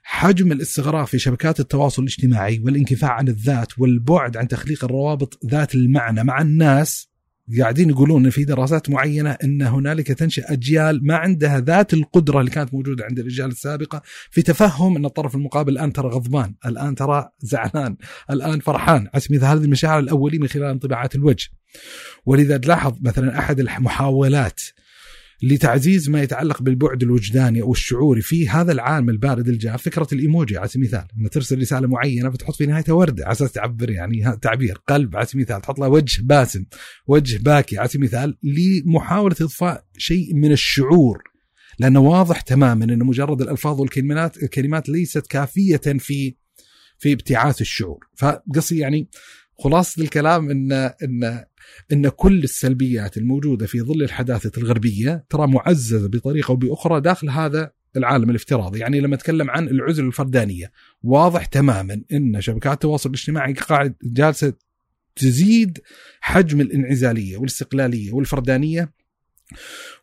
حجم 0.06 0.52
الاستغراق 0.52 1.06
في 1.06 1.18
شبكات 1.18 1.60
التواصل 1.60 2.02
الاجتماعي 2.02 2.62
والانكفاء 2.64 3.10
عن 3.10 3.28
الذات 3.28 3.78
والبعد 3.78 4.36
عن 4.36 4.48
تخليق 4.48 4.84
الروابط 4.84 5.38
ذات 5.46 5.74
المعنى 5.74 6.24
مع 6.24 6.40
الناس 6.40 7.14
قاعدين 7.60 7.90
يقولون 7.90 8.30
في 8.30 8.44
دراسات 8.44 8.90
معينة 8.90 9.30
إن 9.30 9.62
هنالك 9.62 10.06
تنشا 10.06 10.52
أجيال 10.52 11.06
ما 11.06 11.16
عندها 11.16 11.60
ذات 11.60 11.94
القدرة 11.94 12.40
اللي 12.40 12.50
كانت 12.50 12.74
موجودة 12.74 13.04
عند 13.04 13.18
الاجيال 13.18 13.50
السابقة 13.50 14.02
في 14.30 14.42
تفهم 14.42 14.96
إن 14.96 15.04
الطرف 15.04 15.34
المقابل 15.34 15.72
الآن 15.72 15.92
ترى 15.92 16.08
غضبان، 16.08 16.54
الآن 16.66 16.94
ترى 16.94 17.28
زعلان، 17.38 17.96
الآن 18.30 18.60
فرحان، 18.60 19.08
على 19.14 19.20
سبيل 19.20 19.44
هذه 19.44 19.64
المشاعر 19.64 19.98
الأولية 19.98 20.38
من 20.38 20.48
خلال 20.48 20.64
انطباعات 20.64 21.14
الوجه. 21.14 21.48
ولذا 22.26 22.56
تلاحظ 22.56 22.98
مثلا 23.00 23.38
أحد 23.38 23.60
المحاولات 23.60 24.60
لتعزيز 25.42 26.10
ما 26.10 26.22
يتعلق 26.22 26.62
بالبعد 26.62 27.02
الوجداني 27.02 27.62
أو 27.62 27.72
الشعوري 27.72 28.22
في 28.22 28.48
هذا 28.48 28.72
العالم 28.72 29.10
البارد 29.10 29.48
الجاف. 29.48 29.82
فكرة 29.82 30.08
الإيموجي 30.12 30.58
على 30.58 30.68
سبيل 30.68 30.86
المثال 30.86 31.06
ان 31.20 31.30
ترسل 31.30 31.58
رسالة 31.58 31.88
معينة 31.88 32.30
فتحط 32.30 32.54
في 32.54 32.66
نهايتها 32.66 32.92
وردة 32.92 33.24
على 33.24 33.32
أساس 33.32 33.52
تعبر 33.52 33.90
يعني 33.90 34.36
تعبير 34.42 34.78
قلب 34.88 35.16
على 35.16 35.26
سبيل 35.26 35.42
المثال 35.42 35.62
تحط 35.62 35.78
لها 35.78 35.88
وجه 35.88 36.22
باسم 36.22 36.64
وجه 37.06 37.38
باكي 37.42 37.78
على 37.78 37.88
سبيل 37.88 38.00
المثال 38.00 38.38
لمحاولة 38.42 39.36
إضفاء 39.40 39.84
شيء 39.96 40.34
من 40.34 40.52
الشعور. 40.52 41.22
لأنه 41.78 42.00
واضح 42.00 42.40
تماما 42.40 42.84
ان 42.84 42.98
مجرد 42.98 43.42
الألفاظ 43.42 43.80
والكلمات 43.80 44.42
الكلمات 44.42 44.88
ليست 44.88 45.26
كافية 45.26 45.76
في 45.76 46.36
في 46.98 47.12
ابتعاث 47.12 47.60
الشعور. 47.60 47.98
فقصي 48.16 48.78
يعني 48.78 49.08
خلاصة 49.58 50.02
الكلام 50.02 50.50
ان 50.50 50.72
إن 50.72 51.44
إن 51.92 52.08
كل 52.08 52.44
السلبيات 52.44 53.16
الموجودة 53.16 53.66
في 53.66 53.80
ظل 53.80 54.02
الحداثة 54.02 54.52
الغربية 54.58 55.24
ترى 55.30 55.46
معززة 55.46 56.08
بطريقة 56.08 56.50
أو 56.50 56.56
بأخرى 56.56 57.00
داخل 57.00 57.30
هذا 57.30 57.70
العالم 57.96 58.30
الافتراضي. 58.30 58.78
يعني 58.78 59.00
لما 59.00 59.14
أتكلم 59.14 59.50
عن 59.50 59.68
العزلة 59.68 60.06
الفردانية 60.06 60.72
واضح 61.02 61.44
تماما 61.44 62.02
إن 62.12 62.40
شبكات 62.40 62.72
التواصل 62.72 63.08
الاجتماعي 63.08 63.52
قاعد 63.52 63.94
جالسة 64.02 64.52
تزيد 65.16 65.78
حجم 66.20 66.60
الانعزالية 66.60 67.36
والاستقلالية 67.36 68.12
والفردانية. 68.12 68.92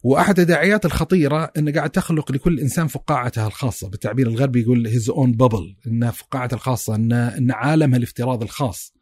وأحد 0.03 0.39
التداعيات 0.39 0.85
الخطيرة 0.85 1.51
انه 1.57 1.71
قاعد 1.71 1.89
تخلق 1.89 2.31
لكل 2.31 2.59
إنسان 2.59 2.88
فقاعته 2.88 3.47
الخاصة. 3.47 3.89
بالتعبير 3.89 4.27
الغربي 4.27 4.61
يقول 4.61 4.88
هيز 4.88 5.09
اون 5.09 5.31
بابل 5.31 5.75
إن 5.88 6.11
فقاعته 6.11 6.55
الخاصة 6.55 6.95
ان 6.95 7.11
إن 7.11 7.51
عالمها 7.51 7.97
الافتراضي 7.97 8.45
الخاص. 8.45 9.00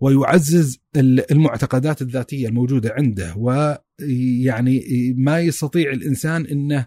ويعزز 0.00 0.78
المعتقدات 0.96 2.02
الذاتية 2.02 2.48
الموجودة 2.48 2.94
عنده 2.96 3.34
ويعني 3.36 4.84
ما 5.16 5.40
يستطيع 5.40 5.90
الإنسان 5.90 6.46
إنه 6.46 6.86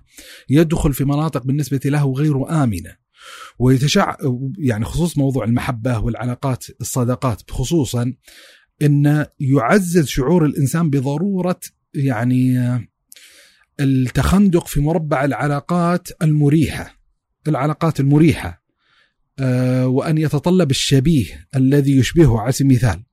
يدخل 0.49 0.93
في 0.93 1.05
مناطق 1.05 1.43
بالنسبة 1.43 1.79
له 1.85 2.11
غير 2.11 2.63
آمنة. 2.63 3.03
ويتشع 3.59 4.15
يعني 4.57 4.85
خصوص 4.85 5.17
موضوع 5.17 5.43
المحبة 5.43 5.99
والعلاقات 5.99 6.65
الصداقات 6.81 7.51
خصوصا 7.51 8.13
إنه 8.81 9.27
يعزز 9.39 10.07
شعور 10.07 10.45
الإنسان 10.45 10.89
بضرورة 10.89 11.59
يعني 11.93 12.59
التخندق 13.79 14.67
في 14.67 14.81
مربع 14.81 15.25
العلاقات 15.25 16.07
المريحة 16.21 17.03
العلاقات 17.47 17.99
المريحة. 17.99 18.62
وأن 19.85 20.17
يتطلب 20.17 20.71
الشبيه 20.71 21.47
الذي 21.55 21.97
يشبهه 21.97 22.39
على 22.39 22.51
سبيل 22.51 22.71
المثال. 22.71 23.03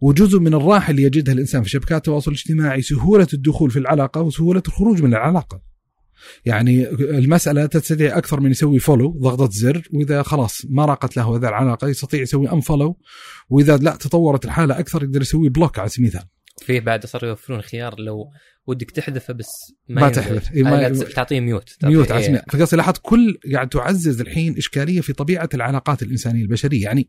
وجزء 0.00 0.38
من 0.38 0.54
الراحة 0.54 0.90
اللي 0.90 1.02
يجدها 1.02 1.34
الإنسان 1.34 1.62
في 1.62 1.70
شبكات 1.70 1.98
التواصل 1.98 2.30
الاجتماعي 2.30 2.82
سهولة 2.82 3.26
الدخول 3.34 3.70
في 3.70 3.78
العلاقة 3.78 4.20
وسهولة 4.22 4.62
الخروج 4.68 5.02
من 5.02 5.14
العلاقة. 5.14 5.62
يعني 6.44 6.90
المسألة 6.90 7.66
تستطيع 7.66 8.18
أكثر 8.18 8.40
من 8.40 8.50
يسوي 8.50 8.78
follow 8.78 9.18
ضغطة 9.22 9.50
زر 9.52 9.88
وإذا 9.92 10.22
خلاص 10.22 10.62
ما 10.68 10.84
راقت 10.84 11.16
له 11.16 11.36
هذا 11.36 11.48
العلاقة 11.48 11.88
يستطيع 11.88 12.22
يسوي 12.22 12.52
unfollow 12.52 12.98
وإذا 13.50 13.76
لا 13.76 13.96
تطورت 13.96 14.44
الحالة 14.44 14.78
أكثر 14.78 15.02
يقدر 15.02 15.20
يسوي 15.20 15.48
block 15.48 15.78
على 15.78 15.88
سبيل 15.88 16.06
المثال. 16.06 16.28
فيه 16.62 16.80
بعد 16.80 17.06
صاروا 17.06 17.28
يوفرون 17.28 17.62
خيار 17.62 18.00
لو 18.00 18.30
ودك 18.66 18.90
تحذفه 18.90 19.34
بس 19.34 19.74
ما, 19.88 20.00
ما 20.00 20.08
تحذف 20.08 20.52
إيه 20.52 20.88
تعطيه 20.88 21.40
mute 21.40 21.76
mute 21.84 22.10
إيه. 22.10 22.44
فقصدي 22.52 22.76
لاحظت 22.76 23.00
كل 23.02 23.38
قاعد 23.52 23.68
تعزز 23.68 24.20
الحين 24.20 24.56
إشكالية 24.56 25.00
في 25.00 25.12
طبيعة 25.12 25.48
العلاقات 25.54 26.02
الإنسانية 26.02 26.42
البشرية 26.42 26.82
يعني 26.82 27.08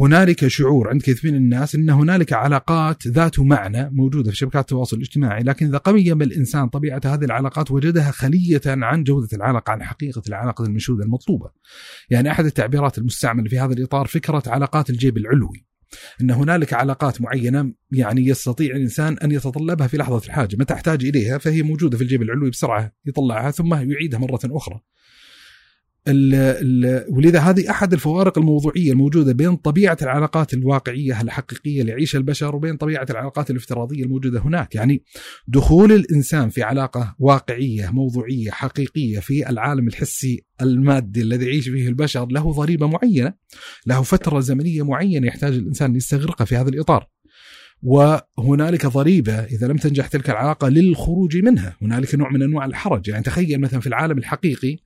هنالك 0.00 0.48
شعور 0.48 0.88
عند 0.88 1.02
كثير 1.02 1.32
من 1.32 1.36
الناس 1.36 1.74
إن 1.74 1.90
هنالك 1.90 2.32
علاقات 2.32 3.06
ذات 3.06 3.38
معنى 3.38 3.90
موجودة 3.90 4.30
في 4.30 4.36
شبكات 4.36 4.60
التواصل 4.60 4.96
الاجتماعي، 4.96 5.42
لكن 5.42 5.66
إذا 5.66 5.78
قيّم 5.78 6.22
الإنسان 6.22 6.68
طبيعة 6.68 7.00
هذه 7.04 7.24
العلاقات 7.24 7.70
وجدها 7.70 8.10
خلية 8.10 8.60
عن 8.66 9.04
جودة 9.04 9.28
العلاقة، 9.32 9.70
عن 9.70 9.82
حقيقة 9.82 10.22
العلاقة 10.28 10.64
المنشوده 10.64 11.04
المطلوبة. 11.04 11.50
يعني 12.10 12.30
أحد 12.30 12.44
التعبيرات 12.44 12.98
المستعملة 12.98 13.48
في 13.48 13.58
هذا 13.58 13.72
الإطار 13.72 14.06
فكرة 14.06 14.42
علاقات 14.46 14.90
الجيب 14.90 15.16
العلوي. 15.16 15.66
إن 16.20 16.30
هنالك 16.30 16.72
علاقات 16.72 17.20
معينة 17.20 17.72
يعني 17.92 18.26
يستطيع 18.26 18.76
الإنسان 18.76 19.18
أن 19.18 19.32
يتطلبها 19.32 19.86
في 19.86 19.96
لحظة 19.96 20.26
الحاجة، 20.26 20.56
متى 20.56 20.74
احتاج 20.74 21.04
إليها 21.04 21.38
فهي 21.38 21.62
موجودة 21.62 21.96
في 21.96 22.02
الجيب 22.02 22.22
العلوي 22.22 22.50
بسرعة 22.50 22.92
يطلعها 23.06 23.50
ثم 23.50 23.74
يعيدها 23.74 24.18
مرة 24.18 24.40
أخرى. 24.44 24.80
ولذا 27.08 27.40
هذه 27.40 27.70
أحد 27.70 27.92
الفوارق 27.92 28.38
الموضوعية 28.38 28.92
الموجودة 28.92 29.32
بين 29.32 29.56
طبيعة 29.56 29.96
العلاقات 30.02 30.54
الواقعية 30.54 31.20
الحقيقية 31.20 31.80
اللي 31.80 31.92
يعيشها 31.92 32.18
البشر 32.18 32.56
وبين 32.56 32.76
طبيعة 32.76 33.06
العلاقات 33.10 33.50
الافتراضية 33.50 34.04
الموجودة 34.04 34.40
هناك، 34.40 34.74
يعني 34.74 35.02
دخول 35.48 35.92
الإنسان 35.92 36.48
في 36.48 36.62
علاقة 36.62 37.14
واقعية 37.18 37.90
موضوعية 37.90 38.50
حقيقية 38.50 39.18
في 39.18 39.50
العالم 39.50 39.88
الحسي 39.88 40.44
المادي 40.62 41.22
الذي 41.22 41.46
يعيش 41.46 41.68
فيه 41.68 41.88
البشر 41.88 42.26
له 42.26 42.52
ضريبة 42.52 42.86
معينة، 42.86 43.32
له 43.86 44.02
فترة 44.02 44.40
زمنية 44.40 44.84
معينة 44.84 45.26
يحتاج 45.26 45.54
الإنسان 45.54 45.90
أن 45.90 45.96
يستغرقها 45.96 46.44
في 46.44 46.56
هذا 46.56 46.68
الإطار. 46.68 47.06
وهنالك 47.82 48.86
ضريبة 48.86 49.32
إذا 49.32 49.66
لم 49.66 49.76
تنجح 49.76 50.06
تلك 50.06 50.30
العلاقة 50.30 50.68
للخروج 50.68 51.36
منها، 51.36 51.76
هنالك 51.82 52.14
نوع 52.14 52.32
من 52.32 52.42
أنواع 52.42 52.64
الحرج، 52.64 53.08
يعني 53.08 53.24
تخيل 53.24 53.60
مثلا 53.60 53.80
في 53.80 53.86
العالم 53.86 54.18
الحقيقي 54.18 54.76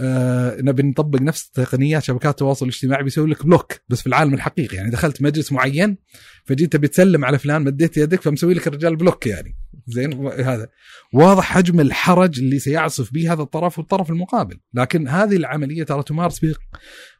آه 0.00 0.56
نبي 0.60 0.82
نطبق 0.82 1.20
نفس 1.20 1.50
تقنيات 1.50 2.02
شبكات 2.02 2.30
التواصل 2.30 2.66
الاجتماعي 2.66 3.02
بيسوي 3.02 3.30
لك 3.30 3.46
block 3.46 3.72
بس 3.88 4.00
في 4.00 4.06
العالم 4.06 4.34
الحقيقي. 4.34 4.76
يعني 4.76 4.90
دخلت 4.90 5.22
مجلس 5.22 5.52
معين 5.52 5.96
فجيت 6.44 6.72
تبي 6.72 6.88
تسلم 6.88 7.24
على 7.24 7.38
فلان 7.38 7.64
مديت 7.64 7.96
يدك 7.96 8.22
فمسوي 8.22 8.54
لك 8.54 8.66
الرجال 8.66 8.96
block 8.96 9.26
يعني. 9.26 9.56
زين 9.86 10.26
هذا. 10.26 10.68
واضح 11.12 11.44
حجم 11.44 11.80
الحرج 11.80 12.40
اللي 12.40 12.58
سيعصف 12.58 13.12
به 13.12 13.32
هذا 13.32 13.42
الطرف 13.42 13.78
والطرف 13.78 14.10
المقابل. 14.10 14.60
لكن 14.74 15.08
هذه 15.08 15.36
العملية 15.36 15.82
ترى 15.82 16.02
تمارس 16.02 16.40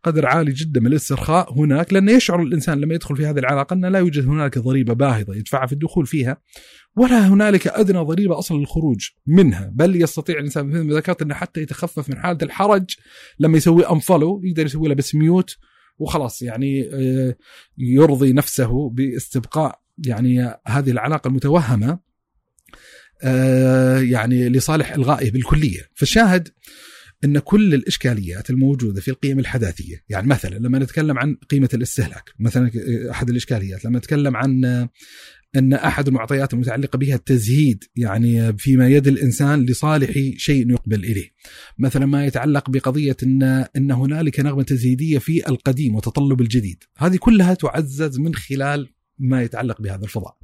بقدر 0.05 0.27
عالي 0.27 0.53
جدا 0.53 0.81
من 0.81 0.87
الاسترخاء 0.87 1.59
هناك 1.59 1.93
لأنه 1.93 2.13
يشعر 2.13 2.43
الإنسان 2.43 2.81
لما 2.81 2.95
يدخل 2.95 3.17
في 3.17 3.27
هذه 3.27 3.39
العلاقة 3.39 3.75
انه 3.75 3.89
لا 3.89 3.99
يوجد 3.99 4.27
هنالك 4.27 4.59
ضريبة 4.59 4.95
باهظة 4.95 5.35
يدفعها 5.35 5.67
في 5.67 5.73
الدخول 5.73 6.07
فيها. 6.07 6.37
ولا 6.97 7.29
هنالك 7.29 7.67
أدنى 7.67 7.99
ضريبة 7.99 8.39
أصلا 8.39 8.59
للخروج 8.59 9.09
منها. 9.27 9.71
بل 9.75 10.03
يستطيع 10.03 10.39
الإنسان 10.39 10.67
مثل 10.67 10.81
ما 10.81 10.95
ذكرت 10.95 11.23
أنه 11.23 11.35
حتى 11.35 11.61
يتخفف 11.61 12.09
من 12.11 12.19
حالة 12.19 12.39
الحرج 12.43 12.85
لما 13.39 13.57
يسوي 13.57 13.91
انفولو 13.91 14.41
يقدر 14.45 14.67
يسوي 14.67 14.89
له 14.89 14.95
بس 14.95 15.15
ميوت 15.15 15.57
وخلاص 15.99 16.43
يعني 16.43 16.91
آه، 16.93 17.37
يرضي 17.79 18.33
نفسه 18.33 18.91
باستبقاء 18.91 19.81
يعني 20.07 20.59
هذه 20.67 20.91
العلاقه 20.91 21.29
المتوهمة 21.29 21.99
آه، 23.23 23.99
يعني 23.99 24.49
لصالح 24.49 24.93
إلغائه 24.93 25.31
بالكلية. 25.31 25.81
فالشاهد 25.95 26.49
أن 27.25 27.39
كل 27.39 27.75
الإشكاليات 27.75 28.51
الموجودة 28.51 29.01
في 29.01 29.09
القيم 29.09 29.39
الحداثية 29.39 30.05
يعني 30.09 30.27
مثلا 30.27 30.55
لما 30.55 30.79
نتكلم 30.79 31.19
عن 31.19 31.37
قيمة 31.51 31.69
الاستهلاك 31.75 32.31
مثلا 32.39 32.71
أحد 33.11 33.31
الإشكاليات 33.31 33.85
لما 33.85 33.99
نتكلم 33.99 34.37
عن 34.37 34.89
أن 35.57 35.73
أحد 35.73 36.09
المعطيات 36.09 36.55
المتعلقة 36.55 36.97
بها 36.97 37.15
التزهيد 37.15 37.85
يعني 37.97 38.57
فيما 38.59 38.89
يد 38.89 39.09
الإنسان 39.09 39.67
لصالح 39.67 40.11
شيء 40.37 40.71
يقبل 40.71 41.05
إليه. 41.05 41.31
مثلا 41.79 42.07
ما 42.07 42.27
يتعلق 42.27 42.71
بقضية 42.71 43.17
ان 43.23 43.43
إن 43.77 43.91
هنالك 43.91 44.41
نغمة 44.41 44.63
تزهيدية 44.63 45.19
في 45.19 45.49
القديم 45.49 45.95
وتطلب 45.95 46.41
الجديد، 46.41 46.85
هذه 46.97 47.17
كلها 47.17 47.55
تعزز 47.55 48.19
من 48.19 48.35
خلال 48.35 48.89
ما 49.19 49.43
يتعلق 49.43 49.83
بهذا 49.83 50.05
الفضاء. 50.05 50.37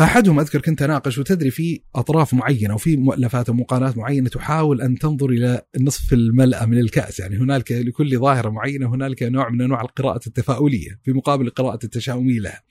أحدهم 0.00 0.40
أذكر 0.40 0.60
كنت 0.60 0.82
أناقش 0.82 1.18
وتدري 1.18 1.50
في 1.50 1.80
أطراف 1.94 2.34
معينة 2.34 2.74
وفي 2.74 2.96
مؤلفات 2.96 3.48
ومقالات 3.48 3.96
معينة 3.96 4.28
تحاول 4.28 4.80
أن 4.80 4.98
تنظر 4.98 5.30
إلى 5.30 5.62
نصف 5.80 6.12
الملأ 6.12 6.66
من 6.66 6.78
الكأس، 6.78 7.20
يعني 7.20 7.36
هنالك 7.36 7.72
لكل 7.72 8.18
ظاهرة 8.18 8.50
معينة 8.50 8.94
هنالك 8.94 9.22
نوع 9.22 9.50
من 9.50 9.62
أنواع 9.62 9.80
القراءة 9.80 10.20
التفاؤلية 10.26 11.00
في 11.04 11.12
مقابل 11.12 11.46
القراءه 11.46 11.84
التشاؤميه 11.84 12.40
لها. 12.40 12.62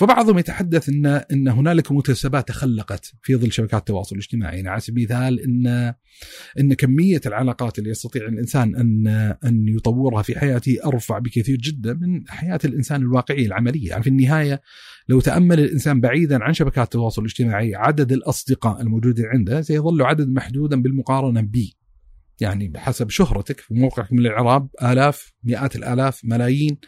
فبعضهم 0.00 0.38
يتحدث 0.38 0.88
ان 0.88 1.06
إن 1.06 1.48
هنالك 1.48 1.92
مكتسبات 1.92 2.48
تخلقت 2.48 3.12
في 3.22 3.36
ظل 3.36 3.52
شبكات 3.52 3.80
التواصل 3.80 4.16
الاجتماعي. 4.16 4.56
يعني 4.56 4.68
على 4.68 4.80
سبيل 4.80 5.12
المثال 5.12 5.40
ان 5.40 5.94
إن 6.60 6.74
كمية 6.74 7.20
العلاقات 7.26 7.78
اللي 7.78 7.90
يستطيع 7.90 8.26
الإنسان 8.26 8.76
ان 8.76 9.06
أن 9.44 9.68
يطورها 9.68 10.22
في 10.22 10.38
حياته 10.38 10.76
أرفع 10.86 11.18
بكثير 11.18 11.56
جدا 11.56 11.94
من 11.94 12.28
حياة 12.28 12.58
الإنسان 12.64 13.00
الواقعية 13.00 13.46
العملية. 13.46 13.88
يعني 13.88 14.02
في 14.02 14.08
النهاية 14.08 14.60
لو 15.08 15.20
تأمل 15.20 15.60
الإنسان 15.60 16.00
بعيدا 16.00 16.44
عن 16.44 16.52
شبكات 16.52 16.84
التواصل 16.84 17.22
الاجتماعي 17.22 17.74
عدد 17.74 18.12
الأصدقاء 18.12 18.80
الموجودين 18.80 19.26
عنده 19.26 19.62
سيظل 19.62 20.02
عدد 20.02 20.28
محدودا 20.28 20.82
بالمقارنة 20.82 21.40
ب. 21.40 21.56
يعني 22.40 22.68
بحسب 22.68 23.10
شهرتك 23.10 23.60
في 23.60 23.74
موقعك 23.74 24.12
من 24.12 24.18
الإعراب 24.18 24.68
آلاف 24.82 25.32
مئات 25.44 25.76
الآلاف 25.76 26.24
ملايين 26.24 26.78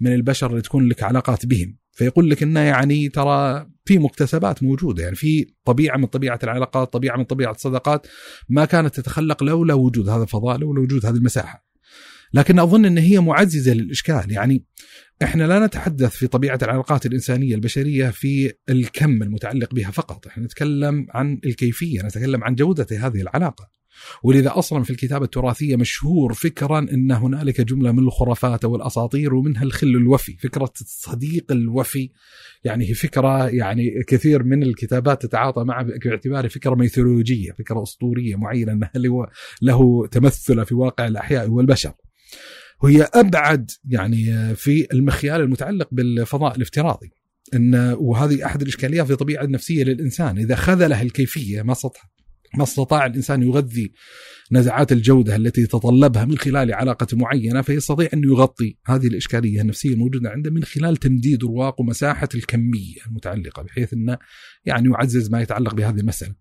من 0.00 0.14
البشر 0.14 0.50
اللي 0.50 0.62
تكون 0.62 0.88
لك 0.88 1.02
علاقات 1.02 1.46
بهم. 1.46 1.83
فيقول 1.94 2.30
لك 2.30 2.42
إنه 2.42 2.60
يعني 2.60 3.08
ترى 3.08 3.66
في 3.84 3.98
مكتسبات 3.98 4.62
موجودة 4.62 5.02
يعني 5.02 5.16
في 5.16 5.46
طبيعة 5.64 5.96
من 5.96 6.06
طبيعة 6.06 6.38
العلاقات 6.42 6.92
طبيعة 6.92 7.16
من 7.16 7.24
طبيعة 7.24 7.52
الصداقات 7.52 8.06
ما 8.48 8.64
كانت 8.64 8.94
تتخلق 8.94 9.42
لولا 9.42 9.74
وجود 9.74 10.08
هذا 10.08 10.22
الفضاء 10.22 10.58
لولا 10.58 10.80
وجود 10.80 11.06
هذه 11.06 11.16
المساحة. 11.16 11.66
لكن 12.34 12.58
أظن 12.58 12.84
إن 12.84 12.98
هي 12.98 13.20
معززة 13.20 13.72
للإشكال 13.72 14.32
يعني 14.32 14.64
إحنا 15.22 15.44
لا 15.44 15.66
نتحدث 15.66 16.10
في 16.10 16.26
طبيعة 16.26 16.58
العلاقات 16.62 17.06
الإنسانية 17.06 17.54
البشرية 17.54 18.10
في 18.10 18.52
الكم 18.68 19.22
المتعلق 19.22 19.74
بها 19.74 19.90
فقط 19.90 20.26
إحنا 20.26 20.44
نتكلم 20.44 21.06
عن 21.10 21.40
الكيفية 21.44 22.02
نتكلم 22.02 22.44
عن 22.44 22.54
جودة 22.54 22.86
هذه 22.90 23.20
العلاقة. 23.20 23.70
ولذا 24.22 24.58
أصلا 24.58 24.82
في 24.82 24.90
الكتابه 24.90 25.24
التراثية 25.24 25.76
مشهور 25.76 26.34
فكرا 26.34 26.78
إن 26.78 27.12
هنالك 27.12 27.60
جملة 27.60 27.92
من 27.92 27.98
الخرافات 27.98 28.64
والأساطير 28.64 29.34
ومنها 29.34 29.62
الخل 29.62 29.86
الوفي، 29.86 30.36
فكرة 30.36 30.72
الصديق 30.80 31.52
الوفي 31.52 32.10
يعني 32.64 32.88
هي 32.88 32.94
فكرة 32.94 33.48
يعني 33.48 34.02
كثير 34.06 34.42
من 34.42 34.62
الكتابات 34.62 35.22
تتعاطى 35.22 35.64
معها 35.64 35.82
باعتباره 35.82 36.48
فكرة 36.48 36.74
ميثولوجية، 36.74 37.52
فكرة 37.52 37.82
أسطورية 37.82 38.36
معينة 38.36 38.72
إنها 38.72 38.92
له 39.62 40.06
تمثل 40.06 40.66
في 40.66 40.74
واقع 40.74 41.06
الأحياء 41.06 41.50
والبشر. 41.50 41.92
وهي 42.82 43.02
أبعد 43.14 43.70
يعني 43.88 44.54
في 44.54 44.86
المخيال 44.92 45.40
المتعلق 45.40 45.88
بالفضاء 45.92 46.56
الافتراضي. 46.56 47.10
إن 47.54 47.96
وهذه 47.98 48.46
أحد 48.46 48.62
الإشكاليات 48.62 49.06
في 49.06 49.12
الطبيعه 49.12 49.44
النفسيه 49.44 49.84
للإنسان، 49.84 50.38
إذا 50.38 50.54
خذله 50.54 51.02
الكيفية 51.02 51.62
ما 51.62 51.72
استطاع 51.72 52.02
ما 52.56 52.62
استطاع 52.62 53.06
الإنسان 53.06 53.42
يغذي 53.42 53.92
نزعات 54.52 54.92
الجودة 54.92 55.36
التي 55.36 55.60
يتطلبها 55.60 56.24
من 56.24 56.38
خلال 56.38 56.74
علاقة 56.74 57.06
معينة 57.12 57.62
فيستطيع 57.62 58.08
أن 58.14 58.24
يغطي 58.24 58.76
هذه 58.86 59.06
الإشكالية 59.06 59.60
النفسية 59.60 59.92
الموجودة 59.92 60.30
عنده 60.30 60.50
من 60.50 60.64
خلال 60.64 60.96
تمديد 60.96 61.44
رواق 61.44 61.80
ومساحة 61.80 62.28
الكمية 62.34 62.96
المتعلقة 63.06 63.62
بحيث 63.62 63.92
أنه 63.92 64.18
يعني 64.64 64.88
يعزز 64.88 65.30
ما 65.30 65.42
يتعلق 65.42 65.74
بهذه 65.74 66.00
المسألة. 66.00 66.34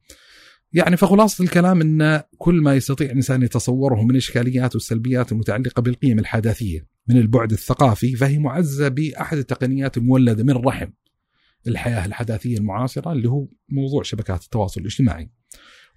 يعني 0.73 0.98
فخلاصة 0.98 1.44
الكلام 1.44 1.81
أن 1.81 2.22
كل 2.38 2.56
ما 2.56 2.76
يستطيع 2.76 3.07
الإنسان 3.07 3.41
يتصوره 3.41 4.03
من 4.03 4.15
اشكاليات 4.15 4.76
والسلبيات 4.76 5.31
المتعلقة 5.31 5.81
بالقيم 5.81 6.19
الحداثية 6.19 6.88
من 7.07 7.18
البعد 7.18 7.52
الثقافي 7.52 8.15
فهي 8.15 8.40
معززة 8.40 8.88
بأحد 8.88 9.38
التقنيات 9.38 9.98
المولدة 9.98 10.44
من 10.44 10.53
رحم 10.53 10.88
الحياة 11.68 12.06
الحداثية 12.06 12.57
المعاصرة 12.57 13.11
اللي 13.11 13.30
هو 13.30 13.48
موضوع 13.69 14.03
شبكات 14.03 14.44
التواصل 14.44 14.81
الاجتماعي. 14.81 15.30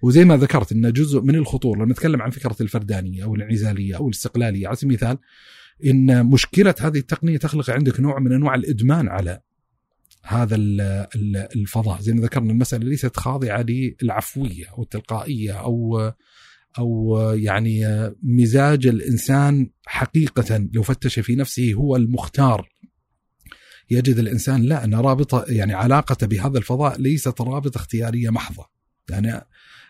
وزي 0.01 0.25
ما 0.25 0.37
ذكرت 0.37 0.71
ان 0.71 0.93
جزء 0.93 1.21
من 1.21 1.35
الخطورة 1.35 1.77
لما 1.77 1.91
نتكلم 1.91 2.21
عن 2.21 2.29
فكرة 2.29 2.55
الفردانية 2.61 3.23
أو 3.23 3.35
الانعزالية 3.35 3.97
أو 3.97 4.07
الاستقلالية 4.07 4.67
على 4.67 4.75
سبيل 4.75 4.91
المثال 4.91 5.17
إن 5.85 6.25
مشكلة 6.25 6.75
هذه 6.79 6.97
التقنية 6.97 7.37
تخلق 7.37 7.69
عندك 7.69 7.99
نوع 7.99 8.19
من 8.19 8.33
أنواع 8.33 8.55
الإدمان 8.55 9.07
على 9.07 9.39
هذا 10.23 10.55
الفضاء. 11.55 12.01
زي 12.01 12.13
ما 12.13 12.21
ذكرنا 12.21 12.51
المسألة 12.51 12.85
ليست 12.85 13.17
خاضعة 13.17 13.65
للعفوية 14.01 14.65
أو 14.77 14.83
التلقائية 14.83 15.51
أو 15.51 16.11
أو 16.79 17.19
يعني 17.35 17.83
مزاج 18.23 18.87
الإنسان 18.87 19.69
حقيقة 19.85 20.67
لو 20.73 20.83
فتش 20.83 21.19
في 21.19 21.35
نفسه 21.35 21.73
هو 21.73 21.95
المختار. 21.95 22.69
يجد 23.89 24.17
الإنسان 24.17 24.61
لا 24.61 24.83
أن 24.83 24.95
رابطة 24.95 25.45
يعني 25.47 25.73
علاقته 25.73 26.27
بهذا 26.27 26.57
الفضاء 26.57 27.01
ليست 27.01 27.41
رابطة 27.41 27.77
اختيارية 27.77 28.29
محضة. 28.29 28.65
يعني 29.09 29.41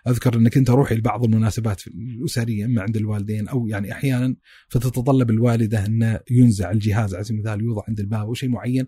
أذكر 0.08 0.36
إنك 0.36 0.58
أنت 0.58 0.70
روحي 0.70 0.96
لبعض 0.96 1.24
المناسبات 1.24 1.88
الأسرية 1.88 2.66
إما 2.66 2.82
عند 2.82 2.98
الوالدين 2.98 3.48
أو 3.48 3.68
يعني 3.68 3.92
أحيانا 3.92 4.36
فتتطلب 4.70 5.30
الوالدة 5.30 5.86
أن 5.86 6.20
ينزع 6.32 6.72
الجهاز 6.72 7.16
على 7.16 7.24
سبيل 7.24 7.40
المثال 7.40 7.62
يوضع 7.62 7.84
عند 7.88 8.00
الباب 8.00 8.22
أو 8.22 8.34
شيء 8.34 8.50
معين. 8.50 8.86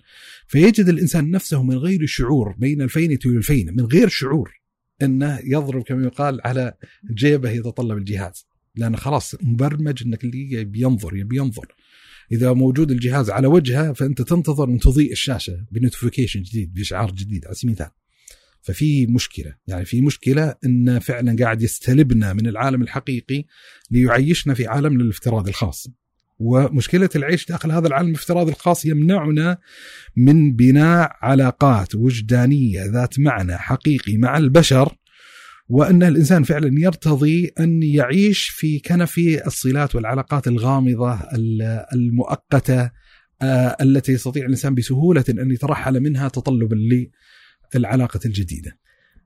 فيجد 0.48 0.90
الإنسان 0.90 1.32
نفسه 1.32 1.64
من 1.64 1.78
غير 1.78 2.06
شعور 2.06 2.56
بين 2.58 2.82
الفينه 2.82 3.20
والفينه 3.26 3.72
من 3.72 3.86
غير 3.86 4.08
شعور 4.08 4.60
أنه 5.02 5.40
يضرب 5.44 5.84
كما 5.84 6.04
يقال 6.04 6.42
على 6.46 6.74
جيبه 7.14 7.50
يتطلب 7.50 7.98
الجهاز. 7.98 8.48
لأنه 8.76 8.98
خلاص 8.98 9.36
مبرمج 9.42 10.04
إنك 10.06 10.24
اللي 10.24 10.52
يبي 10.52 10.82
ينظر 10.82 11.16
يبي 11.16 11.38
ينظر. 11.38 11.76
إذا 12.32 12.54
موجود 12.54 12.92
الجهاز 12.92 13.30
على 13.30 13.48
وجهه 13.48 13.94
فأنت 13.94 14.22
تنتظر 14.22 14.70
أن 14.70 14.80
تضيء 14.80 15.12
الشاشة 15.12 15.66
بنوتيفيكيشن 15.72 16.42
جديد 16.42 16.74
بإشعار 16.74 17.12
جديد 17.12 17.46
على 17.46 17.56
سبيل 17.56 17.70
المثال. 17.70 17.99
ففي 18.62 19.08
مشكلة. 19.08 19.56
يعني 19.68 19.86
في 19.86 20.02
مشكلة 20.02 20.56
إن 20.66 21.00
فعلا 21.00 21.36
قاعد 21.40 21.62
يستلبنا 21.62 22.34
من 22.34 22.48
العالم 22.48 22.82
الحقيقي 22.82 23.44
ليعيشنا 23.92 24.54
في 24.54 24.68
عالمنا 24.68 25.04
الافتراضي 25.04 25.50
الخاص. 25.50 25.88
ومشكلة 26.40 27.10
العيش 27.16 27.46
داخل 27.46 27.72
هذا 27.72 27.88
العالم 27.88 28.10
الافتراضي 28.10 28.52
الخاص 28.52 28.86
يمنعنا 28.86 29.58
من 30.16 30.56
بناء 30.56 31.12
علاقات 31.22 31.96
وجدانية 31.96 32.86
ذات 32.86 33.20
معنى 33.20 33.58
حقيقي 33.58 34.18
مع 34.18 34.38
البشر 34.38 34.96
وأن 35.70 36.04
الإنسان 36.04 36.44
فعلا 36.44 36.80
يرتضي 36.80 37.52
أن 37.60 37.84
يعيش 37.84 38.50
في 38.50 38.80
كنف 38.80 39.18
الصلات 39.48 39.96
والعلاقات 39.96 40.48
الغامضة 40.48 41.20
المؤقتة 41.94 42.92
آه، 43.42 43.78
التي 43.82 44.12
يستطيع 44.12 44.46
الإنسان 44.46 44.76
بسهولة 44.76 45.24
أن 45.30 45.52
يترحل 45.52 46.00
منها 46.00 46.28
تطلبا 46.28 46.76
العلاقة 47.76 48.20
الجديدة. 48.26 48.78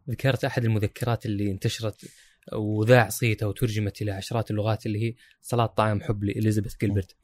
ذكرت 0.09 0.45
أحد 0.45 0.65
المذكرات 0.65 1.25
اللي 1.25 1.51
انتشرت 1.51 2.05
وذاع 2.53 3.09
صيتها 3.09 3.45
وترجمت 3.45 4.01
إلى 4.01 4.11
عشرات 4.11 4.51
اللغات 4.51 4.85
اللي 4.85 5.03
هي 5.03 5.15
صلاة 5.41 5.65
طعام 5.65 6.01
حب 6.01 6.23
لإليزابيث 6.23 6.77
جيلبرت. 6.81 7.15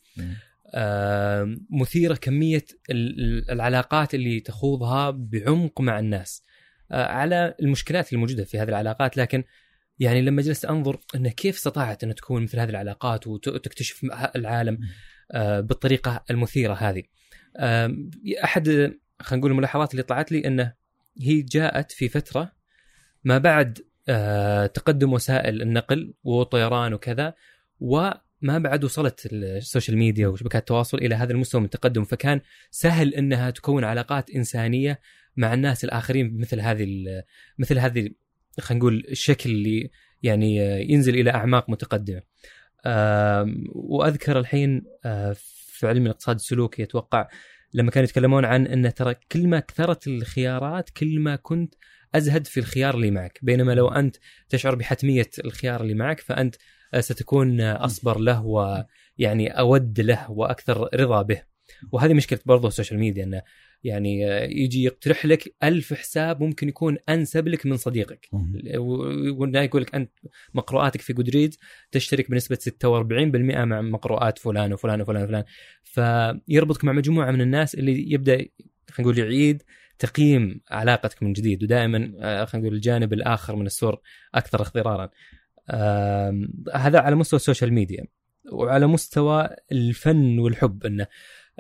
آه 0.74 1.58
مثيرة 1.70 2.16
كمية 2.16 2.66
العلاقات 3.50 4.16
اللي 4.16 4.40
تخوضها 4.40 5.10
بعمق 5.10 5.82
مع 5.82 6.00
الناس. 6.00 6.44
آه 6.92 7.06
على 7.06 7.56
المشكلات 7.62 8.14
الموجودة 8.14 8.44
في 8.44 8.60
هذه 8.60 8.70
العلاقات 8.70 9.18
لكن 9.18 9.44
يعني 10.00 10.22
لما 10.22 10.42
جلست 10.42 10.66
أنظر 10.66 11.00
انه 11.16 11.30
كيف 11.30 11.56
استطاعت 11.56 12.04
إن 12.04 12.16
تكون 12.16 12.44
مثل 12.44 12.60
هذه 12.60 12.70
العلاقات 12.70 13.28
وتكتشف 13.28 14.06
العالم 14.36 14.80
آه 15.32 15.60
بالطريقة 15.60 16.24
المثيرة 16.30 16.74
هذه. 16.74 17.04
آه 17.58 17.96
أحد 18.44 18.70
خلينا 19.22 19.40
نقول 19.40 19.52
الملاحظات 19.52 19.92
اللي 19.92 20.04
طلعت 20.04 20.32
لي 20.32 20.48
إنه 20.48 20.79
هي 21.22 21.42
جاءت 21.42 21.92
في 21.92 22.10
فترة 22.10 22.52
ما 23.24 23.38
بعد 23.38 23.80
آه 24.10 24.66
تقدم 24.66 25.14
وسائل 25.14 25.62
النقل 25.62 26.14
والطيران 26.24 26.94
وكذا 26.94 27.34
وما 27.80 28.20
بعد 28.42 28.84
وصلت 28.84 29.28
السوشيال 29.32 29.98
ميديا 29.98 30.28
وشبكات 30.28 30.62
التواصل 30.62 30.98
إلى 30.98 31.16
هذا 31.16 31.32
المستوى 31.32 31.62
من 31.62 31.66
التقدم 31.66 32.04
فكان 32.04 32.42
سهل 32.72 33.14
إنها 33.14 33.50
تكون 33.50 33.84
علاقات 33.84 34.30
إنسانية 34.30 35.00
مع 35.38 35.54
الناس 35.54 35.84
الآخرين 35.84 36.30
بمثل 36.30 36.60
هذه 36.60 37.06
مثل 37.58 37.80
هذه 37.80 38.10
خلينا 38.60 38.80
نقول 38.80 39.06
الشكل 39.10 39.50
اللي 39.50 39.92
يعني 40.24 40.56
ينزل 40.92 41.16
إلى 41.16 41.32
أعماق 41.32 41.70
متقدمة. 41.70 42.22
وأذكر 43.76 44.40
الحين 44.40 44.84
آه 45.06 45.36
في 45.80 45.88
علم 45.88 46.06
الاقتصاد 46.06 46.36
السلوكي 46.36 46.84
أتوقع 46.84 47.28
لما 47.74 47.92
كانوا 47.92 48.06
يتكلمون 48.10 48.46
عن 48.46 48.68
إن 48.68 48.94
ترى 48.94 49.16
كل 49.32 49.48
ما 49.48 49.60
كثرت 49.60 50.08
الخيارات 50.08 50.90
كل 50.90 51.20
ما 51.20 51.36
كنت 51.36 51.76
أزهد 52.16 52.48
في 52.48 52.60
الخيار 52.60 52.96
اللي 52.96 53.12
معك. 53.12 53.40
بينما 53.42 53.72
لو 53.72 53.88
أنت 53.88 54.16
تشعر 54.50 54.76
بحتمية 54.76 55.30
الخيار 55.46 55.82
اللي 55.82 55.94
معك 55.94 56.20
فأنت 56.20 56.56
ستكون 57.00 57.62
أصبر 57.62 58.20
له 58.20 58.46
ويعني 58.46 59.50
أود 59.60 60.00
له 60.02 60.32
وأكثر 60.32 60.90
رضا 60.96 61.22
به. 61.22 61.42
وهذه 61.92 62.14
مشكلة 62.14 62.40
برضه 62.46 62.68
السوشيال 62.68 63.00
ميديا 63.00 63.24
انه 63.24 63.42
يعني 63.84 64.22
يجي 64.62 64.84
يقترح 64.84 65.26
لك 65.26 65.56
ألف 65.64 65.94
حساب 65.94 66.44
ممكن 66.44 66.70
يكون 66.70 66.98
أنسب 67.10 67.48
لك 67.48 67.66
من 67.66 67.78
صديقك. 67.78 68.30
يقول 69.66 69.82
لك 69.82 69.96
أنت 69.96 70.12
مقروءاتك 70.54 71.02
في 71.02 71.14
Goodreads 71.14 71.56
تشترك 71.92 72.32
بنسبة 72.32 72.58
46% 72.58 73.66
مع 73.66 73.82
مقروءات 73.82 74.40
فلان 74.40 74.74
وفلان 74.74 75.02
وفلان 75.02 75.24
وفلان. 75.24 75.44
فيربطك 75.84 76.86
مع 76.86 76.92
مجموعة 76.92 77.32
من 77.32 77.42
الناس 77.42 77.76
اللي 77.76 78.12
يبدأ 78.12 78.36
خلينا 78.90 79.12
نقول 79.12 79.20
يعيد 79.20 79.64
تقييم 80.00 80.62
علاقتك 80.72 81.24
من 81.24 81.34
جديد 81.34 81.64
ودائما 81.64 82.14
آه، 82.20 82.46
خلينا 82.46 82.66
نقول 82.66 82.76
الجانب 82.76 83.14
الآخر 83.14 83.56
من 83.56 83.66
السور 83.66 84.02
أكثر 84.36 84.62
اخضرارا 84.62 85.10
هذا 86.74 87.00
على 87.00 87.16
مستوى 87.16 87.38
السوشيال 87.38 87.74
ميديا 87.74 88.06
وعلى 88.52 88.88
مستوى 88.88 89.50
الفن 89.72 90.40
والحب 90.40 90.86
إنه 90.86 91.08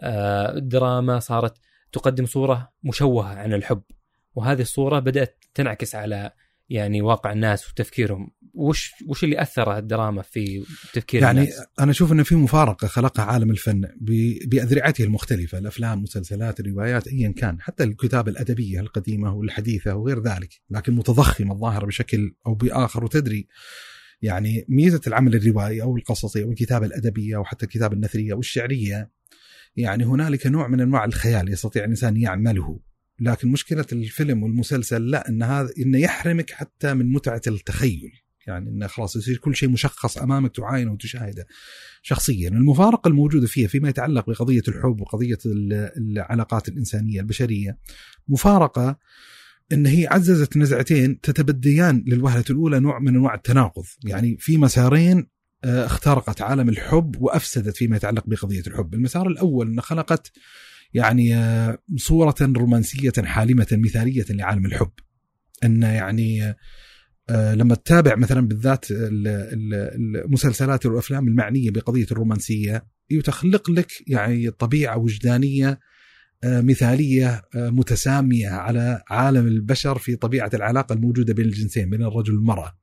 الدراما 0.04 1.16
آه، 1.16 1.20
صارت 1.20 1.58
تقدم 1.92 2.26
صورة 2.26 2.72
مشوهة 2.84 3.36
عن 3.36 3.54
الحب. 3.54 3.82
وهذه 4.36 4.62
الصورة 4.62 5.00
بدأت 5.00 5.44
تنعكس 5.54 5.96
على 5.96 6.32
يعني 6.70 7.02
واقع 7.02 7.32
الناس 7.32 7.70
وتفكيرهم. 7.70 8.32
وش 8.54 8.92
وش 9.08 9.24
اللي 9.24 9.42
أثر 9.42 9.78
الدراما 9.78 10.22
في 10.22 10.66
تفكير 10.94 11.22
يعني 11.22 11.40
الناس؟ 11.40 11.62
أنا 11.80 11.92
أشوف 11.92 12.12
ان 12.12 12.24
في 12.24 12.36
مفارقة 12.36 12.88
خلقها 12.88 13.26
عالم 13.26 13.52
الفن 13.52 13.82
بأذرعته 14.48 15.04
المختلفة. 15.04 15.58
الأفلام 15.58 15.98
المسلسلات 15.98 16.60
الروايات 16.60 17.08
ايا 17.08 17.34
كان. 17.38 17.62
حتى 17.62 17.84
الكتابه 17.84 18.32
الأدبية 18.32 18.80
القديمة 18.80 19.34
والحديثة 19.34 19.96
وغير 19.96 20.24
ذلك. 20.24 20.62
لكن 20.70 20.94
متضخمة 20.94 21.54
الظاهرة 21.54 21.86
بشكل 21.86 22.36
أو 22.48 22.54
بآخر. 22.54 23.04
وتدري 23.04 23.48
يعني 24.22 24.66
ميزة 24.70 25.02
العمل 25.08 25.36
الروائي 25.36 25.82
أو 25.82 25.98
القصصي 25.98 26.44
أو 26.44 26.50
الكتابة 26.50 26.86
الأدبية 26.86 27.36
أو 27.36 27.44
حتى 27.44 27.66
الكتابة 27.66 27.96
النثرية 27.96 28.34
أو 28.34 28.40
الشعرية 28.40 29.10
يعني 29.80 30.06
هنالك 30.06 30.48
نوع 30.48 30.68
من 30.68 30.82
أنواع 30.82 31.06
الخيال 31.06 31.54
يستطيع 31.54 31.84
الإنسان 31.84 32.18
يعمله. 32.18 32.80
لكن 33.22 33.48
مشكلة 33.48 33.86
الفيلم 33.92 34.44
والمسلسل 34.44 35.10
لا 35.10 35.30
إن 35.30 35.44
هذا 35.44 35.70
انه 35.80 35.98
يحرمك 35.98 36.52
حتى 36.52 36.94
من 36.94 37.12
متعة 37.12 37.42
التخيل. 37.48 38.12
يعني 38.48 38.70
انه 38.70 38.88
خلاص 38.88 39.16
يصير 39.16 39.38
كل 39.38 39.56
شيء 39.56 39.70
مشخص 39.70 40.18
أمامك 40.18 40.56
تعاينه 40.56 40.92
وتشاهده 40.92 41.48
شخصيا. 42.02 42.50
المفارقة 42.50 43.08
الموجودة 43.08 43.48
فيها 43.48 43.68
فيما 43.68 43.90
يتعلق 43.90 44.30
بقضية 44.30 44.62
الحب 44.68 45.02
وقضية 45.02 45.38
ال- 45.46 45.92
العلاقات 45.98 46.70
الإنسانية 46.70 47.22
البشرية 47.22 47.78
مفارقة 48.28 48.98
إن 49.74 49.86
هي 49.86 50.08
عززت 50.08 50.58
نزعتين 50.58 51.22
تتبديان 51.22 52.04
للوهلة 52.08 52.44
الأولى 52.50 52.80
نوع 52.80 53.00
من 53.00 53.08
أنواع 53.08 53.34
التناقض. 53.34 53.84
يعني 54.06 54.38
في 54.40 54.58
مسارين 54.58 55.28
اخترقت 55.64 56.42
عالم 56.42 56.70
الحب 56.70 57.16
وأفسدت 57.22 57.76
فيما 57.78 57.96
يتعلق 57.96 58.24
بقضية 58.28 58.64
الحب 58.68 58.94
المسار 58.94 59.28
الأول 59.28 59.68
أن 59.72 59.82
خلقت 59.82 60.32
يعني 60.94 61.36
آه، 61.36 61.78
صورة 61.98 62.36
رومانسية 62.42 63.12
حالمة 63.24 63.68
مثالية 63.72 64.26
لعالم 64.30 64.66
الحب 64.66 64.92
أن 65.64 65.82
يعني 65.84 66.56
آه، 67.30 67.56
لما 67.56 67.76
تتابع 67.76 68.16
مثلا 68.16 68.48
بالذات 68.48 68.92
ال- 68.92 69.28
ال- 69.28 70.18
المسلسلات 70.26 70.86
والافلام 70.86 71.28
المعنية 71.28 71.72
بقضية 71.72 72.08
الرومانسية 72.12 72.86
يتخلق 73.10 73.70
لك 73.72 73.92
يعني 74.08 74.52
طبيعة 74.52 74.98
وجدانية 74.98 75.80
آه، 76.44 76.62
مثالية 76.62 77.42
آه، 77.56 77.70
متسامية 77.70 78.50
على 78.50 79.04
عالم 79.10 79.48
البشر 79.48 79.98
في 79.98 80.16
طبيعة 80.16 80.50
العلاقة 80.54 80.94
الموجودة 80.94 81.34
بين 81.34 81.46
الجنسين 81.46 81.90
بين 81.90 82.04
الرجل 82.04 82.36
والمرأة. 82.36 82.78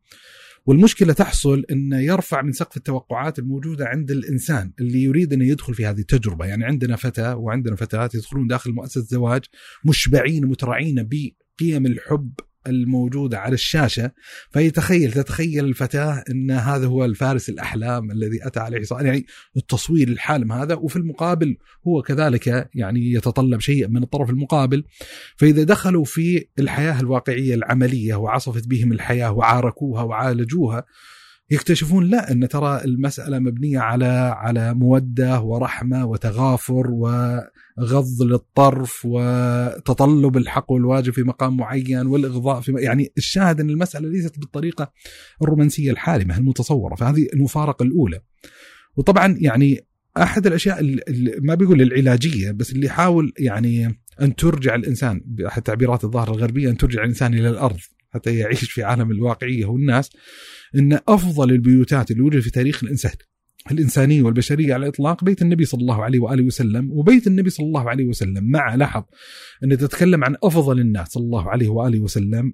والمشكلة 0.66 1.12
تحصل 1.12 1.64
انه 1.70 2.00
يرفع 2.00 2.42
من 2.42 2.52
سقف 2.52 2.76
التوقعات 2.76 3.38
الموجودة 3.38 3.86
عند 3.86 4.10
الإنسان 4.10 4.72
اللي 4.80 5.02
يريد 5.02 5.32
إنه 5.32 5.44
يدخل 5.44 5.74
في 5.74 5.86
هذه 5.86 6.00
التجربة، 6.00 6.46
يعني 6.46 6.64
عندنا 6.64 6.96
فتى 6.96 7.32
وعندنا 7.32 7.76
فتاه 7.76 8.10
يدخلون 8.14 8.46
داخل 8.46 8.72
مؤسسة 8.72 9.00
زواج 9.00 9.44
مشبعين 9.84 10.46
مترعين 10.46 11.08
بقيم 11.08 11.86
الحب 11.86 12.32
الموجودة 12.66 13.38
على 13.38 13.54
الشاشة 13.54 14.10
فيتخيل 14.50 15.12
تتخيل 15.12 15.64
الفتاة 15.64 16.24
أن 16.30 16.50
هذا 16.50 16.86
هو 16.86 17.04
الفارس 17.04 17.48
الأحلام 17.48 18.10
الذي 18.10 18.46
أتى 18.46 18.60
عليه 18.60 18.82
صار 18.82 19.06
يعني 19.06 19.26
التصوير 19.56 20.08
الحالم 20.08 20.52
هذا 20.52 20.74
وفي 20.74 20.96
المقابل 20.96 21.56
هو 21.86 22.02
كذلك 22.02 22.70
يعني 22.74 23.12
يتطلب 23.12 23.60
شيء 23.60 23.88
من 23.88 24.02
الطرف 24.02 24.30
المقابل. 24.30 24.84
فإذا 25.36 25.62
دخلوا 25.62 26.04
في 26.04 26.46
الحياة 26.58 27.00
الواقعية 27.00 27.54
العملية 27.54 28.14
وعصفت 28.14 28.66
بهم 28.66 28.92
الحياة 28.92 29.32
وعاركوها 29.32 30.02
وعالجوها 30.02 30.84
يكتشفون 31.50 32.04
لا 32.04 32.32
إن 32.32 32.48
ترى 32.48 32.84
المسألة 32.84 33.38
مبنية 33.38 33.78
على 33.78 34.34
على 34.36 34.74
مودة 34.74 35.40
ورحمة 35.40 36.06
وتغافر 36.06 36.90
وغض 36.90 38.22
للطرف 38.22 39.02
وتطلب 39.04 40.36
الحق 40.36 40.72
والواجب 40.72 41.12
في 41.12 41.22
مقام 41.22 41.56
معين 41.56 42.06
والإغضاء 42.06 42.60
في 42.60 42.72
م... 42.72 42.78
يعني 42.78 43.12
الشاهد 43.18 43.60
إن 43.60 43.70
المسألة 43.70 44.08
ليست 44.08 44.38
بالطريقة 44.38 44.92
الرومانسية 45.42 45.90
الحالمة 45.90 46.38
المتصورة 46.38 46.94
فهذه 46.94 47.26
المفارقة 47.34 47.82
الأولى. 47.82 48.20
وطبعا 48.96 49.36
يعني 49.40 49.86
أحد 50.16 50.46
الأشياء 50.46 50.80
اللي 50.80 51.36
ما 51.40 51.54
بيقول 51.54 51.82
العلاجية 51.82 52.50
بس 52.50 52.72
اللي 52.72 52.86
يحاول 52.86 53.32
يعني 53.38 54.00
أن 54.20 54.36
ترجع 54.36 54.74
الإنسان 54.74 55.22
بأحد 55.26 55.62
تعبيرات 55.62 56.04
الظاهرة 56.04 56.30
الغربية 56.30 56.70
أن 56.70 56.76
ترجع 56.76 57.02
الإنسان 57.02 57.34
إلى 57.34 57.48
الأرض 57.48 57.78
حتى 58.16 58.36
يعيش 58.36 58.70
في 58.70 58.82
عالم 58.82 59.10
الواقعية 59.10 59.66
والناس 59.66 60.10
إن 60.76 60.98
أفضل 61.08 61.50
البيوتات 61.50 62.10
اللي 62.10 62.22
وجدت 62.22 62.42
في 62.42 62.50
تاريخ 62.50 62.84
الإنسان 62.84 63.12
الإنسانية 63.70 64.22
والبشرية 64.22 64.74
على 64.74 64.82
الاطلاق 64.82 65.24
بيت 65.24 65.42
النبي 65.42 65.64
صلى 65.64 65.80
الله 65.80 66.04
عليه 66.04 66.18
وآله 66.18 66.44
وسلم 66.44 66.90
وبيت 66.92 67.26
النبي 67.26 67.50
صلى 67.50 67.66
الله 67.66 67.90
عليه 67.90 68.06
وسلم. 68.06 68.50
مع 68.50 68.74
لاحظ 68.74 69.02
إن 69.64 69.78
تتكلم 69.78 70.24
عن 70.24 70.36
أفضل 70.42 70.80
الناس 70.80 71.08
صلى 71.08 71.22
الله 71.22 71.50
عليه 71.50 71.68
وآله 71.68 72.00
وسلم 72.00 72.52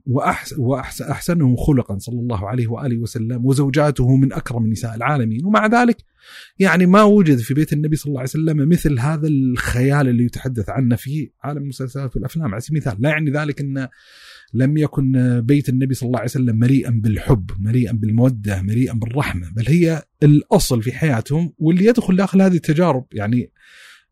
وأحسن 0.59 1.05
أحسنهم 1.11 1.57
خلقا 1.57 1.99
صلى 1.99 2.21
الله 2.21 2.49
عليه 2.49 2.69
وآله 2.69 2.99
وسلم 2.99 3.47
وزوجاته 3.47 4.17
من 4.17 4.33
أكرم 4.33 4.67
نساء 4.67 4.95
العالمين. 4.95 5.45
ومع 5.45 5.67
ذلك 5.67 5.97
يعني 6.59 6.87
ما 6.87 7.03
وجد 7.03 7.39
في 7.39 7.55
بيت 7.55 7.73
النبي 7.73 7.97
صلى 7.97 8.11
الله 8.11 8.21
عليه 8.21 8.31
وسلم 8.31 8.69
مثل 8.69 8.99
هذا 8.99 9.29
الخيال 9.29 10.09
اللي 10.09 10.25
يتحدث 10.25 10.71
عنه 10.71 10.97
في 10.97 11.31
عالم 11.43 11.63
المسلسلات 11.63 12.17
والأفلام. 12.17 12.53
على 12.53 12.61
سبيل 12.61 12.83
المثال 12.83 13.03
لا 13.03 13.11
يعني 13.11 13.31
ذلك 13.31 13.61
إن 13.61 13.89
لم 14.55 14.77
يكن 14.77 15.41
بيت 15.45 15.69
النبي 15.69 15.95
صلى 15.95 16.07
الله 16.07 16.19
عليه 16.19 16.31
وسلم 16.31 16.59
مليئا 16.59 16.91
بالحب 16.91 17.51
مليئا 17.59 17.93
بالمودة 17.93 18.63
مليئا 18.63 18.95
بالرحمة 18.95 19.51
بل 19.57 19.65
هي 19.69 20.03
الأصل 20.23 20.83
في 20.83 20.93
حياتهم 20.93 21.53
واللي 21.59 21.87
يدخل 21.87 22.17
داخل 22.17 22.43
هذه 22.43 22.57
التجارب. 22.57 23.07
يعني 23.13 23.51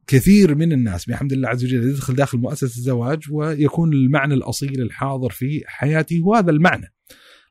كثير 0.07 0.55
من 0.55 0.73
الناس 0.73 1.05
بحمد 1.05 1.33
الله 1.33 1.49
عز 1.49 1.65
وجل 1.65 1.89
يدخل 1.89 2.15
داخل 2.15 2.39
مؤسسة 2.39 2.79
الزواج 2.79 3.23
ويكون 3.31 3.93
المعنى 3.93 4.35
الأصيل 4.35 4.83
الحاضر 4.83 5.31
في 5.31 5.63
حياته 5.67 6.19
هو 6.19 6.35
هذا 6.35 6.51
المعنى. 6.51 6.93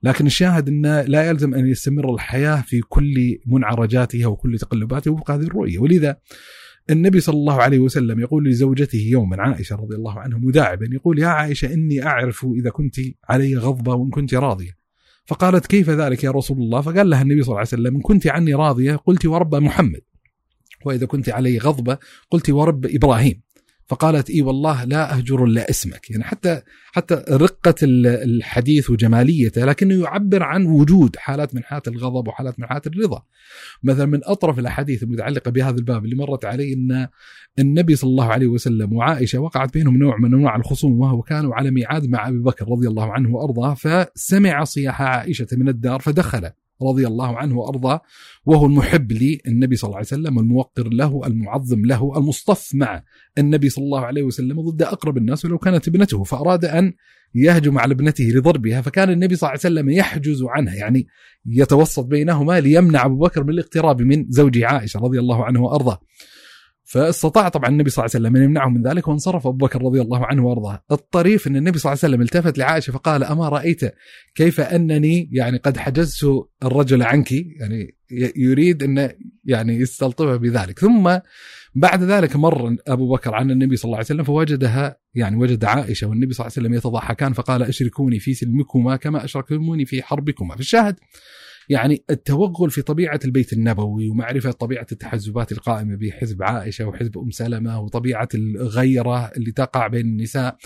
لكن 0.03 0.25
الشاهد 0.25 0.67
أنه 0.67 1.01
لا 1.01 1.29
يلزم 1.29 1.53
أن 1.53 1.67
يستمر 1.67 2.13
الحياة 2.13 2.61
في 2.61 2.81
كل 2.81 3.37
منعرجاتها 3.45 4.27
وكل 4.27 4.57
تقلباتها 4.59 5.11
وفق 5.11 5.31
هذه 5.31 5.43
الرؤية. 5.43 5.79
ولذا 5.79 6.17
النبي 6.89 7.19
صلى 7.19 7.35
الله 7.35 7.61
عليه 7.61 7.79
وسلم 7.79 8.19
يقول 8.19 8.49
لزوجته 8.49 8.99
يوما 8.99 9.41
عائشة 9.41 9.75
رضي 9.75 9.95
الله 9.95 10.19
عنها 10.19 10.37
مداعبا 10.37 10.89
يقول 10.91 11.19
يا 11.19 11.27
عائشة 11.27 11.73
إني 11.73 12.05
أعرف 12.05 12.45
إذا 12.55 12.69
كنت 12.69 12.95
علي 13.29 13.55
غضبة 13.55 13.93
وإن 13.93 14.09
كنت 14.09 14.33
راضية. 14.33 14.79
فقالت 15.25 15.67
كيف 15.67 15.89
ذلك 15.89 16.23
يا 16.23 16.31
رسول 16.31 16.57
الله؟ 16.57 16.81
فقال 16.81 17.09
لها 17.09 17.21
النبي 17.21 17.41
صلى 17.41 17.47
الله 17.47 17.57
عليه 17.57 17.67
وسلم 17.67 17.95
إن 17.95 18.01
كنت 18.01 18.27
عني 18.27 18.53
راضية 18.53 18.95
قلت 18.95 19.25
ورب 19.25 19.55
محمد. 19.55 20.01
وإذا 20.85 21.05
كنت 21.05 21.29
علي 21.29 21.57
غضبة 21.57 21.97
قلت 22.31 22.49
ورب 22.49 22.85
إبراهيم. 22.85 23.41
فقالت 23.89 24.29
إي 24.29 24.41
والله 24.41 24.83
لا 24.83 25.13
أهجر 25.17 25.43
إلا 25.43 25.69
اسمك. 25.69 26.09
يعني 26.09 26.23
حتى 26.23 26.61
حتى 26.91 27.23
رقة 27.29 27.75
الحديث 27.83 28.89
وجماليته 28.89 29.65
لكنه 29.65 30.03
يعبر 30.03 30.43
عن 30.43 30.65
وجود 30.65 31.15
حالات 31.15 31.55
من 31.55 31.63
حالات 31.63 31.87
الغضب 31.87 32.27
وحالات 32.27 32.59
من 32.59 32.65
حالات 32.65 32.87
الرضا. 32.87 33.23
مثلا 33.83 34.05
من 34.05 34.19
أطرف 34.23 34.59
الأحاديث 34.59 35.03
المتعلقة 35.03 35.51
بهذا 35.51 35.77
الباب 35.77 36.05
اللي 36.05 36.15
مرت 36.15 36.45
علي 36.45 36.73
إن 36.73 37.07
النبي 37.59 37.95
صلى 37.95 38.09
الله 38.09 38.25
عليه 38.25 38.47
وسلم 38.47 38.93
وعائشة 38.93 39.39
وقعت 39.39 39.73
بينهم 39.73 39.97
نوع 39.97 40.17
من 40.17 40.33
أنواع 40.33 40.55
الخصومه 40.55 41.13
وكانوا 41.13 41.55
على 41.55 41.71
ميعاد 41.71 42.09
مع 42.09 42.27
أبي 42.27 42.39
بكر 42.39 42.69
رضي 42.69 42.87
الله 42.87 43.13
عنه 43.13 43.35
وأرضاه 43.35 43.73
فسمع 43.73 44.63
صياح 44.63 45.01
عائشة 45.01 45.47
من 45.53 45.69
الدار 45.69 45.99
فدخل. 45.99 46.49
رضي 46.81 47.07
الله 47.07 47.37
عنه 47.37 47.57
وأرضاه 47.57 48.01
وهو 48.45 48.65
المحب 48.65 49.11
للنبي 49.11 49.75
صلى 49.75 49.87
الله 49.87 49.97
عليه 49.97 50.07
وسلم 50.07 50.39
الموقر 50.39 50.87
له 50.87 51.21
المعظم 51.25 51.85
له 51.85 52.13
المصطف 52.17 52.69
مع 52.73 53.03
النبي 53.37 53.69
صلى 53.69 53.83
الله 53.83 54.05
عليه 54.05 54.23
وسلم 54.23 54.61
ضد 54.61 54.81
أقرب 54.81 55.17
الناس 55.17 55.45
ولو 55.45 55.57
كانت 55.57 55.87
ابنته 55.87 56.23
فأراد 56.23 56.65
أن 56.65 56.93
يهجم 57.35 57.77
على 57.77 57.93
ابنته 57.93 58.23
لضربها 58.23 58.81
فكان 58.81 59.09
النبي 59.09 59.35
صلى 59.35 59.47
الله 59.47 59.59
عليه 59.65 59.75
وسلم 59.75 59.89
يحجز 59.89 60.43
عنها 60.43 60.75
يعني 60.75 61.07
يتوسط 61.45 62.05
بينهما 62.05 62.59
ليمنع 62.59 63.05
أبو 63.05 63.17
بكر 63.17 63.43
من 63.43 63.49
الاقتراب 63.49 64.01
من 64.01 64.25
زوج 64.29 64.63
عائشة 64.63 64.99
رضي 64.99 65.19
الله 65.19 65.45
عنه 65.45 65.61
وأرضاه. 65.63 65.99
فاستطاع 66.89 67.49
طبعا 67.49 67.69
النبي 67.69 67.89
صلى 67.89 68.05
الله 68.05 68.15
عليه 68.15 68.25
وسلم 68.25 68.35
أن 68.35 68.43
يمنعه 68.43 68.69
من 68.69 68.87
ذلك 68.87 69.07
وانصرف 69.07 69.47
أبو 69.47 69.65
بكر 69.65 69.81
رضي 69.81 70.01
الله 70.01 70.25
عنه 70.25 70.45
وأرضاه. 70.45 70.83
الطريف 70.91 71.47
أن 71.47 71.55
النبي 71.55 71.79
صلى 71.79 71.91
الله 71.91 71.99
عليه 72.03 72.13
وسلم 72.13 72.21
التفت 72.21 72.57
لعائشة 72.57 72.91
فقال 72.91 73.23
أما 73.23 73.49
رأيت 73.49 73.81
كيف 74.35 74.59
أنني 74.59 75.29
يعني 75.31 75.57
قد 75.57 75.77
حجزت 75.77 76.25
الرجل 76.63 77.03
عنك؟ 77.03 77.31
يعني 77.31 77.95
يريد 78.35 78.83
أن 78.83 79.11
يعني 79.45 79.75
يستلطفها 79.75 80.35
بذلك. 80.35 80.79
ثم 80.79 81.17
بعد 81.75 82.03
ذلك 82.03 82.35
مر 82.35 82.75
أبو 82.87 83.13
بكر 83.15 83.35
عن 83.35 83.51
النبي 83.51 83.75
صلى 83.75 83.85
الله 83.85 83.97
عليه 83.97 84.05
وسلم 84.05 84.23
فوجدها 84.23 84.97
يعني 85.13 85.35
وجد 85.35 85.65
عائشة 85.65 86.07
والنبي 86.07 86.33
صلى 86.33 86.45
الله 86.45 86.53
عليه 86.57 86.67
وسلم 86.67 86.77
يتضاحكان 86.77 87.33
فقال 87.33 87.63
أشركوني 87.63 88.19
في 88.19 88.33
سلمكما 88.33 88.95
كما 88.95 89.25
أشركتموني 89.25 89.85
في 89.85 90.03
حربكما. 90.03 90.55
في 90.55 90.61
الشاهد 90.61 90.95
يعني 91.69 92.03
التوغل 92.09 92.69
في 92.69 92.81
طبيعة 92.81 93.19
البيت 93.25 93.53
النبوي 93.53 94.09
ومعرفة 94.09 94.51
طبيعة 94.51 94.87
التحزبات 94.91 95.51
القائمة 95.51 95.95
بحزب 95.95 96.43
عائشة 96.43 96.85
وحزب 96.85 97.17
أم 97.17 97.31
سلمة 97.31 97.81
وطبيعة 97.81 98.29
الغيرة 98.35 99.25
اللي 99.37 99.51
تقع 99.51 99.87
بين 99.87 100.05
النساء 100.05 100.57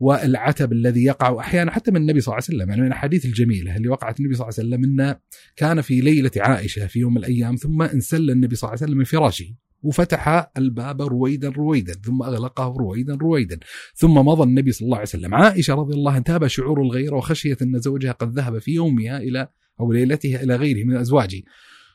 والعتب 0.00 0.72
الذي 0.72 1.04
يقع 1.04 1.40
أحيانا 1.40 1.70
حتى 1.70 1.90
من 1.90 1.96
النبي 1.96 2.20
صلى 2.20 2.32
الله 2.32 2.44
عليه 2.48 2.56
وسلم 2.56 2.70
يعني 2.70 2.80
من 2.80 2.86
الأحاديث 2.86 3.24
الجميلة 3.24 3.76
اللي 3.76 3.88
وقعت 3.88 4.20
النبي 4.20 4.34
صلى 4.34 4.48
الله 4.48 4.58
عليه 4.58 4.68
وسلم 4.68 4.84
انه 4.84 5.16
كان 5.56 5.80
في 5.80 6.00
ليلة 6.00 6.30
عائشة 6.36 6.86
في 6.86 6.98
يوم 6.98 7.14
من 7.14 7.18
الأيام 7.18 7.56
ثم 7.56 7.82
انسل 7.82 8.30
النبي 8.30 8.56
صلى 8.56 8.68
الله 8.68 8.78
عليه 8.78 8.86
وسلم 8.86 8.98
من 8.98 9.04
فراشه 9.04 9.54
وفتح 9.82 10.50
الباب 10.56 11.02
رويدا 11.02 11.48
رويدا 11.48 11.92
ثم 11.92 12.22
أغلقه 12.22 12.76
رويدا 12.78 13.14
رويدا 13.14 13.58
ثم 13.94 14.14
مضى 14.14 14.42
النبي 14.42 14.72
صلى 14.72 14.86
الله 14.86 14.96
عليه 14.96 15.06
وسلم. 15.06 15.34
عائشة 15.34 15.74
رضي 15.74 15.94
الله 15.94 16.10
عنها 16.10 16.22
تاب 16.22 16.46
شعور 16.46 16.82
الغيرة 16.82 17.16
وخشية 17.16 17.56
أن 17.62 17.80
زوجها 17.80 18.12
قد 18.12 18.32
ذهب 18.32 18.58
في 18.58 18.72
يومها 18.74 19.18
إلى 19.18 19.48
أو 19.80 19.92
ليلتها 19.92 20.42
إلى 20.42 20.56
غيره 20.56 20.84
من 20.84 20.96
ازواجه 20.96 21.42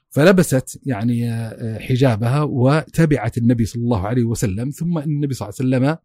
فلبست 0.10 0.82
يعني 0.86 1.32
آه، 1.32 1.80
حجابها 1.80 2.42
وتبعت 2.42 3.38
النبي 3.38 3.66
صلى 3.66 3.84
الله 3.84 4.08
عليه 4.08 4.24
وسلم. 4.24 4.70
ثم 4.70 4.98
إن 4.98 5.10
النبي 5.10 5.34
صلى 5.34 5.50
الله 5.50 5.58
عليه 5.60 5.88
وسلم 5.88 5.98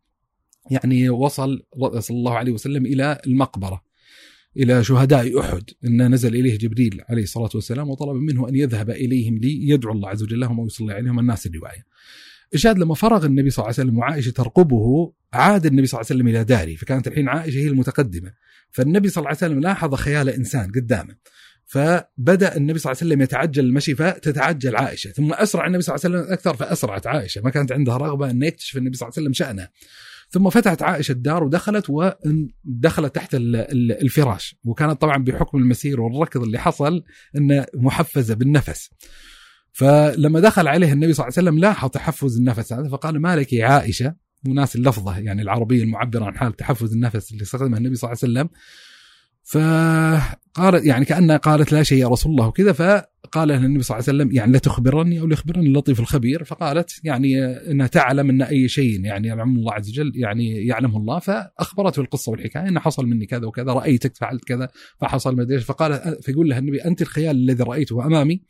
يعني 0.70 1.10
وصل 1.10 1.62
صلى 1.98 2.16
الله 2.16 2.34
عليه 2.34 2.52
وسلم 2.52 2.86
إلى 2.86 3.20
المقبرة 3.26 3.82
إلى 4.56 4.84
شهداء 4.84 5.40
أحد. 5.40 5.62
إن 5.84 6.14
نزل 6.14 6.36
إليه 6.36 6.58
جبريل 6.58 7.02
عليه 7.08 7.22
الصلاة 7.22 7.50
والسلام 7.54 7.90
وطلب 7.90 8.16
منه 8.16 8.48
أن 8.48 8.54
يذهب 8.54 8.90
إليهم 8.90 9.38
ليدعو 9.38 9.92
الله 9.92 10.08
عز 10.08 10.22
وجل 10.22 10.40
لهم 10.40 10.58
ويصلي 10.58 10.92
عليهم. 10.92 11.18
الناس 11.18 11.46
الرواية. 11.46 11.86
الشاهد 12.54 12.78
لما 12.78 12.94
فرغ 12.94 13.26
النبي 13.26 13.50
صلى 13.50 13.62
الله 13.62 13.74
عليه 13.78 13.88
وسلم 13.88 13.98
وعائشة 13.98 14.30
ترقبه 14.30 15.12
عاد 15.32 15.66
النبي 15.66 15.86
صلى 15.86 16.00
الله 16.00 16.06
عليه 16.10 16.20
وسلم 16.20 16.28
إلى 16.28 16.44
داره. 16.44 16.74
فكانت 16.74 17.08
الحين 17.08 17.28
عائشة 17.28 17.58
هي 17.58 17.68
المتقدمة. 17.68 18.32
فالنبي 18.70 19.08
صلى 19.08 19.22
الله 19.22 19.28
عليه 19.28 19.38
وسلم 19.38 19.60
لاحظ 19.60 19.94
خيال 19.94 20.28
إنسان 20.28 20.72
قدامه. 20.72 21.16
فبدأ 21.66 22.56
النبي 22.56 22.78
صلى 22.78 22.93
الله 22.93 23.02
عليه 23.02 23.10
وسلم 23.10 23.22
يتعجل 23.22 23.64
المشي 23.64 23.94
فتتعجل 23.94 24.76
عائشة. 24.76 25.10
ثم 25.10 25.32
أسرع 25.32 25.66
النبي 25.66 25.82
صلى 25.82 25.94
الله 25.94 26.06
عليه 26.06 26.16
وسلم 26.18 26.32
أكثر 26.32 26.56
فأسرعت 26.56 27.06
عائشة. 27.06 27.40
ما 27.40 27.51
كانت 27.51 27.72
عندها 27.72 27.97
رغبة 27.97 28.30
أن 28.30 28.43
يكتشف 28.43 28.76
النبي 28.76 28.97
صلى 28.97 29.06
الله 29.06 29.14
عليه 29.16 29.24
وسلم 29.28 29.32
شانه 29.32 29.68
ثم 30.30 30.51
فتحت 30.51 30.82
عائشة 30.82 31.12
الدار 31.12 31.44
ودخلت 31.44 31.86
ودخلت 31.90 33.14
تحت 33.14 33.30
الفراش. 33.34 34.56
وكانت 34.64 35.01
طبعا 35.01 35.24
بحكم 35.24 35.59
المسير 35.59 36.01
والركض 36.01 36.43
اللي 36.43 36.59
حصل 36.59 37.05
إنه 37.36 37.66
محفزة 37.74 38.34
بالنفس. 38.34 38.90
فلما 39.72 40.40
دخل 40.40 40.68
عليه 40.68 40.93
النبي 40.93 41.12
صلى 41.12 41.24
الله 41.24 41.34
عليه 41.38 41.48
وسلم 41.48 41.59
لاحظ 41.59 41.90
تحفز 41.90 42.36
النفس 42.36 42.72
هذا 42.72 42.88
فقال 42.88 43.20
ما 43.20 43.36
لك 43.36 43.52
يا 43.52 43.66
عائشة؟ 43.66 44.14
وناس 44.48 44.76
اللفظة 44.76 45.18
يعني 45.18 45.43
العربية 45.43 45.82
المعبرة 45.82 46.24
عن 46.24 46.36
حال 46.36 46.52
تحفز 46.52 46.93
النفس 46.93 47.32
اللي 47.32 47.43
استخدمها 47.43 47.78
النبي 47.78 47.94
صلى 47.94 48.12
الله 48.12 48.18
عليه 48.22 48.32
وسلم. 48.32 48.48
فقالت 50.56 50.86
يعني 50.86 51.04
كأنها 51.04 51.36
قالت 51.36 51.72
لا 51.72 51.82
شيء 51.82 51.98
يا 51.98 52.08
رسول 52.08 52.32
الله 52.32 52.46
وكذا 52.46 52.72
فقال 52.72 53.48
لها 53.48 53.56
النبي 53.56 53.82
صلى 53.82 53.98
الله 53.98 54.08
عليه 54.08 54.18
وسلم 54.18 54.36
يعني 54.36 54.52
لا 54.52 54.58
تخبرني 54.58 55.20
أو 55.20 55.26
ليخبرني 55.26 55.66
اللطيف 55.66 56.00
الخبير. 56.00 56.44
فقالت 56.44 57.00
يعني 57.04 57.46
إنها 57.46 57.86
تعلم 57.86 58.30
أن 58.30 58.42
أي 58.42 58.68
شيء 58.68 59.04
يعني 59.04 59.28
يعلم 59.28 59.56
الله 59.56 59.72
عز 59.72 59.90
وجل 59.90 60.12
يعني 60.14 60.66
يعلمه 60.66 60.96
الله 60.96 61.18
فأخبرته 61.18 62.00
القصة 62.00 62.32
والحكاية 62.32 62.68
أنه 62.68 62.80
حصل 62.80 63.06
مني 63.06 63.26
كذا 63.26 63.46
وكذا 63.46 63.72
رأيتك 63.72 64.16
فعلت 64.16 64.44
كذا 64.44 64.68
فحصل 65.00 65.36
ما 65.36 65.58
فقال 65.58 66.18
فيقول 66.22 66.48
لها 66.48 66.58
النبي 66.58 66.84
أنت 66.84 67.02
الخيال 67.02 67.36
الذي 67.36 67.62
رأيته 67.62 68.06
أمامي. 68.06 68.42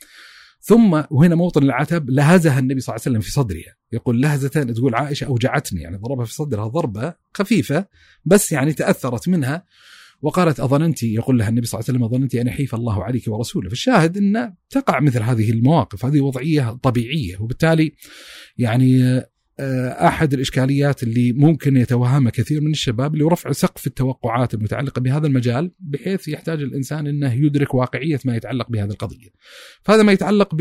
ثم 0.60 1.02
وهنا 1.10 1.34
موطن 1.34 1.62
العتب 1.62 2.10
لهزها 2.10 2.58
النبي 2.58 2.80
صلى 2.80 2.94
الله 2.94 3.02
عليه 3.06 3.16
وسلم 3.16 3.20
في 3.20 3.30
صدرها 3.30 3.76
يقول 3.92 4.20
لهزة 4.22 4.48
تقول 4.48 4.94
عائشة 4.94 5.24
أوجعتني 5.24 5.82
يعني 5.82 5.96
ضربها 5.96 6.24
في 6.24 6.34
صدرها 6.34 6.68
ضربة 6.68 7.14
خفيفة 7.34 7.86
بس 8.24 8.52
يعني 8.52 8.72
تأثرت 8.72 9.28
منها. 9.28 9.64
وقالت 10.22 10.60
أظننت 10.60 11.02
يقول 11.02 11.38
لها 11.38 11.48
النبي 11.48 11.66
صلى 11.66 11.78
الله 11.78 11.88
عليه 11.88 11.98
وسلم 11.98 12.14
أظننت 12.14 12.34
أن 12.34 12.46
يحيف 12.46 12.74
الله 12.74 13.04
عليك 13.04 13.28
ورسوله. 13.28 13.68
فالشاهد 13.68 14.16
أن 14.16 14.52
تقع 14.70 15.00
مثل 15.00 15.22
هذه 15.22 15.50
المواقف 15.50 16.04
هذه 16.04 16.20
وضعية 16.20 16.70
طبيعية 16.82 17.36
وبالتالي 17.40 17.92
يعني 18.58 19.22
آه، 19.60 20.06
أحد 20.08 20.34
الإشكاليات 20.34 21.02
اللي 21.02 21.32
ممكن 21.32 21.76
يتوهمها 21.76 22.30
كثير 22.30 22.60
من 22.60 22.70
الشباب 22.70 23.14
اللي 23.14 23.24
رفع 23.24 23.52
سقف 23.52 23.86
التوقعات 23.86 24.54
المتعلقة 24.54 25.00
بهذا 25.00 25.26
المجال 25.26 25.72
بحيث 25.80 26.28
يحتاج 26.28 26.62
الإنسان 26.62 27.06
أنه 27.06 27.32
يدرك 27.34 27.74
واقعية 27.74 28.20
ما 28.24 28.36
يتعلق 28.36 28.70
بهذه 28.70 28.90
القضية. 28.90 29.28
فهذا 29.82 30.02
ما 30.02 30.12
يتعلق 30.12 30.54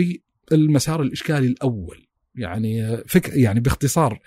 بالمسار 0.51 1.01
الإشكالي 1.01 1.47
الأول. 1.47 2.07
يعني 2.35 2.97
فك 2.97 3.29
يعني 3.29 3.59
باختصار 3.59 4.19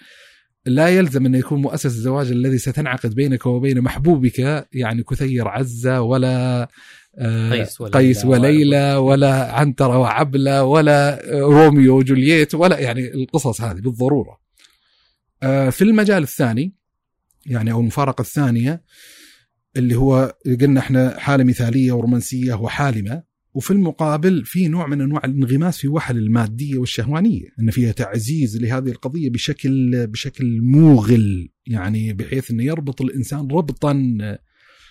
لا 0.68 0.88
يلزم 0.88 1.26
أن 1.26 1.34
يكون 1.34 1.62
مؤسس 1.62 1.86
الزواج 1.86 2.30
الذي 2.30 2.58
ستنعقد 2.58 3.14
بينك 3.14 3.46
وبين 3.46 3.80
محبوبك 3.80 4.66
يعني 4.72 5.02
كثير 5.02 5.48
عزة 5.48 6.00
ولا 6.00 6.68
آه، 7.18 7.50
قيس, 7.50 7.80
وليلى 7.80 7.98
قيس 7.98 8.24
وليلى 8.24 8.96
ولا 8.96 9.52
عنترة 9.52 9.98
وعبلة 9.98 10.64
ولا 10.64 11.22
روميو 11.32 11.96
وجولييت 11.96 12.54
ولا 12.54 12.78
يعني 12.78 13.14
القصص 13.14 13.60
هذه 13.60 13.80
بالضرورة. 13.80 14.40
آه، 15.42 15.70
في 15.70 15.84
المجال 15.84 16.22
الثاني 16.22 16.74
يعني 17.46 17.72
أو 17.72 17.80
المفارقة 17.80 18.22
الثانية 18.22 18.82
اللي 19.76 19.94
هو 19.94 20.36
قلنا 20.60 20.80
إحنا 20.80 21.18
حالة 21.18 21.44
مثالية 21.44 21.92
ورومانسية 21.92 22.54
وحالمة 22.54 23.22
وفي 23.58 23.70
المقابل 23.70 24.44
في 24.44 24.68
نوع 24.68 24.86
من 24.86 25.00
أنواع 25.00 25.24
الانغماس 25.24 25.78
في 25.78 25.88
وحل 25.88 26.18
المادية 26.18 26.78
والشهوانية 26.78 27.48
إن 27.60 27.70
فيها 27.70 27.92
تعزيز 27.92 28.56
لهذه 28.56 28.88
القضية 28.88 29.30
بشكل 29.30 30.06
بشكل 30.06 30.60
موغل 30.62 31.48
يعني 31.66 32.12
بحيث 32.12 32.50
إنه 32.50 32.64
يربط 32.64 33.02
الإنسان 33.02 33.48
ربطا 33.52 34.18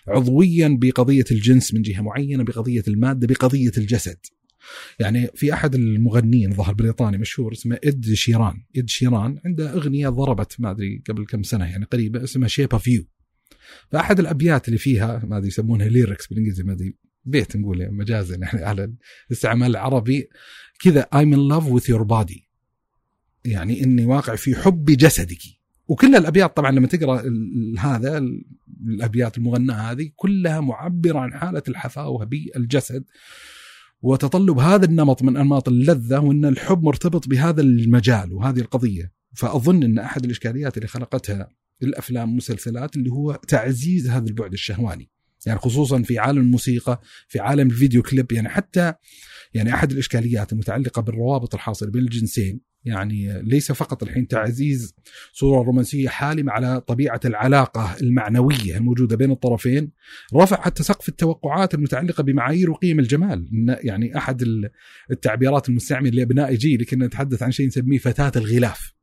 عضويا 0.08 0.78
بقضية 0.82 1.26
الجنس 1.32 1.74
من 1.74 1.82
جهة 1.82 2.02
معينة 2.02 2.44
بقضية 2.44 2.84
المادة 2.88 3.28
بقضية 3.28 3.72
الجسد. 3.78 4.18
يعني 5.00 5.28
في 5.36 5.54
أحد 5.54 5.76
المغنيين 5.76 6.54
ظهر 6.54 6.74
بريطاني 6.74 7.18
مشهور 7.18 7.52
اسمه 7.52 7.78
إد 7.84 8.14
شيران. 8.14 8.64
إد 8.78 8.90
شيران 8.90 9.40
عنده 9.46 9.74
أغنية 9.74 10.10
ضربت 10.10 10.56
ما 10.60 10.72
أدري 10.72 11.04
قبل 11.10 11.26
كم 11.26 11.44
سنة 11.44 11.66
يعني 11.66 11.86
قريبة 11.86 12.24
اسمها 12.24 12.48
Shape 12.48 12.74
of 12.74 12.88
You 12.88 13.06
فأحد 13.92 14.20
الأبيات 14.20 14.68
اللي 14.68 14.80
فيها 14.80 15.26
ما 15.26 15.38
أدري 15.38 15.48
يسمونها 15.48 15.88
ليركس 15.88 16.28
بالإنجليزي 16.28 16.64
ما 16.64 16.74
أدري 16.74 17.07
بيت 17.28 17.56
نقول 17.56 17.92
مجازا 17.92 18.38
يعني 18.42 18.66
على 18.66 18.94
الاستعمال 19.28 19.72
العربي 19.72 20.30
كذا 20.80 21.08
I'm 21.16 21.34
in 21.34 21.54
love 21.54 21.66
with 21.66 21.94
your 21.94 22.04
body. 22.04 22.48
يعني 23.46 23.84
إني 23.84 24.06
واقع 24.06 24.36
في 24.36 24.56
حب 24.56 24.86
جسدك. 24.86 25.42
وكل 25.88 26.16
الأبيات 26.16 26.58
طبعا 26.58 26.72
لما 26.72 26.88
تقرأ 26.88 27.24
هذا 27.80 28.26
الأبيات 28.88 29.38
المغناه 29.38 29.92
هذه 29.92 30.10
كلها 30.16 30.60
معبرة 30.60 31.20
عن 31.20 31.34
حالة 31.34 31.64
الحفاوة 31.68 32.26
بالجسد 32.26 33.04
وتطلب 34.02 34.60
هذا 34.60 34.86
النمط 34.86 35.24
من 35.24 35.38
أنماط 35.38 35.68
اللذة 35.68 36.20
وإن 36.20 36.46
الحب 36.46 36.84
مرتبط 36.84 37.28
بهذا 37.28 37.62
المجال 37.62 38.34
وهذه 38.34 38.60
القضية. 38.60 39.12
فأظن 39.34 39.84
إن 39.84 40.00
أحد 40.00 40.24
الإشكاليات 40.26 40.78
اللي 40.78 40.88
خلقتها 40.88 41.50
الأفلام 41.84 42.30
والمسلسلات 42.30 42.96
اللي 42.96 43.10
هو 43.12 43.34
تعزيز 43.48 44.10
هذا 44.10 44.28
البعد 44.28 44.54
الشهواني. 44.54 45.10
يعني 45.48 45.60
خصوصا 45.60 46.02
في 46.02 46.20
عالم 46.20 46.42
الموسيقى 46.42 47.02
في 47.28 47.40
عالم 47.40 47.68
الفيديو 47.68 48.02
كليب 48.02 48.32
يعني 48.32 48.50
حتى 48.50 48.94
يعني 49.54 49.74
أحد 49.74 49.92
الإشكاليات 49.92 50.54
المتعلقة 50.54 51.02
بالروابط 51.02 51.54
الحاصلة 51.54 51.92
بين 51.92 52.02
الجنسين 52.02 52.68
يعني 52.86 53.42
ليس 53.42 53.72
فقط 53.72 54.04
الحين 54.04 54.28
تعزيز 54.28 54.96
صورة 55.34 55.64
رومانسية 55.64 56.10
حالمة 56.10 56.52
على 56.52 56.82
طبيعة 56.82 57.20
العلاقة 57.26 57.96
المعنوية 58.02 58.78
الموجودة 58.78 59.16
بين 59.16 59.32
الطرفين 59.32 59.92
رفع 60.36 60.62
حتى 60.62 60.84
سقف 60.84 61.10
التوقعات 61.10 61.74
المتعلقة 61.74 62.24
بمعايير 62.24 62.72
وقيم 62.72 63.00
الجمال. 63.00 63.48
يعني 63.84 64.18
أحد 64.18 64.44
التعبيرات 65.12 65.70
المستعملة 65.70 66.12
لأبناء 66.12 66.56
جيلي 66.56 66.86
كنا 66.86 67.06
نتحدث 67.06 67.44
عن 67.44 67.52
شيء 67.52 67.68
نسميه 67.68 67.98
فتاة 67.98 68.32
الغلاف. 68.36 68.97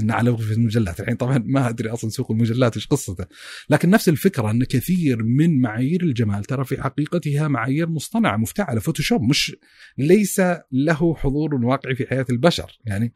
إن 0.00 0.10
أغلفة 0.10 0.52
المجلات. 0.52 1.00
الحين 1.00 1.16
طبعا 1.16 1.42
ما 1.46 1.68
أدري 1.68 1.88
أصلا 1.88 2.10
سوق 2.10 2.30
المجلات 2.30 2.76
إيش 2.76 2.86
قصته. 2.86 3.24
لكن 3.70 3.90
نفس 3.90 4.08
الفكرة 4.08 4.50
إن 4.50 4.64
كثير 4.64 5.22
من 5.22 5.60
معايير 5.60 6.02
الجمال 6.02 6.44
ترى 6.44 6.64
في 6.64 6.82
حقيقتها 6.82 7.48
معايير 7.48 7.88
مصطنعة 7.88 8.36
مفتعلة 8.36 8.80
فوتوشوب 8.80 9.22
مش 9.22 9.56
ليس 9.98 10.42
له 10.72 11.14
حضور 11.14 11.54
واقعي 11.54 11.94
في 11.94 12.06
حياة 12.06 12.26
البشر. 12.30 12.78
يعني 12.86 13.12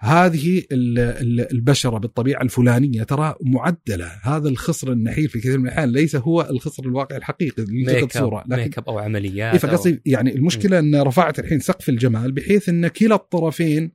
هذه 0.00 0.62
البشرة 0.72 1.98
بالطبيعة 1.98 2.42
الفلانية 2.42 3.02
ترى 3.02 3.34
معدلة. 3.40 4.12
هذا 4.22 4.48
الخصر 4.48 4.92
النحيل 4.92 5.28
في 5.28 5.38
كثير 5.38 5.58
من 5.58 5.66
الأحيان 5.66 5.92
ليس 5.92 6.16
هو 6.16 6.48
الخصر 6.50 6.82
الواقعي 6.82 7.18
الحقيقي 7.18 7.62
اللي 7.62 8.08
صوره 8.10 8.44
لكن 8.48 8.62
make 8.62 8.78
up 8.78 8.88
أو 8.88 8.98
عمليات 8.98 9.52
إيه 9.52 9.58
فقصدي 9.58 10.02
يعني 10.06 10.34
المشكلة 10.34 10.78
إن 10.78 11.02
رفعت 11.02 11.38
الحين 11.38 11.60
سقف 11.60 11.88
الجمال 11.88 12.32
بحيث 12.32 12.68
إن 12.68 12.88
كلا 12.88 13.14
الطرفين 13.14 13.92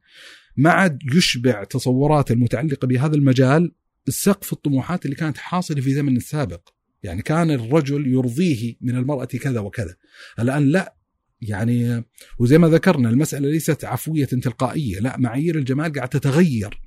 ما 0.58 0.70
عاد 0.70 1.00
يشبع 1.14 1.64
تصورات 1.64 2.32
المتعلقة 2.32 2.88
بهذا 2.88 3.16
المجال 3.16 3.72
سقف 4.10 4.54
الطموحات 4.54 5.06
اللي 5.06 5.16
كانت 5.16 5.38
حاصلة 5.38 5.82
في 5.82 5.94
زمن 5.94 6.18
السابق. 6.18 6.70
يعني 7.04 7.22
كان 7.22 7.52
الرجل 7.52 8.08
يرضيه 8.08 8.76
من 8.82 8.96
المرأة 8.96 9.26
كذا 9.26 9.60
وكذا. 9.60 9.96
الآن 10.40 10.68
لا. 10.68 10.96
يعني 11.42 12.04
وزي 12.40 12.58
ما 12.58 12.68
ذكرنا 12.68 13.10
المسألة 13.10 13.50
ليست 13.50 13.86
عفوية 13.86 14.26
تلقائية. 14.26 15.00
لا 15.00 15.18
معايير 15.18 15.58
الجمال 15.58 15.94
قاعدة 15.94 16.20
تتغير. 16.20 16.80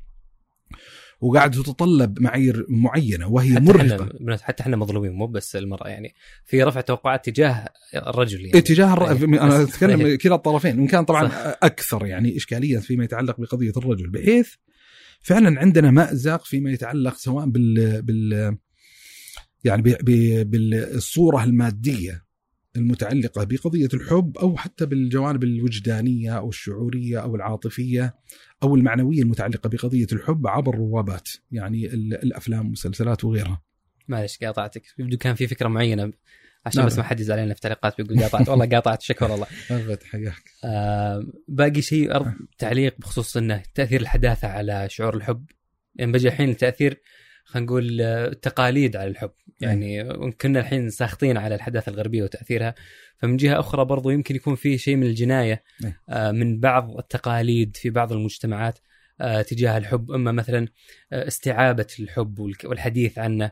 وقاعد 1.20 1.50
تتطلب 1.50 2.20
معايير 2.20 2.66
معينة 2.68 3.28
وهي 3.28 3.54
حتى 3.54 3.64
مرهقة. 3.64 4.04
حتى, 4.04 4.44
حتى 4.44 4.62
إحنا 4.62 4.76
مظلومين 4.76 5.12
مو 5.12 5.26
بس 5.26 5.56
المرأة 5.56 5.88
يعني 5.88 6.14
في 6.44 6.62
رفع 6.62 6.80
توقعات 6.80 7.24
تجاه 7.24 7.68
الرجل 7.94 8.40
يعني. 8.40 8.58
اتجاه 8.58 8.92
الر... 8.92 9.06
يعني 9.06 9.40
أنا 9.40 9.62
أتكلم 9.62 10.16
كلا 10.16 10.34
الطرفين 10.34 10.78
وإن 10.78 10.86
كان 10.86 11.04
طبعا 11.04 11.28
صح. 11.28 11.34
أكثر 11.62 12.06
يعني 12.06 12.36
اشكاليه 12.36 12.78
فيما 12.78 13.04
يتعلق 13.04 13.40
بقضية 13.40 13.72
الرجل. 13.76 14.10
بحيث 14.10 14.54
فعلا 15.20 15.60
عندنا 15.60 15.90
مازق 15.90 16.44
فيما 16.44 16.70
يتعلق 16.70 17.14
سواء 17.14 17.46
بال 17.46 18.02
بال 18.02 18.56
يعني 19.64 19.82
بالصورة 20.44 21.44
المادية 21.44 22.26
المتعلقة 22.76 23.44
بقضية 23.44 23.88
الحب 23.94 24.38
أو 24.38 24.56
حتى 24.56 24.86
بالجوانب 24.86 25.44
الوجدانية 25.44 26.38
أو 26.38 26.48
الشعورية 26.48 27.18
أو 27.18 27.36
العاطفية. 27.36 28.14
أو 28.62 28.76
المعنوية 28.76 29.22
المتعلقة 29.22 29.68
بقضية 29.68 30.06
الحب 30.12 30.46
عبر 30.46 30.74
روابات 30.74 31.28
يعني 31.52 31.86
الأفلام 31.94 32.60
والمسلسلات 32.60 33.24
وغيرها. 33.24 33.62
معلش 34.08 34.38
قاطعتك. 34.38 34.82
يبدو 34.98 35.16
كان 35.16 35.34
في 35.34 35.46
فكرة 35.46 35.68
معينة 35.68 36.12
عشان 36.66 36.86
بس 36.86 36.98
ما 36.98 37.04
حد 37.04 37.20
يزعل 37.20 37.38
علينا 37.38 37.54
في 37.54 37.58
التعليقات 37.58 37.96
بيقول 38.00 38.22
قاطعت. 38.22 38.48
والله 38.48 38.66
قاطعت 38.66 39.02
شكرا 39.02 39.34
الله 39.34 39.46
حياك. 40.10 40.42
آه 40.64 41.26
باقي 41.48 41.82
شيء 41.82 42.14
أرض 42.16 42.32
تعليق 42.58 42.98
بخصوص 42.98 43.36
إنه 43.36 43.62
تأثير 43.74 44.00
الحداثة 44.00 44.48
على 44.48 44.86
شعور 44.90 45.16
الحب. 45.16 45.46
يعني 45.94 46.12
بجي 46.12 46.28
الحين 46.28 46.48
التأثير 46.48 47.02
خلينا 47.46 47.66
نقول 47.66 48.00
التقاليد 48.00 48.96
على 48.96 49.10
الحب. 49.10 49.30
يعني 49.60 50.04
كنا 50.30 50.60
الحين 50.60 50.90
ساخطين 50.90 51.36
على 51.36 51.54
الحداثة 51.54 51.92
الغربية 51.92 52.22
وتأثيرها 52.22 52.74
فمن 53.18 53.36
جهة 53.36 53.60
أخرى 53.60 53.84
برضو 53.84 54.10
يمكن 54.10 54.36
يكون 54.36 54.54
في 54.54 54.78
شيء 54.78 54.96
من 54.96 55.06
الجناية 55.06 55.62
آه 56.08 56.30
من 56.30 56.60
بعض 56.60 56.98
التقاليد 56.98 57.76
في 57.76 57.90
بعض 57.90 58.12
المجتمعات 58.12 58.78
آه 59.20 59.42
تجاه 59.42 59.78
الحب. 59.78 60.10
أما 60.10 60.32
مثلا 60.32 60.68
آه 61.12 61.26
استعابه 61.26 61.86
الحب 62.00 62.38
والحديث 62.64 63.18
عنه. 63.18 63.50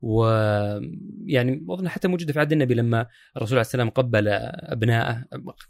ويعني 0.00 1.66
اظن 1.70 1.88
حتى 1.88 2.08
موجودة 2.08 2.32
في 2.32 2.40
عهد 2.40 2.52
النبي 2.52 2.74
لما 2.74 3.06
الرسول 3.36 3.58
عليه 3.58 3.66
السلام 3.66 3.90
قبل 3.90 4.28
أبنائه. 4.28 5.24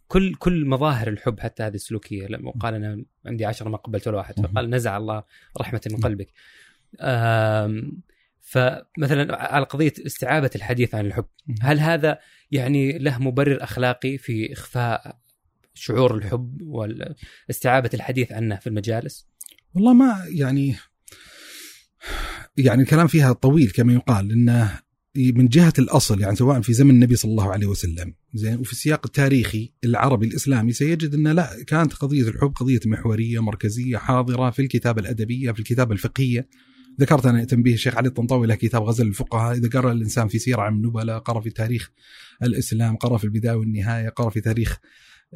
كل 0.08 0.34
كل 0.34 0.66
مظاهر 0.66 1.08
الحب 1.08 1.40
حتى 1.40 1.62
هذه 1.62 1.74
السلوكية. 1.74 2.26
لما 2.26 2.50
قال 2.50 2.74
أنا 2.74 3.04
عندي 3.26 3.44
عشرة 3.44 3.68
ما 3.68 3.76
قبلت 3.76 4.08
ولا 4.08 4.16
واحد 4.16 4.40
فقال 4.40 4.70
نزع 4.70 4.96
الله 4.96 5.22
رحمة 5.60 5.80
من 5.90 5.96
قلبك. 5.96 6.28
فمثلا 8.40 9.36
على 9.36 9.64
قضية 9.64 9.92
استعابه 10.06 10.50
الحديث 10.56 10.94
عن 10.94 11.06
الحب 11.06 11.26
هل 11.60 11.80
هذا 11.80 12.18
يعني 12.50 12.98
له 12.98 13.18
مبرر 13.18 13.62
أخلاقي 13.62 14.18
في 14.18 14.52
إخفاء 14.52 15.18
شعور 15.74 16.14
الحب 16.14 16.62
واستعابه 16.62 17.90
الحديث 17.94 18.32
عنه 18.32 18.56
في 18.56 18.66
المجالس؟ 18.66 19.28
والله 19.74 19.94
ما 19.94 20.24
يعني 20.28 20.76
يعني 22.56 22.82
الكلام 22.82 23.06
فيها 23.06 23.32
طويل 23.32 23.70
كما 23.70 23.92
يقال 23.92 24.32
إنه 24.32 24.80
من 25.16 25.48
جهة 25.48 25.72
الأصل 25.78 26.20
يعني 26.20 26.36
سواء 26.36 26.60
في 26.60 26.72
زمن 26.72 26.90
النبي 26.90 27.16
صلى 27.16 27.30
الله 27.30 27.52
عليه 27.52 27.66
وسلم 27.66 28.14
زين 28.34 28.58
وفي 28.58 28.72
السياق 28.72 29.00
التاريخي 29.06 29.72
العربي 29.84 30.26
الإسلامي 30.26 30.72
سيجد 30.72 31.14
ان 31.14 31.28
لا 31.28 31.64
كانت 31.66 31.94
قضية 31.94 32.28
الحب 32.28 32.52
قضية 32.56 32.80
محورية 32.86 33.42
مركزية 33.42 33.96
حاضرة 33.96 34.50
في 34.50 34.62
الكتابه 34.62 35.00
الأدبية 35.00 35.52
في 35.52 35.58
الكتابه 35.58 35.92
الفقهية 35.92 36.48
ذكرت 37.00 37.26
أنا 37.26 37.44
تنبيه 37.44 37.74
الشيخ 37.74 37.96
علي 37.96 38.08
الطنطاوي 38.08 38.46
له 38.46 38.54
كتاب 38.54 38.82
غزل 38.82 39.06
الفقهاء. 39.06 39.56
إذا 39.56 39.68
قرأ 39.68 39.92
الإنسان 39.92 40.28
في 40.28 40.38
سيرة 40.38 40.60
عن 40.60 40.74
النبلاء 40.74 41.18
قرأ 41.18 41.40
في 41.40 41.50
تاريخ 41.50 41.90
الإسلام 42.42 42.96
قرأ 42.96 43.18
في 43.18 43.24
البداية 43.24 43.54
والنهاية 43.54 44.08
قرأ 44.08 44.30
في 44.30 44.40
تاريخ 44.40 44.78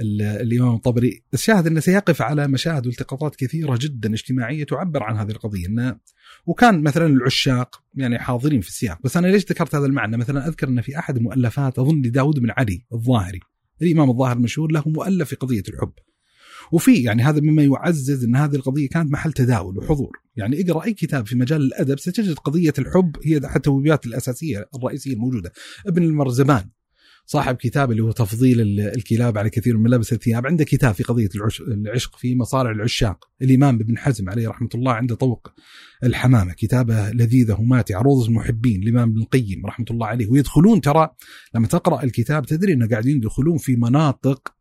الإمام 0.00 0.74
الطبري. 0.74 1.22
الشاهد 1.34 1.66
انه 1.66 1.80
سيقف 1.80 2.22
على 2.22 2.48
مشاهد 2.48 2.86
والتقاطات 2.86 3.36
كثيرة 3.36 3.78
جدا 3.80 4.12
اجتماعية 4.12 4.64
تعبر 4.64 5.02
عن 5.02 5.16
هذه 5.16 5.30
القضية. 5.30 5.66
انه 5.66 5.98
وكان 6.46 6.82
مثلا 6.82 7.06
العشاق 7.06 7.82
يعني 7.94 8.18
حاضرين 8.18 8.60
في 8.60 8.68
السياق 8.68 8.98
بس 9.04 9.16
أنا 9.16 9.26
ليش 9.26 9.44
ذكرت 9.44 9.74
هذا 9.74 9.86
المعنى؟ 9.86 10.16
مثلا 10.16 10.48
أذكر 10.48 10.68
أن 10.68 10.80
في 10.80 10.98
أحد 10.98 11.16
المؤلفات 11.16 11.78
أظن 11.78 12.02
لداود 12.02 12.38
بن 12.38 12.50
علي 12.50 12.86
الظاهري 12.92 13.40
الإمام 13.82 14.10
الظاهر 14.10 14.36
المشهور 14.36 14.72
له 14.72 14.82
مؤلف 14.86 15.28
في 15.28 15.36
قضية 15.36 15.62
الحب. 15.68 15.92
وفي 16.72 17.02
يعني 17.02 17.22
هذا 17.22 17.40
مما 17.40 17.62
يعزز 17.62 18.24
إن 18.24 18.36
هذه 18.36 18.54
القضية 18.56 18.88
كانت 18.88 19.12
محل 19.12 19.32
تداول 19.32 19.78
وحضور، 19.78 20.10
يعني 20.36 20.60
اقرأ 20.60 20.84
أي 20.84 20.92
كتاب 20.92 21.26
في 21.26 21.36
مجال 21.36 21.62
الأدب 21.62 21.98
ستجد 21.98 22.34
قضية 22.34 22.72
الحب 22.78 23.16
هي 23.24 23.36
حتى 23.36 23.56
التوبيات 23.56 24.06
الأساسية 24.06 24.68
الرئيسية 24.74 25.12
الموجودة، 25.12 25.52
ابن 25.86 26.02
المرزبان 26.02 26.70
صاحب 27.26 27.56
كتاب 27.56 27.90
اللي 27.90 28.02
هو 28.02 28.10
تفضيل 28.10 28.80
الكلاب 28.80 29.38
على 29.38 29.50
كثير 29.50 29.76
من 29.76 29.82
ملابس 29.82 30.12
الثياب 30.12 30.46
عنده 30.46 30.64
كتاب 30.64 30.94
في 30.94 31.02
قضية 31.02 31.28
العشق 31.68 32.16
في 32.16 32.36
مصارع 32.36 32.70
العشاق. 32.70 33.24
الإمام 33.42 33.74
ابن 33.74 33.98
حزم 33.98 34.30
عليه 34.30 34.48
رحمة 34.48 34.68
الله 34.74 34.92
عنده 34.92 35.14
طوق 35.14 35.48
الحمامة 36.04 36.52
كتابة 36.52 37.10
لذيذة 37.10 37.60
وماتعة 37.60 38.02
روض 38.02 38.24
المحبين 38.24 38.82
الإمام 38.82 39.08
ابن 39.08 39.20
القيم 39.20 39.66
رحمة 39.66 39.86
الله 39.90 40.06
عليه. 40.06 40.30
ويدخلون 40.30 40.80
ترى 40.80 41.10
لما 41.54 41.66
تقرأ 41.66 42.02
الكتاب 42.02 42.46
تدري 42.46 42.72
أنه 42.72 42.88
قاعدين 42.88 43.16
يدخلون 43.16 43.58
في 43.58 43.76
مناطق 43.76 44.54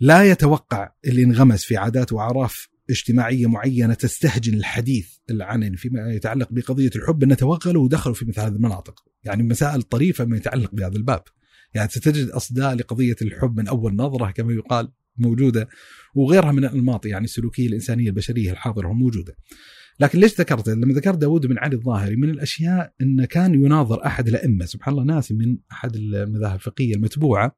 لا 0.00 0.22
يتوقع 0.22 0.92
اللي 1.04 1.24
انغمس 1.24 1.64
في 1.64 1.76
عادات 1.76 2.12
وأعراف 2.12 2.68
اجتماعية 2.90 3.46
معينة 3.46 3.94
تستهجن 3.94 4.54
الحديث 4.54 5.08
العنن 5.30 5.76
فيما 5.76 6.12
يتعلق 6.12 6.48
بقضية 6.50 6.90
الحب 6.96 7.22
إن 7.22 7.36
توغلوا 7.36 7.84
ودخلوا 7.84 8.14
في 8.14 8.24
مثل 8.24 8.40
هذه 8.40 8.52
المناطق، 8.52 9.04
يعني 9.24 9.42
مسائل 9.42 9.82
طريفة 9.82 10.24
ما 10.24 10.36
يتعلق 10.36 10.74
بهذا 10.74 10.96
الباب. 10.96 11.22
يعني 11.74 11.88
ستجد 11.88 12.28
أصداء 12.28 12.74
لقضية 12.74 13.16
الحب 13.22 13.56
من 13.56 13.68
أول 13.68 13.96
نظرة 13.96 14.30
كما 14.30 14.52
يقال 14.52 14.92
موجودة 15.16 15.68
وغيرها 16.14 16.52
من 16.52 16.64
الأنماط 16.64 17.06
يعني 17.06 17.24
السلوكية 17.24 17.66
الإنسانية 17.66 18.08
البشرية 18.08 18.52
الحاضرة 18.52 18.92
موجودة. 18.92 19.36
لكن 20.00 20.18
ليش 20.18 20.40
ذكرت؟ 20.40 20.68
لما 20.68 20.94
ذكرت 20.94 21.18
داود 21.18 21.46
بن 21.46 21.58
علي 21.58 21.76
الظاهري 21.76 22.16
من 22.16 22.30
الأشياء 22.30 22.92
انه 23.00 23.24
كان 23.24 23.54
يناظر 23.54 24.06
أحد 24.06 24.28
الأئمة 24.28 24.64
سبحان 24.64 24.94
الله 24.94 25.04
ناسي 25.14 25.34
من 25.34 25.58
أحد 25.72 25.96
المذاهب 25.96 26.54
الفقهية 26.54 26.94
المتبوعة 26.94 27.56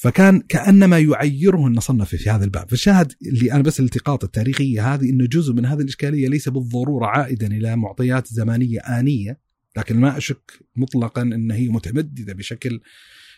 فكان 0.00 0.40
كأنما 0.40 0.98
يعيره 0.98 1.66
ان 1.68 1.80
صنف 1.80 2.08
في 2.08 2.30
هذا 2.30 2.44
الباب، 2.44 2.70
فالشاهد 2.70 3.12
اللي 3.26 3.52
أنا 3.52 3.62
بس 3.62 3.80
الالتقاط 3.80 4.24
التاريخية 4.24 4.94
هذه 4.94 5.10
إنه 5.10 5.26
جزء 5.26 5.52
من 5.54 5.66
هذه 5.66 5.80
الإشكالية 5.80 6.28
ليس 6.28 6.48
بالضرورة 6.48 7.06
عائدا 7.06 7.46
إلى 7.46 7.76
معطيات 7.76 8.26
زمانية 8.26 8.78
آنية 8.78 9.40
لكن 9.76 10.00
ما 10.00 10.16
أشك 10.16 10.52
مطلقا 10.76 11.22
إن 11.22 11.50
هي 11.50 11.68
متمددة 11.68 12.32
بشكل 12.32 12.80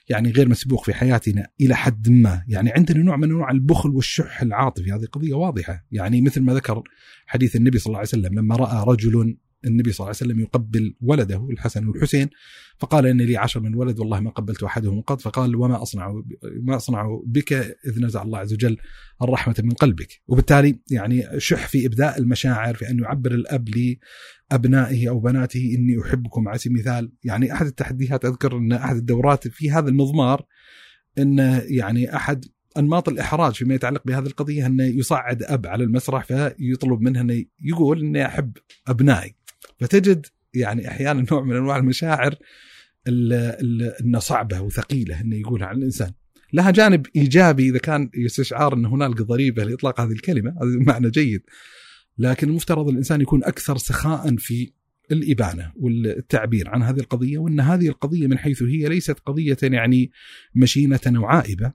يعني 0.09 0.31
غير 0.31 0.49
مسبوق 0.49 0.85
في 0.85 0.95
حياتنا 0.95 1.49
إلى 1.61 1.77
حد 1.77 2.09
ما، 2.09 2.45
يعني 2.49 2.73
عندنا 2.73 3.03
نوع 3.03 3.17
من 3.17 3.31
أنواع 3.31 3.51
البخل 3.51 3.91
والشح 3.91 4.43
العاطفي، 4.43 4.93
هذه 4.93 5.05
قضية 5.05 5.35
واضحة، 5.35 5.87
يعني 5.91 6.21
مثل 6.21 6.41
ما 6.41 6.55
ذكر 6.55 6.83
حديث 7.27 7.57
النبي 7.57 7.79
صلى 7.79 7.87
الله 7.87 7.99
عليه 7.99 8.09
وسلم 8.09 8.35
لما 8.35 8.57
رأى 8.57 8.85
رجل 8.89 9.37
النبي 9.65 9.93
صلى 9.93 10.05
الله 10.05 10.17
عليه 10.21 10.33
وسلم 10.33 10.41
يقبل 10.41 10.95
ولده 11.01 11.49
الحسن 11.51 11.89
والحسين 11.89 12.29
فقال 12.79 13.07
ان 13.07 13.21
لي 13.21 13.37
عشر 13.37 13.61
من 13.61 13.75
ولد 13.75 13.99
والله 13.99 14.21
ما 14.21 14.31
قبلت 14.31 14.63
أحدهم 14.63 15.01
قط 15.01 15.21
فقال 15.21 15.57
وما 15.57 15.83
أصنع 15.83 16.23
ما 16.43 16.77
أصنع 16.77 17.21
بك 17.27 17.53
إذ 17.87 18.03
نزع 18.05 18.23
الله 18.23 18.39
عز 18.39 18.53
وجل 18.53 18.77
الرحمة 19.23 19.55
من 19.63 19.71
قلبك. 19.71 20.23
وبالتالي 20.27 20.79
يعني 20.91 21.27
شح 21.39 21.69
في 21.69 21.87
إبداء 21.87 22.19
المشاعر 22.19 22.75
في 22.75 22.91
أن 22.91 22.99
يعبر 22.99 23.31
الأب 23.35 23.69
لأبنائه 24.51 25.09
أو 25.09 25.21
بناته 25.21 25.75
إني 25.79 26.03
أحبكم 26.03 26.49
على 26.49 26.59
سبيل 26.59 26.77
المثال. 26.77 27.13
يعني 27.25 27.53
أحد 27.53 27.67
التحديات 27.67 28.25
أذكر 28.25 28.57
أن 28.57 28.73
أحد 28.73 28.97
الدورات 28.97 29.49
في 29.49 29.71
هذا 29.71 29.89
المضمار 29.89 30.47
إن 31.19 31.63
يعني 31.65 32.17
أحد 32.17 32.45
أنماط 32.79 33.09
الإحراج 33.09 33.55
فيما 33.55 33.75
يتعلق 33.75 34.03
بهذه 34.07 34.27
القضية 34.27 34.67
انه 34.67 34.85
يصعد 34.85 35.43
أب 35.43 35.67
على 35.67 35.85
المسرح 35.85 36.25
فيطلب 36.25 37.01
منه 37.01 37.21
انه 37.21 37.45
يقول 37.63 38.01
إني 38.01 38.27
أحب 38.27 38.57
أبنائي. 38.89 39.35
فتجد 39.81 40.27
يعني 40.55 40.89
أحيانا 40.89 41.27
نوع 41.33 41.43
من 41.43 41.57
أنواع 41.57 41.77
المشاعر 41.77 42.35
إنه 43.09 44.19
صعبة 44.19 44.61
وثقيلة 44.61 45.21
إنه 45.21 45.37
يقولها 45.37 45.67
عن 45.67 45.77
الإنسان. 45.77 46.13
لها 46.53 46.71
جانب 46.71 47.07
إيجابي 47.17 47.69
إذا 47.69 47.79
كان 47.79 48.11
يستشعر 48.15 48.75
إن 48.75 48.87
هنالك 48.87 49.23
ضريبة 49.23 49.65
لإطلاق 49.65 50.01
هذه 50.01 50.13
الكلمة، 50.13 50.51
هذا 50.51 50.79
معنى 50.87 51.11
جيد. 51.11 51.43
لكن 52.19 52.49
المفترض 52.49 52.89
الإنسان 52.89 53.21
يكون 53.21 53.45
أكثر 53.45 53.77
سخاء 53.77 54.37
في 54.37 54.73
الإبانة 55.13 55.73
والتعبير 55.77 56.69
عن 56.69 56.83
هذه 56.83 57.01
القضية 57.01 57.39
وإن 57.39 57.61
هذه 57.61 57.89
القضية 57.89 58.27
من 58.27 58.39
حيث 58.39 58.63
هي 58.63 58.89
ليست 58.89 59.19
قضية 59.27 59.57
يعني 59.63 60.11
مشينة 60.55 61.01
أو 61.07 61.25
عائبة. 61.25 61.73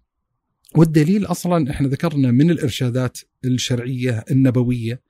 والدليل 0.76 1.26
أصلا 1.26 1.72
إحنا 1.72 1.88
ذكرنا 1.88 2.32
من 2.32 2.52
الإرشادات 2.52 3.18
الشرعية 3.46 4.26
النبوية 4.32 5.02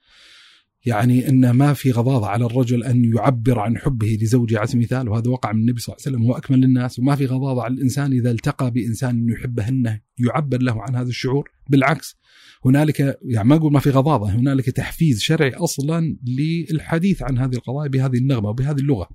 يعني 0.86 1.30
إن 1.30 1.50
ما 1.50 1.74
في 1.74 1.92
غضاضه 1.92 2.28
على 2.28 2.46
الرجل 2.46 2.84
أن 2.84 3.06
يعبر 3.06 3.60
عن 3.60 3.78
حبه 3.78 4.18
لزوجه 4.22 4.58
على 4.58 4.68
سبيل 4.68 4.82
المثال 4.82 5.10
وهذا 5.10 5.30
وقع 5.30 5.52
من 5.52 5.60
النبي 5.60 5.82
صلى 5.82 5.96
الله 5.96 6.04
عليه 6.06 6.18
وسلم 6.18 6.32
هو 6.32 6.38
أكمل 6.38 6.64
الناس 6.64 7.00
وما 7.00 7.16
في 7.16 7.26
غضاضه 7.26 7.64
على 7.64 7.74
الإنسان 7.74 8.12
إذا 8.12 8.32
التقى 8.32 8.72
بإنسان 8.72 9.30
يحبه 9.30 9.68
انه 9.68 10.00
يعبر 10.20 10.62
له 10.62 10.82
عن 10.82 10.96
هذا 10.96 11.10
الشعور. 11.10 11.50
بالعكس 11.70 12.18
هنالك 12.66 13.18
يعني 13.22 13.50
ما 13.50 13.56
أقول 13.56 13.74
ما 13.74 13.80
في 13.80 13.90
غضاضة 13.90 14.30
هنالك 14.30 14.70
تحفيز 14.70 15.22
شرعي 15.22 15.54
أصلا 15.54 16.18
للحديث 16.28 17.24
عن 17.24 17.38
هذه 17.38 17.56
القضايا 17.56 17.90
بهذه 17.90 18.18
النغمة 18.18 18.50
وبهذه 18.50 18.80
اللغة. 18.80 19.10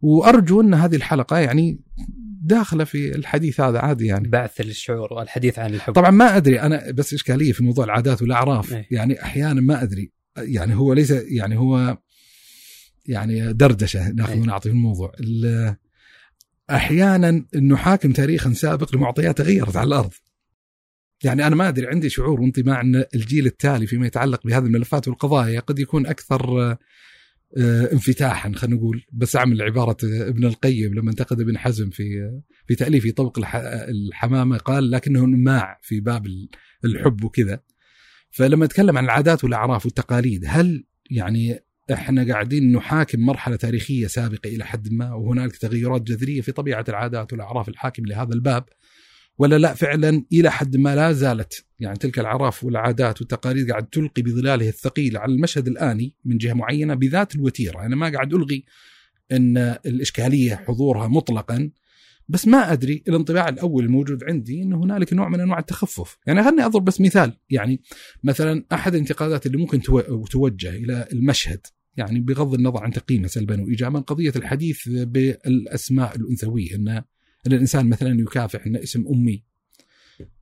وأرجو 0.00 0.60
أن 0.60 0.74
هذه 0.74 0.96
الحلقة 0.96 1.38
يعني 1.38 1.80
داخلة 2.42 2.84
في 2.84 3.16
الحديث 3.16 3.60
هذا 3.60 3.78
عادي 3.78 4.06
يعني. 4.06 4.28
بعث 4.28 4.60
للشعور 4.60 5.12
والحديث 5.12 5.58
عن 5.58 5.74
الحب. 5.74 5.92
طبعا 5.92 6.10
ما 6.10 6.36
أدري 6.36 6.60
أنا 6.60 6.90
بس 6.90 7.14
إشكالية 7.14 7.52
في 7.52 7.64
موضوع 7.64 7.84
العادات 7.84 8.22
والأعراف. 8.22 8.72
أي. 8.72 8.86
يعني 8.90 9.22
أحيانا 9.22 9.60
ما 9.60 9.82
أدري. 9.82 10.17
يعني 10.42 10.74
هو 10.74 10.92
ليس 10.92 11.10
يعني 11.10 11.58
هو 11.58 11.98
يعني 13.06 13.52
دردشة 13.52 14.08
ناخذ 14.12 14.32
إيه. 14.32 14.40
ونعطي 14.40 14.68
في 14.68 14.74
الموضوع 14.74 15.12
أحيانا 16.70 17.44
نحاكم 17.62 18.12
تاريخا 18.12 18.52
سابق 18.52 18.96
لمعطيات 18.96 19.38
تغيرت 19.38 19.76
على 19.76 19.86
الأرض. 19.86 20.12
يعني 21.24 21.46
أنا 21.46 21.56
ما 21.56 21.68
أدري 21.68 21.86
عندي 21.86 22.08
شعور 22.08 22.40
وانطباع 22.40 22.80
أن 22.80 23.04
الجيل 23.14 23.46
التالي 23.46 23.86
فيما 23.86 24.06
يتعلق 24.06 24.46
بهذه 24.46 24.64
الملفات 24.64 25.08
والقضايا 25.08 25.60
قد 25.60 25.78
يكون 25.78 26.06
أكثر 26.06 26.76
آه، 27.56 27.92
انفتاحا 27.92 28.52
خلينا 28.52 28.76
نقول. 28.76 29.04
بس 29.12 29.36
أعمل 29.36 29.62
عبارة 29.62 29.96
ابن 30.04 30.44
القيم 30.44 30.94
لما 30.94 31.10
انتقد 31.10 31.40
ابن 31.40 31.58
حزم 31.58 31.90
في 31.90 32.40
في 32.66 32.74
تاليف 32.74 33.14
طوق 33.14 33.38
الحمامة 33.88 34.58
قال 34.58 34.90
لكنه 34.90 35.26
نماع 35.26 35.78
في 35.82 36.00
باب 36.00 36.26
الحب 36.84 37.24
وكذا. 37.24 37.60
فلما 38.30 38.66
نتكلم 38.66 38.98
عن 38.98 39.04
العادات 39.04 39.44
والأعراف 39.44 39.84
والتقاليد 39.86 40.44
هل 40.46 40.84
يعني 41.10 41.64
إحنا 41.92 42.32
قاعدين 42.32 42.72
نحاكم 42.72 43.20
مرحلة 43.20 43.56
تاريخية 43.56 44.06
سابقة 44.06 44.48
إلى 44.48 44.64
حد 44.64 44.92
ما 44.92 45.14
وهنالك 45.14 45.56
تغيرات 45.56 46.02
جذرية 46.02 46.40
في 46.40 46.52
طبيعة 46.52 46.84
العادات 46.88 47.32
والأعراف 47.32 47.68
الحاكم 47.68 48.06
لهذا 48.06 48.34
الباب 48.34 48.64
ولا 49.38 49.58
لا 49.58 49.74
فعلا 49.74 50.24
إلى 50.32 50.50
حد 50.50 50.76
ما 50.76 50.96
لا 50.96 51.12
زالت 51.12 51.64
يعني 51.80 51.98
تلك 51.98 52.18
الأعراف 52.18 52.64
والعادات 52.64 53.20
والتقاليد 53.20 53.70
قاعد 53.70 53.86
تلقي 53.86 54.22
بظلاله 54.22 54.68
الثقيل 54.68 55.16
على 55.16 55.32
المشهد 55.32 55.68
الآني 55.68 56.14
من 56.24 56.38
جهة 56.38 56.52
معينة 56.52 56.94
بذات 56.94 57.34
الوتيرة، 57.34 57.86
أنا 57.86 57.96
ما 57.96 58.12
قاعد 58.12 58.34
ألغي 58.34 58.64
إن 59.32 59.56
الإشكالية 59.86 60.54
حضورها 60.54 61.08
مطلقا 61.08 61.70
بس 62.28 62.48
ما 62.48 62.72
أدري 62.72 63.02
الانطباع 63.08 63.48
الأول 63.48 63.84
الموجود 63.84 64.24
عندي 64.24 64.62
إنه 64.62 64.84
هنالك 64.84 65.12
نوع 65.12 65.28
من 65.28 65.40
أنواع 65.40 65.58
التخفف، 65.58 66.18
يعني 66.26 66.42
خلني 66.42 66.66
أضرب 66.66 66.84
بس 66.84 67.00
مثال، 67.00 67.32
يعني 67.50 67.80
مثلا 68.24 68.64
أحد 68.72 68.94
الانتقادات 68.94 69.46
اللي 69.46 69.58
ممكن 69.58 69.80
توجه 70.30 70.70
إلى 70.70 71.08
المشهد 71.12 71.66
يعني 71.96 72.20
بغض 72.20 72.54
النظر 72.54 72.82
عن 72.82 72.90
تقييمه 72.90 73.26
سلبا 73.26 73.62
وايجابا 73.62 74.00
قضية 74.00 74.32
الحديث 74.36 74.88
بالأسماء 74.88 76.16
الأنثوية 76.16 76.74
إن 76.74 76.88
إن 77.46 77.52
الإنسان 77.52 77.88
مثلا 77.88 78.20
يكافح 78.20 78.66
إن 78.66 78.76
اسم 78.76 79.04
أمي. 79.08 79.44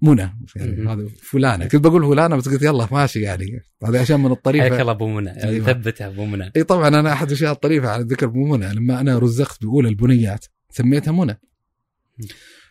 منى. 0.02 0.38
يعني 0.56 0.88
هذا 0.88 1.08
فلانة. 1.22 1.66
كنت 1.66 1.84
بقول 1.84 2.02
فلانة 2.02 2.36
بس 2.36 2.48
قلت 2.48 2.62
يلا 2.62 2.88
ماشي 2.92 3.20
يعني. 3.20 3.60
هذا 3.84 4.00
عشان 4.00 4.20
من 4.20 4.32
الطريفة. 4.32 4.68
حياك 4.68 4.80
الله 4.80 4.92
أبو 4.92 5.08
منى. 5.08 5.30
يعني 5.30 5.60
ثبتها 5.60 6.06
أبو 6.06 6.24
منى. 6.24 6.52
أي 6.56 6.64
طبعا 6.64 6.88
أنا 6.88 7.12
أحد 7.12 7.26
الأشياء 7.26 7.52
الطريفة 7.52 7.88
على 7.88 8.04
ذكر 8.04 8.26
أبو 8.26 8.44
منى. 8.44 8.74
لما 8.74 9.00
أنا 9.00 9.18
رزقت 9.18 9.62
بأولى 9.62 9.88
البنيات 9.88 10.44
سميتها 10.70 11.12
منى. 11.12 11.40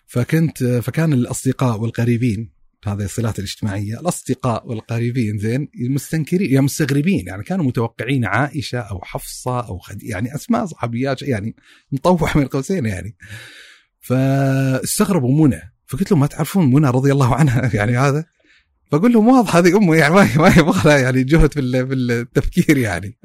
فكنت 0.06 0.64
فكان 0.64 1.14
الأصدقاء 1.14 1.80
والقريبين 1.82 2.56
هذه 2.88 3.04
الصلات 3.04 3.40
الاجتماعية 3.40 4.00
الأصدقاء 4.00 4.68
والقريبين 4.68 5.38
زين 5.38 5.68
مستنكرين 5.90 6.52
يعني 6.52 6.66
مستغربين 6.66 7.28
يعني 7.28 7.44
كانوا 7.44 7.66
متوقعين 7.66 8.26
عائشة 8.26 8.80
أو 8.80 9.02
حفصة 9.04 9.60
أو 9.60 9.78
خد 9.78 10.04
يعني 10.04 10.36
أسماء 10.36 10.66
صحابيات 10.66 11.22
يعني 11.22 11.56
مطوح 11.92 12.36
من 12.36 12.48
قوسين 12.48 12.86
يعني. 12.86 13.18
فاستغربوا 14.00 15.48
منى 15.48 15.62
فقلت 15.88 16.12
لهم 16.12 16.20
ما 16.20 16.28
تعرفون 16.28 16.74
منى 16.74 16.88
رضي 16.88 17.12
الله 17.12 17.36
عنها؟ 17.36 17.70
يعني 17.78 17.98
هذا؟ 17.98 18.26
فأقول 18.92 19.14
لهم 19.14 19.28
واضح 19.28 19.56
هذه 19.56 19.78
امه 19.78 19.96
يعني 19.96 20.14
ما 20.14 20.38
ما 20.38 20.54
يبغى 20.58 21.02
يعني 21.02 21.24
جهد 21.24 21.54
في 21.54 21.60
التفكير 21.60 22.78
يعني. 22.78 23.18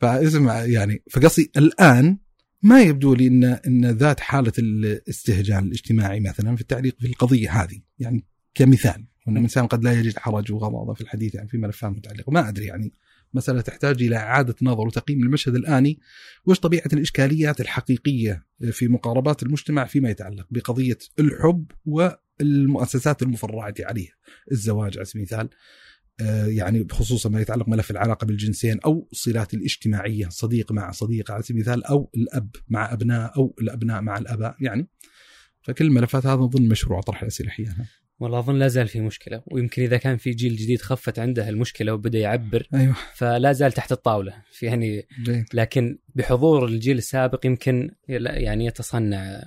فاسمع 0.00 0.64
يعني 0.64 1.02
فقصدي 1.10 1.50
الآن 1.56 2.18
ما 2.62 2.82
يبدو 2.82 3.14
لي 3.14 3.26
ان 3.26 3.44
إن 3.44 3.86
ذات 3.90 4.20
حالة 4.20 4.52
الاستهجان 4.58 5.64
الاجتماعي 5.64 6.20
مثلا 6.20 6.56
في 6.56 6.62
التعليق 6.62 6.96
في 7.00 7.06
القضية 7.06 7.62
هذه. 7.62 7.80
يعني 7.98 8.24
كمثال 8.54 9.04
وان 9.26 9.36
الإنسان 9.36 9.66
قد 9.66 9.84
لا 9.84 9.92
يجد 9.92 10.18
حرج 10.18 10.52
وغضاضة 10.52 10.94
في 10.94 11.00
الحديث 11.00 11.34
يعني 11.34 11.48
في 11.48 11.58
ملفات 11.58 11.90
متعلقه 11.90 12.30
ما 12.30 12.48
أدري 12.48 12.66
يعني 12.66 12.92
مسألة 13.34 13.60
تحتاج 13.60 14.02
إلى 14.02 14.16
إعادة 14.16 14.54
نظر 14.62 14.86
وتقييم 14.86 15.22
المشهد 15.22 15.54
الآني. 15.54 15.98
وش 16.44 16.60
طبيعة 16.60 16.88
الإشكاليات 16.92 17.60
الحقيقية 17.60 18.46
في 18.70 18.88
مقاربات 18.88 19.42
المجتمع 19.42 19.84
فيما 19.84 20.10
يتعلق 20.10 20.46
بقضية 20.50 20.98
الحب 21.18 21.64
والمؤسسات 21.84 23.22
المفرعة 23.22 23.74
عليه 23.80 24.08
الزواج 24.52 24.96
على 24.96 25.04
سبيل 25.04 25.22
المثال. 25.22 25.48
يعني 26.46 26.86
خصوصا 26.90 27.28
ما 27.28 27.40
يتعلق 27.40 27.68
ملف 27.68 27.90
العلاقة 27.90 28.24
بالجنسين 28.24 28.80
أو 28.80 29.08
الصلات 29.12 29.54
الاجتماعية 29.54 30.28
صديق 30.28 30.72
مع 30.72 30.90
صديق 30.90 31.30
على 31.30 31.42
سبيل 31.42 31.62
المثال 31.62 31.84
أو 31.84 32.10
الأب 32.16 32.50
مع 32.68 32.92
أبناء 32.92 33.36
أو 33.36 33.54
الأبناء 33.60 34.00
مع 34.02 34.18
الآباء 34.18 34.56
يعني 34.60 34.88
فكل 35.62 35.84
الملفات 35.84 36.26
هذا 36.26 36.40
نظن 36.40 36.68
مشروع 36.68 37.00
طرح 37.00 37.22
الأسئلة 37.22 37.50
حياها. 37.50 37.86
والله 38.20 38.38
أظن 38.38 38.58
لا 38.58 38.68
زال 38.68 38.88
في 38.88 39.00
مشكلة 39.00 39.42
ويمكن 39.46 39.82
إذا 39.82 39.96
كان 39.96 40.16
في 40.16 40.30
جيل 40.30 40.56
جديد 40.56 40.82
خفت 40.82 41.18
عنده 41.18 41.48
المشكلة 41.48 41.92
وبدأ 41.92 42.18
يعبر 42.18 42.68
أيوه. 42.74 42.96
فلا 43.14 43.52
زال 43.52 43.72
تحت 43.72 43.92
الطاولة. 43.92 44.34
في 44.52 44.66
يعني 44.66 45.06
لكن 45.54 45.98
بحضور 46.14 46.64
الجيل 46.64 46.98
السابق 46.98 47.46
يمكن 47.46 47.90
يعني 48.08 48.66
يتصنع 48.66 49.42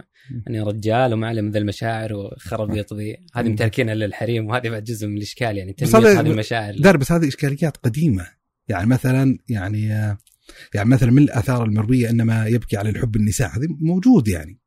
أني 0.47 0.61
رجال 0.61 1.13
وما 1.13 1.33
من 1.33 1.51
ذا 1.51 1.59
المشاعر 1.59 2.13
وخرب 2.13 2.75
يطضي 2.75 3.17
هذه 3.33 3.49
متركينها 3.49 3.95
للحريم 3.95 4.47
وهذه 4.47 4.69
بعد 4.69 4.83
جزء 4.83 5.07
من 5.07 5.17
الإشكال 5.17 5.57
يعني 5.57 5.73
تنمية 5.73 6.19
هذه 6.19 6.31
المشاعر. 6.31 6.75
دار 6.79 6.97
بس 6.97 7.11
هذه 7.11 7.27
إشكاليات 7.27 7.77
قديمة. 7.77 8.27
يعني 8.67 8.87
مثلا 8.87 9.37
يعني 9.49 9.87
يعني 10.73 10.89
مثلا 10.89 11.11
من 11.11 11.23
الآثار 11.23 11.63
المروية 11.63 12.09
إنما 12.09 12.47
يبكي 12.47 12.77
على 12.77 12.89
الحب 12.89 13.15
النساء 13.15 13.49
هذه 13.49 13.67
موجود 13.79 14.27
يعني. 14.27 14.60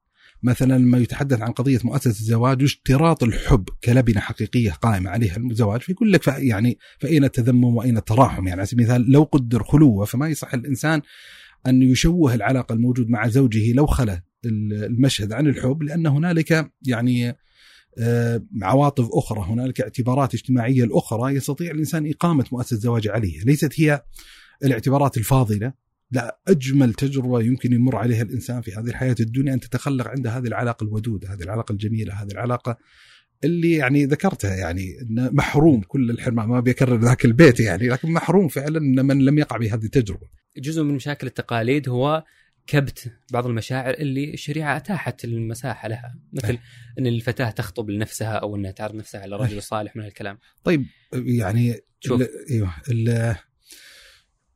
مثلا 0.45 0.79
لما 0.79 0.99
يتحدث 0.99 1.41
عن 1.41 1.53
قضية 1.53 1.81
مؤسسة 1.85 2.11
الزواج 2.11 2.62
واشتراط 2.62 3.23
الحب 3.23 3.69
كلبنة 3.85 4.21
حقيقية 4.21 4.71
قائمة 4.71 5.11
عليها 5.11 5.37
الزواج. 5.37 5.81
فيقول 5.81 6.12
لك 6.12 6.29
يعني 6.29 6.79
فأين 6.99 7.25
التذمم 7.25 7.77
وأين 7.77 7.97
التراحم؟ 7.97 8.47
يعني 8.47 8.61
على 8.61 8.66
سبيل 8.66 8.87
المثال 8.87 9.12
لو 9.12 9.23
قدر 9.23 9.62
خلوة 9.62 10.05
فما 10.05 10.29
يصح 10.29 10.55
الإنسان 10.55 11.03
أن 11.66 11.83
يشوه 11.83 12.35
العلاقة 12.35 12.73
الموجود 12.73 13.09
مع 13.09 13.29
زوجه 13.29 13.73
لو 13.73 13.87
خلى 13.87 14.23
المشهد 14.45 15.33
عن 15.33 15.47
الحب 15.47 15.83
لأن 15.83 16.07
هنالك 16.07 16.71
يعني 16.87 17.37
آه، 17.99 18.43
عواطف 18.62 19.09
أخرى 19.12 19.41
هنالك 19.49 19.81
اعتبارات 19.81 20.35
اجتماعية 20.35 20.85
الاخرى 20.85 21.35
يستطيع 21.35 21.71
الإنسان 21.71 22.11
إقامة 22.11 22.45
مؤسسة 22.53 22.77
زواج 22.77 23.09
عليها. 23.09 23.45
ليست 23.45 23.81
هي 23.81 24.03
الاعتبارات 24.65 25.16
الفاضلة 25.16 25.73
لا 26.10 26.40
أجمل 26.48 26.94
تجربة 26.94 27.43
يمكن 27.43 27.72
يمر 27.72 27.97
عليها 27.97 28.22
الإنسان 28.22 28.60
في 28.60 28.72
هذه 28.72 28.86
الحياة 28.86 29.16
الدنيا 29.20 29.55
أن 29.55 29.60
تتخلق 29.60 30.09
عنده 30.09 30.31
هذه 30.31 30.47
العلاقة 30.47 30.85
الودودة، 30.85 31.35
هذه 31.35 31.43
العلاقة 31.43 31.72
الجميلة، 31.72 32.14
هذه 32.14 32.32
العلاقة 32.32 32.78
اللي 33.44 33.72
يعني 33.72 34.05
ذكرتها 34.05 34.56
يعني 34.56 35.01
انه 35.02 35.31
محروم 35.31 35.81
كل 35.81 36.10
الحرمان 36.10 36.48
ما 36.48 36.60
بيكرر 36.60 37.01
ذاك 37.01 37.24
البيت 37.24 37.60
يعني 37.60 37.89
لكن 37.89 38.10
محروم 38.10 38.48
فعلا 38.48 38.81
من 39.02 39.24
لم 39.24 39.39
يقع 39.39 39.56
بهذه 39.56 39.85
التجربة. 39.85 40.26
جزء 40.56 40.82
من 40.82 40.94
مشاكل 40.94 41.26
التقاليد 41.26 41.89
هو 41.89 42.24
كبت 42.66 43.12
بعض 43.32 43.47
المشاعر 43.47 43.94
اللي 43.94 44.35
الشريعة 44.35 44.76
أتاحت 44.76 45.24
المساحة 45.24 45.89
لها 45.89 46.18
مثل 46.32 46.59
إن 46.98 47.06
الفتاة 47.06 47.51
تخطب 47.51 47.90
لنفسها 47.90 48.32
أو 48.32 48.56
إنها 48.56 48.70
تعرض 48.70 48.94
نفسها 48.94 49.20
على 49.20 49.36
رجل 49.36 49.62
صالح 49.62 49.97
من 49.97 50.05
الكلام. 50.05 50.39
طيب 50.64 50.86
يعني 51.12 51.81
شوف 52.01 52.22
إيوه 52.51 52.74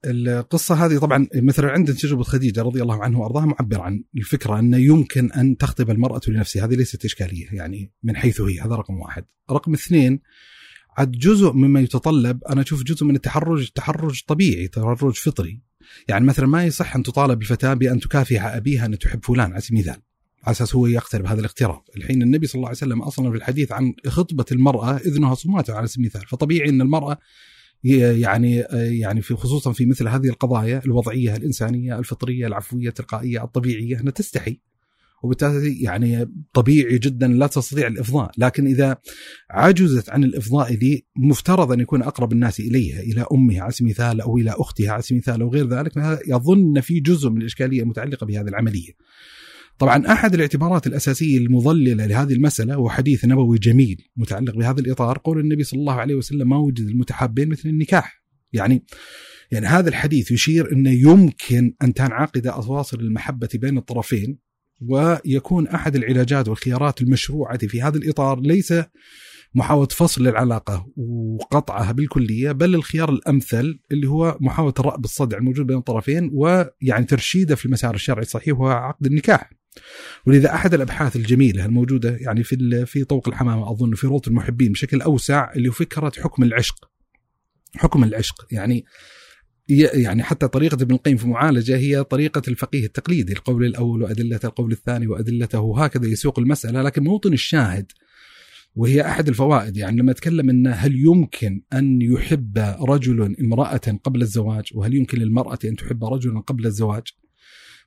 القصة 0.04 0.86
هذه 0.86 0.98
طبعا 0.98 1.26
مثلا 1.34 1.70
عندنا 1.70 1.96
تجربه 1.96 2.22
خديجة 2.22 2.62
رضي 2.62 2.82
الله 2.82 3.04
عنها 3.04 3.20
وارضاها 3.20 3.46
معبر 3.46 3.80
عن 3.80 4.04
الفكرة 4.16 4.58
انه 4.58 4.76
يمكن 4.76 5.32
أن 5.32 5.56
تخطب 5.56 5.90
المرأة 5.90 6.20
لنفسها. 6.28 6.64
هذه 6.64 6.74
ليست 6.74 7.04
إشكالية 7.04 7.46
يعني 7.52 7.92
من 8.02 8.16
حيث 8.16 8.40
هي 8.40 8.60
هذا 8.60 8.74
رقم 8.74 9.00
واحد. 9.00 9.24
رقم 9.50 9.74
اثنين 9.74 10.20
عاد 10.96 11.10
جزء 11.10 11.52
مما 11.52 11.80
يتطلب 11.80 12.44
أنا 12.44 12.62
أشوف 12.62 12.82
جزء 12.82 13.04
من 13.04 13.14
التحرج 13.14 13.68
تحرج 13.68 14.22
طبيعي 14.26 14.68
تحرج 14.68 15.14
فطري. 15.14 15.60
يعني 16.08 16.24
مثلا 16.26 16.46
ما 16.46 16.64
يصح 16.64 16.96
أن 16.96 17.02
تطالب 17.02 17.42
الفتاة 17.42 17.74
بأن 17.74 18.00
تكافح 18.00 18.44
أبيها 18.44 18.86
أن 18.86 18.98
تحب 18.98 19.24
فلان 19.24 19.52
على 19.52 19.60
سبيل 19.60 19.80
المثال. 19.80 20.02
على 20.42 20.52
أساس 20.52 20.74
هو 20.74 20.86
يقترب 20.86 21.26
هذا 21.26 21.40
الاقتراب، 21.40 21.82
الحين 21.96 22.22
النبي 22.22 22.46
صلى 22.46 22.54
الله 22.54 22.68
عليه 22.68 22.78
وسلم 22.78 23.02
أصلا 23.02 23.30
في 23.30 23.36
الحديث 23.36 23.72
عن 23.72 23.94
خطبة 24.06 24.44
المرأة 24.52 24.96
إذنها 24.96 25.34
صماته 25.34 25.74
على 25.74 25.86
سبيل 25.86 26.06
المثال، 26.06 26.28
فطبيعي 26.28 26.68
أن 26.68 26.80
المرأة 26.80 27.18
يعني 27.84 28.56
يعني 28.72 29.22
في 29.22 29.34
خصوصا 29.34 29.72
في 29.72 29.86
مثل 29.86 30.09
هذه 30.09 30.28
القضايا 30.28 30.82
الوضعية 30.84 31.36
الإنسانية 31.36 31.98
الفطرية 31.98 32.46
العفوية 32.46 32.88
التلقائية 32.88 33.44
الطبيعية 33.44 34.00
إنها 34.00 34.12
تستحي. 34.12 34.60
وبالتالي 35.22 35.82
يعني 35.82 36.32
طبيعي 36.52 36.98
جدا 36.98 37.28
لا 37.28 37.46
تستطيع 37.46 37.86
الإفضاء، 37.86 38.30
لكن 38.38 38.66
إذا 38.66 38.96
عجزت 39.50 40.10
عن 40.10 40.24
الإفضاء 40.24 40.72
لي 40.72 41.05
مفترض 41.16 41.72
أن 41.72 41.80
يكون 41.80 42.02
أقرب 42.02 42.32
الناس 42.32 42.60
إليها 42.60 43.00
إلى 43.00 43.26
أمها 43.32 43.60
على 43.60 43.72
سبيل 43.72 43.90
المثال 43.90 44.20
أو 44.20 44.38
إلى 44.38 44.50
أختها 44.50 44.90
على 44.90 45.02
سبيل 45.02 45.22
المثال 45.22 45.42
أو 45.42 45.48
غير 45.48 45.68
ذلك. 45.68 46.20
يظن 46.28 46.80
في 46.80 47.00
جزء 47.00 47.30
من 47.30 47.40
الإشكالية 47.40 47.82
المتعلقة 47.82 48.26
بهذه 48.26 48.48
العملية. 48.48 48.92
طبعا 49.78 50.12
أحد 50.12 50.34
الاعتبارات 50.34 50.86
الأساسية 50.86 51.38
المضللة 51.38 52.06
لهذه 52.06 52.32
المسألة 52.32 52.74
هو 52.74 52.88
حديث 52.88 53.24
نبوي 53.24 53.59
جميل 53.59 54.09
متعلق 54.16 54.55
بهذا 54.55 54.80
الإطار 54.80 55.18
قول 55.18 55.40
النبي 55.40 55.64
صلى 55.64 55.80
الله 55.80 55.92
عليه 55.92 56.14
وسلم 56.14 56.48
ما 56.48 56.56
وجد 56.56 56.88
المتحابين 56.88 57.48
مثل 57.48 57.68
النكاح 57.68 58.22
يعني 58.52 58.84
يعني 59.50 59.66
هذا 59.66 59.88
الحديث 59.88 60.30
يشير 60.30 60.72
انه 60.72 60.90
يمكن 60.90 61.74
أن 61.82 61.94
تنعقد 61.94 62.46
أواصر 62.46 63.00
المحبة 63.00 63.48
بين 63.55 63.78
الطرفين 63.78 64.38
ويكون 64.80 65.68
أحد 65.68 65.96
العلاجات 65.96 66.48
والخيارات 66.48 67.02
المشروعة 67.02 67.59
في 67.59 67.82
هذا 67.82 67.98
الإطار 67.98 68.40
ليس 68.40 68.74
محاولة 69.55 69.88
فصل 69.88 70.28
العلاقة 70.28 70.86
وقطعها 70.96 71.92
بالكلية 71.92 72.52
بل 72.52 72.74
الخيار 72.74 73.10
الأمثل 73.10 73.80
اللي 73.92 74.09
هو 74.09 74.38
محاولة 74.40 74.74
الرأب 74.80 75.05
الصدع 75.05 75.38
الموجود 75.38 75.66
بين 75.66 75.76
الطرفين 75.76 76.30
ويعني 76.34 77.05
ترشيده 77.05 77.55
في 77.55 77.66
المسار 77.66 77.94
الشرعي 77.94 78.22
الصحيح 78.22 78.60
وهو 78.60 78.68
عقد 78.68 79.06
النكاح. 79.06 79.57
ولذا 80.26 80.55
أحد 80.55 80.74
الأبحاث 80.74 81.16
الجميلة 81.16 81.64
الموجودة 81.64 82.16
يعني 82.16 82.44
في 82.44 82.86
في 82.86 83.05
طوق 83.05 83.28
الحمامة 83.28 83.70
أظن 83.70 83.94
في 83.94 84.06
روضة 84.06 84.28
المحبين 84.28 84.72
بشكل 84.72 85.00
أوسع 85.02 85.52
اللي 85.56 85.70
فكرة 85.70 86.12
حكم 86.18 86.42
العشق. 86.42 86.90
حكم 87.76 88.05
العشق 88.05 88.46
يعني 88.50 88.84
يعني 89.68 90.22
حتى 90.22 90.48
طريقة 90.48 90.74
ابن 90.74 90.94
القيم 90.94 91.16
في 91.16 91.24
المعالجة 91.24 91.76
هي 91.76 92.05
طريقة 92.05 92.42
الفقيه 92.48 92.86
التقليدي 92.86 93.32
القول 93.32 93.64
الأول 93.64 94.02
وأدلة 94.02 94.40
القول 94.44 94.72
الثاني 94.72 95.06
وأدلته 95.06 95.60
وهكذا 95.60 96.06
يسوق 96.06 96.38
المسألة 96.38 96.82
لكن 96.82 97.05
موطن 97.05 97.32
الشاهد 97.32 97.92
وهي 98.76 99.06
أحد 99.06 99.28
الفوائد 99.28 99.76
يعني 99.76 100.00
لما 100.00 100.10
أتكلم 100.10 100.50
ان 100.50 100.66
هل 100.66 100.96
يمكن 100.96 101.62
أن 101.72 102.02
يحب 102.02 102.59
رجل 102.80 103.36
امرأة 103.40 103.98
قبل 104.05 104.22
الزواج 104.22 104.64
وهل 104.74 104.94
يمكن 104.94 105.18
للمرأة 105.18 105.59
أن 105.64 105.76
تحب 105.76 106.05
رجلا 106.05 106.40
قبل 106.40 106.66
الزواج 106.66 107.02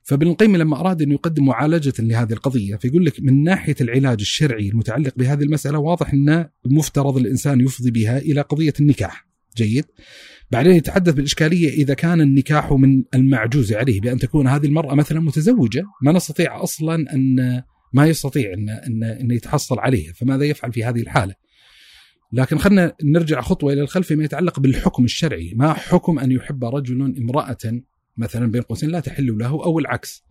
فابن 0.02 0.26
القيم 0.26 0.56
لما 0.56 0.80
أراد 0.80 1.02
أن 1.02 1.12
يقدم 1.12 1.44
معالجة 1.44 1.92
لهذه 1.98 2.32
القضية 2.32 2.76
فيقول 2.76 3.06
لك 3.06 3.20
من 3.20 3.42
ناحية 3.42 3.74
العلاج 3.80 4.20
الشرعي 4.20 4.68
المتعلق 4.68 5.12
بهذه 5.16 5.42
المسألة 5.42 5.78
واضح 5.78 6.12
أن 6.12 6.48
المفترض 6.66 7.16
الإنسان 7.16 7.60
يفضي 7.60 7.90
بها 7.90 8.18
إلى 8.18 8.40
قضية 8.40 8.72
النكاح. 8.80 9.26
جيد؟ 9.56 9.84
بعدين 10.50 10.72
يتحدث 10.72 11.14
بالإشكالية 11.14 11.68
إذا 11.68 11.94
كان 11.94 12.20
النكاح 12.20 12.72
من 12.72 13.04
المعجوز 13.14 13.72
عليه 13.72 14.00
بأن 14.00 14.18
تكون 14.18 14.48
هذه 14.48 14.66
المرأة 14.66 14.94
مثلا 14.94 15.20
متزوجة 15.20 15.84
ما 16.02 16.12
نستطيع 16.12 16.62
أصلا 16.62 17.14
أن 17.14 17.62
ما 17.92 18.06
يستطيع 18.06 18.52
أن, 18.52 18.68
أن, 18.68 19.04
أن 19.04 19.30
يتحصل 19.30 19.78
عليها 19.78 20.12
فماذا 20.12 20.44
يفعل 20.44 20.72
في 20.72 20.84
هذه 20.84 21.00
الحالة؟ 21.00 21.34
لكن 22.32 22.58
خلينا 22.58 22.92
نرجع 23.04 23.40
خطوة 23.40 23.72
إلى 23.72 23.80
الخلف 23.80 24.06
فيما 24.06 24.24
يتعلق 24.24 24.60
بالحكم 24.60 25.04
الشرعي. 25.04 25.52
ما 25.56 25.72
حكم 25.72 26.18
أن 26.18 26.32
يحب 26.32 26.64
رجل 26.64 27.14
امرأة 27.18 27.82
مثلا 28.16 28.50
بين 28.50 28.62
قوسين 28.62 28.90
لا 28.90 29.00
تحل 29.00 29.38
له 29.38 29.48
أو 29.48 29.78
العكس 29.78 30.24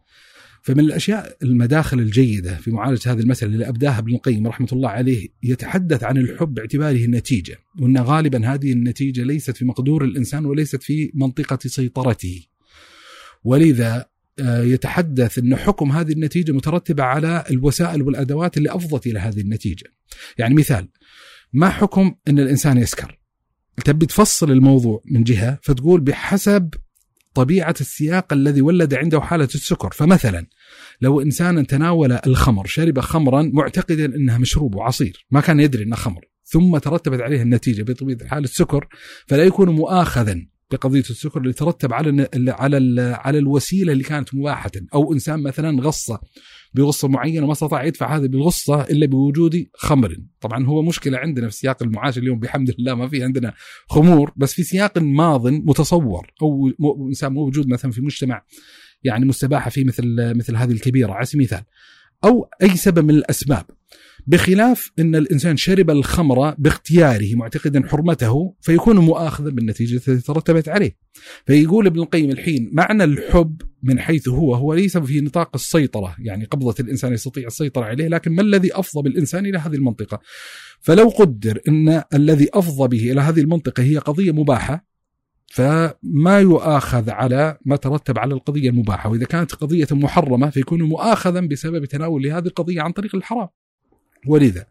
فمن 0.62 0.80
الأشياء 0.80 1.38
المداخل 1.44 2.00
الجيدة 2.00 2.56
في 2.56 2.72
معالجة 2.72 3.12
هذه 3.12 3.20
المساله 3.20 3.54
اللي 3.54 3.70
أبداها 3.70 4.00
ابن 4.00 4.16
القيم 4.16 4.48
رحمة 4.48 4.68
الله 4.72 4.90
عليه 4.90 5.28
يتحدث 5.44 6.04
عن 6.04 6.18
الحب 6.18 6.54
باعتباره 6.54 7.06
النتيجة 7.06 7.58
وأن 7.80 7.98
غالبا 7.98 8.54
هذه 8.54 8.72
النتيجة 8.72 9.24
ليست 9.24 9.58
في 9.58 9.66
مقدور 9.66 10.04
الإنسان 10.04 10.46
وليست 10.46 10.84
في 10.84 11.12
منطقة 11.14 11.60
سيطرته 11.66 12.46
ولذا 13.44 14.06
آه، 14.40 14.64
يتحدث 14.64 15.38
أن 15.38 15.56
حكم 15.56 15.92
هذه 15.92 16.12
النتيجة 16.12 16.52
مترتبة 16.52 17.04
على 17.04 17.44
الوسائل 17.52 18.02
والأدوات 18.02 18.58
اللي 18.58 18.76
أفضت 18.76 19.08
إلى 19.08 19.20
هذه 19.20 19.42
النتيجة. 19.42 19.86
يعني 20.38 20.56
مثال 20.56 20.88
ما 21.54 21.70
حكم 21.70 22.16
أن 22.28 22.40
الإنسان 22.40 22.78
يسكر؟ 22.78 23.20
تبي 23.86 24.06
تفصل 24.06 24.52
الموضوع 24.52 25.02
من 25.06 25.24
جهة 25.24 25.60
فتقول 25.64 26.02
بحسب 26.02 26.74
طبيعة 27.34 27.76
السياق 27.82 28.34
الذي 28.34 28.62
ولد 28.62 28.94
عنده 28.94 29.22
حالة 29.22 29.50
السكر، 29.56 29.90
فمثلا 29.92 30.48
لو 31.02 31.22
إنسان 31.22 31.68
تناول 31.68 32.20
الخمر، 32.28 32.66
شرب 32.66 33.00
خمرا 33.00 33.52
معتقدا 33.54 34.06
إنها 34.06 34.38
مشروب 34.38 34.76
وعصير، 34.76 35.26
ما 35.32 35.42
كان 35.42 35.60
يدري 35.60 35.84
انها 35.84 35.98
خمر، 35.98 36.22
ثم 36.44 36.78
ترتبت 36.78 37.22
عليه 37.22 37.42
النتيجة 37.42 37.84
بطبيعة 37.84 38.18
الحال 38.22 38.44
السكر، 38.44 38.88
فلا 39.28 39.44
يكون 39.44 39.70
مؤاخذا 39.70 40.46
بقضيه 40.72 41.00
السكر 41.00 41.42
اللي 41.42 41.54
ترتب 41.54 41.94
على 41.94 42.30
على 42.50 43.02
على 43.20 43.38
الوسيلة 43.38 43.94
اللي 43.94 44.04
كانت 44.04 44.36
مباحة. 44.36 44.72
أو 44.94 45.14
إنسان 45.14 45.44
مثلا 45.44 45.82
غصه 45.82 46.20
بغصة 46.74 47.08
معينة 47.08 47.46
ما 47.46 47.52
استطاع 47.52 47.84
يدفع 47.84 48.16
هذه 48.18 48.28
بالغصة 48.28 48.82
إلا 48.82 49.06
بوجود 49.06 49.66
خمر، 49.74 50.18
طبعا 50.42 50.66
هو 50.66 50.82
مشكلة 50.82 51.18
عندنا 51.18 51.50
في 51.50 51.56
سياق 51.56 51.84
المعاش 51.84 52.18
اليوم 52.18 52.40
بحمد 52.40 52.70
الله 52.70 52.96
ما 52.96 53.08
في 53.08 53.24
عندنا 53.24 53.54
خمور 53.90 54.34
بس 54.36 54.54
في 54.54 54.64
سياق 54.64 54.98
ماض 54.98 55.48
متصور. 55.48 56.32
أو 56.42 57.08
إنسان 57.08 57.34
موجود 57.34 57.68
مثلا 57.68 57.92
في 57.92 58.02
مجتمع 58.02 58.44
يعني 59.04 59.26
مستباحة 59.26 59.70
فيه 59.70 59.86
مثل 59.86 60.34
مثل 60.36 60.56
هذه 60.56 60.72
الكبيرة. 60.72 61.14
على 61.14 61.26
سبيل 61.26 61.42
المثال. 61.42 61.64
أو 62.24 62.50
أي 62.62 62.78
سبب 62.78 63.06
من 63.06 63.16
الأسباب. 63.16 63.66
بخلاف 64.28 64.92
إن 65.00 65.16
الإنسان 65.16 65.58
شرب 65.58 65.90
الخمر 65.90 66.56
باختياره 66.58 67.36
معتقدا 67.36 67.88
حرمته 67.88 68.56
فيكون 68.62 68.98
مؤاخذا 68.98 69.50
بالنتيجة 69.50 69.96
التي 69.96 70.18
ترتبت 70.18 70.70
عليه. 70.70 70.98
فيقول 71.46 71.88
ابن 71.88 72.00
القيم 72.00 72.30
الحين 72.30 72.70
معنى 72.74 73.04
الحب 73.04 73.62
من 73.84 74.00
حيث 74.00 74.28
هو 74.28 74.56
هو 74.56 74.74
ليس 74.74 74.98
في 74.98 75.22
نطاق 75.22 75.50
السيطرة، 75.56 76.16
يعني 76.20 76.46
قبضة 76.46 76.76
الإنسان 76.80 77.14
يستطيع 77.14 77.48
السيطرة 77.48 77.86
عليه، 77.86 78.08
لكن 78.08 78.32
ما 78.32 78.42
الذي 78.42 78.76
أفضى 78.76 79.04
بالإنسان 79.04 79.46
إلى 79.46 79.58
هذه 79.58 79.76
المنطقة؟ 79.76 80.20
فلو 80.80 81.10
قدر 81.10 81.62
إن 81.68 82.04
الذي 82.14 82.50
أفضى 82.54 82.98
به 82.98 83.12
إلى 83.12 83.22
هذه 83.22 83.40
المنطقة 83.40 83.84
هي 83.84 83.98
قضية 83.98 84.32
مباحة 84.32 84.92
فما 85.52 86.40
يؤاخذ 86.40 87.10
على 87.10 87.58
ما 87.66 87.76
ترتب 87.76 88.20
على 88.20 88.34
القضية 88.34 88.70
المباحة 88.70 89.10
وإذا 89.10 89.26
كانت 89.26 89.56
قضية 89.56 89.88
محرمة 89.92 90.50
فيكون 90.50 90.82
مؤاخذا 90.82 91.40
بسبب 91.40 91.86
تناول 91.86 92.28
هذه 92.28 92.46
القضية 92.46 92.82
عن 92.82 92.92
طريق 92.92 93.16
الحرام 93.16 93.48
ولذا 94.28 94.66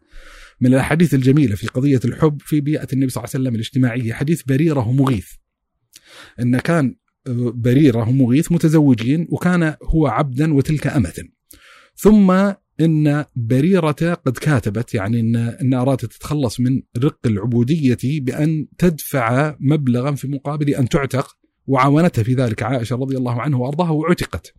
من 0.61 0.75
الأحاديث 0.75 1.15
الجميلة 1.15 1.57
في 1.57 1.67
قضية 1.67 2.01
الحب 2.05 2.43
في 2.45 2.61
بيئة 2.61 2.89
النبي 2.93 3.11
صلى 3.11 3.25
الله 3.25 3.31
عليه 3.35 3.45
وسلم 3.45 3.55
الاجتماعية 3.55 4.13
حديث 4.13 4.43
بريرة 4.43 4.89
ومغيث. 4.89 5.29
أن 6.41 6.59
كان 6.59 6.97
بريرة 7.55 8.09
ومغيث 8.09 8.53
متزوجين 8.53 9.27
وكان 9.31 9.75
هو 9.83 10.07
عبدا 10.07 10.55
وتلك 10.55 10.87
أمة. 10.87 11.25
ثم 11.95 12.53
إن 12.81 13.25
بريرة 13.37 14.15
قد 14.27 14.39
كاتبت 14.39 14.95
يعني 14.95 15.21
إن 15.21 15.37
إن 15.37 15.75
أرادت 15.75 16.05
تتخلص 16.05 16.61
من 16.61 16.83
رق 16.99 17.19
العبودية 17.27 17.99
بأن 18.21 18.67
تدفع 18.79 19.57
مبلغا 19.61 20.13
في 20.13 20.29
مقابل 20.29 20.75
أن 20.75 20.89
تعتق 20.89 21.37
وعاونتها 21.67 22.23
في 22.23 22.35
ذلك 22.35 22.63
عائشة 22.63 22.97
رضي 22.97 23.17
الله 23.17 23.43
عنها 23.43 23.59
وأرضاها 23.59 23.91
وعتقت. 23.91 24.55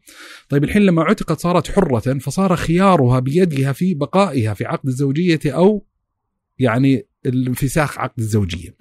طيب 0.50 0.64
الحين 0.64 0.82
لما 0.82 1.04
عتقت 1.04 1.40
صارت 1.40 1.72
حرة 1.72 2.20
فصار 2.20 2.56
خيارها 2.56 3.20
بيدها 3.20 3.74
في 3.74 3.94
بقائها 3.94 4.54
في 4.54 4.66
عقد 4.66 4.88
الزوجية 4.88 5.40
أو 5.46 5.86
يعني 6.60 7.08
الانفساخ 7.26 8.00
عقد 8.00 8.20
الزوجية. 8.20 8.78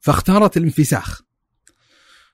فاختارت 0.00 0.56
الانفساخ 0.56 1.22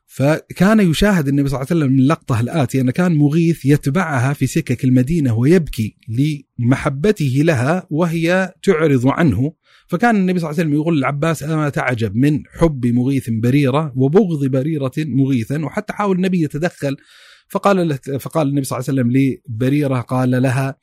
فكان 0.07 0.81
يشاهد 0.81 1.29
النبي 1.29 1.49
صلى 1.49 1.57
الله 1.57 1.67
عليه 1.71 1.81
وسلم 1.81 1.93
من 1.93 1.99
اللقطة 1.99 2.41
الآتية 2.41 2.81
أن 2.81 2.91
كان 2.91 3.15
مغيث 3.15 3.67
يتبعها 3.67 4.33
في 4.33 4.47
سكك 4.47 4.85
المدينة 4.85 5.35
ويبكي 5.35 5.97
لمحبته 6.59 7.33
لها 7.45 7.87
وهي 7.91 8.55
تعرض 8.63 9.07
عنه 9.07 9.53
فكان 9.89 10.17
النبي 10.17 10.39
صلى 10.39 10.51
الله 10.51 10.61
عليه 10.61 10.69
وسلم 10.69 10.81
يقول 10.81 10.97
للعباس 10.99 11.43
أما 11.43 11.69
تعجب 11.69 12.17
من 12.17 12.43
حب 12.61 12.87
مغيث 12.87 13.31
بريرة 13.31 13.93
وبغض 13.97 14.47
بريرة 14.47 14.93
مغيثا 14.99 15.65
وحتى 15.65 15.93
حاول 15.93 16.17
النبي 16.17 16.43
يتدخل. 16.43 16.97
فقال 17.49 17.99
فقال 18.21 18.49
النبي 18.49 18.65
صلى 18.65 18.79
الله 18.79 18.89
عليه 18.89 19.01
وسلم 19.01 19.39
لبريرة 19.49 20.01
قال 20.01 20.43
لها 20.43 20.77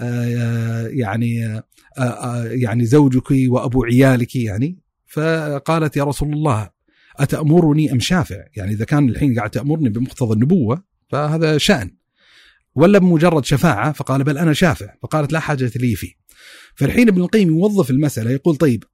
آه 0.00 0.86
يعني 0.88 1.46
آه 1.46 1.62
آه 1.98 2.44
يعني 2.44 2.84
زوجك 2.84 3.30
وأبو 3.48 3.84
عيالك 3.84 4.36
يعني. 4.36 4.78
فقالت 5.06 5.96
يا 5.96 6.04
رسول 6.04 6.32
الله 6.32 6.70
أتأمرني؟ 7.16 7.92
أم 7.92 8.00
شافع 8.00 8.44
يعني 8.56 8.72
إذا 8.72 8.84
كان 8.84 9.08
الحين 9.08 9.34
قاعد 9.34 9.50
تأمرني 9.50 9.88
بمقتضى 9.88 10.34
النبوة 10.34 10.84
فهذا 11.08 11.58
شأن. 11.58 11.95
ولا 12.76 12.98
بمجرد 12.98 13.44
شفاعة؟ 13.44 13.92
فقال 13.92 14.24
بل 14.24 14.38
أنا 14.38 14.52
شافع. 14.52 14.94
فقالت 15.02 15.32
لا 15.32 15.40
حاجة 15.40 15.72
لي 15.76 15.94
فيه. 15.94 16.12
فالحين 16.74 17.08
ابن 17.08 17.22
القيم 17.22 17.48
يوظف 17.48 17.90
المسألة 17.90 18.30
يقول 18.30 18.56
طيب 18.56 18.84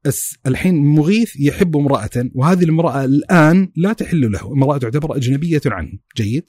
الحين 0.46 0.74
مغيث 0.74 1.40
يحب 1.40 1.76
امرأة 1.76 2.10
وهذه 2.34 2.64
المرأة 2.64 3.04
الآن 3.04 3.72
لا 3.76 3.92
تحل 3.92 4.32
له. 4.32 4.52
امرأة 4.52 4.78
تعتبر 4.78 5.16
أجنبية 5.16 5.60
عنه. 5.66 5.92
جيد. 6.16 6.44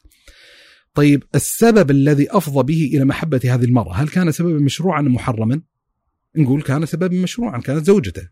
طيب 0.93 1.23
السبب 1.35 1.91
الذي 1.91 2.27
أفضى 2.31 2.63
به 2.63 2.91
إلى 2.95 3.05
محبة 3.05 3.41
هذه 3.43 3.65
المرأة 3.65 3.93
هل 3.93 4.07
كان 4.07 4.31
سببا 4.31 4.59
مشروعا 4.59 5.01
محرما؟ 5.01 5.61
نقول 6.37 6.61
كان 6.61 6.85
سببا 6.85 7.21
مشروعا 7.21 7.59
كانت 7.59 7.85
زوجته. 7.85 8.29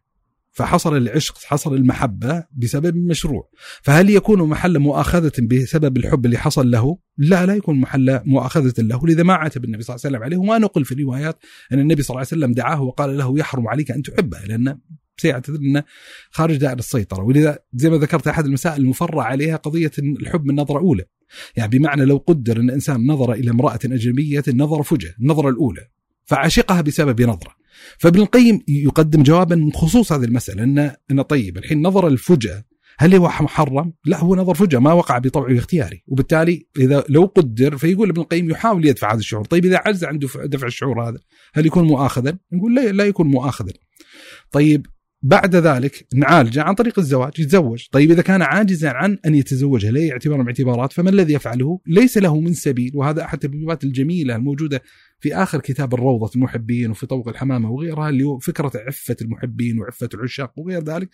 فحصل 0.52 0.98
العشق 0.98 1.38
حصل 1.44 1.76
المحبة 1.76 2.44
بسبب 2.52 2.96
مشروع. 2.96 3.50
فهل 3.82 4.10
يكون 4.10 4.50
محل 4.50 4.80
مؤاخذة 4.80 5.32
بسبب 5.42 5.98
الحب 5.98 6.26
اللي 6.26 6.38
حصل 6.38 6.72
له؟ 6.72 6.98
لا 7.18 7.46
لا 7.46 7.56
يكون 7.56 7.80
محل 7.80 8.22
مؤاخذة 8.26 8.82
له. 8.82 9.08
لذا 9.08 9.24
ما 9.24 9.34
عاتب 9.34 9.66
النبي 9.66 9.84
صلى 9.84 9.96
الله 9.96 10.06
عليه 10.06 10.18
وسلم 10.18 10.24
عليه. 10.24 10.38
وما 10.38 10.58
نقل 10.58 10.86
في 10.86 10.92
الروايات 10.92 11.40
أن 11.72 11.80
النبي 11.80 12.02
صلى 12.02 12.10
الله 12.16 12.28
عليه 12.32 12.44
وسلم 12.44 12.54
دعاه 12.54 12.82
وقال 12.82 13.18
له 13.18 13.40
يحرم 13.40 13.68
عليك 13.68 13.92
أن 13.92 14.02
تحبه 14.02 14.40
لأن 14.40 14.78
سيعتذر 15.18 15.60
أنه 15.60 15.84
خارج 16.32 16.58
دائرة 16.58 16.80
السيطرة. 16.80 17.24
ولذا 17.24 17.60
زي 17.74 17.90
ما 17.90 17.98
ذكرت 17.98 18.28
أحد 18.28 18.46
المسائل 18.46 18.82
المفرع 18.82 19.24
عليها 19.24 19.56
قضية 19.56 19.92
الحب 20.00 20.46
من 20.46 20.56
نظرة 20.56 20.80
أولى. 20.80 21.04
يعني 21.56 21.78
بمعنى 21.78 22.06
لو 22.06 22.18
قدر 22.18 22.60
أن 22.60 22.70
إنسان 22.70 23.08
نظر 23.08 23.34
إلى 23.34 23.52
امرأة 23.52 23.80
أجنبية 23.86 24.44
نظر 24.54 24.84
فجأة 24.84 25.14
النظرة 25.22 25.50
الأولى 25.50 25.88
فعشقها 26.26 26.82
بسبب 26.82 27.22
نظرة. 27.22 27.61
فابن 27.98 28.20
القيم 28.20 28.62
يقدم 28.68 29.24
جوابا 29.24 29.56
من 29.56 29.72
خصوص 29.72 30.12
هذه 30.12 30.24
المسألة 30.24 30.64
أن 30.64 30.92
أن 31.12 31.22
طيب 31.22 31.58
الحين 31.58 31.82
نظر 31.82 32.08
الفجأة 32.08 32.64
هل 32.98 33.16
هو 33.16 33.28
محرم؟ 33.28 33.94
لا 34.06 34.18
هو 34.18 34.36
نظر 34.36 34.54
فجأة 34.54 34.80
ما 34.80 34.94
وقع 34.94 35.18
بطبعه 35.18 35.54
واختياري 35.54 36.04
وبالتالي 36.08 36.68
إذا 36.80 37.04
لو 37.10 37.26
قدر 37.26 37.78
فيقول 37.78 38.10
ابن 38.10 38.22
القيم 38.22 38.50
يحاول 38.50 38.86
يدفع 38.86 39.14
هذا 39.14 39.20
الشعور. 39.20 39.46
طيب 39.46 39.66
إذا 39.66 39.78
عجز 39.86 40.04
عن 40.04 40.20
دفع 40.46 40.68
الشعور 40.68 41.10
هذا 41.10 41.18
هل 41.54 41.66
يكون 41.66 41.88
مؤاخذا؟ 41.88 42.38
نقول 42.54 42.76
لا 42.76 42.92
لا 42.92 43.06
يكون 43.06 43.28
مؤاخذا. 43.28 43.72
طيب 44.52 44.86
بعد 45.24 45.56
ذلك 45.56 46.08
نعالجه 46.14 46.62
عن 46.62 46.74
طريق 46.74 47.00
الزواج 47.00 47.40
يتزوج. 47.40 47.86
طيب 47.92 48.12
إذا 48.12 48.22
كان 48.22 48.42
عاجزا 48.42 48.90
عن 48.90 49.18
أن 49.26 49.36
يتزوجها 49.36 49.92
لا 49.92 50.12
اعتبار 50.12 50.38
من 50.38 50.44
الاعتبارات 50.44 50.94
فما 50.94 51.10
الذي 51.10 51.34
يفعله؟ 51.34 51.80
ليس 51.88 52.18
له 52.18 52.40
من 52.40 52.54
سبيل 52.54 52.92
وهذا 52.96 53.24
أحد 53.24 53.44
التبويبات 53.44 53.84
الجميلة 53.84 54.36
الموجودة 54.36 54.82
في 55.22 55.36
آخر 55.36 55.60
كتاب 55.60 55.94
الروضة 55.94 56.32
المحبين 56.36 56.92
وفي 56.92 57.06
طوق 57.06 57.28
الحمامة 57.28 57.72
وغيرها 57.72 58.10
اللي 58.10 58.24
هو 58.24 58.40
فكرة 58.40 58.72
عفة 58.76 59.16
المحبين 59.22 59.80
وعفة 59.80 60.10
العشاق 60.14 60.60
وغير 60.60 60.84
ذلك 60.84 61.10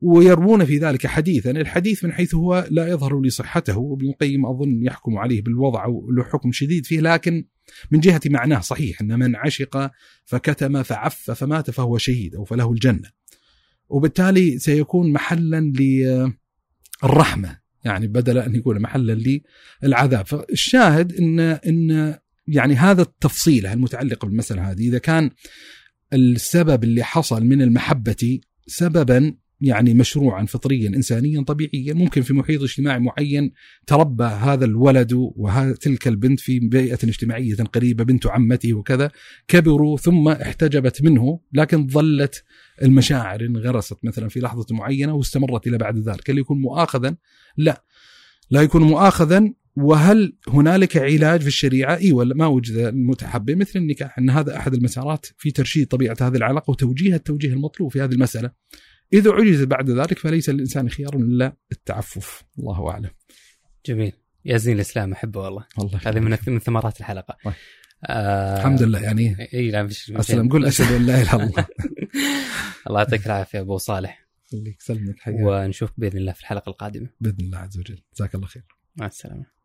ويروون 0.00 0.64
في 0.64 0.78
ذلك 0.78 1.06
حديثا 1.06 1.50
الحديث 1.50 2.04
من 2.04 2.12
حيث 2.12 2.34
هو 2.34 2.66
لا 2.70 2.88
يظهر 2.88 3.20
لي 3.20 3.30
صحته 3.30 3.78
وابن 3.78 4.08
القيم 4.08 4.46
أظن 4.46 4.86
يحكم 4.86 5.18
عليه 5.18 5.42
بالوضع 5.42 5.84
أو 5.84 6.10
له 6.10 6.24
حكم 6.24 6.52
شديد 6.52 6.86
فيه 6.86 7.00
لكن 7.00 7.44
من 7.90 8.00
جهة 8.00 8.20
معناه 8.26 8.60
صحيح 8.60 9.00
أن 9.00 9.18
من 9.18 9.36
عشق 9.36 9.90
فكتم 10.24 10.82
فعف 10.82 11.30
فمات 11.30 11.70
فهو 11.70 11.98
شهيد 11.98 12.34
أو 12.34 12.44
فله 12.44 12.72
الجنة. 12.72 13.10
وبالتالي 13.88 14.58
سيكون 14.58 15.12
محلا 15.12 15.72
للرحمة 17.02 17.60
يعني 17.84 18.06
بدل 18.06 18.38
ان 18.38 18.54
يكون 18.54 18.80
محلا 18.80 19.40
للعذاب. 19.82 20.26
فالشاهد 20.26 21.12
ان 21.12 21.40
إن 21.40 22.18
يعني 22.50 22.74
هذا 22.74 23.02
التفصيل 23.02 23.66
المتعلق 23.66 24.24
بالمسألة 24.24 24.70
هذه 24.70 24.88
إذا 24.88 24.98
كان 24.98 25.30
السبب 26.12 26.84
اللي 26.84 27.02
حصل 27.02 27.44
من 27.44 27.62
المحبة 27.62 28.40
سببا 28.66 29.34
يعني 29.60 29.94
مشروعا 29.94 30.44
فطريا 30.44 30.88
انسانيا 30.88 31.42
طبيعيا 31.42 31.94
ممكن 31.94 32.22
في 32.22 32.34
محيط 32.34 32.62
اجتماعي 32.62 32.98
معين 32.98 33.52
تربى 33.86 34.24
هذا 34.24 34.64
الولد 34.64 35.12
وتلك 35.12 36.08
البنت 36.08 36.40
في 36.40 36.58
بيئة 36.58 36.98
اجتماعية 37.04 37.54
قريبة 37.54 38.04
بنت 38.04 38.26
عمته 38.26 38.74
وكذا 38.74 39.10
كبروا 39.48 39.96
ثم 39.96 40.28
احتجبت 40.28 41.02
منه 41.02 41.40
لكن 41.52 41.88
ظلت 41.88 42.44
المشاعر 42.82 43.40
انغرست 43.40 43.98
مثلا 44.02 44.28
في 44.28 44.40
لحظة 44.40 44.66
معينة 44.70 45.14
واستمرت 45.14 45.66
إلى 45.66 45.78
بعد 45.78 45.98
ذلك 45.98 46.30
هل 46.30 46.38
يكون 46.38 46.60
مؤاخذا؟ 46.60 47.16
لا 47.56 47.84
لا 48.50 48.62
يكون 48.62 48.82
مؤاخذا 48.82 49.52
وهل 49.76 50.36
هنالك 50.48 50.96
علاج 50.96 51.40
في 51.40 51.46
الشريعة؟ 51.46 51.96
إي 51.96 52.12
ولا 52.12 52.34
ما 52.34 52.46
وجد 52.46 52.76
المتحبه 52.76 53.54
مثل 53.54 53.78
النكاح 53.78 54.18
إن 54.18 54.30
هذا 54.30 54.56
أحد 54.56 54.74
المسارات 54.74 55.26
في 55.38 55.50
ترشيد 55.50 55.86
طبيعة 55.86 56.16
هذه 56.20 56.36
العلاقة 56.36 56.70
وتوجيه 56.70 57.14
التوجيه 57.14 57.52
المطلوب 57.52 57.92
في 57.92 58.00
هذه 58.00 58.12
المسألة. 58.12 58.50
إذا 59.12 59.32
عجز 59.32 59.62
بعد 59.62 59.90
ذلك 59.90 60.18
فليس 60.18 60.50
للانسان 60.50 60.88
خيار 60.88 61.16
إلا 61.16 61.56
التعفف، 61.72 62.44
الله 62.58 62.90
أعلم. 62.90 63.10
جميل. 63.86 64.12
يزين 64.44 64.74
الإسلام 64.74 65.12
أحبه 65.12 65.40
والله. 65.40 65.64
الله 65.78 66.00
هذه 66.06 66.20
من 66.20 66.38
من 66.46 66.58
ثمرات 66.58 67.00
الحلقة. 67.00 67.36
طيب. 67.44 67.54
آه 68.04 68.56
الحمد 68.56 68.82
لله 68.82 69.00
يعني 69.00 69.48
إي 69.54 69.70
لا 69.70 69.82
مش 69.82 70.10
أسلم 70.10 70.48
قول 70.48 70.66
أشهد 70.66 70.94
أن 70.94 71.06
لا 71.06 71.22
إله 71.22 71.34
إلا 71.34 71.44
الله 71.44 71.66
الله 72.86 73.00
يعطيك 73.00 73.26
العافية 73.26 73.60
أبو 73.60 73.78
صالح 73.78 74.28
خليك 74.52 74.80
سلمك 74.80 75.18
حياك 75.18 75.36
ونشوفك 75.40 75.94
بإذن 75.98 76.18
الله 76.18 76.32
في 76.32 76.40
الحلقة 76.40 76.70
القادمة 76.70 77.10
بإذن 77.20 77.36
الله 77.40 77.58
عز 77.58 77.78
وجل 77.78 77.98
جزاك 78.14 78.34
الله 78.34 78.46
خير 78.46 78.62
مع 78.96 79.06
السلامة 79.06 79.59